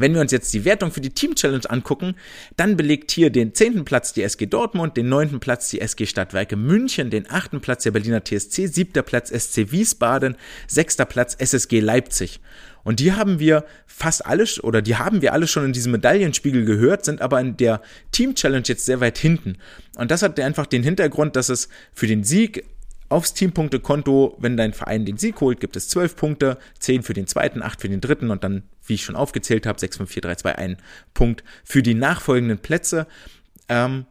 Wenn 0.00 0.14
wir 0.14 0.20
uns 0.20 0.32
jetzt 0.32 0.52
die 0.54 0.64
Wertung 0.64 0.90
für 0.90 1.00
die 1.00 1.10
Team 1.10 1.34
Challenge 1.34 1.68
angucken, 1.68 2.14
dann 2.56 2.76
belegt 2.76 3.10
hier 3.10 3.30
den 3.30 3.54
zehnten 3.54 3.84
Platz 3.84 4.12
die 4.12 4.22
SG 4.22 4.46
Dortmund, 4.46 4.96
den 4.96 5.08
neunten 5.08 5.40
Platz 5.40 5.70
die 5.70 5.80
SG 5.80 6.06
Stadtwerke 6.06 6.56
München, 6.56 7.10
den 7.10 7.30
achten 7.30 7.60
Platz 7.60 7.82
der 7.82 7.90
Berliner 7.90 8.22
TSC, 8.24 8.66
siebter 8.66 9.02
Platz 9.02 9.30
SC 9.30 9.70
Wiesbaden, 9.70 10.36
sechster 10.66 11.04
Platz 11.04 11.34
SSG 11.38 11.80
Leipzig. 11.80 12.40
Und 12.84 13.00
die 13.00 13.12
haben 13.12 13.38
wir 13.38 13.64
fast 13.86 14.24
alle, 14.24 14.44
oder 14.62 14.80
die 14.80 14.96
haben 14.96 15.20
wir 15.20 15.32
alle 15.32 15.46
schon 15.46 15.64
in 15.64 15.72
diesem 15.72 15.92
Medaillenspiegel 15.92 16.64
gehört, 16.64 17.04
sind 17.04 17.20
aber 17.20 17.40
in 17.40 17.56
der 17.56 17.82
Team 18.12 18.34
Challenge 18.34 18.64
jetzt 18.66 18.86
sehr 18.86 19.00
weit 19.00 19.18
hinten. 19.18 19.58
Und 19.96 20.10
das 20.10 20.22
hat 20.22 20.40
einfach 20.40 20.66
den 20.66 20.82
Hintergrund, 20.82 21.36
dass 21.36 21.48
es 21.48 21.68
für 21.92 22.06
den 22.06 22.24
Sieg 22.24 22.64
Aufs 23.08 23.32
Teampunktekonto, 23.32 24.36
wenn 24.38 24.56
dein 24.56 24.74
Verein 24.74 25.06
den 25.06 25.16
Sieg 25.16 25.40
holt, 25.40 25.60
gibt 25.60 25.76
es 25.76 25.88
12 25.88 26.16
Punkte, 26.16 26.58
10 26.78 27.02
für 27.02 27.14
den 27.14 27.26
zweiten, 27.26 27.62
8 27.62 27.80
für 27.80 27.88
den 27.88 28.00
dritten 28.02 28.30
und 28.30 28.44
dann, 28.44 28.64
wie 28.84 28.94
ich 28.94 29.04
schon 29.04 29.16
aufgezählt 29.16 29.66
habe, 29.66 29.80
6, 29.80 29.96
5, 29.98 30.10
4, 30.10 30.22
3, 30.22 30.34
2, 30.34 30.54
1 30.56 30.78
Punkt 31.14 31.44
für 31.64 31.82
die 31.82 31.94
nachfolgenden 31.94 32.58
Plätze. 32.58 33.06
Ähm, 33.68 34.04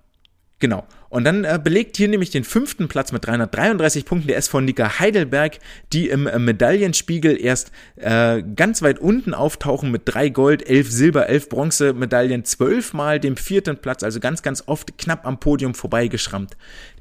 genau. 0.59 0.87
Und 1.09 1.23
dann 1.23 1.43
äh, 1.43 1.59
belegt 1.63 1.97
hier 1.97 2.07
nämlich 2.07 2.29
den 2.29 2.43
fünften 2.43 2.87
Platz 2.87 3.11
mit 3.11 3.25
333 3.25 4.05
Punkten 4.05 4.27
der 4.27 4.37
SV 4.37 4.61
Nika 4.61 4.99
Heidelberg, 4.99 5.59
die 5.93 6.09
im 6.09 6.27
äh, 6.27 6.39
Medaillenspiegel 6.39 7.39
erst 7.39 7.71
äh, 7.95 8.43
ganz 8.55 8.81
weit 8.81 8.99
unten 8.99 9.33
auftauchen 9.33 9.91
mit 9.91 10.03
drei 10.05 10.29
Gold, 10.29 10.67
elf 10.67 10.91
Silber, 10.91 11.27
elf 11.27 11.49
Bronze-Medaillen, 11.49 12.45
zwölfmal 12.45 13.19
dem 13.19 13.37
vierten 13.37 13.77
Platz, 13.77 14.03
also 14.03 14.19
ganz, 14.19 14.41
ganz 14.41 14.63
oft 14.65 14.97
knapp 14.97 15.25
am 15.25 15.39
Podium 15.39 15.73
vorbeigeschrammt. 15.73 16.57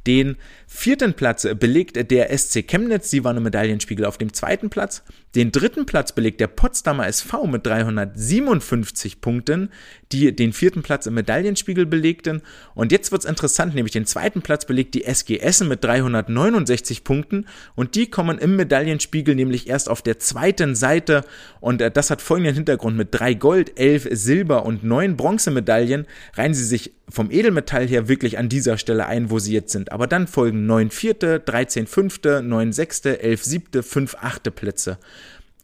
Den 0.06 0.36
vierten 0.68 1.14
Platz 1.14 1.46
belegt 1.58 2.10
der 2.10 2.36
SC 2.36 2.62
Chemnitz, 2.66 3.10
die 3.10 3.24
waren 3.24 3.36
im 3.38 3.42
Medaillenspiegel 3.42 4.04
auf 4.04 4.18
dem 4.18 4.32
zweiten 4.32 4.70
Platz. 4.70 5.02
Den 5.34 5.50
dritten 5.50 5.84
Platz 5.84 6.12
belegt 6.12 6.40
der 6.40 6.46
Potsdamer 6.46 7.08
SV 7.08 7.46
mit 7.48 7.66
357 7.66 9.20
Punkten, 9.20 9.70
die 10.12 10.34
den 10.34 10.52
vierten 10.52 10.82
Platz 10.82 11.06
im 11.06 11.14
Medaillenspiegel 11.14 11.86
belegten. 11.86 12.42
Und 12.74 12.92
jetzt 12.92 13.10
wird's 13.10 13.24
interessant, 13.24 13.74
nämlich 13.74 13.92
den 13.92 14.05
zweiten 14.06 14.42
Platz 14.42 14.64
belegt 14.64 14.94
die 14.94 15.04
SG 15.04 15.38
Essen 15.38 15.68
mit 15.68 15.84
369 15.84 17.04
Punkten 17.04 17.46
und 17.74 17.94
die 17.94 18.08
kommen 18.08 18.38
im 18.38 18.56
Medaillenspiegel 18.56 19.34
nämlich 19.34 19.68
erst 19.68 19.88
auf 19.88 20.02
der 20.02 20.18
zweiten 20.18 20.74
Seite 20.74 21.24
und 21.60 21.80
äh, 21.80 21.90
das 21.90 22.10
hat 22.10 22.22
folgenden 22.22 22.54
Hintergrund 22.54 22.96
mit 22.96 23.08
drei 23.10 23.34
Gold, 23.34 23.78
elf 23.78 24.08
Silber 24.10 24.64
und 24.64 24.84
neun 24.84 25.16
Bronzemedaillen 25.16 26.06
reihen 26.34 26.54
sie 26.54 26.64
sich 26.64 26.92
vom 27.08 27.30
Edelmetall 27.30 27.86
her 27.86 28.08
wirklich 28.08 28.38
an 28.38 28.48
dieser 28.48 28.78
Stelle 28.78 29.06
ein, 29.06 29.30
wo 29.30 29.38
sie 29.38 29.52
jetzt 29.52 29.72
sind. 29.72 29.92
Aber 29.92 30.06
dann 30.06 30.26
folgen 30.26 30.66
9 30.66 30.90
vierte, 30.90 31.40
13 31.40 31.86
fünfte, 31.86 32.42
9 32.42 32.72
sechste, 32.72 33.22
11 33.22 33.44
siebte, 33.44 33.82
5 33.82 34.16
achte 34.20 34.50
Plätze. 34.50 34.98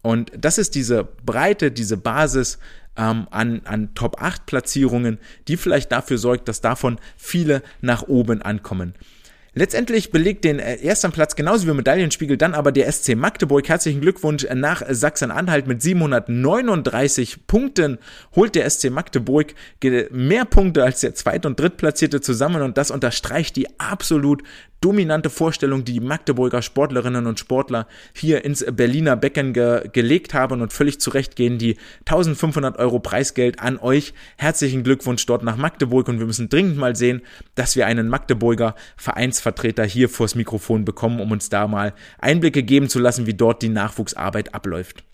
Und 0.02 0.32
das 0.36 0.58
ist 0.58 0.74
diese 0.74 1.08
Breite, 1.24 1.70
diese 1.70 1.96
Basis 1.96 2.58
ähm, 2.96 3.26
an, 3.30 3.62
an 3.64 3.94
Top 3.94 4.20
8 4.20 4.46
Platzierungen, 4.46 5.18
die 5.48 5.56
vielleicht 5.56 5.92
dafür 5.92 6.18
sorgt, 6.18 6.48
dass 6.48 6.60
davon 6.60 6.98
viele 7.16 7.62
nach 7.80 8.02
oben 8.02 8.42
ankommen. 8.42 8.94
Letztendlich 9.54 10.10
belegt 10.10 10.44
den 10.44 10.58
äh, 10.58 10.76
ersten 10.76 11.12
Platz 11.12 11.36
genauso 11.36 11.66
wie 11.66 11.74
Medaillenspiegel 11.74 12.38
dann 12.38 12.54
aber 12.54 12.72
der 12.72 12.90
SC 12.90 13.14
Magdeburg. 13.14 13.68
Herzlichen 13.68 14.00
Glückwunsch 14.00 14.46
nach 14.54 14.82
Sachsen-Anhalt 14.88 15.66
mit 15.66 15.82
739 15.82 17.46
Punkten 17.46 17.98
holt 18.34 18.54
der 18.54 18.68
SC 18.70 18.88
Magdeburg 18.88 19.54
mehr 20.10 20.46
Punkte 20.46 20.82
als 20.82 21.00
der 21.00 21.14
Zweit- 21.14 21.44
und 21.44 21.60
Drittplatzierte 21.60 22.22
zusammen 22.22 22.62
und 22.62 22.78
das 22.78 22.90
unterstreicht 22.90 23.56
die 23.56 23.68
absolut 23.78 24.42
dominante 24.82 25.30
Vorstellung, 25.30 25.84
die 25.84 25.92
die 25.92 26.00
Magdeburger 26.00 26.60
Sportlerinnen 26.60 27.26
und 27.26 27.38
Sportler 27.38 27.86
hier 28.14 28.44
ins 28.44 28.64
Berliner 28.70 29.16
Becken 29.16 29.52
ge 29.52 29.88
gelegt 29.92 30.34
haben 30.34 30.60
und 30.60 30.72
völlig 30.72 31.00
zurecht 31.00 31.36
gehen 31.36 31.58
die 31.58 31.76
1500 32.00 32.78
Euro 32.78 32.98
Preisgeld 32.98 33.60
an 33.60 33.78
euch. 33.78 34.12
Herzlichen 34.36 34.82
Glückwunsch 34.82 35.24
dort 35.24 35.44
nach 35.44 35.56
Magdeburg 35.56 36.08
und 36.08 36.18
wir 36.18 36.26
müssen 36.26 36.48
dringend 36.48 36.76
mal 36.76 36.96
sehen, 36.96 37.22
dass 37.54 37.76
wir 37.76 37.86
einen 37.86 38.08
Magdeburger 38.08 38.74
Vereinsvertreter 39.42 39.84
hier 39.84 40.08
vors 40.08 40.34
Mikrofon 40.34 40.84
bekommen, 40.84 41.20
um 41.20 41.32
uns 41.32 41.48
da 41.48 41.66
mal 41.66 41.92
Einblicke 42.18 42.62
geben 42.62 42.88
zu 42.88 42.98
lassen, 42.98 43.26
wie 43.26 43.34
dort 43.34 43.62
die 43.62 43.68
Nachwuchsarbeit 43.68 44.54
abläuft. 44.54 45.04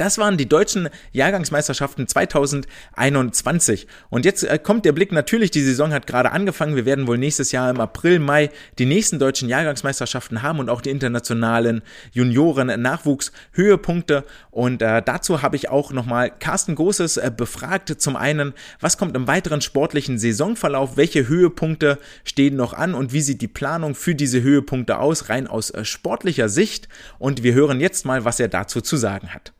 Das 0.00 0.16
waren 0.16 0.38
die 0.38 0.48
deutschen 0.48 0.88
Jahrgangsmeisterschaften 1.12 2.08
2021. 2.08 3.86
Und 4.08 4.24
jetzt 4.24 4.44
äh, 4.44 4.58
kommt 4.58 4.86
der 4.86 4.92
Blick 4.92 5.12
natürlich, 5.12 5.50
die 5.50 5.60
Saison 5.60 5.92
hat 5.92 6.06
gerade 6.06 6.32
angefangen. 6.32 6.74
Wir 6.74 6.86
werden 6.86 7.06
wohl 7.06 7.18
nächstes 7.18 7.52
Jahr 7.52 7.68
im 7.68 7.80
April, 7.80 8.18
Mai 8.18 8.48
die 8.78 8.86
nächsten 8.86 9.18
deutschen 9.18 9.50
Jahrgangsmeisterschaften 9.50 10.40
haben 10.40 10.58
und 10.58 10.70
auch 10.70 10.80
die 10.80 10.88
internationalen 10.88 11.82
Junioren-Nachwuchshöhepunkte. 12.12 14.24
Und 14.50 14.80
äh, 14.80 15.02
dazu 15.02 15.42
habe 15.42 15.56
ich 15.56 15.68
auch 15.68 15.92
nochmal 15.92 16.30
Carsten 16.30 16.76
Großes 16.76 17.18
äh, 17.18 17.30
befragt. 17.36 18.00
Zum 18.00 18.16
einen, 18.16 18.54
was 18.80 18.96
kommt 18.96 19.14
im 19.14 19.26
weiteren 19.26 19.60
sportlichen 19.60 20.18
Saisonverlauf? 20.18 20.96
Welche 20.96 21.28
Höhepunkte 21.28 21.98
stehen 22.24 22.56
noch 22.56 22.72
an 22.72 22.94
und 22.94 23.12
wie 23.12 23.20
sieht 23.20 23.42
die 23.42 23.48
Planung 23.48 23.94
für 23.94 24.14
diese 24.14 24.40
Höhepunkte 24.40 24.98
aus, 24.98 25.28
rein 25.28 25.46
aus 25.46 25.68
äh, 25.68 25.84
sportlicher 25.84 26.48
Sicht? 26.48 26.88
Und 27.18 27.42
wir 27.42 27.52
hören 27.52 27.80
jetzt 27.80 28.06
mal, 28.06 28.24
was 28.24 28.40
er 28.40 28.48
dazu 28.48 28.80
zu 28.80 28.96
sagen 28.96 29.34
hat. 29.34 29.52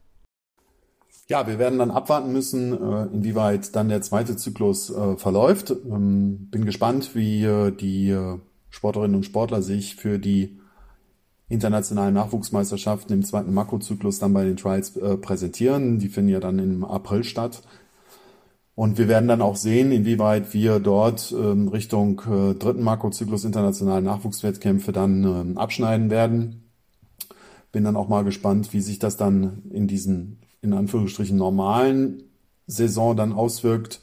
Ja, 1.30 1.46
wir 1.46 1.60
werden 1.60 1.78
dann 1.78 1.92
abwarten 1.92 2.32
müssen, 2.32 2.72
äh, 2.72 3.04
inwieweit 3.14 3.76
dann 3.76 3.88
der 3.88 4.02
zweite 4.02 4.36
Zyklus 4.36 4.90
äh, 4.90 5.16
verläuft. 5.16 5.70
Ähm, 5.70 6.48
bin 6.50 6.64
gespannt, 6.64 7.14
wie 7.14 7.44
äh, 7.44 7.70
die 7.70 8.12
Sportlerinnen 8.68 9.14
und 9.14 9.22
Sportler 9.22 9.62
sich 9.62 9.94
für 9.94 10.18
die 10.18 10.58
internationalen 11.48 12.14
Nachwuchsmeisterschaften 12.14 13.14
im 13.14 13.24
zweiten 13.24 13.54
Makrozyklus 13.54 14.18
dann 14.18 14.32
bei 14.32 14.42
den 14.42 14.56
Trials 14.56 14.98
präsentieren. 15.20 16.00
Die 16.00 16.08
finden 16.08 16.30
ja 16.30 16.40
dann 16.40 16.58
im 16.58 16.84
April 16.84 17.22
statt. 17.22 17.62
Und 18.74 18.98
wir 18.98 19.06
werden 19.06 19.28
dann 19.28 19.42
auch 19.42 19.56
sehen, 19.56 19.92
inwieweit 19.92 20.52
wir 20.52 20.80
dort 20.80 21.32
ähm, 21.32 21.68
Richtung 21.68 22.16
dritten 22.58 22.82
Makrozyklus 22.82 23.44
internationalen 23.44 24.04
Nachwuchswettkämpfe 24.04 24.90
dann 24.90 25.22
ähm, 25.24 25.58
abschneiden 25.58 26.10
werden. 26.10 26.70
Bin 27.70 27.84
dann 27.84 27.96
auch 27.96 28.08
mal 28.08 28.24
gespannt, 28.24 28.72
wie 28.72 28.80
sich 28.80 28.98
das 28.98 29.16
dann 29.16 29.62
in 29.70 29.86
diesen 29.86 30.40
in 30.62 30.72
Anführungsstrichen 30.72 31.36
normalen 31.36 32.24
Saison 32.66 33.16
dann 33.16 33.32
auswirkt, 33.32 34.00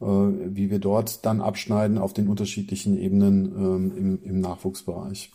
äh, 0.00 0.04
wie 0.04 0.70
wir 0.70 0.78
dort 0.78 1.24
dann 1.24 1.40
abschneiden 1.40 1.98
auf 1.98 2.12
den 2.12 2.28
unterschiedlichen 2.28 2.98
Ebenen 2.98 3.46
ähm, 3.46 3.92
im, 3.96 4.22
im 4.22 4.40
Nachwuchsbereich. 4.40 5.32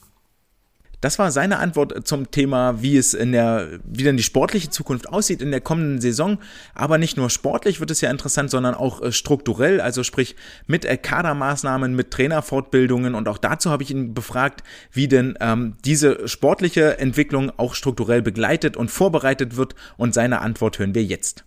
Das 1.04 1.20
war 1.20 1.32
seine 1.32 1.60
Antwort 1.60 2.08
zum 2.08 2.32
Thema, 2.32 2.82
wie 2.82 2.96
es 2.96 3.14
in 3.14 3.34
der, 3.34 3.68
wie 3.84 4.04
denn 4.04 4.16
die 4.16 4.24
sportliche 4.24 4.70
Zukunft 4.70 5.10
aussieht 5.10 5.42
in 5.42 5.52
der 5.52 5.60
kommenden 5.60 6.00
Saison. 6.00 6.38
Aber 6.74 6.98
nicht 6.98 7.18
nur 7.18 7.30
sportlich 7.30 7.82
wird 7.82 7.92
es 7.92 8.00
ja 8.00 8.10
interessant, 8.10 8.50
sondern 8.50 8.74
auch 8.74 9.02
äh, 9.02 9.12
strukturell, 9.12 9.82
also 9.82 10.04
sprich 10.04 10.38
mit 10.66 10.86
äh, 10.86 10.96
Kadermaßnahmen, 10.96 11.94
mit 11.94 12.12
Trainerfortbildungen. 12.12 13.16
Und 13.16 13.28
auch 13.28 13.38
dazu 13.38 13.70
habe 13.70 13.84
ich 13.84 13.92
ihn 13.92 14.14
befragt, 14.14 14.64
wie 14.94 15.10
denn 15.10 15.38
ähm, 15.42 15.76
diese 15.84 16.26
sportliche 16.30 16.98
Entwicklung 17.00 17.52
auch 17.58 17.76
strukturell 17.76 18.22
begleitet 18.22 18.78
und 18.78 18.90
vorbereitet 18.90 19.58
wird. 19.58 19.76
Und 19.98 20.14
seine 20.14 20.40
Antwort 20.40 20.80
hören 20.80 20.96
wir 20.96 21.04
jetzt. 21.04 21.44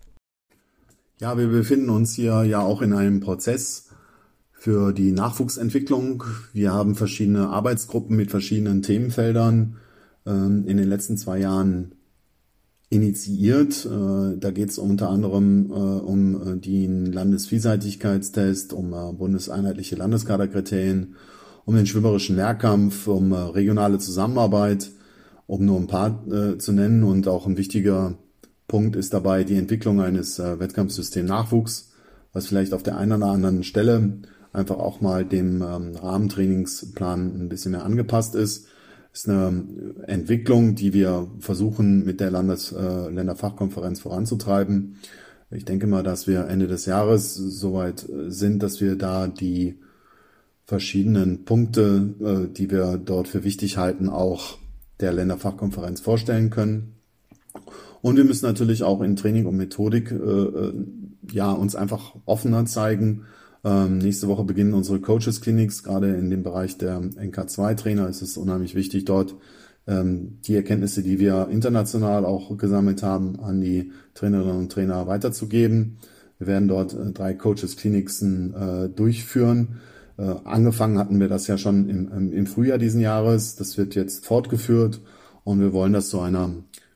Ja, 1.18 1.38
wir 1.38 1.48
befinden 1.48 1.88
uns 1.88 2.14
hier 2.14 2.44
ja 2.44 2.60
auch 2.60 2.82
in 2.82 2.92
einem 2.92 3.20
Prozess 3.20 3.85
für 4.66 4.92
die 4.92 5.12
Nachwuchsentwicklung. 5.12 6.24
Wir 6.52 6.72
haben 6.72 6.96
verschiedene 6.96 7.50
Arbeitsgruppen 7.50 8.16
mit 8.16 8.32
verschiedenen 8.32 8.82
Themenfeldern 8.82 9.76
ähm, 10.26 10.64
in 10.66 10.76
den 10.76 10.88
letzten 10.88 11.16
zwei 11.16 11.38
Jahren 11.38 11.92
initiiert. 12.90 13.86
Äh, 13.86 14.36
da 14.36 14.50
geht 14.50 14.70
es 14.70 14.78
unter 14.78 15.08
anderem 15.08 15.70
äh, 15.70 15.74
um 15.74 16.60
den 16.60 17.12
Landesvielseitigkeitstest, 17.12 18.72
um 18.72 18.90
bundeseinheitliche 19.16 19.94
Landeskaderkriterien, 19.94 21.14
um 21.64 21.76
den 21.76 21.86
schwimmerischen 21.86 22.34
Mehrkampf, 22.34 23.06
um 23.06 23.32
regionale 23.32 23.98
Zusammenarbeit, 23.98 24.90
um 25.46 25.64
nur 25.64 25.78
ein 25.78 25.86
paar 25.86 26.24
zu 26.58 26.72
nennen. 26.72 27.04
Und 27.04 27.28
auch 27.28 27.46
ein 27.46 27.56
wichtiger 27.56 28.18
Punkt 28.66 28.96
ist 28.96 29.14
dabei 29.14 29.44
die 29.44 29.58
Entwicklung 29.58 30.00
eines 30.00 30.40
Wettkampfsystems 30.40 31.28
Nachwuchs, 31.28 31.92
was 32.32 32.48
vielleicht 32.48 32.72
auf 32.72 32.82
der 32.82 32.98
einen 32.98 33.12
oder 33.12 33.30
anderen 33.30 33.62
Stelle 33.62 34.18
einfach 34.56 34.78
auch 34.78 35.00
mal 35.00 35.24
dem 35.24 35.62
ähm, 35.62 35.94
Rahmentrainingsplan 35.94 37.42
ein 37.42 37.48
bisschen 37.48 37.72
mehr 37.72 37.84
angepasst 37.84 38.34
ist. 38.34 38.66
Ist 39.12 39.28
eine 39.28 39.64
Entwicklung, 40.06 40.74
die 40.74 40.92
wir 40.92 41.28
versuchen 41.38 42.04
mit 42.04 42.20
der 42.20 42.30
Landes 42.30 42.72
äh, 42.72 43.08
Länderfachkonferenz 43.10 44.00
voranzutreiben. 44.00 44.96
Ich 45.50 45.64
denke 45.64 45.86
mal, 45.86 46.02
dass 46.02 46.26
wir 46.26 46.48
Ende 46.48 46.66
des 46.66 46.86
Jahres 46.86 47.34
soweit 47.34 48.08
äh, 48.08 48.30
sind, 48.30 48.62
dass 48.62 48.80
wir 48.80 48.96
da 48.96 49.26
die 49.28 49.78
verschiedenen 50.64 51.44
Punkte, 51.44 52.14
äh, 52.20 52.52
die 52.52 52.70
wir 52.70 52.98
dort 52.98 53.28
für 53.28 53.44
wichtig 53.44 53.76
halten, 53.76 54.08
auch 54.08 54.58
der 55.00 55.12
Länderfachkonferenz 55.12 56.00
vorstellen 56.00 56.50
können. 56.50 56.96
Und 58.02 58.16
wir 58.16 58.24
müssen 58.24 58.46
natürlich 58.46 58.82
auch 58.82 59.00
in 59.00 59.16
Training 59.16 59.46
und 59.46 59.56
Methodik 59.56 60.10
äh, 60.10 60.14
äh 60.14 60.72
ja 61.32 61.50
uns 61.50 61.74
einfach 61.74 62.14
offener 62.24 62.66
zeigen 62.66 63.24
ähm, 63.66 63.98
nächste 63.98 64.28
Woche 64.28 64.44
beginnen 64.44 64.74
unsere 64.74 65.00
Coaches 65.00 65.40
Clinics. 65.40 65.82
Gerade 65.82 66.14
in 66.14 66.30
dem 66.30 66.44
Bereich 66.44 66.78
der 66.78 67.00
NK2-Trainer 67.00 68.08
ist 68.08 68.22
es 68.22 68.36
unheimlich 68.36 68.76
wichtig, 68.76 69.06
dort 69.06 69.34
ähm, 69.88 70.38
die 70.46 70.54
Erkenntnisse, 70.54 71.02
die 71.02 71.18
wir 71.18 71.48
international 71.50 72.24
auch 72.24 72.56
gesammelt 72.56 73.02
haben, 73.02 73.40
an 73.40 73.60
die 73.60 73.90
Trainerinnen 74.14 74.56
und 74.56 74.72
Trainer 74.72 75.08
weiterzugeben. 75.08 75.98
Wir 76.38 76.46
werden 76.46 76.68
dort 76.68 76.94
äh, 76.94 77.10
drei 77.10 77.34
Coaches 77.34 77.76
Clinics 77.76 78.22
äh, 78.22 78.88
durchführen. 78.88 79.80
Äh, 80.16 80.34
angefangen 80.44 80.98
hatten 80.98 81.18
wir 81.18 81.28
das 81.28 81.48
ja 81.48 81.58
schon 81.58 81.88
im, 81.88 82.32
im 82.32 82.46
Frühjahr 82.46 82.78
diesen 82.78 83.00
Jahres. 83.00 83.56
Das 83.56 83.76
wird 83.76 83.96
jetzt 83.96 84.26
fortgeführt 84.26 85.00
und 85.42 85.58
wir 85.58 85.72
wollen 85.72 85.92
das 85.92 86.08
zu 86.08 86.20
einer 86.20 86.50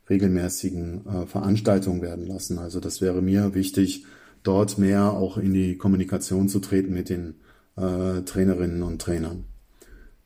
regelmäßigen 0.09 1.05
äh, 1.05 1.27
Veranstaltung 1.27 2.01
werden 2.01 2.29
lassen. 2.29 2.59
Also 2.59 2.79
das 2.79 3.01
wäre 3.01 3.23
mir 3.23 3.55
wichtig, 3.55 4.05
dort 4.43 4.78
mehr 4.78 5.12
auch 5.12 5.36
in 5.36 5.53
die 5.53 5.76
Kommunikation 5.76 6.49
zu 6.49 6.61
treten 6.61 6.93
mit 6.93 7.09
den 7.09 7.34
äh, 7.76 8.22
Trainerinnen 8.22 8.82
und 8.82 9.01
Trainern. 9.01 9.45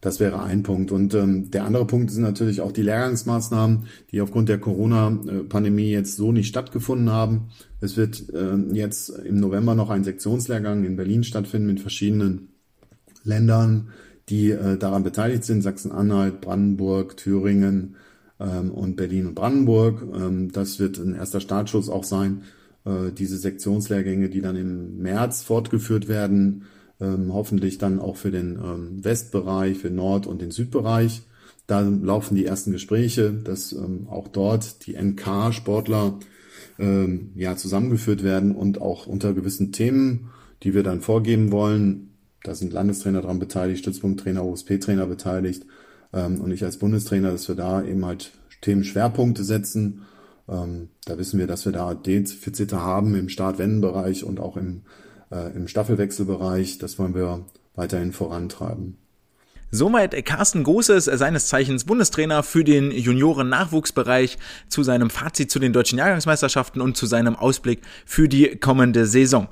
Das 0.01 0.21
wäre 0.21 0.43
ein 0.43 0.63
Punkt. 0.63 0.93
Und 0.93 1.15
ähm, 1.15 1.51
der 1.51 1.65
andere 1.65 1.87
Punkt 1.87 2.11
sind 2.11 2.25
natürlich 2.25 2.61
auch 2.61 2.73
die 2.73 2.83
Lehrgangsmaßnahmen, 2.83 3.85
die 4.13 4.21
aufgrund 4.21 4.51
der 4.51 4.59
Corona-Pandemie 4.59 5.91
jetzt 5.91 6.17
so 6.17 6.31
nicht 6.31 6.49
stattgefunden 6.49 7.11
haben. 7.11 7.49
Es 7.81 7.97
wird 7.97 8.29
äh, 8.35 8.57
jetzt 8.75 9.09
im 9.09 9.41
November 9.41 9.75
noch 9.75 9.89
ein 9.89 10.05
Sektionslehrgang 10.05 10.85
in 10.85 10.97
Berlin 10.97 11.25
stattfinden 11.25 11.69
mit 11.69 11.81
verschiedenen 11.81 12.49
Ländern, 13.23 13.89
die 14.29 14.51
äh, 14.51 14.77
daran 14.77 15.05
beteiligt 15.05 15.45
sind. 15.45 15.63
Sachsen-Anhalt, 15.63 16.43
Brandenburg, 16.43 17.17
Thüringen 17.17 17.97
ähm, 18.39 18.73
und 18.73 18.97
Berlin 18.97 19.29
und 19.29 19.35
Brandenburg. 19.35 20.03
Ähm, 20.15 20.53
das 20.53 20.79
wird 20.79 20.99
ein 20.99 21.15
erster 21.15 21.41
Startschuss 21.41 21.89
auch 21.89 22.05
sein 22.05 22.43
äh, 22.85 23.13
diese 23.13 23.39
Sektionslehrgänge, 23.39 24.29
die 24.29 24.41
dann 24.41 24.57
im 24.57 24.99
März 24.99 25.43
fortgeführt 25.43 26.09
werden, 26.09 26.65
ähm, 27.01 27.33
hoffentlich 27.33 27.79
dann 27.79 27.99
auch 27.99 28.17
für 28.17 28.31
den 28.31 28.59
ähm, 28.63 29.05
Westbereich, 29.05 29.79
für 29.79 29.91
Nord- 29.91 30.27
und 30.27 30.41
den 30.41 30.51
Südbereich. 30.51 31.23
Da 31.67 31.81
laufen 31.81 32.35
die 32.35 32.45
ersten 32.45 32.73
Gespräche, 32.73 33.33
dass 33.33 33.73
ähm, 33.73 34.07
auch 34.09 34.29
dort 34.29 34.87
die 34.87 34.97
NK-Sportler 34.97 36.19
ähm, 36.79 37.31
ja 37.35 37.57
zusammengeführt 37.57 38.23
werden 38.23 38.55
und 38.55 38.81
auch 38.81 39.07
unter 39.07 39.33
gewissen 39.33 39.73
Themen, 39.73 40.31
die 40.63 40.75
wir 40.75 40.83
dann 40.83 41.01
vorgeben 41.01 41.53
wollen. 41.53 42.11
Da 42.43 42.55
sind 42.55 42.73
Landestrainer 42.73 43.23
dran 43.23 43.39
beteiligt, 43.39 43.81
Stützpunkttrainer, 43.81 44.45
OSP-Trainer 44.45 45.07
beteiligt 45.07 45.65
ähm, 46.13 46.41
und 46.41 46.51
ich 46.51 46.65
als 46.65 46.79
Bundestrainer, 46.79 47.31
dass 47.31 47.49
wir 47.49 47.55
da 47.55 47.83
eben 47.83 48.05
halt 48.05 48.33
Themenschwerpunkte 48.61 49.43
setzen 49.43 50.03
ähm, 50.49 50.89
da 51.05 51.19
wissen 51.19 51.39
wir, 51.39 51.47
dass 51.47 51.65
wir 51.65 51.73
da 51.73 51.95
Defizite 51.95 52.81
haben 52.81 53.15
im 53.15 53.29
Start-Wenden-Bereich 53.29 54.25
und 54.25 54.41
auch 54.41 54.57
im, 54.57 54.83
äh, 55.31 55.55
im 55.55 55.69
Staffelwechselbereich. 55.69 56.79
Das 56.79 56.99
wollen 56.99 57.15
wir 57.15 57.45
weiterhin 57.75 58.13
vorantreiben. 58.13 58.99
Soweit 59.71 60.25
Carsten 60.25 60.63
Großes, 60.63 61.07
seines 61.07 61.49
Zeichens 61.49 61.83
Bundestrainer 61.83 62.45
für 62.45 62.63
den 62.63 62.93
Junioren-Nachwuchsbereich, 62.93 64.39
zu 64.69 64.85
seinem 64.85 65.11
Fazit 65.11 65.51
zu 65.51 65.59
den 65.59 65.73
deutschen 65.73 65.99
Jahrgangsmeisterschaften 65.99 66.81
und 66.81 66.97
zu 66.97 67.07
seinem 67.07 67.35
Ausblick 67.35 67.81
für 68.07 68.29
die 68.29 68.57
kommende 68.57 69.07
Saison. 69.07 69.49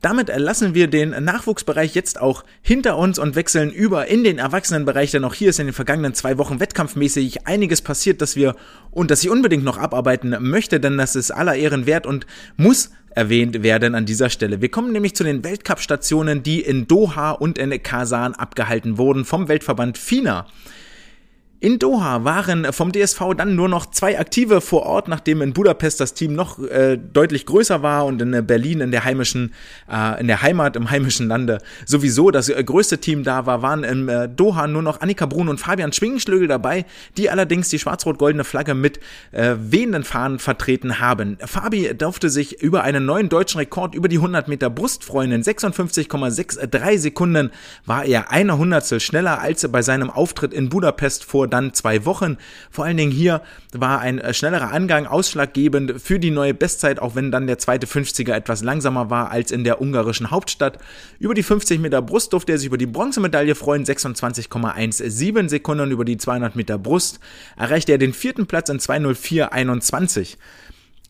Damit 0.00 0.30
lassen 0.34 0.74
wir 0.74 0.88
den 0.88 1.10
Nachwuchsbereich 1.10 1.94
jetzt 1.94 2.20
auch 2.20 2.44
hinter 2.62 2.98
uns 2.98 3.18
und 3.18 3.34
wechseln 3.34 3.70
über 3.70 4.06
in 4.06 4.24
den 4.24 4.38
Erwachsenenbereich, 4.38 5.10
denn 5.10 5.24
auch 5.24 5.34
hier 5.34 5.50
ist 5.50 5.58
in 5.58 5.66
den 5.66 5.72
vergangenen 5.72 6.14
zwei 6.14 6.38
Wochen 6.38 6.60
wettkampfmäßig 6.60 7.46
einiges 7.46 7.82
passiert, 7.82 8.20
dass 8.20 8.36
wir 8.36 8.56
und 8.90 9.10
dass 9.10 9.22
ich 9.22 9.30
unbedingt 9.30 9.64
noch 9.64 9.78
abarbeiten 9.78 10.36
möchte, 10.40 10.80
denn 10.80 10.96
das 10.98 11.16
ist 11.16 11.30
aller 11.30 11.54
Ehren 11.54 11.86
wert 11.86 12.06
und 12.06 12.26
muss 12.56 12.90
erwähnt 13.16 13.62
werden 13.62 13.94
an 13.94 14.04
dieser 14.04 14.28
Stelle. 14.28 14.60
Wir 14.60 14.70
kommen 14.70 14.92
nämlich 14.92 15.16
zu 15.16 15.24
den 15.24 15.42
Weltcup-Stationen, 15.42 16.42
die 16.42 16.60
in 16.60 16.86
Doha 16.86 17.30
und 17.32 17.58
in 17.58 17.82
Kasan 17.82 18.34
abgehalten 18.34 18.98
wurden 18.98 19.24
vom 19.24 19.48
Weltverband 19.48 19.96
FINA. 19.96 20.46
In 21.66 21.80
Doha 21.80 22.22
waren 22.22 22.72
vom 22.72 22.92
DSV 22.92 23.34
dann 23.36 23.56
nur 23.56 23.68
noch 23.68 23.86
zwei 23.86 24.20
Aktive 24.20 24.60
vor 24.60 24.84
Ort, 24.84 25.08
nachdem 25.08 25.42
in 25.42 25.52
Budapest 25.52 25.98
das 25.98 26.14
Team 26.14 26.32
noch 26.32 26.60
äh, 26.60 26.96
deutlich 26.96 27.44
größer 27.44 27.82
war 27.82 28.06
und 28.06 28.22
in 28.22 28.46
Berlin 28.46 28.80
in 28.80 28.92
der 28.92 29.02
heimischen, 29.02 29.52
äh, 29.90 30.20
in 30.20 30.28
der 30.28 30.42
Heimat 30.42 30.76
im 30.76 30.92
heimischen 30.92 31.26
Lande 31.26 31.58
sowieso 31.84 32.30
das 32.30 32.48
äh, 32.48 32.62
größte 32.62 32.98
Team 32.98 33.24
da 33.24 33.46
war, 33.46 33.62
waren 33.62 33.82
in 33.82 34.08
äh, 34.08 34.28
Doha 34.28 34.68
nur 34.68 34.82
noch 34.82 35.00
Annika 35.00 35.26
Brun 35.26 35.48
und 35.48 35.58
Fabian 35.58 35.92
Schwingenschlögel 35.92 36.46
dabei, 36.46 36.84
die 37.16 37.30
allerdings 37.30 37.68
die 37.68 37.80
schwarz-rot-goldene 37.80 38.44
Flagge 38.44 38.74
mit 38.74 39.00
äh, 39.32 39.56
wehenden 39.58 40.04
Fahnen 40.04 40.38
vertreten 40.38 41.00
haben. 41.00 41.36
Fabi 41.44 41.92
durfte 41.98 42.30
sich 42.30 42.62
über 42.62 42.84
einen 42.84 43.04
neuen 43.06 43.28
deutschen 43.28 43.58
Rekord 43.58 43.96
über 43.96 44.06
die 44.06 44.18
100 44.18 44.46
Meter 44.46 44.70
Brust 44.70 45.02
freuen. 45.02 45.32
In 45.32 45.42
56,63 45.42 46.98
Sekunden 46.98 47.50
war 47.84 48.04
er 48.04 48.30
eine 48.30 48.56
Hundertstel 48.56 49.00
schneller 49.00 49.40
als 49.40 49.66
bei 49.66 49.82
seinem 49.82 50.10
Auftritt 50.10 50.54
in 50.54 50.68
Budapest 50.68 51.24
vor 51.24 51.48
dann 51.56 51.72
zwei 51.72 52.04
Wochen. 52.04 52.36
Vor 52.70 52.84
allen 52.84 52.96
Dingen 52.96 53.10
hier 53.10 53.42
war 53.72 54.00
ein 54.00 54.18
äh, 54.18 54.34
schnellerer 54.34 54.72
Angang 54.72 55.06
ausschlaggebend 55.06 56.00
für 56.00 56.18
die 56.18 56.30
neue 56.30 56.54
Bestzeit, 56.54 57.00
auch 57.00 57.14
wenn 57.14 57.30
dann 57.32 57.46
der 57.46 57.58
zweite 57.58 57.86
50er 57.86 58.32
etwas 58.32 58.62
langsamer 58.62 59.10
war 59.10 59.30
als 59.30 59.50
in 59.50 59.64
der 59.64 59.80
ungarischen 59.80 60.30
Hauptstadt. 60.30 60.78
Über 61.18 61.34
die 61.34 61.42
50 61.42 61.80
Meter 61.80 62.02
Brust 62.02 62.32
durfte 62.32 62.52
er 62.52 62.58
sich 62.58 62.66
über 62.66 62.78
die 62.78 62.86
Bronzemedaille 62.86 63.54
freuen, 63.54 63.84
26,17 63.84 65.48
Sekunden 65.48 65.90
über 65.90 66.04
die 66.04 66.18
200 66.18 66.56
Meter 66.56 66.78
Brust 66.78 67.20
erreichte 67.56 67.92
er 67.92 67.98
den 67.98 68.12
vierten 68.12 68.46
Platz 68.46 68.68
in 68.68 68.78
204,21. 68.78 70.36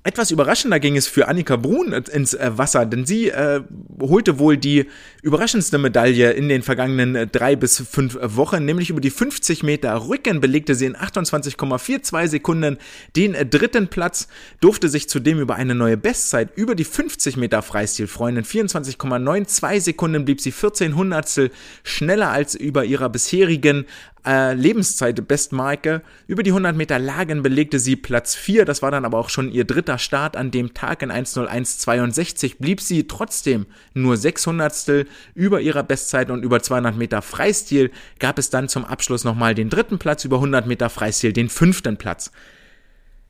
Etwas 0.06 0.30
überraschender 0.30 0.78
ging 0.78 0.96
es 0.96 1.08
für 1.08 1.26
Annika 1.26 1.56
Brun 1.56 1.92
ins 1.92 2.32
äh, 2.32 2.52
Wasser, 2.54 2.86
denn 2.86 3.06
sie 3.06 3.30
äh, 3.30 3.62
holte 4.00 4.38
wohl 4.38 4.56
die 4.56 4.86
überraschendste 5.22 5.78
Medaille 5.78 6.30
in 6.30 6.48
den 6.48 6.62
vergangenen 6.62 7.16
äh, 7.16 7.26
drei 7.26 7.56
bis 7.56 7.82
fünf 7.90 8.16
Wochen, 8.22 8.64
nämlich 8.64 8.88
über 8.88 9.00
die 9.00 9.10
50 9.10 9.64
Meter 9.64 10.08
Rücken 10.08 10.40
belegte 10.40 10.76
sie 10.76 10.86
in 10.86 10.94
28,42 10.94 12.28
Sekunden 12.28 12.78
den 13.16 13.34
äh, 13.34 13.44
dritten 13.44 13.88
Platz, 13.88 14.28
durfte 14.60 14.88
sich 14.88 15.08
zudem 15.08 15.40
über 15.40 15.56
eine 15.56 15.74
neue 15.74 15.96
Bestzeit 15.96 16.56
über 16.56 16.76
die 16.76 16.84
50 16.84 17.36
Meter 17.36 17.60
Freistil 17.62 18.06
freuen. 18.06 18.36
In 18.36 18.44
24,92 18.44 19.80
Sekunden 19.80 20.24
blieb 20.24 20.40
sie 20.40 20.52
14 20.52 20.94
Hundertstel 20.94 21.50
schneller 21.82 22.30
als 22.30 22.54
über 22.54 22.84
ihrer 22.84 23.08
bisherigen 23.08 23.86
äh, 24.26 24.54
Lebenszeit-Bestmarke. 24.54 26.02
Über 26.26 26.42
die 26.42 26.50
100 26.50 26.76
Meter 26.76 26.98
Lagen 26.98 27.42
belegte 27.42 27.78
sie 27.78 27.96
Platz 27.96 28.34
4. 28.34 28.64
Das 28.64 28.82
war 28.82 28.90
dann 28.90 29.04
aber 29.04 29.18
auch 29.18 29.28
schon 29.28 29.50
ihr 29.50 29.64
dritter 29.64 29.98
Start 29.98 30.36
an 30.36 30.50
dem 30.50 30.74
Tag 30.74 31.02
in 31.02 31.10
1.01.62. 31.10 32.56
Blieb 32.58 32.80
sie 32.80 33.06
trotzdem 33.06 33.66
nur 33.94 34.16
600 34.16 35.06
über 35.34 35.60
ihrer 35.60 35.82
Bestzeit 35.82 36.30
und 36.30 36.42
über 36.42 36.60
200 36.62 36.96
Meter 36.96 37.22
Freistil 37.22 37.90
gab 38.18 38.38
es 38.38 38.50
dann 38.50 38.68
zum 38.68 38.84
Abschluss 38.84 39.24
nochmal 39.24 39.54
den 39.54 39.70
dritten 39.70 39.98
Platz, 39.98 40.24
über 40.24 40.36
100 40.36 40.66
Meter 40.66 40.90
Freistil 40.90 41.32
den 41.32 41.48
fünften 41.48 41.96
Platz. 41.96 42.32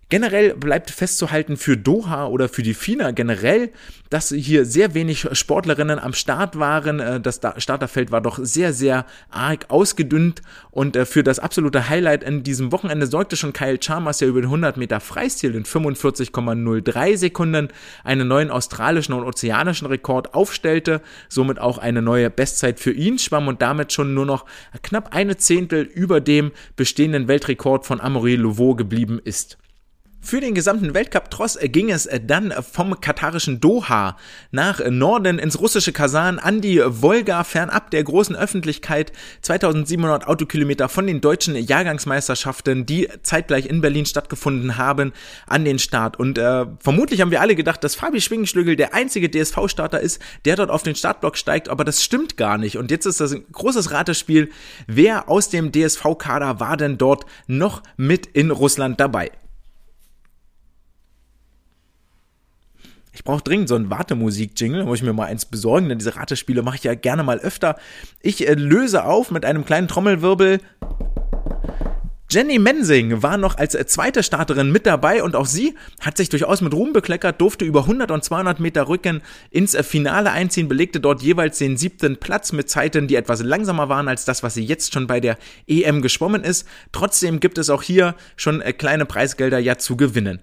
Generell 0.09 0.55
bleibt 0.55 0.93
festzuhalten 0.93 1.57
für 1.57 1.77
Doha 1.77 2.27
oder 2.27 2.49
für 2.49 2.63
die 2.63 2.75
FINA 2.75 3.11
generell, 3.11 3.73
dass 4.09 4.29
hier 4.29 4.65
sehr 4.65 4.95
wenig 4.95 5.27
Sportlerinnen 5.33 5.99
am 5.99 6.13
Start 6.13 6.57
waren. 6.61 7.01
Äh, 7.01 7.21
das 7.21 7.41
Starterfeld 7.57 8.13
war 8.13 8.21
doch 8.21 8.39
sehr, 8.41 8.73
sehr 8.73 9.05
arg 9.31 9.67
ausgedünnt 9.67 10.43
und 10.71 10.95
äh, 10.95 11.07
für 11.07 11.25
das 11.25 11.41
absolute 11.41 11.89
Highlight 11.89 12.23
in 12.23 12.45
diesem 12.45 12.71
Wochenende 12.71 13.09
sorgte 13.09 13.37
schon 13.37 13.53
Kyle 13.53 13.79
Chalmers, 13.79 14.19
der 14.19 14.29
über 14.29 14.41
den 14.41 14.47
100 14.47 14.77
Meter 14.77 15.01
Freistil 15.01 15.57
in 15.57 15.65
45,03 15.65 17.17
Sekunden 17.17 17.69
einen 18.05 18.29
neuen 18.29 18.53
australischen 18.53 19.13
und 19.13 19.25
ozeanischen 19.25 19.89
Rekord 19.89 20.35
aufstellte, 20.35 21.01
somit 21.29 21.59
auch 21.59 21.79
eine 21.79 22.01
neue 22.01 22.31
Bestzeit 22.31 22.79
für 22.79 22.93
ihn 22.93 23.19
schwamm 23.19 23.49
und 23.49 23.61
damit 23.61 23.93
schon 23.93 24.15
nur 24.15 24.25
noch 24.25 24.45
knapp 24.85 25.17
eine 25.17 25.37
Zehntel 25.37 25.83
über 25.83 26.21
dem 26.21 26.53
bestehenden 26.77 27.27
Weltrekord 27.27 27.85
von 27.85 28.01
Amaury 28.01 28.37
Louveau 28.37 28.77
geblieben 28.77 29.21
ist. 29.25 29.59
Für 30.27 30.41
den 30.41 30.57
gesamten 30.57 30.93
Weltcup-Tross 30.93 31.57
ging 31.62 31.89
es 31.89 32.09
dann 32.24 32.53
vom 32.72 33.01
katarischen 33.01 33.61
Doha 33.61 34.16
nach 34.51 34.81
Norden 34.91 35.39
ins 35.39 35.61
russische 35.61 35.93
Kasan 35.93 36.41
an 36.41 36.61
die 36.61 36.83
Wolga 36.85 37.45
fernab 37.45 37.93
der 37.93 38.03
großen 38.03 38.35
Öffentlichkeit. 38.35 39.12
2700 39.43 40.27
Autokilometer 40.27 40.89
von 40.89 41.07
den 41.07 41.20
deutschen 41.20 41.55
Jahrgangsmeisterschaften, 41.55 42.87
die 42.87 43.09
zeitgleich 43.22 43.66
in 43.66 43.81
Berlin 43.81 44.05
stattgefunden 44.05 44.77
haben, 44.77 45.12
an 45.47 45.64
den 45.64 45.79
Start. 45.79 46.18
Und 46.18 46.39
äh, 46.39 46.66
vermutlich 46.81 47.20
haben 47.20 47.31
wir 47.31 47.41
alle 47.41 47.55
gedacht, 47.55 47.85
dass 47.85 47.95
Fabi 47.95 48.20
Schwingenschlügel 48.20 48.74
der 48.74 48.95
einzige 48.95 49.30
DSV-Starter 49.30 50.01
ist, 50.01 50.21
der 50.45 50.57
dort 50.57 50.71
auf 50.71 50.83
den 50.83 50.96
Startblock 50.96 51.38
steigt, 51.38 51.68
aber 51.68 51.84
das 51.84 52.03
stimmt 52.03 52.37
gar 52.37 52.59
nicht. 52.59 52.79
Und 52.79 52.91
jetzt 52.91 53.07
ist 53.07 53.21
das 53.21 53.30
ein 53.30 53.45
großes 53.53 53.92
Ratespiel. 53.92 54.51
Wer 54.88 55.29
aus 55.29 55.51
dem 55.51 55.71
DSV-Kader 55.71 56.59
war 56.59 56.76
denn 56.76 56.99
dort 56.99 57.26
noch 57.46 57.84
mit 57.96 58.26
in 58.26 58.51
Russland 58.51 58.99
dabei? 58.99 59.30
Ich 63.17 63.25
brauche 63.25 63.43
dringend 63.43 63.71
so 63.71 63.75
einen 63.76 63.88
Wartemusik-Jingle, 63.88 64.84
muss 64.84 64.99
ich 64.99 65.03
mir 65.03 65.14
mal 65.14 65.25
eins 65.25 65.47
besorgen, 65.47 65.88
denn 65.88 65.97
diese 65.97 66.17
Ratespiele 66.17 66.63
mache 66.63 66.76
ich 66.76 66.84
ja 66.84 66.95
gerne 66.95 67.22
mal 67.22 67.38
öfter. 67.38 67.76
Ich 68.21 68.47
äh, 68.47 68.53
löse 68.53 69.07
auf 69.07 69.30
mit 69.30 69.47
einem 69.47 69.64
kleinen 69.64 69.88
Trommelwirbel. 69.88 70.61
Jenny 72.29 72.59
Mensing 72.59 73.22
war 73.22 73.38
noch 73.38 73.57
als 73.57 73.75
äh, 73.75 73.87
zweite 73.87 74.22
Starterin 74.22 74.71
mit 74.71 74.84
dabei 74.84 75.22
und 75.22 75.34
auch 75.34 75.47
sie 75.47 75.75
hat 76.03 76.18
sich 76.18 76.29
durchaus 76.29 76.61
mit 76.61 76.75
Ruhm 76.75 76.93
bekleckert, 76.93 77.41
durfte 77.41 77.64
über 77.64 77.84
100 77.84 78.11
und 78.11 78.22
200 78.22 78.61
Meter 78.61 78.87
Rücken 78.87 79.22
ins 79.51 79.75
äh, 79.75 79.83
Finale 79.83 80.30
einziehen, 80.30 80.68
belegte 80.68 81.01
dort 81.01 81.22
jeweils 81.22 81.57
den 81.57 81.79
siebten 81.79 82.18
Platz 82.18 82.53
mit 82.53 82.68
Zeiten, 82.68 83.09
die 83.09 83.17
etwas 83.17 83.43
langsamer 83.43 83.88
waren 83.88 84.09
als 84.09 84.26
das, 84.26 84.43
was 84.43 84.53
sie 84.53 84.64
jetzt 84.64 84.93
schon 84.93 85.07
bei 85.07 85.21
der 85.21 85.38
EM 85.67 86.03
geschwommen 86.03 86.45
ist. 86.45 86.68
Trotzdem 86.93 87.41
gibt 87.41 87.57
es 87.57 87.71
auch 87.71 87.83
hier 87.83 88.14
schon 88.37 88.61
äh, 88.61 88.75
kleine 88.75 89.07
Preisgelder 89.07 89.59
ja 89.59 89.79
zu 89.79 89.97
gewinnen. 89.97 90.41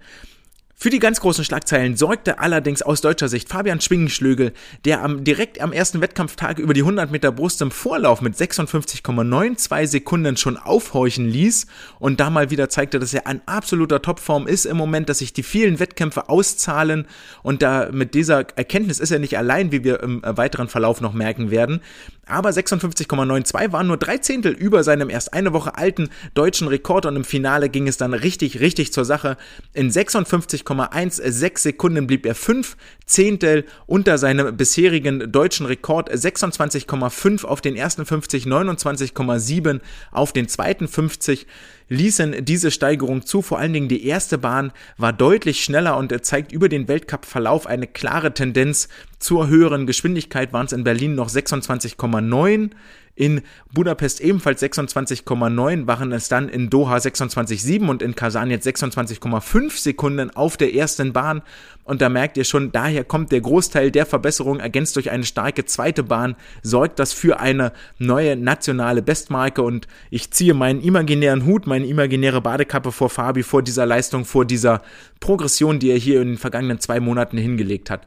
Für 0.84 0.90
die 0.90 0.98
ganz 0.98 1.18
großen 1.20 1.46
Schlagzeilen 1.46 1.96
sorgte 1.96 2.40
allerdings 2.40 2.82
aus 2.82 3.00
deutscher 3.00 3.30
Sicht 3.30 3.48
Fabian 3.48 3.80
Schwingenschlögel, 3.80 4.52
der 4.84 5.02
am, 5.02 5.24
direkt 5.24 5.58
am 5.62 5.72
ersten 5.72 6.02
Wettkampftag 6.02 6.58
über 6.58 6.74
die 6.74 6.82
100 6.82 7.10
Meter 7.10 7.32
Brust 7.32 7.62
im 7.62 7.70
Vorlauf 7.70 8.20
mit 8.20 8.34
56,92 8.34 9.86
Sekunden 9.86 10.36
schon 10.36 10.58
aufhorchen 10.58 11.24
ließ 11.24 11.68
und 12.00 12.20
da 12.20 12.28
mal 12.28 12.50
wieder 12.50 12.68
zeigte, 12.68 12.98
dass 12.98 13.14
er 13.14 13.26
ein 13.26 13.40
absoluter 13.46 14.02
Topform 14.02 14.46
ist 14.46 14.66
im 14.66 14.76
Moment, 14.76 15.08
dass 15.08 15.20
sich 15.20 15.32
die 15.32 15.42
vielen 15.42 15.80
Wettkämpfe 15.80 16.28
auszahlen 16.28 17.06
und 17.42 17.62
da 17.62 17.88
mit 17.90 18.12
dieser 18.12 18.44
Erkenntnis 18.54 18.98
ist 18.98 19.10
er 19.10 19.20
nicht 19.20 19.38
allein, 19.38 19.72
wie 19.72 19.84
wir 19.84 20.02
im 20.02 20.20
weiteren 20.22 20.68
Verlauf 20.68 21.00
noch 21.00 21.14
merken 21.14 21.50
werden. 21.50 21.80
Aber 22.26 22.50
56,92 22.50 23.72
waren 23.72 23.86
nur 23.86 23.96
drei 23.96 24.18
Zehntel 24.18 24.52
über 24.52 24.82
seinem 24.82 25.10
erst 25.10 25.32
eine 25.32 25.52
Woche 25.52 25.76
alten 25.76 26.08
deutschen 26.34 26.68
Rekord 26.68 27.06
und 27.06 27.16
im 27.16 27.24
Finale 27.24 27.68
ging 27.68 27.86
es 27.88 27.96
dann 27.96 28.14
richtig, 28.14 28.60
richtig 28.60 28.92
zur 28.92 29.04
Sache. 29.04 29.36
In 29.72 29.90
56,16 29.90 31.58
Sekunden 31.58 32.06
blieb 32.06 32.26
er 32.26 32.34
fünf 32.34 32.76
Zehntel 33.06 33.64
unter 33.86 34.18
seinem 34.18 34.56
bisherigen 34.56 35.30
deutschen 35.30 35.66
Rekord. 35.66 36.10
26,5 36.10 37.44
auf 37.44 37.60
den 37.60 37.76
ersten 37.76 38.06
50, 38.06 38.44
29,7 38.44 39.80
auf 40.10 40.32
den 40.32 40.48
zweiten 40.48 40.88
50 40.88 41.46
ließen 41.88 42.44
diese 42.44 42.70
Steigerung 42.70 43.26
zu. 43.26 43.42
Vor 43.42 43.58
allen 43.58 43.72
Dingen 43.72 43.88
die 43.88 44.06
erste 44.06 44.38
Bahn 44.38 44.72
war 44.96 45.12
deutlich 45.12 45.62
schneller 45.62 45.96
und 45.96 46.24
zeigt 46.24 46.52
über 46.52 46.68
den 46.68 46.88
Weltcup-Verlauf 46.88 47.66
eine 47.66 47.86
klare 47.86 48.34
Tendenz 48.34 48.88
zur 49.18 49.48
höheren 49.48 49.86
Geschwindigkeit. 49.86 50.52
Waren 50.52 50.66
es 50.66 50.72
in 50.72 50.84
Berlin 50.84 51.14
noch 51.14 51.28
26,9 51.28 52.70
in 53.16 53.42
Budapest 53.72 54.20
ebenfalls 54.20 54.62
26,9, 54.62 55.86
waren 55.86 56.12
es 56.12 56.28
dann 56.28 56.48
in 56.48 56.68
Doha 56.68 56.96
26,7 56.96 57.88
und 57.88 58.02
in 58.02 58.14
Kasan 58.14 58.50
jetzt 58.50 58.66
26,5 58.66 59.80
Sekunden 59.80 60.30
auf 60.30 60.56
der 60.56 60.74
ersten 60.74 61.12
Bahn. 61.12 61.42
Und 61.84 62.00
da 62.00 62.08
merkt 62.08 62.36
ihr 62.36 62.44
schon, 62.44 62.72
daher 62.72 63.04
kommt 63.04 63.30
der 63.30 63.40
Großteil 63.40 63.90
der 63.90 64.06
Verbesserung, 64.06 64.58
ergänzt 64.58 64.96
durch 64.96 65.10
eine 65.10 65.24
starke 65.24 65.64
zweite 65.64 66.02
Bahn, 66.02 66.34
sorgt 66.62 66.98
das 66.98 67.12
für 67.12 67.38
eine 67.38 67.72
neue 67.98 68.36
nationale 68.36 69.02
Bestmarke. 69.02 69.62
Und 69.62 69.86
ich 70.10 70.30
ziehe 70.30 70.54
meinen 70.54 70.80
imaginären 70.80 71.44
Hut, 71.44 71.66
meine 71.66 71.86
imaginäre 71.86 72.40
Badekappe 72.40 72.90
vor 72.90 73.10
Fabi, 73.10 73.42
vor 73.42 73.62
dieser 73.62 73.86
Leistung, 73.86 74.24
vor 74.24 74.44
dieser 74.44 74.82
Progression, 75.20 75.78
die 75.78 75.90
er 75.90 75.98
hier 75.98 76.20
in 76.20 76.28
den 76.28 76.38
vergangenen 76.38 76.80
zwei 76.80 77.00
Monaten 77.00 77.36
hingelegt 77.36 77.90
hat. 77.90 78.06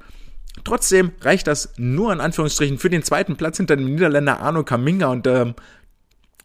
Trotzdem 0.63 1.11
reicht 1.21 1.47
das 1.47 1.73
nur 1.77 2.11
in 2.11 2.19
Anführungsstrichen 2.19 2.77
für 2.77 2.89
den 2.89 3.03
zweiten 3.03 3.35
Platz 3.35 3.57
hinter 3.57 3.75
dem 3.75 3.85
Niederländer 3.85 4.39
Arno 4.41 4.63
Kaminga 4.63 5.07
und 5.07 5.27
ähm, 5.27 5.55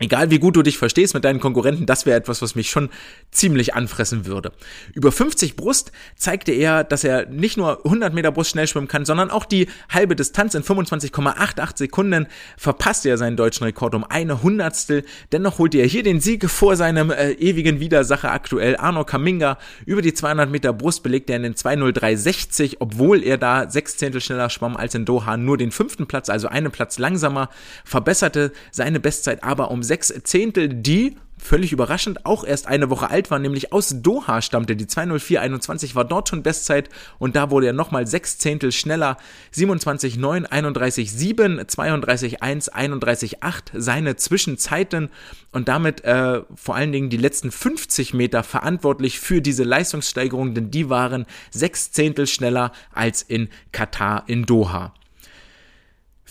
Egal 0.02 0.30
wie 0.30 0.40
gut 0.40 0.56
du 0.56 0.62
dich 0.62 0.78
verstehst 0.78 1.14
mit 1.14 1.24
deinen 1.24 1.38
Konkurrenten, 1.38 1.86
das 1.86 2.06
wäre 2.06 2.18
etwas, 2.18 2.42
was 2.42 2.56
mich 2.56 2.70
schon 2.70 2.88
ziemlich 3.30 3.74
anfressen 3.74 4.26
würde. 4.26 4.50
Über 4.94 5.12
50 5.12 5.54
Brust 5.54 5.92
zeigte 6.16 6.50
er, 6.50 6.82
dass 6.82 7.04
er 7.04 7.26
nicht 7.26 7.56
nur 7.56 7.84
100 7.84 8.12
Meter 8.12 8.32
Brust 8.32 8.50
schnell 8.50 8.66
schwimmen 8.66 8.88
kann, 8.88 9.04
sondern 9.04 9.30
auch 9.30 9.44
die 9.44 9.68
halbe 9.88 10.16
Distanz 10.16 10.56
in 10.56 10.64
25,88 10.64 11.78
Sekunden 11.78 12.26
verpasste 12.56 13.10
er 13.10 13.16
seinen 13.16 13.36
deutschen 13.36 13.62
Rekord 13.62 13.94
um 13.94 14.02
eine 14.02 14.42
Hundertstel. 14.42 15.04
Dennoch 15.30 15.60
holte 15.60 15.78
er 15.78 15.86
hier 15.86 16.02
den 16.02 16.20
Sieg 16.20 16.50
vor 16.50 16.74
seinem 16.74 17.12
äh, 17.12 17.34
ewigen 17.34 17.78
Widersacher 17.78 18.32
aktuell 18.32 18.76
Arno 18.76 19.04
Kaminga. 19.04 19.56
Über 19.86 20.02
die 20.02 20.14
200 20.14 20.50
Meter 20.50 20.72
Brust 20.72 21.04
belegte 21.04 21.32
er 21.32 21.36
in 21.36 21.44
den 21.44 21.54
20360, 21.54 22.80
obwohl 22.80 23.22
er 23.22 23.38
da 23.38 23.70
sechs 23.70 23.98
Zehntel 23.98 24.20
schneller 24.20 24.50
schwamm 24.50 24.76
als 24.76 24.96
in 24.96 25.04
Doha, 25.04 25.36
nur 25.36 25.58
den 25.58 25.70
fünften 25.70 26.08
Platz, 26.08 26.28
also 26.28 26.48
einen 26.48 26.72
Platz 26.72 26.98
langsamer, 26.98 27.50
verbesserte 27.84 28.50
seine 28.72 28.98
Bestzeit 28.98 29.44
aber 29.44 29.70
um 29.70 29.84
sechs 29.92 30.10
Zehntel, 30.24 30.70
die 30.70 31.16
völlig 31.36 31.70
überraschend 31.70 32.24
auch 32.24 32.44
erst 32.44 32.66
eine 32.66 32.88
Woche 32.88 33.10
alt 33.10 33.30
war, 33.30 33.38
nämlich 33.38 33.74
aus 33.74 34.00
Doha 34.00 34.40
stammte. 34.40 34.74
Die 34.74 34.86
20421 34.86 35.94
war 35.94 36.06
dort 36.06 36.30
schon 36.30 36.42
Bestzeit 36.42 36.88
und 37.18 37.36
da 37.36 37.50
wurde 37.50 37.66
er 37.66 37.72
nochmal 37.74 38.06
sechs 38.06 38.38
Zehntel 38.38 38.72
schneller. 38.72 39.18
27,9, 39.54 40.48
31,7, 40.48 41.66
32,1, 41.66 42.72
31,8 42.72 43.60
seine 43.74 44.16
Zwischenzeiten 44.16 45.10
und 45.50 45.68
damit 45.68 46.04
äh, 46.04 46.40
vor 46.54 46.74
allen 46.74 46.92
Dingen 46.92 47.10
die 47.10 47.18
letzten 47.18 47.50
50 47.50 48.14
Meter 48.14 48.44
verantwortlich 48.44 49.20
für 49.20 49.42
diese 49.42 49.64
Leistungssteigerung, 49.64 50.54
denn 50.54 50.70
die 50.70 50.88
waren 50.88 51.26
sechs 51.50 51.92
Zehntel 51.92 52.26
schneller 52.26 52.72
als 52.94 53.20
in 53.20 53.50
Katar 53.72 54.24
in 54.26 54.46
Doha. 54.46 54.94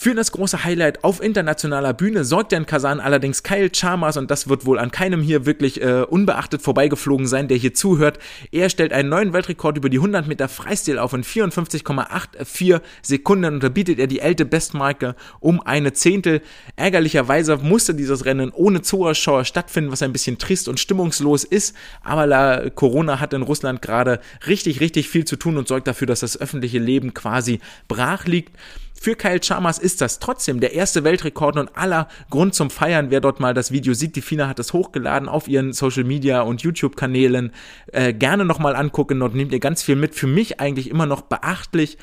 Für 0.03 0.15
das 0.15 0.31
große 0.31 0.63
Highlight 0.63 1.03
auf 1.03 1.21
internationaler 1.21 1.93
Bühne 1.93 2.25
sorgt 2.25 2.53
in 2.53 2.65
Kasan 2.65 2.99
allerdings 2.99 3.43
Kyle 3.43 3.69
Chalmers 3.69 4.17
und 4.17 4.31
das 4.31 4.49
wird 4.49 4.65
wohl 4.65 4.79
an 4.79 4.89
keinem 4.89 5.21
hier 5.21 5.45
wirklich 5.45 5.79
äh, 5.79 6.01
unbeachtet 6.01 6.63
vorbeigeflogen 6.63 7.27
sein, 7.27 7.47
der 7.47 7.57
hier 7.57 7.75
zuhört. 7.75 8.17
Er 8.51 8.69
stellt 8.69 8.93
einen 8.93 9.09
neuen 9.09 9.31
Weltrekord 9.31 9.77
über 9.77 9.89
die 9.89 9.99
100 9.99 10.27
Meter 10.27 10.49
Freistil 10.49 10.97
auf 10.97 11.13
in 11.13 11.23
54,84 11.23 12.81
Sekunden 13.03 13.53
und 13.53 13.63
da 13.63 13.69
bietet 13.69 13.99
er 13.99 14.07
die 14.07 14.21
ältere 14.21 14.47
Bestmarke 14.47 15.15
um 15.39 15.61
eine 15.61 15.93
Zehntel. 15.93 16.41
Ärgerlicherweise 16.75 17.57
musste 17.57 17.93
dieses 17.93 18.25
Rennen 18.25 18.49
ohne 18.49 18.81
Zuschauer 18.81 19.45
stattfinden, 19.45 19.91
was 19.91 20.01
ein 20.01 20.13
bisschen 20.13 20.39
trist 20.39 20.67
und 20.67 20.79
stimmungslos 20.79 21.43
ist, 21.43 21.75
aber 22.01 22.25
la 22.25 22.71
Corona 22.71 23.19
hat 23.19 23.33
in 23.33 23.43
Russland 23.43 23.83
gerade 23.83 24.19
richtig, 24.47 24.79
richtig 24.79 25.09
viel 25.09 25.25
zu 25.25 25.35
tun 25.35 25.57
und 25.57 25.67
sorgt 25.67 25.85
dafür, 25.85 26.07
dass 26.07 26.21
das 26.21 26.41
öffentliche 26.41 26.79
Leben 26.79 27.13
quasi 27.13 27.59
brach 27.87 28.25
liegt. 28.25 28.57
Für 29.03 29.15
Kyle 29.15 29.39
Chalmers 29.39 29.79
ist 29.79 29.99
das 29.99 30.19
trotzdem 30.19 30.59
der 30.59 30.73
erste 30.73 31.03
Weltrekord 31.03 31.57
und 31.57 31.75
aller 31.75 32.07
Grund 32.29 32.53
zum 32.53 32.69
Feiern. 32.69 33.09
Wer 33.09 33.19
dort 33.19 33.39
mal 33.39 33.55
das 33.55 33.71
Video 33.71 33.95
sieht, 33.95 34.15
die 34.15 34.21
Fina 34.21 34.47
hat 34.47 34.59
es 34.59 34.73
hochgeladen 34.73 35.27
auf 35.27 35.47
ihren 35.47 35.73
Social 35.73 36.03
Media 36.03 36.41
und 36.41 36.61
YouTube 36.61 36.95
Kanälen. 36.95 37.51
Äh, 37.91 38.13
gerne 38.13 38.45
nochmal 38.45 38.75
angucken, 38.75 39.19
dort 39.19 39.33
nehmt 39.33 39.53
ihr 39.53 39.59
ganz 39.59 39.81
viel 39.81 39.95
mit. 39.95 40.13
Für 40.13 40.27
mich 40.27 40.59
eigentlich 40.59 40.87
immer 40.87 41.07
noch 41.07 41.23
beachtlich 41.23 41.97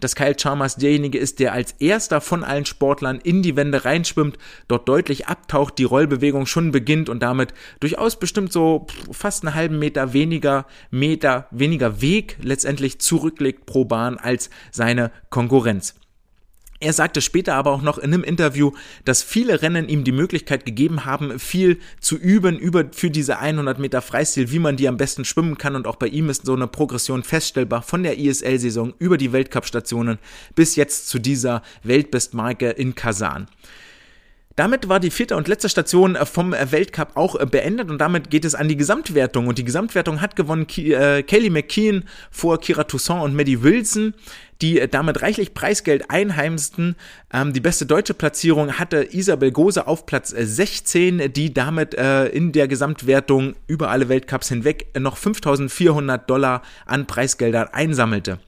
dass 0.00 0.16
Kyle 0.16 0.34
Chalmers 0.34 0.74
derjenige 0.74 1.18
ist, 1.18 1.38
der 1.38 1.52
als 1.52 1.70
erster 1.78 2.20
von 2.20 2.42
allen 2.42 2.66
Sportlern 2.66 3.20
in 3.22 3.42
die 3.42 3.54
Wände 3.54 3.84
reinschwimmt, 3.84 4.38
dort 4.66 4.88
deutlich 4.88 5.28
abtaucht, 5.28 5.78
die 5.78 5.84
Rollbewegung 5.84 6.46
schon 6.46 6.72
beginnt 6.72 7.08
und 7.08 7.22
damit 7.22 7.54
durchaus 7.78 8.18
bestimmt 8.18 8.52
so 8.52 8.88
fast 9.12 9.46
einen 9.46 9.54
halben 9.54 9.78
Meter 9.78 10.12
weniger 10.12 10.66
Meter, 10.90 11.46
weniger 11.52 12.00
Weg 12.02 12.38
letztendlich 12.42 12.98
zurücklegt 12.98 13.66
pro 13.66 13.84
Bahn 13.84 14.18
als 14.18 14.50
seine 14.72 15.12
Konkurrenz. 15.30 15.94
Er 16.84 16.92
sagte 16.92 17.22
später 17.22 17.54
aber 17.54 17.70
auch 17.70 17.80
noch 17.80 17.96
in 17.96 18.12
einem 18.12 18.22
Interview, 18.22 18.72
dass 19.06 19.22
viele 19.22 19.62
Rennen 19.62 19.88
ihm 19.88 20.04
die 20.04 20.12
Möglichkeit 20.12 20.66
gegeben 20.66 21.06
haben, 21.06 21.38
viel 21.38 21.78
zu 21.98 22.18
üben 22.18 22.58
über 22.58 22.84
für 22.92 23.10
diese 23.10 23.38
100 23.38 23.78
Meter 23.78 24.02
Freistil, 24.02 24.50
wie 24.50 24.58
man 24.58 24.76
die 24.76 24.86
am 24.86 24.98
besten 24.98 25.24
schwimmen 25.24 25.56
kann 25.56 25.76
und 25.76 25.86
auch 25.86 25.96
bei 25.96 26.08
ihm 26.08 26.28
ist 26.28 26.44
so 26.44 26.52
eine 26.52 26.66
Progression 26.66 27.22
feststellbar 27.22 27.80
von 27.80 28.02
der 28.02 28.18
ISL-Saison 28.18 28.92
über 28.98 29.16
die 29.16 29.32
Weltcup-Stationen 29.32 30.18
bis 30.54 30.76
jetzt 30.76 31.08
zu 31.08 31.18
dieser 31.18 31.62
Weltbestmarke 31.84 32.68
in 32.68 32.94
Kasan. 32.94 33.46
Damit 34.56 34.88
war 34.88 35.00
die 35.00 35.10
vierte 35.10 35.36
und 35.36 35.48
letzte 35.48 35.68
Station 35.68 36.14
äh, 36.14 36.24
vom 36.24 36.52
äh, 36.52 36.70
Weltcup 36.70 37.16
auch 37.16 37.34
äh, 37.34 37.44
beendet 37.44 37.90
und 37.90 37.98
damit 37.98 38.30
geht 38.30 38.44
es 38.44 38.54
an 38.54 38.68
die 38.68 38.76
Gesamtwertung. 38.76 39.48
Und 39.48 39.58
die 39.58 39.64
Gesamtwertung 39.64 40.20
hat 40.20 40.36
gewonnen 40.36 40.68
Kelly 40.68 41.50
McKeon 41.50 42.04
vor 42.30 42.60
Kira 42.60 42.84
Toussaint 42.84 43.24
und 43.24 43.34
Maddie 43.34 43.62
Wilson, 43.62 44.14
die 44.62 44.86
damit 44.90 45.22
reichlich 45.22 45.54
Preisgeld 45.54 46.10
einheimsten. 46.10 46.96
Ähm, 47.32 47.52
die 47.52 47.60
beste 47.60 47.86
deutsche 47.86 48.14
Platzierung 48.14 48.78
hatte 48.78 49.14
Isabel 49.14 49.52
Gose 49.52 49.86
auf 49.86 50.06
Platz 50.06 50.30
16, 50.30 51.32
die 51.32 51.52
damit 51.52 51.94
in 51.94 52.52
der 52.52 52.68
Gesamtwertung 52.68 53.54
über 53.66 53.90
alle 53.90 54.08
Weltcups 54.08 54.48
hinweg 54.48 54.86
noch 54.98 55.16
5400 55.16 56.28
Dollar 56.28 56.62
an 56.86 57.06
Preisgeldern 57.06 57.68
einsammelte. 57.72 58.38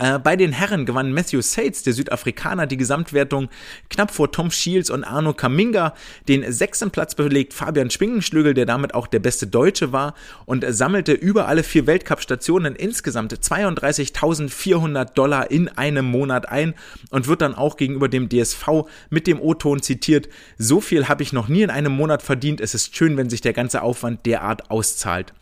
Äh, 0.00 0.18
bei 0.18 0.34
den 0.34 0.52
Herren 0.52 0.86
gewann 0.86 1.12
Matthew 1.12 1.42
Sates, 1.42 1.82
der 1.82 1.92
Südafrikaner, 1.92 2.66
die 2.66 2.78
Gesamtwertung 2.78 3.50
knapp 3.90 4.10
vor 4.10 4.32
Tom 4.32 4.50
Shields 4.50 4.88
und 4.88 5.04
Arno 5.04 5.34
Kaminga. 5.34 5.94
Den 6.26 6.50
sechsten 6.50 6.90
Platz 6.90 7.14
belegt 7.14 7.52
Fabian 7.52 7.90
Schwingenschlügel, 7.90 8.54
der 8.54 8.64
damit 8.64 8.94
auch 8.94 9.06
der 9.06 9.18
beste 9.18 9.46
Deutsche 9.46 9.92
war 9.92 10.14
und 10.46 10.64
sammelte 10.66 11.12
über 11.12 11.48
alle 11.48 11.62
vier 11.62 11.86
Weltcup-Stationen 11.86 12.76
insgesamt 12.76 13.34
32.400 13.34 15.12
Dollar 15.12 15.50
in 15.50 15.68
einem 15.68 16.06
Monat 16.06 16.48
ein 16.48 16.72
und 17.10 17.28
wird 17.28 17.42
dann 17.42 17.54
auch 17.54 17.76
gegenüber 17.76 18.08
dem 18.08 18.30
DSV 18.30 18.86
mit 19.10 19.26
dem 19.26 19.38
O-Ton 19.38 19.82
zitiert. 19.82 20.30
So 20.56 20.80
viel 20.80 21.08
habe 21.08 21.22
ich 21.22 21.34
noch 21.34 21.48
nie 21.48 21.60
in 21.60 21.70
einem 21.70 21.92
Monat 21.92 22.22
verdient. 22.22 22.62
Es 22.62 22.74
ist 22.74 22.96
schön, 22.96 23.18
wenn 23.18 23.28
sich 23.28 23.42
der 23.42 23.52
ganze 23.52 23.82
Aufwand 23.82 24.24
derart 24.24 24.70
auszahlt. 24.70 25.34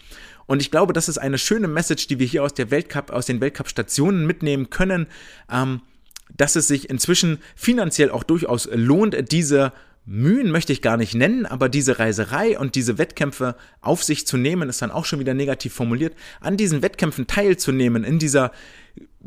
Und 0.49 0.63
ich 0.63 0.71
glaube, 0.71 0.95
das 0.95 1.09
ist 1.09 1.19
eine 1.19 1.39
schöne 1.39 1.69
Message, 1.69 2.09
die 2.09 2.19
wir 2.19 2.27
hier 2.27 2.43
aus 2.43 2.55
der 2.55 2.71
Weltcup, 2.73 3.11
aus 3.11 3.27
den 3.27 3.41
Weltcup-Stationen 3.41 4.27
mitnehmen 4.27 4.71
können, 4.71 5.07
ähm, 5.53 5.83
dass 6.37 6.57
es 6.57 6.67
sich 6.67 6.91
inzwischen 6.91 7.39
finanziell 7.55 8.11
auch 8.11 8.25
durchaus 8.25 8.69
lohnt, 8.73 9.15
diese 9.31 9.73
Mühen 10.07 10.51
möchte 10.51 10.73
ich 10.73 10.81
gar 10.81 10.97
nicht 10.97 11.15
nennen, 11.15 11.45
aber 11.45 11.69
diese 11.69 11.99
Reiserei 11.99 12.59
und 12.59 12.77
diese 12.77 12.97
Wettkämpfe 12.97 13.57
auf 13.83 14.03
sich 14.03 14.27
zu 14.27 14.39
nehmen, 14.39 14.71
ist 14.71 14.81
dann 14.81 14.91
auch 14.91 15.05
schon 15.05 15.21
wieder 15.21 15.35
negativ 15.35 15.75
formuliert, 15.75 16.15
an 16.41 16.57
diesen 16.57 16.81
Wettkämpfen 16.81 17.27
teilzunehmen, 17.27 18.05
in 18.05 18.19
dieser 18.19 18.53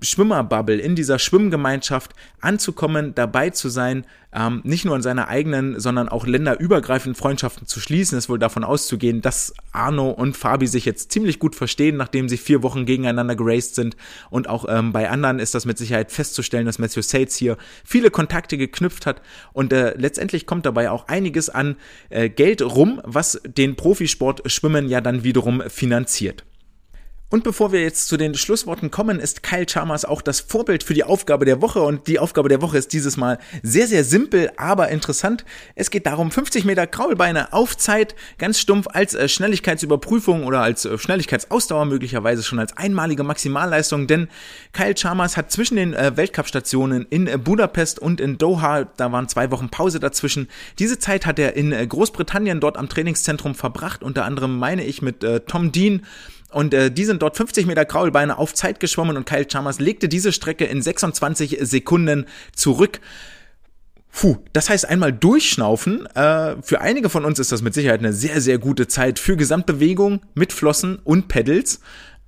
Schwimmerbubble, 0.01 0.77
in 0.77 0.95
dieser 0.95 1.19
Schwimmgemeinschaft 1.19 2.13
anzukommen, 2.39 3.13
dabei 3.13 3.51
zu 3.51 3.69
sein, 3.69 4.05
ähm, 4.33 4.61
nicht 4.63 4.85
nur 4.85 4.95
in 4.95 5.01
seiner 5.01 5.27
eigenen, 5.27 5.79
sondern 5.79 6.07
auch 6.07 6.25
länderübergreifend 6.25 7.17
Freundschaften 7.17 7.67
zu 7.67 7.79
schließen, 7.79 8.17
ist 8.17 8.29
wohl 8.29 8.39
davon 8.39 8.63
auszugehen, 8.63 9.21
dass 9.21 9.53
Arno 9.73 10.09
und 10.09 10.37
Fabi 10.37 10.67
sich 10.67 10.85
jetzt 10.85 11.11
ziemlich 11.11 11.37
gut 11.37 11.55
verstehen, 11.55 11.97
nachdem 11.97 12.29
sie 12.29 12.37
vier 12.37 12.63
Wochen 12.63 12.85
gegeneinander 12.85 13.35
geraced 13.35 13.75
sind. 13.75 13.97
Und 14.29 14.47
auch 14.47 14.65
ähm, 14.69 14.93
bei 14.93 15.09
anderen 15.09 15.39
ist 15.39 15.53
das 15.53 15.65
mit 15.65 15.77
Sicherheit 15.77 16.11
festzustellen, 16.11 16.65
dass 16.65 16.79
Matthew 16.79 17.01
Sates 17.01 17.35
hier 17.35 17.57
viele 17.83 18.09
Kontakte 18.09 18.57
geknüpft 18.57 19.05
hat. 19.05 19.21
Und 19.53 19.73
äh, 19.73 19.93
letztendlich 19.97 20.45
kommt 20.45 20.65
dabei 20.65 20.89
auch 20.89 21.09
einiges 21.09 21.49
an 21.49 21.75
äh, 22.09 22.29
Geld 22.29 22.61
rum, 22.61 23.01
was 23.03 23.41
den 23.45 23.75
Profisport 23.75 24.49
Schwimmen 24.49 24.87
ja 24.87 25.01
dann 25.01 25.23
wiederum 25.23 25.61
finanziert. 25.67 26.45
Und 27.31 27.45
bevor 27.45 27.71
wir 27.71 27.81
jetzt 27.81 28.09
zu 28.09 28.17
den 28.17 28.35
Schlussworten 28.35 28.91
kommen, 28.91 29.17
ist 29.17 29.41
Kyle 29.41 29.65
Chalmers 29.65 30.03
auch 30.03 30.21
das 30.21 30.41
Vorbild 30.41 30.83
für 30.83 30.93
die 30.93 31.05
Aufgabe 31.05 31.45
der 31.45 31.61
Woche. 31.61 31.81
Und 31.81 32.07
die 32.07 32.19
Aufgabe 32.19 32.49
der 32.49 32.61
Woche 32.61 32.77
ist 32.77 32.91
dieses 32.91 33.15
Mal 33.15 33.39
sehr, 33.63 33.87
sehr 33.87 34.03
simpel, 34.03 34.51
aber 34.57 34.89
interessant. 34.89 35.45
Es 35.73 35.89
geht 35.91 36.05
darum, 36.05 36.29
50 36.29 36.65
Meter 36.65 36.87
Kraulbeine 36.87 37.53
auf 37.53 37.77
Zeit, 37.77 38.15
ganz 38.37 38.59
stumpf 38.59 38.87
als 38.91 39.13
äh, 39.13 39.29
Schnelligkeitsüberprüfung 39.29 40.43
oder 40.43 40.59
als 40.59 40.83
äh, 40.83 40.97
Schnelligkeitsausdauer 40.97 41.85
möglicherweise 41.85 42.43
schon 42.43 42.59
als 42.59 42.75
einmalige 42.75 43.23
Maximalleistung. 43.23 44.07
Denn 44.07 44.27
Kyle 44.73 44.93
Chalmers 44.93 45.37
hat 45.37 45.53
zwischen 45.53 45.77
den 45.77 45.93
äh, 45.93 46.17
Weltcup-Stationen 46.17 47.07
in 47.09 47.29
Budapest 47.41 47.99
und 47.99 48.19
in 48.19 48.39
Doha, 48.39 48.83
da 48.97 49.09
waren 49.13 49.29
zwei 49.29 49.51
Wochen 49.51 49.69
Pause 49.69 50.01
dazwischen, 50.01 50.49
diese 50.79 50.99
Zeit 50.99 51.25
hat 51.25 51.39
er 51.39 51.55
in 51.55 51.71
Großbritannien 51.87 52.59
dort 52.59 52.75
am 52.75 52.89
Trainingszentrum 52.89 53.55
verbracht. 53.55 54.03
Unter 54.03 54.25
anderem 54.25 54.59
meine 54.59 54.83
ich 54.83 55.01
mit 55.01 55.25
Tom 55.47 55.71
Dean 55.71 56.05
und 56.51 56.73
äh, 56.73 56.91
die 56.91 57.05
sind 57.05 57.21
dort 57.21 57.37
50 57.37 57.65
Meter 57.65 57.85
Kraulbeine 57.85 58.37
auf 58.37 58.53
Zeit 58.53 58.79
geschwommen 58.79 59.17
und 59.17 59.25
Kyle 59.25 59.45
Chalmers 59.45 59.79
legte 59.79 60.09
diese 60.09 60.31
Strecke 60.31 60.65
in 60.65 60.81
26 60.81 61.57
Sekunden 61.61 62.25
zurück. 62.53 62.99
Puh, 64.11 64.37
das 64.51 64.69
heißt 64.69 64.87
einmal 64.87 65.13
durchschnaufen. 65.13 66.05
Äh, 66.07 66.61
für 66.61 66.81
einige 66.81 67.09
von 67.09 67.23
uns 67.25 67.39
ist 67.39 67.51
das 67.51 67.61
mit 67.61 67.73
Sicherheit 67.73 67.99
eine 67.99 68.13
sehr, 68.13 68.41
sehr 68.41 68.57
gute 68.57 68.87
Zeit 68.87 69.19
für 69.19 69.37
Gesamtbewegung 69.37 70.21
mit 70.33 70.51
Flossen 70.51 70.99
und 71.03 71.29
Pedals. 71.29 71.79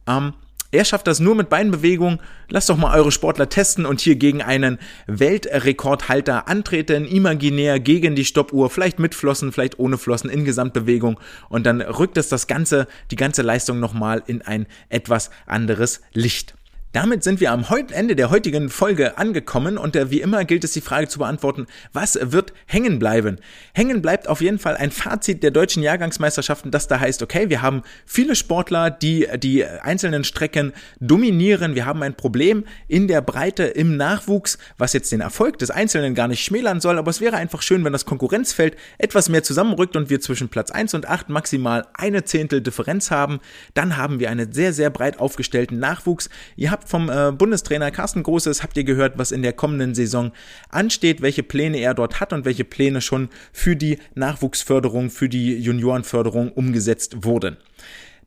Ähm, 0.08 0.34
er 0.74 0.86
schafft 0.86 1.08
das 1.08 1.20
nur 1.20 1.36
mit 1.36 1.50
Beinbewegung. 1.50 2.20
Lasst 2.50 2.70
doch 2.70 2.78
mal 2.78 2.98
eure 2.98 3.12
Sportler 3.12 3.48
testen 3.48 3.86
und 3.86 4.02
hier 4.02 4.16
gegen 4.16 4.42
einen 4.42 4.80
Weltrekordhalter 5.08 6.48
antreten, 6.48 7.06
imaginär 7.06 7.80
gegen 7.80 8.16
die 8.16 8.26
Stoppuhr, 8.26 8.70
vielleicht 8.70 9.00
mit 9.00 9.16
Flossen, 9.16 9.52
vielleicht 9.52 9.80
ohne 9.80 9.98
Flossen 9.98 10.30
in 10.30 10.46
Gesamtbewegung 10.46 11.20
und 11.50 11.66
dann 11.66 11.82
rückt 11.82 12.18
es 12.18 12.28
das 12.28 12.48
ganze, 12.48 12.88
die 13.12 13.16
ganze 13.16 13.44
Leistung 13.44 13.80
nochmal 13.80 14.24
in 14.26 14.42
ein 14.42 14.66
etwas 14.90 15.30
anderes 15.46 16.02
Licht. 16.14 16.56
Damit 16.94 17.24
sind 17.24 17.40
wir 17.40 17.52
am 17.52 17.66
Ende 17.92 18.16
der 18.16 18.30
heutigen 18.30 18.70
Folge 18.70 19.18
angekommen 19.18 19.80
und 19.80 19.96
äh, 19.96 20.12
wie 20.12 20.22
immer 20.22 20.46
gilt 20.46 20.64
es 20.64 20.74
die 20.74 20.82
Frage 20.82 21.08
zu 21.08 21.18
beantworten, 21.18 21.66
was 21.92 22.20
wird 22.22 22.54
hängen 22.68 23.00
bleiben? 23.00 23.38
Hängen 23.74 24.04
bleibt 24.04 24.28
auf 24.28 24.42
jeden 24.42 24.60
Fall 24.60 24.78
ein 24.78 24.92
Fazit 24.92 25.42
der 25.42 25.50
deutschen 25.50 25.82
Jahrgangsmeisterschaften, 25.82 26.70
das 26.70 26.88
da 26.88 27.00
heißt, 27.00 27.24
okay, 27.24 27.50
wir 27.50 27.64
haben 27.64 27.82
viele 28.06 28.36
Sportler, 28.36 28.92
die 28.92 29.28
die 29.38 29.66
einzelnen 29.66 30.24
Strecken 30.24 30.72
dominieren. 31.00 31.74
Wir 31.74 31.88
haben 31.88 32.04
ein 32.04 32.14
Problem 32.14 32.64
in 32.88 33.08
der 33.08 33.22
Breite 33.22 33.64
im 33.64 33.98
Nachwuchs, 33.98 34.60
was 34.78 34.94
jetzt 34.94 35.12
den 35.12 35.22
Erfolg 35.22 35.58
des 35.58 35.72
Einzelnen 35.72 36.14
gar 36.14 36.28
nicht 36.28 36.46
schmälern 36.46 36.80
soll, 36.80 37.00
aber 37.00 37.10
es 37.10 37.22
wäre 37.22 37.38
einfach 37.38 37.64
schön, 37.64 37.84
wenn 37.84 37.94
das 37.94 38.06
Konkurrenzfeld 38.06 38.78
etwas 39.00 39.30
mehr 39.30 39.42
zusammenrückt 39.42 39.96
und 39.96 40.12
wir 40.12 40.22
zwischen 40.22 40.50
Platz 40.50 40.70
1 40.70 40.94
und 40.94 41.08
8 41.08 41.30
maximal 41.30 41.88
eine 41.96 42.24
Zehntel 42.24 42.62
Differenz 42.62 43.10
haben. 43.10 43.40
Dann 43.74 43.98
haben 43.98 44.20
wir 44.20 44.30
einen 44.30 44.54
sehr, 44.54 44.74
sehr 44.74 44.92
breit 44.92 45.20
aufgestellten 45.20 45.80
Nachwuchs. 45.80 46.30
Ihr 46.56 46.70
habt 46.70 46.83
habt 46.84 46.90
vom 46.90 47.10
äh, 47.10 47.32
Bundestrainer 47.32 47.92
Carsten 47.92 48.24
Großes, 48.24 48.62
habt 48.62 48.76
ihr 48.78 48.84
gehört, 48.84 49.18
was 49.18 49.32
in 49.32 49.42
der 49.42 49.54
kommenden 49.54 49.96
Saison 49.96 50.32
ansteht, 50.70 51.22
welche 51.22 51.44
Pläne 51.44 51.78
er 51.78 51.94
dort 51.94 52.20
hat 52.20 52.34
und 52.34 52.46
welche 52.46 52.66
Pläne 52.66 53.02
schon 53.02 53.30
für 53.52 53.76
die 53.76 54.00
Nachwuchsförderung, 54.16 55.10
für 55.10 55.30
die 55.30 55.56
Juniorenförderung 55.58 56.52
umgesetzt 56.52 57.24
wurden. 57.24 57.58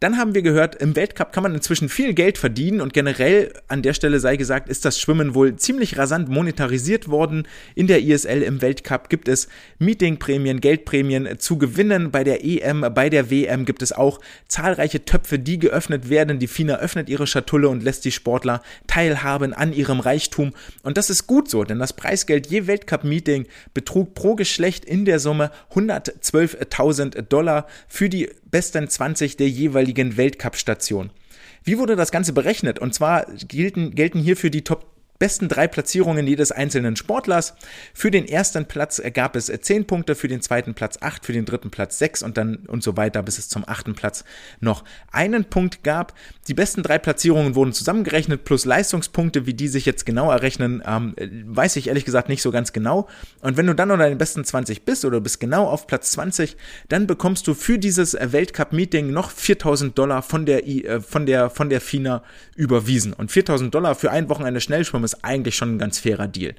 Dann 0.01 0.19
haben 0.19 0.35
wir 0.35 0.43
gehört, 0.43 0.75
im 0.77 0.95
Weltcup 0.95 1.33
kann 1.33 1.43
man 1.43 1.55
inzwischen 1.55 1.89
viel 1.89 2.13
Geld 2.13 2.37
verdienen 2.37 2.81
und 2.81 2.93
generell 2.93 3.53
an 3.69 3.83
der 3.83 3.95
Stelle 3.95 4.21
sei 4.21 4.37
gesagt, 4.37 4.69
ist 4.69 4.85
das 4.85 5.01
Schwimmen 5.01 5.35
wohl 5.35 5.57
ziemlich 5.57 5.97
rasant 5.97 6.29
monetarisiert 6.29 7.09
worden. 7.09 7.49
In 7.75 7.87
der 7.87 8.03
ISL 8.03 8.43
im 8.43 8.61
Weltcup 8.61 9.09
gibt 9.09 9.29
es 9.29 9.49
Meetingprämien, 9.79 10.61
Geldprämien 10.61 11.39
zu 11.39 11.57
gewinnen. 11.57 12.11
Bei 12.11 12.25
der 12.25 12.45
EM, 12.45 12.85
bei 12.95 13.09
der 13.09 13.31
WM 13.31 13.65
gibt 13.65 13.81
es 13.81 13.93
auch 13.93 14.21
zahlreiche 14.49 15.05
Töpfe, 15.05 15.39
die 15.39 15.59
geöffnet 15.59 16.11
werden. 16.11 16.39
Die 16.39 16.47
FINA 16.47 16.77
öffnet 16.77 17.09
ihre 17.09 17.27
Schatulle 17.27 17.69
und 17.71 17.83
lässt 17.83 18.05
die 18.05 18.13
Sportler 18.13 18.63
teilhaben 18.87 19.55
an 19.55 19.73
ihrem 19.73 20.01
Reichtum. 20.01 20.53
Und 20.83 20.99
das 20.99 21.09
ist 21.09 21.27
gut 21.27 21.49
so, 21.49 21.65
denn 21.65 21.79
das 21.79 21.95
Preisgeld 21.95 22.49
je 22.49 22.67
Weltcup-Meeting 22.67 23.47
betrug 23.73 24.15
pro 24.15 24.35
Geschlecht 24.35 24.85
in 24.85 25.07
der 25.07 25.21
Summe 25.21 25.51
112.000 25.73 27.23
Dollar 27.23 27.67
für 27.89 28.11
die 28.11 28.29
besten 28.57 28.89
20 28.89 29.37
der 29.37 29.51
jeweiligen 29.51 30.17
Weltcup-Station. 30.17 31.11
Wie 31.65 31.77
wurde 31.77 31.95
das 31.95 32.11
Ganze 32.11 32.33
berechnet? 32.33 32.79
Und 32.79 32.95
zwar 32.95 33.27
gelten, 33.47 33.95
gelten 33.95 34.19
hierfür 34.19 34.49
die 34.49 34.65
Top 34.65 34.96
besten 35.19 35.49
drei 35.49 35.67
Platzierungen 35.67 36.27
jedes 36.27 36.53
einzelnen 36.53 36.97
Sportlers. 36.97 37.55
Für 37.95 38.11
den 38.11 38.27
ersten 38.27 38.67
Platz 38.67 39.01
gab 39.15 39.37
es 39.37 39.47
zehn 39.63 39.87
Punkte, 39.87 40.15
für 40.15 40.29
den 40.29 40.43
zweiten 40.43 40.75
Platz 40.75 40.99
acht, 41.01 41.25
für 41.25 41.33
den 41.33 41.45
dritten 41.45 41.71
Platz 41.71 41.99
sechs 41.99 42.23
und 42.23 42.37
dann 42.37 42.57
und 42.67 42.83
so 42.83 42.97
weiter, 42.97 43.23
bis 43.23 43.39
es 43.39 43.49
zum 43.49 43.65
achten 43.67 43.95
Platz 43.95 44.25
noch 44.61 44.85
einen 45.11 45.45
Punkt 45.45 45.83
gab. 45.83 46.15
Die 46.49 46.55
besten 46.55 46.83
drei 46.83 46.99
Platzierungen 46.99 47.55
wurden 47.55 47.73
zusammengerechnet 47.73 48.45
plus 48.45 48.65
Leistungspunkte, 48.65 49.47
wie 49.47 49.55
die 49.55 49.69
sich 49.69 49.87
jetzt 49.87 50.07
genau 50.07 50.31
errechnen, 50.31 50.83
ähm, 50.87 51.15
weiß 51.47 51.77
ich 51.77 51.89
ehrlich 51.89 52.05
gesagt 52.05 52.29
nicht 52.29 52.43
so 52.43 52.51
ganz 52.51 52.73
genau. 52.73 53.09
Und 53.41 53.57
wenn 53.57 53.67
du 53.67 53.75
dann 53.75 53.91
unter 53.91 54.09
den 54.09 54.19
besten 54.19 54.45
20 54.45 54.85
bist 54.85 55.05
oder 55.05 55.21
bist 55.21 55.41
genau 55.41 55.67
auf 55.67 55.87
Platz 55.87 56.13
20, 56.13 56.57
dann 56.89 57.07
bekommst 57.07 57.47
du 57.47 57.55
für 57.55 57.79
dieses 57.79 58.15
Weltcup-Meeting 58.15 59.11
noch 59.11 59.31
4000 59.31 59.97
Dollar 59.97 60.23
von 60.23 60.47
der, 60.47 60.67
äh, 60.67 61.01
von 61.01 61.27
der, 61.27 61.51
von 61.51 61.71
der 61.71 61.81
FINA 61.81 62.23
überwiesen. 62.55 63.13
Und 63.13 63.33
4000 63.33 63.75
Dollar 63.75 63.95
für 63.95 64.11
ein 64.11 64.29
Wochenende 64.29 64.61
Schnellschwimmen 64.61 65.06
ist 65.13 65.25
eigentlich 65.25 65.57
schon 65.57 65.77
ein 65.77 65.79
ganz 65.79 65.99
fairer 65.99 66.29
Deal. 66.29 66.55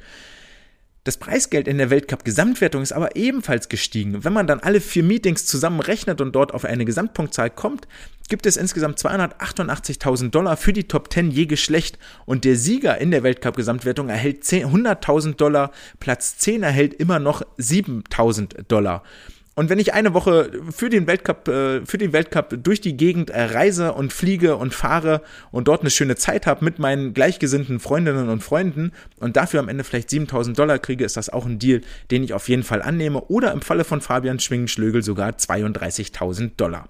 Das 1.08 1.16
Preisgeld 1.16 1.70
in 1.70 1.78
der 1.78 1.90
Weltcup-Gesamtwertung 1.90 2.82
ist 2.82 2.92
aber 2.92 3.16
ebenfalls 3.16 3.70
gestiegen. 3.70 4.26
Wenn 4.26 4.34
man 4.34 4.46
dann 4.46 4.60
alle 4.60 4.82
vier 4.82 5.04
Meetings 5.04 5.46
zusammenrechnet 5.46 6.20
und 6.20 6.36
dort 6.36 6.54
auf 6.54 6.66
eine 6.66 6.84
Gesamtpunktzahl 6.84 7.50
kommt, 7.50 7.88
gibt 8.28 8.46
es 8.46 8.58
insgesamt 8.58 9.00
288.000 9.00 10.32
Dollar 10.32 10.58
für 10.58 10.74
die 10.74 10.90
Top 10.90 11.14
10 11.14 11.32
je 11.32 11.46
Geschlecht 11.46 11.98
und 12.26 12.44
der 12.44 12.58
Sieger 12.58 12.98
in 12.98 13.12
der 13.12 13.24
Weltcup-Gesamtwertung 13.24 14.10
erhält 14.10 14.44
100.000 14.44 15.36
Dollar, 15.36 15.72
Platz 16.02 16.40
10 16.40 16.64
erhält 16.64 16.94
immer 16.96 17.20
noch 17.20 17.42
7.000 17.58 18.64
Dollar. 18.68 19.04
Und 19.58 19.72
wenn 19.72 19.80
ich 19.80 19.96
eine 19.96 20.14
Woche 20.14 20.52
für 20.70 20.88
den 20.88 21.08
Weltcup, 21.08 21.48
äh, 21.48 21.84
für 21.84 21.98
den 21.98 22.14
Weltcup 22.14 22.60
durch 22.62 22.80
die 22.80 22.96
Gegend 22.96 23.32
äh, 23.32 23.42
reise 23.42 23.94
und 23.94 24.14
fliege 24.14 24.56
und 24.56 24.72
fahre 24.72 25.24
und 25.50 25.68
dort 25.68 25.82
eine 25.82 25.90
schöne 25.90 26.16
Zeit 26.16 26.46
habe 26.46 26.64
mit 26.64 26.78
meinen 26.78 27.16
gleichgesinnten 27.16 27.80
Freundinnen 27.80 28.30
und 28.30 28.44
Freunden 28.44 28.92
und 29.20 29.36
dafür 29.36 29.60
am 29.62 29.68
Ende 29.68 29.84
vielleicht 29.84 30.12
7000 30.12 30.60
Dollar 30.60 30.78
kriege, 30.78 31.04
ist 31.04 31.18
das 31.18 31.32
auch 31.32 31.48
ein 31.48 31.58
Deal, 31.58 31.82
den 32.12 32.24
ich 32.24 32.36
auf 32.36 32.48
jeden 32.50 32.62
Fall 32.62 32.84
annehme. 32.84 33.20
Oder 33.30 33.52
im 33.52 33.64
Falle 33.64 33.84
von 33.84 34.00
Fabian 34.00 34.40
Schwingenschlögel 34.40 35.02
sogar 35.02 35.32
32.000 35.32 36.52
Dollar. 36.56 36.88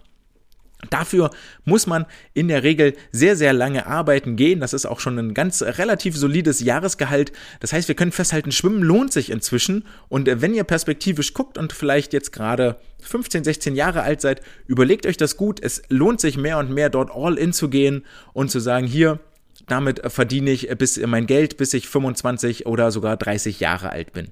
Dafür 0.91 1.31
muss 1.65 1.87
man 1.87 2.05
in 2.35 2.47
der 2.47 2.61
Regel 2.61 2.93
sehr, 3.11 3.35
sehr 3.35 3.51
lange 3.51 3.87
arbeiten 3.87 4.35
gehen. 4.35 4.59
Das 4.59 4.73
ist 4.73 4.85
auch 4.85 4.99
schon 4.99 5.17
ein 5.17 5.33
ganz 5.33 5.63
relativ 5.63 6.15
solides 6.15 6.59
Jahresgehalt. 6.59 7.31
Das 7.59 7.73
heißt, 7.73 7.87
wir 7.87 7.95
können 7.95 8.11
festhalten, 8.11 8.51
Schwimmen 8.51 8.83
lohnt 8.83 9.11
sich 9.11 9.31
inzwischen. 9.31 9.85
Und 10.07 10.29
wenn 10.41 10.53
ihr 10.53 10.63
perspektivisch 10.63 11.33
guckt 11.33 11.57
und 11.57 11.73
vielleicht 11.73 12.13
jetzt 12.13 12.31
gerade 12.31 12.77
15, 13.01 13.43
16 13.43 13.75
Jahre 13.75 14.03
alt 14.03 14.21
seid, 14.21 14.41
überlegt 14.67 15.07
euch 15.07 15.17
das 15.17 15.35
gut. 15.35 15.59
Es 15.61 15.81
lohnt 15.89 16.21
sich 16.21 16.37
mehr 16.37 16.59
und 16.59 16.69
mehr 16.69 16.91
dort 16.91 17.09
all 17.11 17.39
in 17.39 17.53
zu 17.53 17.69
gehen 17.69 18.05
und 18.33 18.51
zu 18.51 18.59
sagen, 18.59 18.85
hier, 18.85 19.19
damit 19.65 20.01
verdiene 20.11 20.51
ich 20.51 20.69
bis 20.77 20.97
mein 20.97 21.25
Geld, 21.25 21.57
bis 21.57 21.73
ich 21.73 21.87
25 21.87 22.67
oder 22.67 22.91
sogar 22.91 23.17
30 23.17 23.59
Jahre 23.59 23.89
alt 23.89 24.13
bin. 24.13 24.27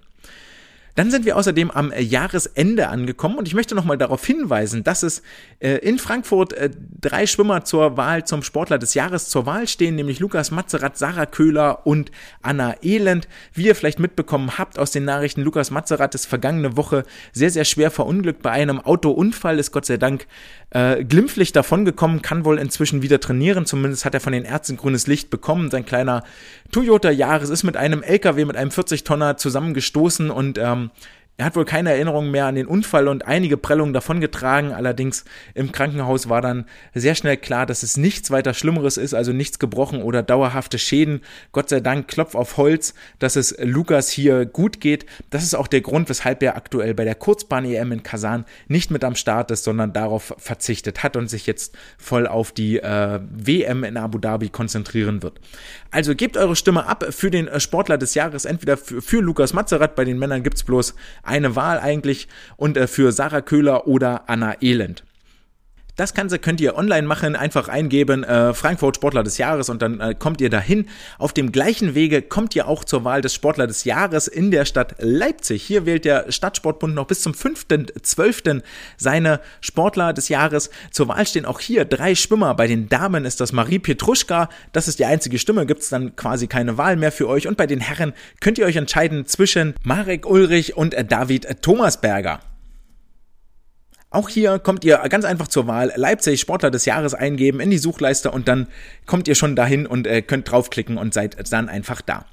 Dann 0.96 1.12
sind 1.12 1.26
wir 1.26 1.36
außerdem 1.36 1.72
am 1.72 1.92
äh, 1.92 2.02
Jahresende 2.02 2.88
angekommen 2.88 3.38
und 3.38 3.48
ich 3.48 3.54
möchte 3.54 3.76
nochmal 3.76 3.98
darauf 3.98 4.26
hinweisen, 4.26 4.84
dass 4.84 5.04
es 5.04 5.22
äh, 5.60 5.78
in 5.78 6.00
Frankfurt 6.00 6.54
äh, 6.54 6.70
drei 7.02 7.28
Schwimmer 7.28 7.66
zur 7.66 7.98
Wahl 7.98 8.26
zum 8.26 8.44
Sportler 8.44 8.78
des 8.78 8.94
Jahres 8.94 9.30
zur 9.30 9.46
Wahl 9.46 9.68
stehen, 9.68 9.96
nämlich 9.96 10.20
Lukas 10.20 10.52
Mazerat, 10.52 10.98
Sarah 10.98 11.26
Köhler 11.26 11.86
und 11.86 12.12
Anna 12.42 12.76
Elend. 12.82 13.28
Wie 13.54 13.66
ihr 13.66 13.76
vielleicht 13.76 14.00
mitbekommen 14.00 14.58
habt 14.58 14.80
aus 14.80 14.92
den 14.92 15.04
Nachrichten, 15.04 15.42
Lukas 15.42 15.70
Mazerat 15.70 16.16
ist 16.16 16.26
vergangene 16.26 16.78
Woche 16.78 17.04
sehr, 17.34 17.50
sehr 17.52 17.66
schwer 17.66 17.92
verunglückt 17.92 18.42
bei 18.42 18.52
einem 18.52 18.80
Autounfall, 18.80 19.60
ist 19.60 19.72
Gott 19.72 19.86
sei 19.86 19.98
Dank 19.98 20.28
äh, 20.76 21.06
glimpflich 21.06 21.54
davongekommen, 21.54 22.22
kann 22.22 22.44
wohl 22.44 22.60
inzwischen 22.60 23.02
wieder 23.02 23.22
trainieren. 23.22 23.66
Zumindest 23.66 24.04
hat 24.04 24.14
er 24.14 24.20
von 24.20 24.34
den 24.34 24.44
Ärzten 24.44 24.76
grünes 24.76 25.08
Licht 25.08 25.30
bekommen. 25.30 25.72
Sein 25.72 25.86
kleiner 25.86 26.26
Toyota 26.70 27.10
Yaris 27.12 27.50
ist 27.50 27.64
mit 27.64 27.78
einem 27.78 28.04
LKW, 28.04 28.44
mit 28.44 28.58
einem 28.58 28.72
40-Tonner 28.72 29.38
zusammengestoßen 29.38 30.30
und 30.30 30.58
ähm, 30.58 30.92
er 31.38 31.46
hat 31.46 31.56
wohl 31.58 31.66
keine 31.66 31.92
Erinnerung 31.92 32.32
mehr 32.32 32.46
an 32.46 32.56
den 32.56 32.66
Unfall 32.66 33.10
und 33.10 33.28
einige 33.28 33.58
Prellungen 33.58 33.94
davongetragen. 33.94 34.72
Allerdings 34.72 35.26
im 35.54 35.74
Krankenhaus 35.74 36.30
war 36.30 36.42
dann 36.42 36.66
sehr 36.94 37.14
schnell 37.14 37.36
klar, 37.36 37.66
dass 37.66 37.84
es 37.84 37.98
nichts 37.98 38.32
weiter 38.32 38.54
Schlimmeres 38.54 38.96
ist, 38.96 39.14
also 39.14 39.34
nichts 39.34 39.60
gebrochen 39.60 40.02
oder 40.02 40.24
dauerhafte 40.24 40.80
Schäden. 40.80 41.22
Gott 41.52 41.68
sei 41.68 41.82
Dank, 41.82 42.08
Klopf 42.08 42.36
auf 42.36 42.56
Holz, 42.56 42.94
dass 43.20 43.36
es 43.36 43.54
Lukas 43.60 44.10
hier 44.10 44.46
gut 44.46 44.80
geht. 44.80 45.06
Das 45.30 45.44
ist 45.44 45.56
auch 45.56 45.68
der 45.68 45.82
Grund, 45.82 46.08
weshalb 46.08 46.42
er 46.42 46.56
aktuell 46.56 46.94
bei 46.94 47.04
der 47.04 47.16
Kurzbahn-EM 47.16 47.92
in 47.92 48.04
Kasan 48.04 48.46
nicht 48.70 48.90
mit 48.90 49.04
am 49.04 49.16
Start 49.16 49.52
ist, 49.52 49.66
sondern 49.66 49.92
darauf 49.92 50.34
verzichtet 50.38 51.04
hat 51.04 51.18
und 51.18 51.30
sich 51.30 51.48
jetzt 51.48 51.78
voll 51.98 52.28
auf 52.28 52.54
die 52.54 52.78
äh, 52.80 53.20
WM 53.30 53.84
in 53.84 53.98
Abu 53.98 54.20
Dhabi 54.20 54.48
konzentrieren 54.48 55.22
wird. 55.22 55.42
Also 55.96 56.14
gebt 56.14 56.36
eure 56.36 56.58
Stimme 56.58 56.88
ab 56.88 57.06
für 57.12 57.32
den 57.32 57.48
äh, 57.48 57.62
Sportler 57.62 57.98
des 57.98 58.16
Jahres, 58.16 58.44
entweder 58.44 58.76
für, 58.76 59.02
für 59.02 59.22
Lukas 59.22 59.54
Mazerat, 59.54 59.96
bei 59.96 60.04
den 60.04 60.20
Männern 60.20 60.44
gibt's 60.44 60.66
bloß 60.66 60.94
eine 61.24 61.56
Wahl 61.56 61.80
eigentlich 61.80 62.28
und 62.58 62.76
äh, 62.76 62.88
für 62.88 63.14
Sarah 63.14 63.40
Köhler 63.40 63.88
oder 63.88 64.30
Anna 64.30 64.62
Elend. 64.62 65.05
Das 65.96 66.14
Ganze 66.14 66.40
könnt 66.40 66.60
ihr 66.60 66.76
online 66.76 67.08
machen, 67.08 67.38
einfach 67.38 67.70
eingeben, 67.70 68.26
äh, 68.26 68.54
Frankfurt 68.54 68.98
Sportler 68.98 69.24
des 69.24 69.38
Jahres 69.38 69.70
und 69.70 69.82
dann 69.82 70.02
äh, 70.02 70.14
kommt 70.14 70.42
ihr 70.42 70.50
dahin. 70.50 70.88
Auf 71.18 71.32
dem 71.32 71.54
gleichen 71.54 71.96
Wege 71.96 72.22
kommt 72.22 72.54
ihr 72.54 72.68
auch 72.68 72.84
zur 72.84 73.06
Wahl 73.06 73.22
des 73.22 73.34
Sportler 73.34 73.66
des 73.66 73.86
Jahres 73.86 74.28
in 74.28 74.52
der 74.52 74.66
Stadt 74.66 74.96
Leipzig. 75.00 75.64
Hier 75.64 75.86
wählt 75.86 76.04
der 76.04 76.30
Stadtsportbund 76.34 76.94
noch 76.94 77.08
bis 77.08 77.22
zum 77.22 77.32
5.12. 77.32 78.62
seine 78.98 79.40
Sportler 79.62 80.12
des 80.12 80.28
Jahres. 80.28 80.70
Zur 80.92 81.08
Wahl 81.08 81.26
stehen 81.26 81.46
auch 81.46 81.62
hier 81.62 81.86
drei 81.86 82.14
Schwimmer. 82.14 82.56
Bei 82.56 82.68
den 82.68 82.90
Damen 82.90 83.24
ist 83.24 83.40
das 83.40 83.54
Marie 83.54 83.80
Petruschka. 83.80 84.50
Das 84.74 84.90
ist 84.90 85.00
die 85.00 85.06
einzige 85.06 85.40
Stimme, 85.40 85.66
gibt's 85.66 85.88
dann 85.88 86.18
quasi 86.18 86.48
keine 86.48 86.78
Wahl 86.78 86.98
mehr 86.98 87.14
für 87.14 87.30
euch. 87.30 87.48
Und 87.48 87.56
bei 87.56 87.68
den 87.68 87.80
Herren 87.80 88.14
könnt 88.42 88.58
ihr 88.58 88.66
euch 88.66 88.76
entscheiden 88.76 89.28
zwischen 89.28 89.76
Marek 89.84 90.26
Ulrich 90.26 90.76
und 90.76 90.94
David 91.10 91.62
Thomasberger. 91.62 92.42
Auch 94.16 94.30
hier 94.30 94.60
kommt 94.60 94.86
ihr 94.86 94.98
ganz 95.10 95.26
einfach 95.26 95.50
zur 95.50 95.68
Wahl 95.68 95.92
Leipzig 95.98 96.40
Sportler 96.40 96.72
des 96.72 96.86
Jahres 96.86 97.14
eingeben 97.14 97.60
in 97.60 97.70
die 97.70 97.78
Suchleiste 97.78 98.32
und 98.32 98.48
dann 98.48 98.68
kommt 99.06 99.28
ihr 99.28 99.36
schon 99.36 99.58
dahin 99.58 99.86
und 99.86 100.08
äh, 100.08 100.22
könnt 100.22 100.50
draufklicken 100.50 100.98
und 100.98 101.14
seid 101.14 101.36
dann 101.52 101.68
einfach 101.68 102.00
da. 102.00 102.24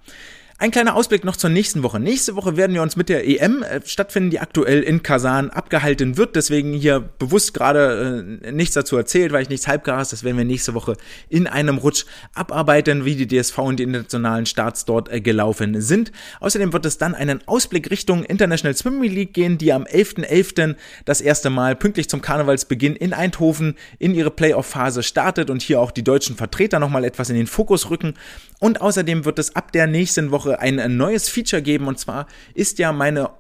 Ein 0.62 0.70
kleiner 0.70 0.94
Ausblick 0.94 1.24
noch 1.24 1.34
zur 1.34 1.50
nächsten 1.50 1.82
Woche. 1.82 1.98
Nächste 1.98 2.36
Woche 2.36 2.56
werden 2.56 2.72
wir 2.72 2.82
uns 2.82 2.94
mit 2.94 3.08
der 3.08 3.26
EM 3.26 3.64
äh, 3.64 3.80
stattfinden, 3.84 4.30
die 4.30 4.38
aktuell 4.38 4.84
in 4.84 5.02
Kasan 5.02 5.50
abgehalten 5.50 6.16
wird. 6.16 6.36
Deswegen 6.36 6.72
hier 6.72 7.00
bewusst 7.00 7.52
gerade 7.52 8.38
äh, 8.44 8.52
nichts 8.52 8.74
dazu 8.74 8.96
erzählt, 8.96 9.32
weil 9.32 9.42
ich 9.42 9.48
nichts 9.48 9.66
halbgares. 9.66 10.10
Das 10.10 10.22
werden 10.22 10.36
wir 10.36 10.44
nächste 10.44 10.74
Woche 10.74 10.96
in 11.28 11.48
einem 11.48 11.78
Rutsch 11.78 12.04
abarbeiten, 12.32 13.04
wie 13.04 13.16
die 13.16 13.26
DSV 13.26 13.58
und 13.58 13.80
die 13.80 13.82
internationalen 13.82 14.46
Starts 14.46 14.84
dort 14.84 15.10
äh, 15.10 15.20
gelaufen 15.20 15.80
sind. 15.80 16.12
Außerdem 16.38 16.72
wird 16.72 16.86
es 16.86 16.96
dann 16.96 17.16
einen 17.16 17.40
Ausblick 17.48 17.90
Richtung 17.90 18.22
International 18.22 18.76
Swimming 18.76 19.10
League 19.10 19.34
gehen, 19.34 19.58
die 19.58 19.72
am 19.72 19.82
11.11. 19.82 20.28
.11. 20.28 20.76
das 21.06 21.20
erste 21.20 21.50
Mal 21.50 21.74
pünktlich 21.74 22.08
zum 22.08 22.22
Karnevalsbeginn 22.22 22.94
in 22.94 23.14
Eindhoven 23.14 23.74
in 23.98 24.14
ihre 24.14 24.30
Playoff-Phase 24.30 25.02
startet 25.02 25.50
und 25.50 25.60
hier 25.60 25.80
auch 25.80 25.90
die 25.90 26.04
deutschen 26.04 26.36
Vertreter 26.36 26.78
nochmal 26.78 27.04
etwas 27.04 27.30
in 27.30 27.34
den 27.34 27.48
Fokus 27.48 27.90
rücken. 27.90 28.14
Und 28.60 28.80
außerdem 28.80 29.24
wird 29.24 29.40
es 29.40 29.56
ab 29.56 29.72
der 29.72 29.88
nächsten 29.88 30.30
Woche 30.30 30.51
ein 30.60 30.96
neues 30.96 31.28
Feature 31.28 31.62
geben. 31.62 31.86
Und 31.86 31.98
zwar 31.98 32.26
ist 32.54 32.78
ja 32.78 32.92
meine 32.92 33.30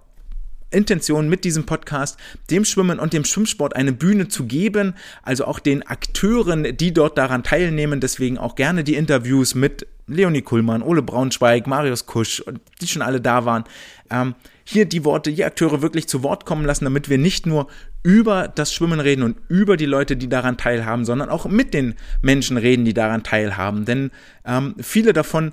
Intention 0.72 1.28
mit 1.28 1.44
diesem 1.44 1.66
Podcast, 1.66 2.18
dem 2.50 2.64
Schwimmen 2.64 2.98
und 2.98 3.12
dem 3.12 3.24
Schwimmsport 3.24 3.76
eine 3.76 3.92
Bühne 3.92 4.28
zu 4.28 4.46
geben, 4.46 4.94
also 5.22 5.44
auch 5.44 5.58
den 5.58 5.86
Akteuren, 5.86 6.76
die 6.76 6.92
dort 6.92 7.18
daran 7.18 7.42
teilnehmen, 7.42 8.00
deswegen 8.00 8.38
auch 8.38 8.54
gerne 8.54 8.84
die 8.84 8.94
Interviews 8.94 9.54
mit 9.54 9.86
Leonie 10.06 10.42
Kuhlmann, 10.42 10.82
Ole 10.82 11.02
Braunschweig, 11.02 11.66
Marius 11.66 12.06
Kusch, 12.06 12.42
die 12.80 12.88
schon 12.88 13.02
alle 13.02 13.20
da 13.20 13.44
waren, 13.44 13.64
ähm, 14.10 14.34
hier 14.64 14.84
die 14.84 15.04
Worte, 15.04 15.32
die 15.32 15.44
Akteure 15.44 15.82
wirklich 15.82 16.08
zu 16.08 16.22
Wort 16.22 16.44
kommen 16.44 16.64
lassen, 16.64 16.84
damit 16.84 17.08
wir 17.08 17.18
nicht 17.18 17.46
nur 17.46 17.68
über 18.02 18.48
das 18.48 18.72
Schwimmen 18.72 19.00
reden 19.00 19.22
und 19.22 19.36
über 19.48 19.76
die 19.76 19.86
Leute, 19.86 20.16
die 20.16 20.28
daran 20.28 20.56
teilhaben, 20.56 21.04
sondern 21.04 21.28
auch 21.28 21.46
mit 21.46 21.74
den 21.74 21.94
Menschen 22.20 22.56
reden, 22.56 22.84
die 22.84 22.94
daran 22.94 23.22
teilhaben. 23.22 23.84
Denn 23.84 24.10
ähm, 24.44 24.74
viele 24.80 25.12
davon 25.12 25.52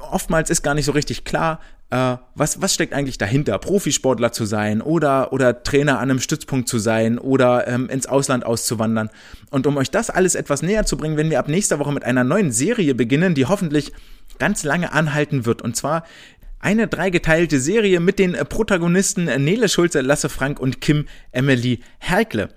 oftmals 0.00 0.50
ist 0.50 0.62
gar 0.62 0.74
nicht 0.74 0.84
so 0.84 0.92
richtig 0.92 1.24
klar, 1.24 1.60
äh, 1.90 2.16
was, 2.34 2.60
was 2.62 2.74
steckt 2.74 2.94
eigentlich 2.94 3.18
dahinter, 3.18 3.58
Profisportler 3.58 4.32
zu 4.32 4.44
sein 4.44 4.80
oder, 4.80 5.32
oder 5.32 5.62
Trainer 5.62 5.98
an 5.98 6.10
einem 6.10 6.20
Stützpunkt 6.20 6.68
zu 6.68 6.78
sein 6.78 7.18
oder 7.18 7.68
ähm, 7.68 7.88
ins 7.88 8.06
Ausland 8.06 8.46
auszuwandern. 8.46 9.10
Und 9.50 9.66
um 9.66 9.76
euch 9.76 9.90
das 9.90 10.08
alles 10.10 10.34
etwas 10.34 10.62
näher 10.62 10.86
zu 10.86 10.96
bringen, 10.96 11.16
wenn 11.16 11.30
wir 11.30 11.38
ab 11.38 11.48
nächster 11.48 11.78
Woche 11.78 11.92
mit 11.92 12.04
einer 12.04 12.24
neuen 12.24 12.50
Serie 12.50 12.94
beginnen, 12.94 13.34
die 13.34 13.46
hoffentlich 13.46 13.92
ganz 14.38 14.64
lange 14.64 14.92
anhalten 14.92 15.44
wird. 15.44 15.62
Und 15.62 15.76
zwar 15.76 16.04
eine 16.60 16.86
dreigeteilte 16.86 17.60
Serie 17.60 18.00
mit 18.00 18.18
den 18.18 18.32
Protagonisten 18.32 19.24
Nele 19.24 19.68
Schulze, 19.68 20.00
Lasse 20.00 20.28
Frank 20.28 20.60
und 20.60 20.80
Kim 20.80 21.06
Emily 21.32 21.80
Herkle. 21.98 22.48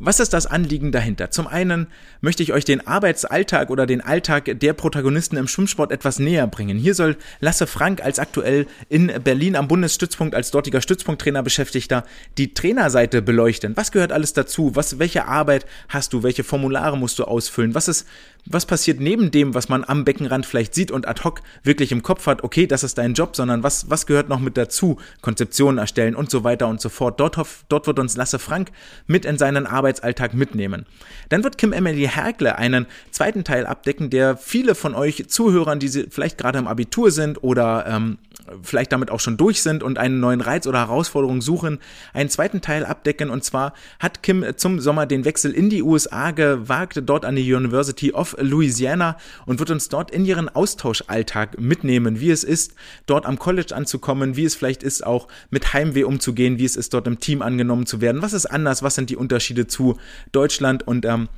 Was 0.00 0.18
ist 0.18 0.32
das 0.32 0.46
Anliegen 0.46 0.90
dahinter? 0.90 1.30
Zum 1.30 1.46
einen 1.46 1.86
möchte 2.20 2.42
ich 2.42 2.52
euch 2.52 2.64
den 2.64 2.84
Arbeitsalltag 2.86 3.70
oder 3.70 3.86
den 3.86 4.00
Alltag 4.00 4.58
der 4.58 4.72
Protagonisten 4.72 5.36
im 5.36 5.46
Schwimmsport 5.46 5.92
etwas 5.92 6.18
näher 6.18 6.46
bringen. 6.48 6.76
Hier 6.76 6.94
soll 6.94 7.16
Lasse 7.40 7.68
Frank 7.68 8.02
als 8.02 8.18
aktuell 8.18 8.66
in 8.88 9.12
Berlin 9.22 9.54
am 9.54 9.68
Bundesstützpunkt 9.68 10.34
als 10.34 10.50
dortiger 10.50 10.80
Stützpunkttrainer 10.80 11.44
Beschäftigter 11.44 12.04
die 12.38 12.54
Trainerseite 12.54 13.22
beleuchten. 13.22 13.76
Was 13.76 13.92
gehört 13.92 14.10
alles 14.10 14.32
dazu? 14.32 14.74
Was, 14.74 14.98
welche 14.98 15.26
Arbeit 15.26 15.64
hast 15.88 16.12
du? 16.12 16.24
Welche 16.24 16.42
Formulare 16.42 16.98
musst 16.98 17.20
du 17.20 17.24
ausfüllen? 17.24 17.74
Was 17.74 17.86
ist 17.86 18.08
was 18.46 18.66
passiert 18.66 19.00
neben 19.00 19.30
dem, 19.30 19.54
was 19.54 19.68
man 19.68 19.84
am 19.84 20.04
Beckenrand 20.04 20.44
vielleicht 20.44 20.74
sieht 20.74 20.90
und 20.90 21.08
ad 21.08 21.22
hoc 21.24 21.40
wirklich 21.62 21.92
im 21.92 22.02
Kopf 22.02 22.26
hat, 22.26 22.44
okay, 22.44 22.66
das 22.66 22.84
ist 22.84 22.98
dein 22.98 23.14
Job, 23.14 23.34
sondern 23.36 23.62
was, 23.62 23.88
was 23.88 24.06
gehört 24.06 24.28
noch 24.28 24.40
mit 24.40 24.56
dazu? 24.56 24.98
Konzeptionen 25.22 25.78
erstellen 25.78 26.14
und 26.14 26.30
so 26.30 26.44
weiter 26.44 26.68
und 26.68 26.80
so 26.80 26.88
fort. 26.88 27.20
Dort, 27.20 27.38
dort 27.68 27.86
wird 27.86 27.98
uns 27.98 28.16
Lasse 28.16 28.38
Frank 28.38 28.70
mit 29.06 29.24
in 29.24 29.38
seinen 29.38 29.66
Arbeitsalltag 29.66 30.34
mitnehmen. 30.34 30.84
Dann 31.30 31.42
wird 31.42 31.56
Kim 31.56 31.72
Emily 31.72 32.06
Herkle 32.06 32.56
einen 32.56 32.86
zweiten 33.10 33.44
Teil 33.44 33.66
abdecken, 33.66 34.10
der 34.10 34.36
viele 34.36 34.74
von 34.74 34.94
euch 34.94 35.28
Zuhörern, 35.28 35.78
die 35.78 35.88
vielleicht 35.88 36.38
gerade 36.38 36.58
im 36.58 36.66
Abitur 36.66 37.10
sind 37.10 37.42
oder 37.42 37.86
ähm, 37.86 38.18
vielleicht 38.62 38.92
damit 38.92 39.10
auch 39.10 39.20
schon 39.20 39.36
durch 39.36 39.62
sind 39.62 39.82
und 39.82 39.98
einen 39.98 40.20
neuen 40.20 40.40
Reiz 40.40 40.66
oder 40.66 40.80
Herausforderung 40.80 41.40
suchen, 41.40 41.78
einen 42.12 42.28
zweiten 42.28 42.60
Teil 42.60 42.84
abdecken. 42.84 43.30
Und 43.30 43.44
zwar 43.44 43.72
hat 43.98 44.22
Kim 44.22 44.44
zum 44.56 44.80
Sommer 44.80 45.06
den 45.06 45.24
Wechsel 45.24 45.52
in 45.52 45.70
die 45.70 45.82
USA 45.82 46.30
gewagt, 46.30 47.00
dort 47.06 47.24
an 47.24 47.36
die 47.36 47.54
University 47.54 48.12
of 48.12 48.33
Louisiana 48.38 49.16
und 49.46 49.58
wird 49.58 49.70
uns 49.70 49.88
dort 49.88 50.10
in 50.10 50.24
ihren 50.24 50.48
Austauschalltag 50.48 51.60
mitnehmen, 51.60 52.20
wie 52.20 52.30
es 52.30 52.44
ist, 52.44 52.74
dort 53.06 53.26
am 53.26 53.38
College 53.38 53.74
anzukommen, 53.74 54.36
wie 54.36 54.44
es 54.44 54.54
vielleicht 54.54 54.82
ist, 54.82 55.06
auch 55.06 55.28
mit 55.50 55.72
Heimweh 55.72 56.04
umzugehen, 56.04 56.58
wie 56.58 56.64
es 56.64 56.76
ist, 56.76 56.94
dort 56.94 57.06
im 57.06 57.20
Team 57.20 57.42
angenommen 57.42 57.86
zu 57.86 58.00
werden, 58.00 58.22
was 58.22 58.32
ist 58.32 58.46
anders, 58.46 58.82
was 58.82 58.94
sind 58.94 59.10
die 59.10 59.16
Unterschiede 59.16 59.66
zu 59.66 59.98
Deutschland 60.32 60.86
und 60.86 61.04
ähm, 61.04 61.28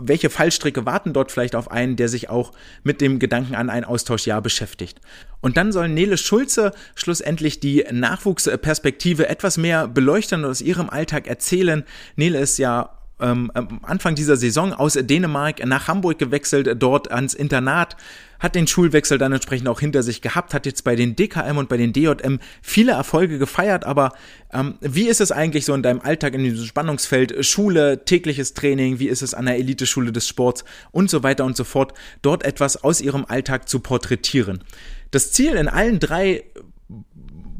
welche 0.00 0.30
Fallstricke 0.30 0.86
warten 0.86 1.12
dort 1.12 1.32
vielleicht 1.32 1.56
auf 1.56 1.70
einen, 1.70 1.96
der 1.96 2.08
sich 2.08 2.30
auch 2.30 2.52
mit 2.84 3.00
dem 3.00 3.18
Gedanken 3.18 3.54
an 3.54 3.70
ein 3.70 3.84
Austauschjahr 3.84 4.40
beschäftigt. 4.40 5.00
Und 5.40 5.56
dann 5.56 5.72
soll 5.72 5.88
Nele 5.88 6.16
Schulze 6.16 6.72
schlussendlich 6.94 7.60
die 7.60 7.84
Nachwuchsperspektive 7.90 9.28
etwas 9.28 9.56
mehr 9.56 9.88
beleuchten 9.88 10.44
und 10.44 10.50
aus 10.50 10.60
ihrem 10.60 10.90
Alltag 10.90 11.26
erzählen. 11.26 11.84
Nele 12.16 12.38
ist 12.38 12.58
ja 12.58 12.90
ähm, 13.20 13.50
Anfang 13.82 14.14
dieser 14.14 14.36
Saison 14.36 14.72
aus 14.72 14.94
Dänemark 14.94 15.64
nach 15.64 15.88
Hamburg 15.88 16.18
gewechselt, 16.18 16.82
dort 16.82 17.10
ans 17.10 17.34
Internat, 17.34 17.96
hat 18.40 18.54
den 18.54 18.66
Schulwechsel 18.66 19.18
dann 19.18 19.32
entsprechend 19.32 19.68
auch 19.68 19.80
hinter 19.80 20.02
sich 20.02 20.20
gehabt, 20.20 20.52
hat 20.52 20.66
jetzt 20.66 20.84
bei 20.84 20.96
den 20.96 21.16
DKM 21.16 21.56
und 21.56 21.68
bei 21.68 21.76
den 21.76 21.92
DJM 21.92 22.40
viele 22.60 22.92
Erfolge 22.92 23.38
gefeiert, 23.38 23.84
aber 23.84 24.12
ähm, 24.52 24.74
wie 24.80 25.08
ist 25.08 25.20
es 25.20 25.32
eigentlich 25.32 25.64
so 25.64 25.74
in 25.74 25.82
deinem 25.82 26.00
Alltag 26.00 26.34
in 26.34 26.44
diesem 26.44 26.66
Spannungsfeld 26.66 27.44
Schule, 27.46 28.04
tägliches 28.04 28.52
Training, 28.54 28.98
wie 28.98 29.08
ist 29.08 29.22
es 29.22 29.32
an 29.32 29.46
der 29.46 29.56
Eliteschule 29.56 30.12
des 30.12 30.28
Sports 30.28 30.64
und 30.90 31.08
so 31.08 31.22
weiter 31.22 31.44
und 31.44 31.56
so 31.56 31.64
fort, 31.64 31.94
dort 32.20 32.44
etwas 32.44 32.82
aus 32.82 33.00
ihrem 33.00 33.24
Alltag 33.24 33.68
zu 33.68 33.80
porträtieren. 33.80 34.62
Das 35.10 35.32
Ziel 35.32 35.54
in 35.54 35.68
allen 35.68 36.00
drei 36.00 36.44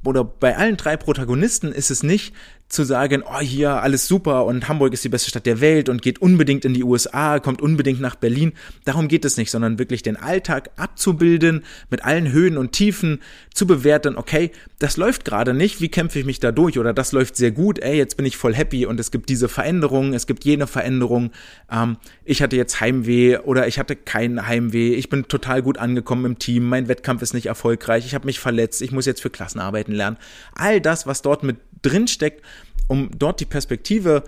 oder 0.04 0.24
bei 0.24 0.56
allen 0.56 0.76
drei 0.76 0.96
Protagonisten 0.96 1.72
ist 1.72 1.90
es 1.90 2.02
nicht, 2.02 2.34
zu 2.74 2.84
sagen, 2.84 3.22
oh 3.26 3.40
hier 3.40 3.82
alles 3.82 4.06
super 4.06 4.44
und 4.44 4.68
Hamburg 4.68 4.92
ist 4.92 5.04
die 5.04 5.08
beste 5.08 5.30
Stadt 5.30 5.46
der 5.46 5.60
Welt 5.60 5.88
und 5.88 6.02
geht 6.02 6.20
unbedingt 6.20 6.64
in 6.64 6.74
die 6.74 6.84
USA, 6.84 7.38
kommt 7.38 7.62
unbedingt 7.62 8.00
nach 8.00 8.16
Berlin. 8.16 8.52
Darum 8.84 9.08
geht 9.08 9.24
es 9.24 9.36
nicht, 9.36 9.50
sondern 9.50 9.78
wirklich 9.78 10.02
den 10.02 10.16
Alltag 10.16 10.70
abzubilden, 10.76 11.64
mit 11.90 12.04
allen 12.04 12.32
Höhen 12.32 12.58
und 12.58 12.72
Tiefen 12.72 13.20
zu 13.54 13.66
bewerten, 13.66 14.16
okay, 14.16 14.50
das 14.78 14.96
läuft 14.96 15.24
gerade 15.24 15.54
nicht, 15.54 15.80
wie 15.80 15.88
kämpfe 15.88 16.18
ich 16.18 16.24
mich 16.24 16.40
da 16.40 16.52
durch? 16.52 16.78
Oder 16.78 16.92
das 16.92 17.12
läuft 17.12 17.36
sehr 17.36 17.52
gut, 17.52 17.78
ey, 17.78 17.96
jetzt 17.96 18.16
bin 18.16 18.26
ich 18.26 18.36
voll 18.36 18.54
happy 18.54 18.86
und 18.86 19.00
es 19.00 19.10
gibt 19.10 19.28
diese 19.28 19.48
Veränderung, 19.48 20.12
es 20.12 20.26
gibt 20.26 20.44
jene 20.44 20.66
Veränderung, 20.66 21.30
ähm, 21.70 21.96
ich 22.24 22.42
hatte 22.42 22.56
jetzt 22.56 22.80
Heimweh 22.80 23.38
oder 23.38 23.66
ich 23.68 23.78
hatte 23.78 23.96
kein 23.96 24.46
Heimweh, 24.46 24.94
ich 24.94 25.08
bin 25.08 25.28
total 25.28 25.62
gut 25.62 25.78
angekommen 25.78 26.24
im 26.24 26.38
Team, 26.38 26.68
mein 26.68 26.88
Wettkampf 26.88 27.22
ist 27.22 27.34
nicht 27.34 27.46
erfolgreich, 27.46 28.04
ich 28.06 28.14
habe 28.14 28.26
mich 28.26 28.40
verletzt, 28.40 28.82
ich 28.82 28.92
muss 28.92 29.06
jetzt 29.06 29.22
für 29.22 29.30
Klassenarbeiten 29.30 29.94
lernen. 29.94 30.18
All 30.54 30.80
das, 30.80 31.06
was 31.06 31.22
dort 31.22 31.42
mit 31.42 31.56
drin 31.84 32.08
steckt, 32.08 32.42
um 32.88 33.10
dort 33.16 33.40
die 33.40 33.46
Perspektive 33.46 34.24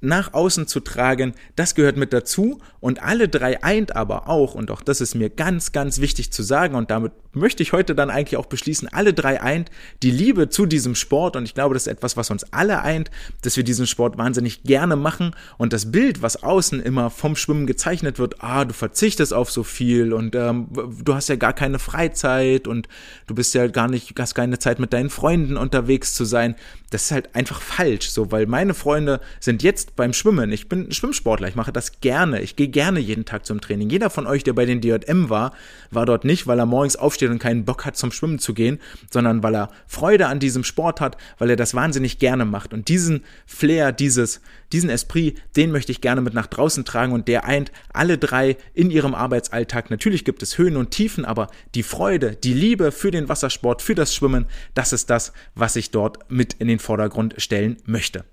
nach 0.00 0.34
außen 0.34 0.66
zu 0.66 0.80
tragen, 0.80 1.34
das 1.56 1.74
gehört 1.74 1.96
mit 1.96 2.12
dazu. 2.12 2.60
Und 2.80 3.02
alle 3.02 3.28
drei 3.28 3.62
eint 3.62 3.96
aber 3.96 4.28
auch, 4.28 4.54
und 4.54 4.70
auch 4.70 4.82
das 4.82 5.00
ist 5.00 5.14
mir 5.14 5.30
ganz, 5.30 5.72
ganz 5.72 6.00
wichtig 6.00 6.30
zu 6.30 6.42
sagen 6.42 6.74
und 6.74 6.90
damit 6.90 7.12
möchte 7.36 7.62
ich 7.62 7.72
heute 7.72 7.94
dann 7.94 8.10
eigentlich 8.10 8.36
auch 8.36 8.46
beschließen, 8.46 8.88
alle 8.88 9.14
drei 9.14 9.40
eint 9.40 9.70
die 10.02 10.10
Liebe 10.10 10.48
zu 10.48 10.66
diesem 10.66 10.94
Sport 10.94 11.36
und 11.36 11.44
ich 11.44 11.54
glaube, 11.54 11.74
das 11.74 11.86
ist 11.86 11.92
etwas, 11.92 12.16
was 12.16 12.30
uns 12.30 12.52
alle 12.52 12.82
eint, 12.82 13.10
dass 13.42 13.56
wir 13.56 13.64
diesen 13.64 13.86
Sport 13.86 14.18
wahnsinnig 14.18 14.62
gerne 14.62 14.96
machen 14.96 15.32
und 15.58 15.72
das 15.72 15.92
Bild, 15.92 16.22
was 16.22 16.42
außen 16.42 16.80
immer 16.80 17.10
vom 17.10 17.36
Schwimmen 17.36 17.66
gezeichnet 17.66 18.18
wird, 18.18 18.42
ah, 18.42 18.64
du 18.64 18.72
verzichtest 18.72 19.32
auf 19.34 19.50
so 19.50 19.62
viel 19.62 20.12
und 20.12 20.34
ähm, 20.34 20.68
du 21.04 21.14
hast 21.14 21.28
ja 21.28 21.36
gar 21.36 21.52
keine 21.52 21.78
Freizeit 21.78 22.66
und 22.66 22.88
du 23.26 23.34
bist 23.34 23.54
ja 23.54 23.66
gar 23.66 23.88
nicht, 23.88 24.14
hast 24.18 24.34
keine 24.34 24.58
Zeit 24.58 24.78
mit 24.78 24.92
deinen 24.92 25.10
Freunden 25.10 25.56
unterwegs 25.56 26.14
zu 26.14 26.24
sein, 26.24 26.56
das 26.90 27.06
ist 27.06 27.10
halt 27.10 27.34
einfach 27.34 27.60
falsch, 27.60 28.10
so, 28.10 28.30
weil 28.30 28.46
meine 28.46 28.72
Freunde 28.72 29.20
sind 29.40 29.62
jetzt 29.62 29.96
beim 29.96 30.12
Schwimmen. 30.12 30.52
Ich 30.52 30.68
bin 30.68 30.92
Schwimmsportler, 30.92 31.48
ich 31.48 31.56
mache 31.56 31.72
das 31.72 32.00
gerne. 32.00 32.40
Ich 32.40 32.54
gehe 32.54 32.68
gerne 32.68 33.00
jeden 33.00 33.24
Tag 33.24 33.44
zum 33.44 33.60
Training. 33.60 33.90
Jeder 33.90 34.08
von 34.08 34.26
euch, 34.26 34.44
der 34.44 34.52
bei 34.52 34.66
den 34.66 34.80
DJM 34.80 35.28
war, 35.28 35.52
war 35.90 36.06
dort 36.06 36.24
nicht, 36.24 36.46
weil 36.46 36.58
er 36.58 36.66
morgens 36.66 36.96
aufsteht 36.96 37.25
und 37.30 37.38
keinen 37.38 37.64
Bock 37.64 37.84
hat, 37.84 37.96
zum 37.96 38.12
Schwimmen 38.12 38.38
zu 38.38 38.54
gehen, 38.54 38.78
sondern 39.10 39.42
weil 39.42 39.54
er 39.54 39.70
Freude 39.86 40.26
an 40.26 40.40
diesem 40.40 40.64
Sport 40.64 41.00
hat, 41.00 41.16
weil 41.38 41.50
er 41.50 41.56
das 41.56 41.74
wahnsinnig 41.74 42.18
gerne 42.18 42.44
macht. 42.44 42.72
Und 42.72 42.88
diesen 42.88 43.24
Flair, 43.46 43.92
dieses, 43.92 44.40
diesen 44.72 44.90
Esprit, 44.90 45.40
den 45.56 45.70
möchte 45.72 45.92
ich 45.92 46.00
gerne 46.00 46.20
mit 46.20 46.34
nach 46.34 46.46
draußen 46.46 46.84
tragen 46.84 47.12
und 47.12 47.28
der 47.28 47.44
eint 47.44 47.72
alle 47.92 48.18
drei 48.18 48.56
in 48.74 48.90
ihrem 48.90 49.14
Arbeitsalltag. 49.14 49.90
Natürlich 49.90 50.24
gibt 50.24 50.42
es 50.42 50.58
Höhen 50.58 50.76
und 50.76 50.90
Tiefen, 50.90 51.24
aber 51.24 51.48
die 51.74 51.82
Freude, 51.82 52.36
die 52.36 52.54
Liebe 52.54 52.92
für 52.92 53.10
den 53.10 53.28
Wassersport, 53.28 53.82
für 53.82 53.94
das 53.94 54.14
Schwimmen, 54.14 54.46
das 54.74 54.92
ist 54.92 55.10
das, 55.10 55.32
was 55.54 55.76
ich 55.76 55.90
dort 55.90 56.30
mit 56.30 56.54
in 56.54 56.68
den 56.68 56.78
Vordergrund 56.78 57.34
stellen 57.38 57.76
möchte. 57.84 58.24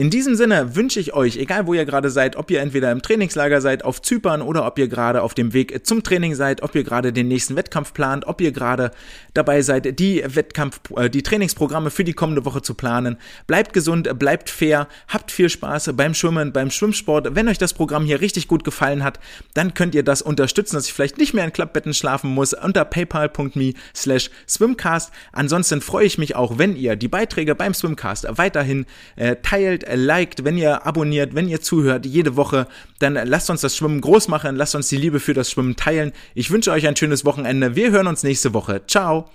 In 0.00 0.08
diesem 0.08 0.34
Sinne 0.34 0.76
wünsche 0.76 0.98
ich 0.98 1.12
euch, 1.12 1.36
egal 1.36 1.66
wo 1.66 1.74
ihr 1.74 1.84
gerade 1.84 2.08
seid, 2.08 2.34
ob 2.36 2.50
ihr 2.50 2.62
entweder 2.62 2.90
im 2.90 3.02
Trainingslager 3.02 3.60
seid, 3.60 3.84
auf 3.84 4.00
Zypern 4.00 4.40
oder 4.40 4.66
ob 4.66 4.78
ihr 4.78 4.88
gerade 4.88 5.20
auf 5.20 5.34
dem 5.34 5.52
Weg 5.52 5.86
zum 5.86 6.02
Training 6.02 6.34
seid, 6.34 6.62
ob 6.62 6.74
ihr 6.74 6.84
gerade 6.84 7.12
den 7.12 7.28
nächsten 7.28 7.54
Wettkampf 7.54 7.92
plant, 7.92 8.26
ob 8.26 8.40
ihr 8.40 8.50
gerade 8.50 8.92
dabei 9.34 9.60
seid, 9.60 9.98
die 9.98 10.24
Wettkampf, 10.26 10.80
äh, 10.96 11.10
die 11.10 11.22
Trainingsprogramme 11.22 11.90
für 11.90 12.02
die 12.02 12.14
kommende 12.14 12.46
Woche 12.46 12.62
zu 12.62 12.72
planen. 12.72 13.18
Bleibt 13.46 13.74
gesund, 13.74 14.18
bleibt 14.18 14.48
fair, 14.48 14.88
habt 15.06 15.30
viel 15.30 15.50
Spaß 15.50 15.90
beim 15.96 16.14
Schwimmen, 16.14 16.54
beim 16.54 16.70
Schwimmsport. 16.70 17.34
Wenn 17.34 17.48
euch 17.48 17.58
das 17.58 17.74
Programm 17.74 18.06
hier 18.06 18.22
richtig 18.22 18.48
gut 18.48 18.64
gefallen 18.64 19.04
hat, 19.04 19.20
dann 19.52 19.74
könnt 19.74 19.94
ihr 19.94 20.02
das 20.02 20.22
unterstützen, 20.22 20.76
dass 20.76 20.86
ich 20.86 20.94
vielleicht 20.94 21.18
nicht 21.18 21.34
mehr 21.34 21.44
in 21.44 21.52
Klappbetten 21.52 21.92
schlafen 21.92 22.30
muss 22.30 22.54
unter 22.54 22.86
paypal.me 22.86 23.74
slash 23.94 24.30
swimcast. 24.48 25.12
Ansonsten 25.32 25.82
freue 25.82 26.06
ich 26.06 26.16
mich 26.16 26.36
auch, 26.36 26.56
wenn 26.56 26.74
ihr 26.74 26.96
die 26.96 27.08
Beiträge 27.08 27.54
beim 27.54 27.74
Swimcast 27.74 28.26
weiterhin 28.38 28.86
äh, 29.16 29.36
teilt, 29.42 29.89
liked, 29.96 30.44
wenn 30.44 30.56
ihr 30.56 30.86
abonniert, 30.86 31.34
wenn 31.34 31.48
ihr 31.48 31.60
zuhört 31.60 32.06
jede 32.06 32.36
Woche, 32.36 32.66
dann 32.98 33.14
lasst 33.14 33.50
uns 33.50 33.60
das 33.60 33.76
Schwimmen 33.76 34.00
groß 34.00 34.28
machen, 34.28 34.56
lasst 34.56 34.74
uns 34.74 34.88
die 34.88 34.96
Liebe 34.96 35.20
für 35.20 35.34
das 35.34 35.50
Schwimmen 35.50 35.76
teilen. 35.76 36.12
Ich 36.34 36.50
wünsche 36.50 36.72
euch 36.72 36.86
ein 36.86 36.96
schönes 36.96 37.24
Wochenende. 37.24 37.76
Wir 37.76 37.90
hören 37.90 38.06
uns 38.06 38.22
nächste 38.22 38.54
Woche. 38.54 38.82
Ciao. 38.86 39.28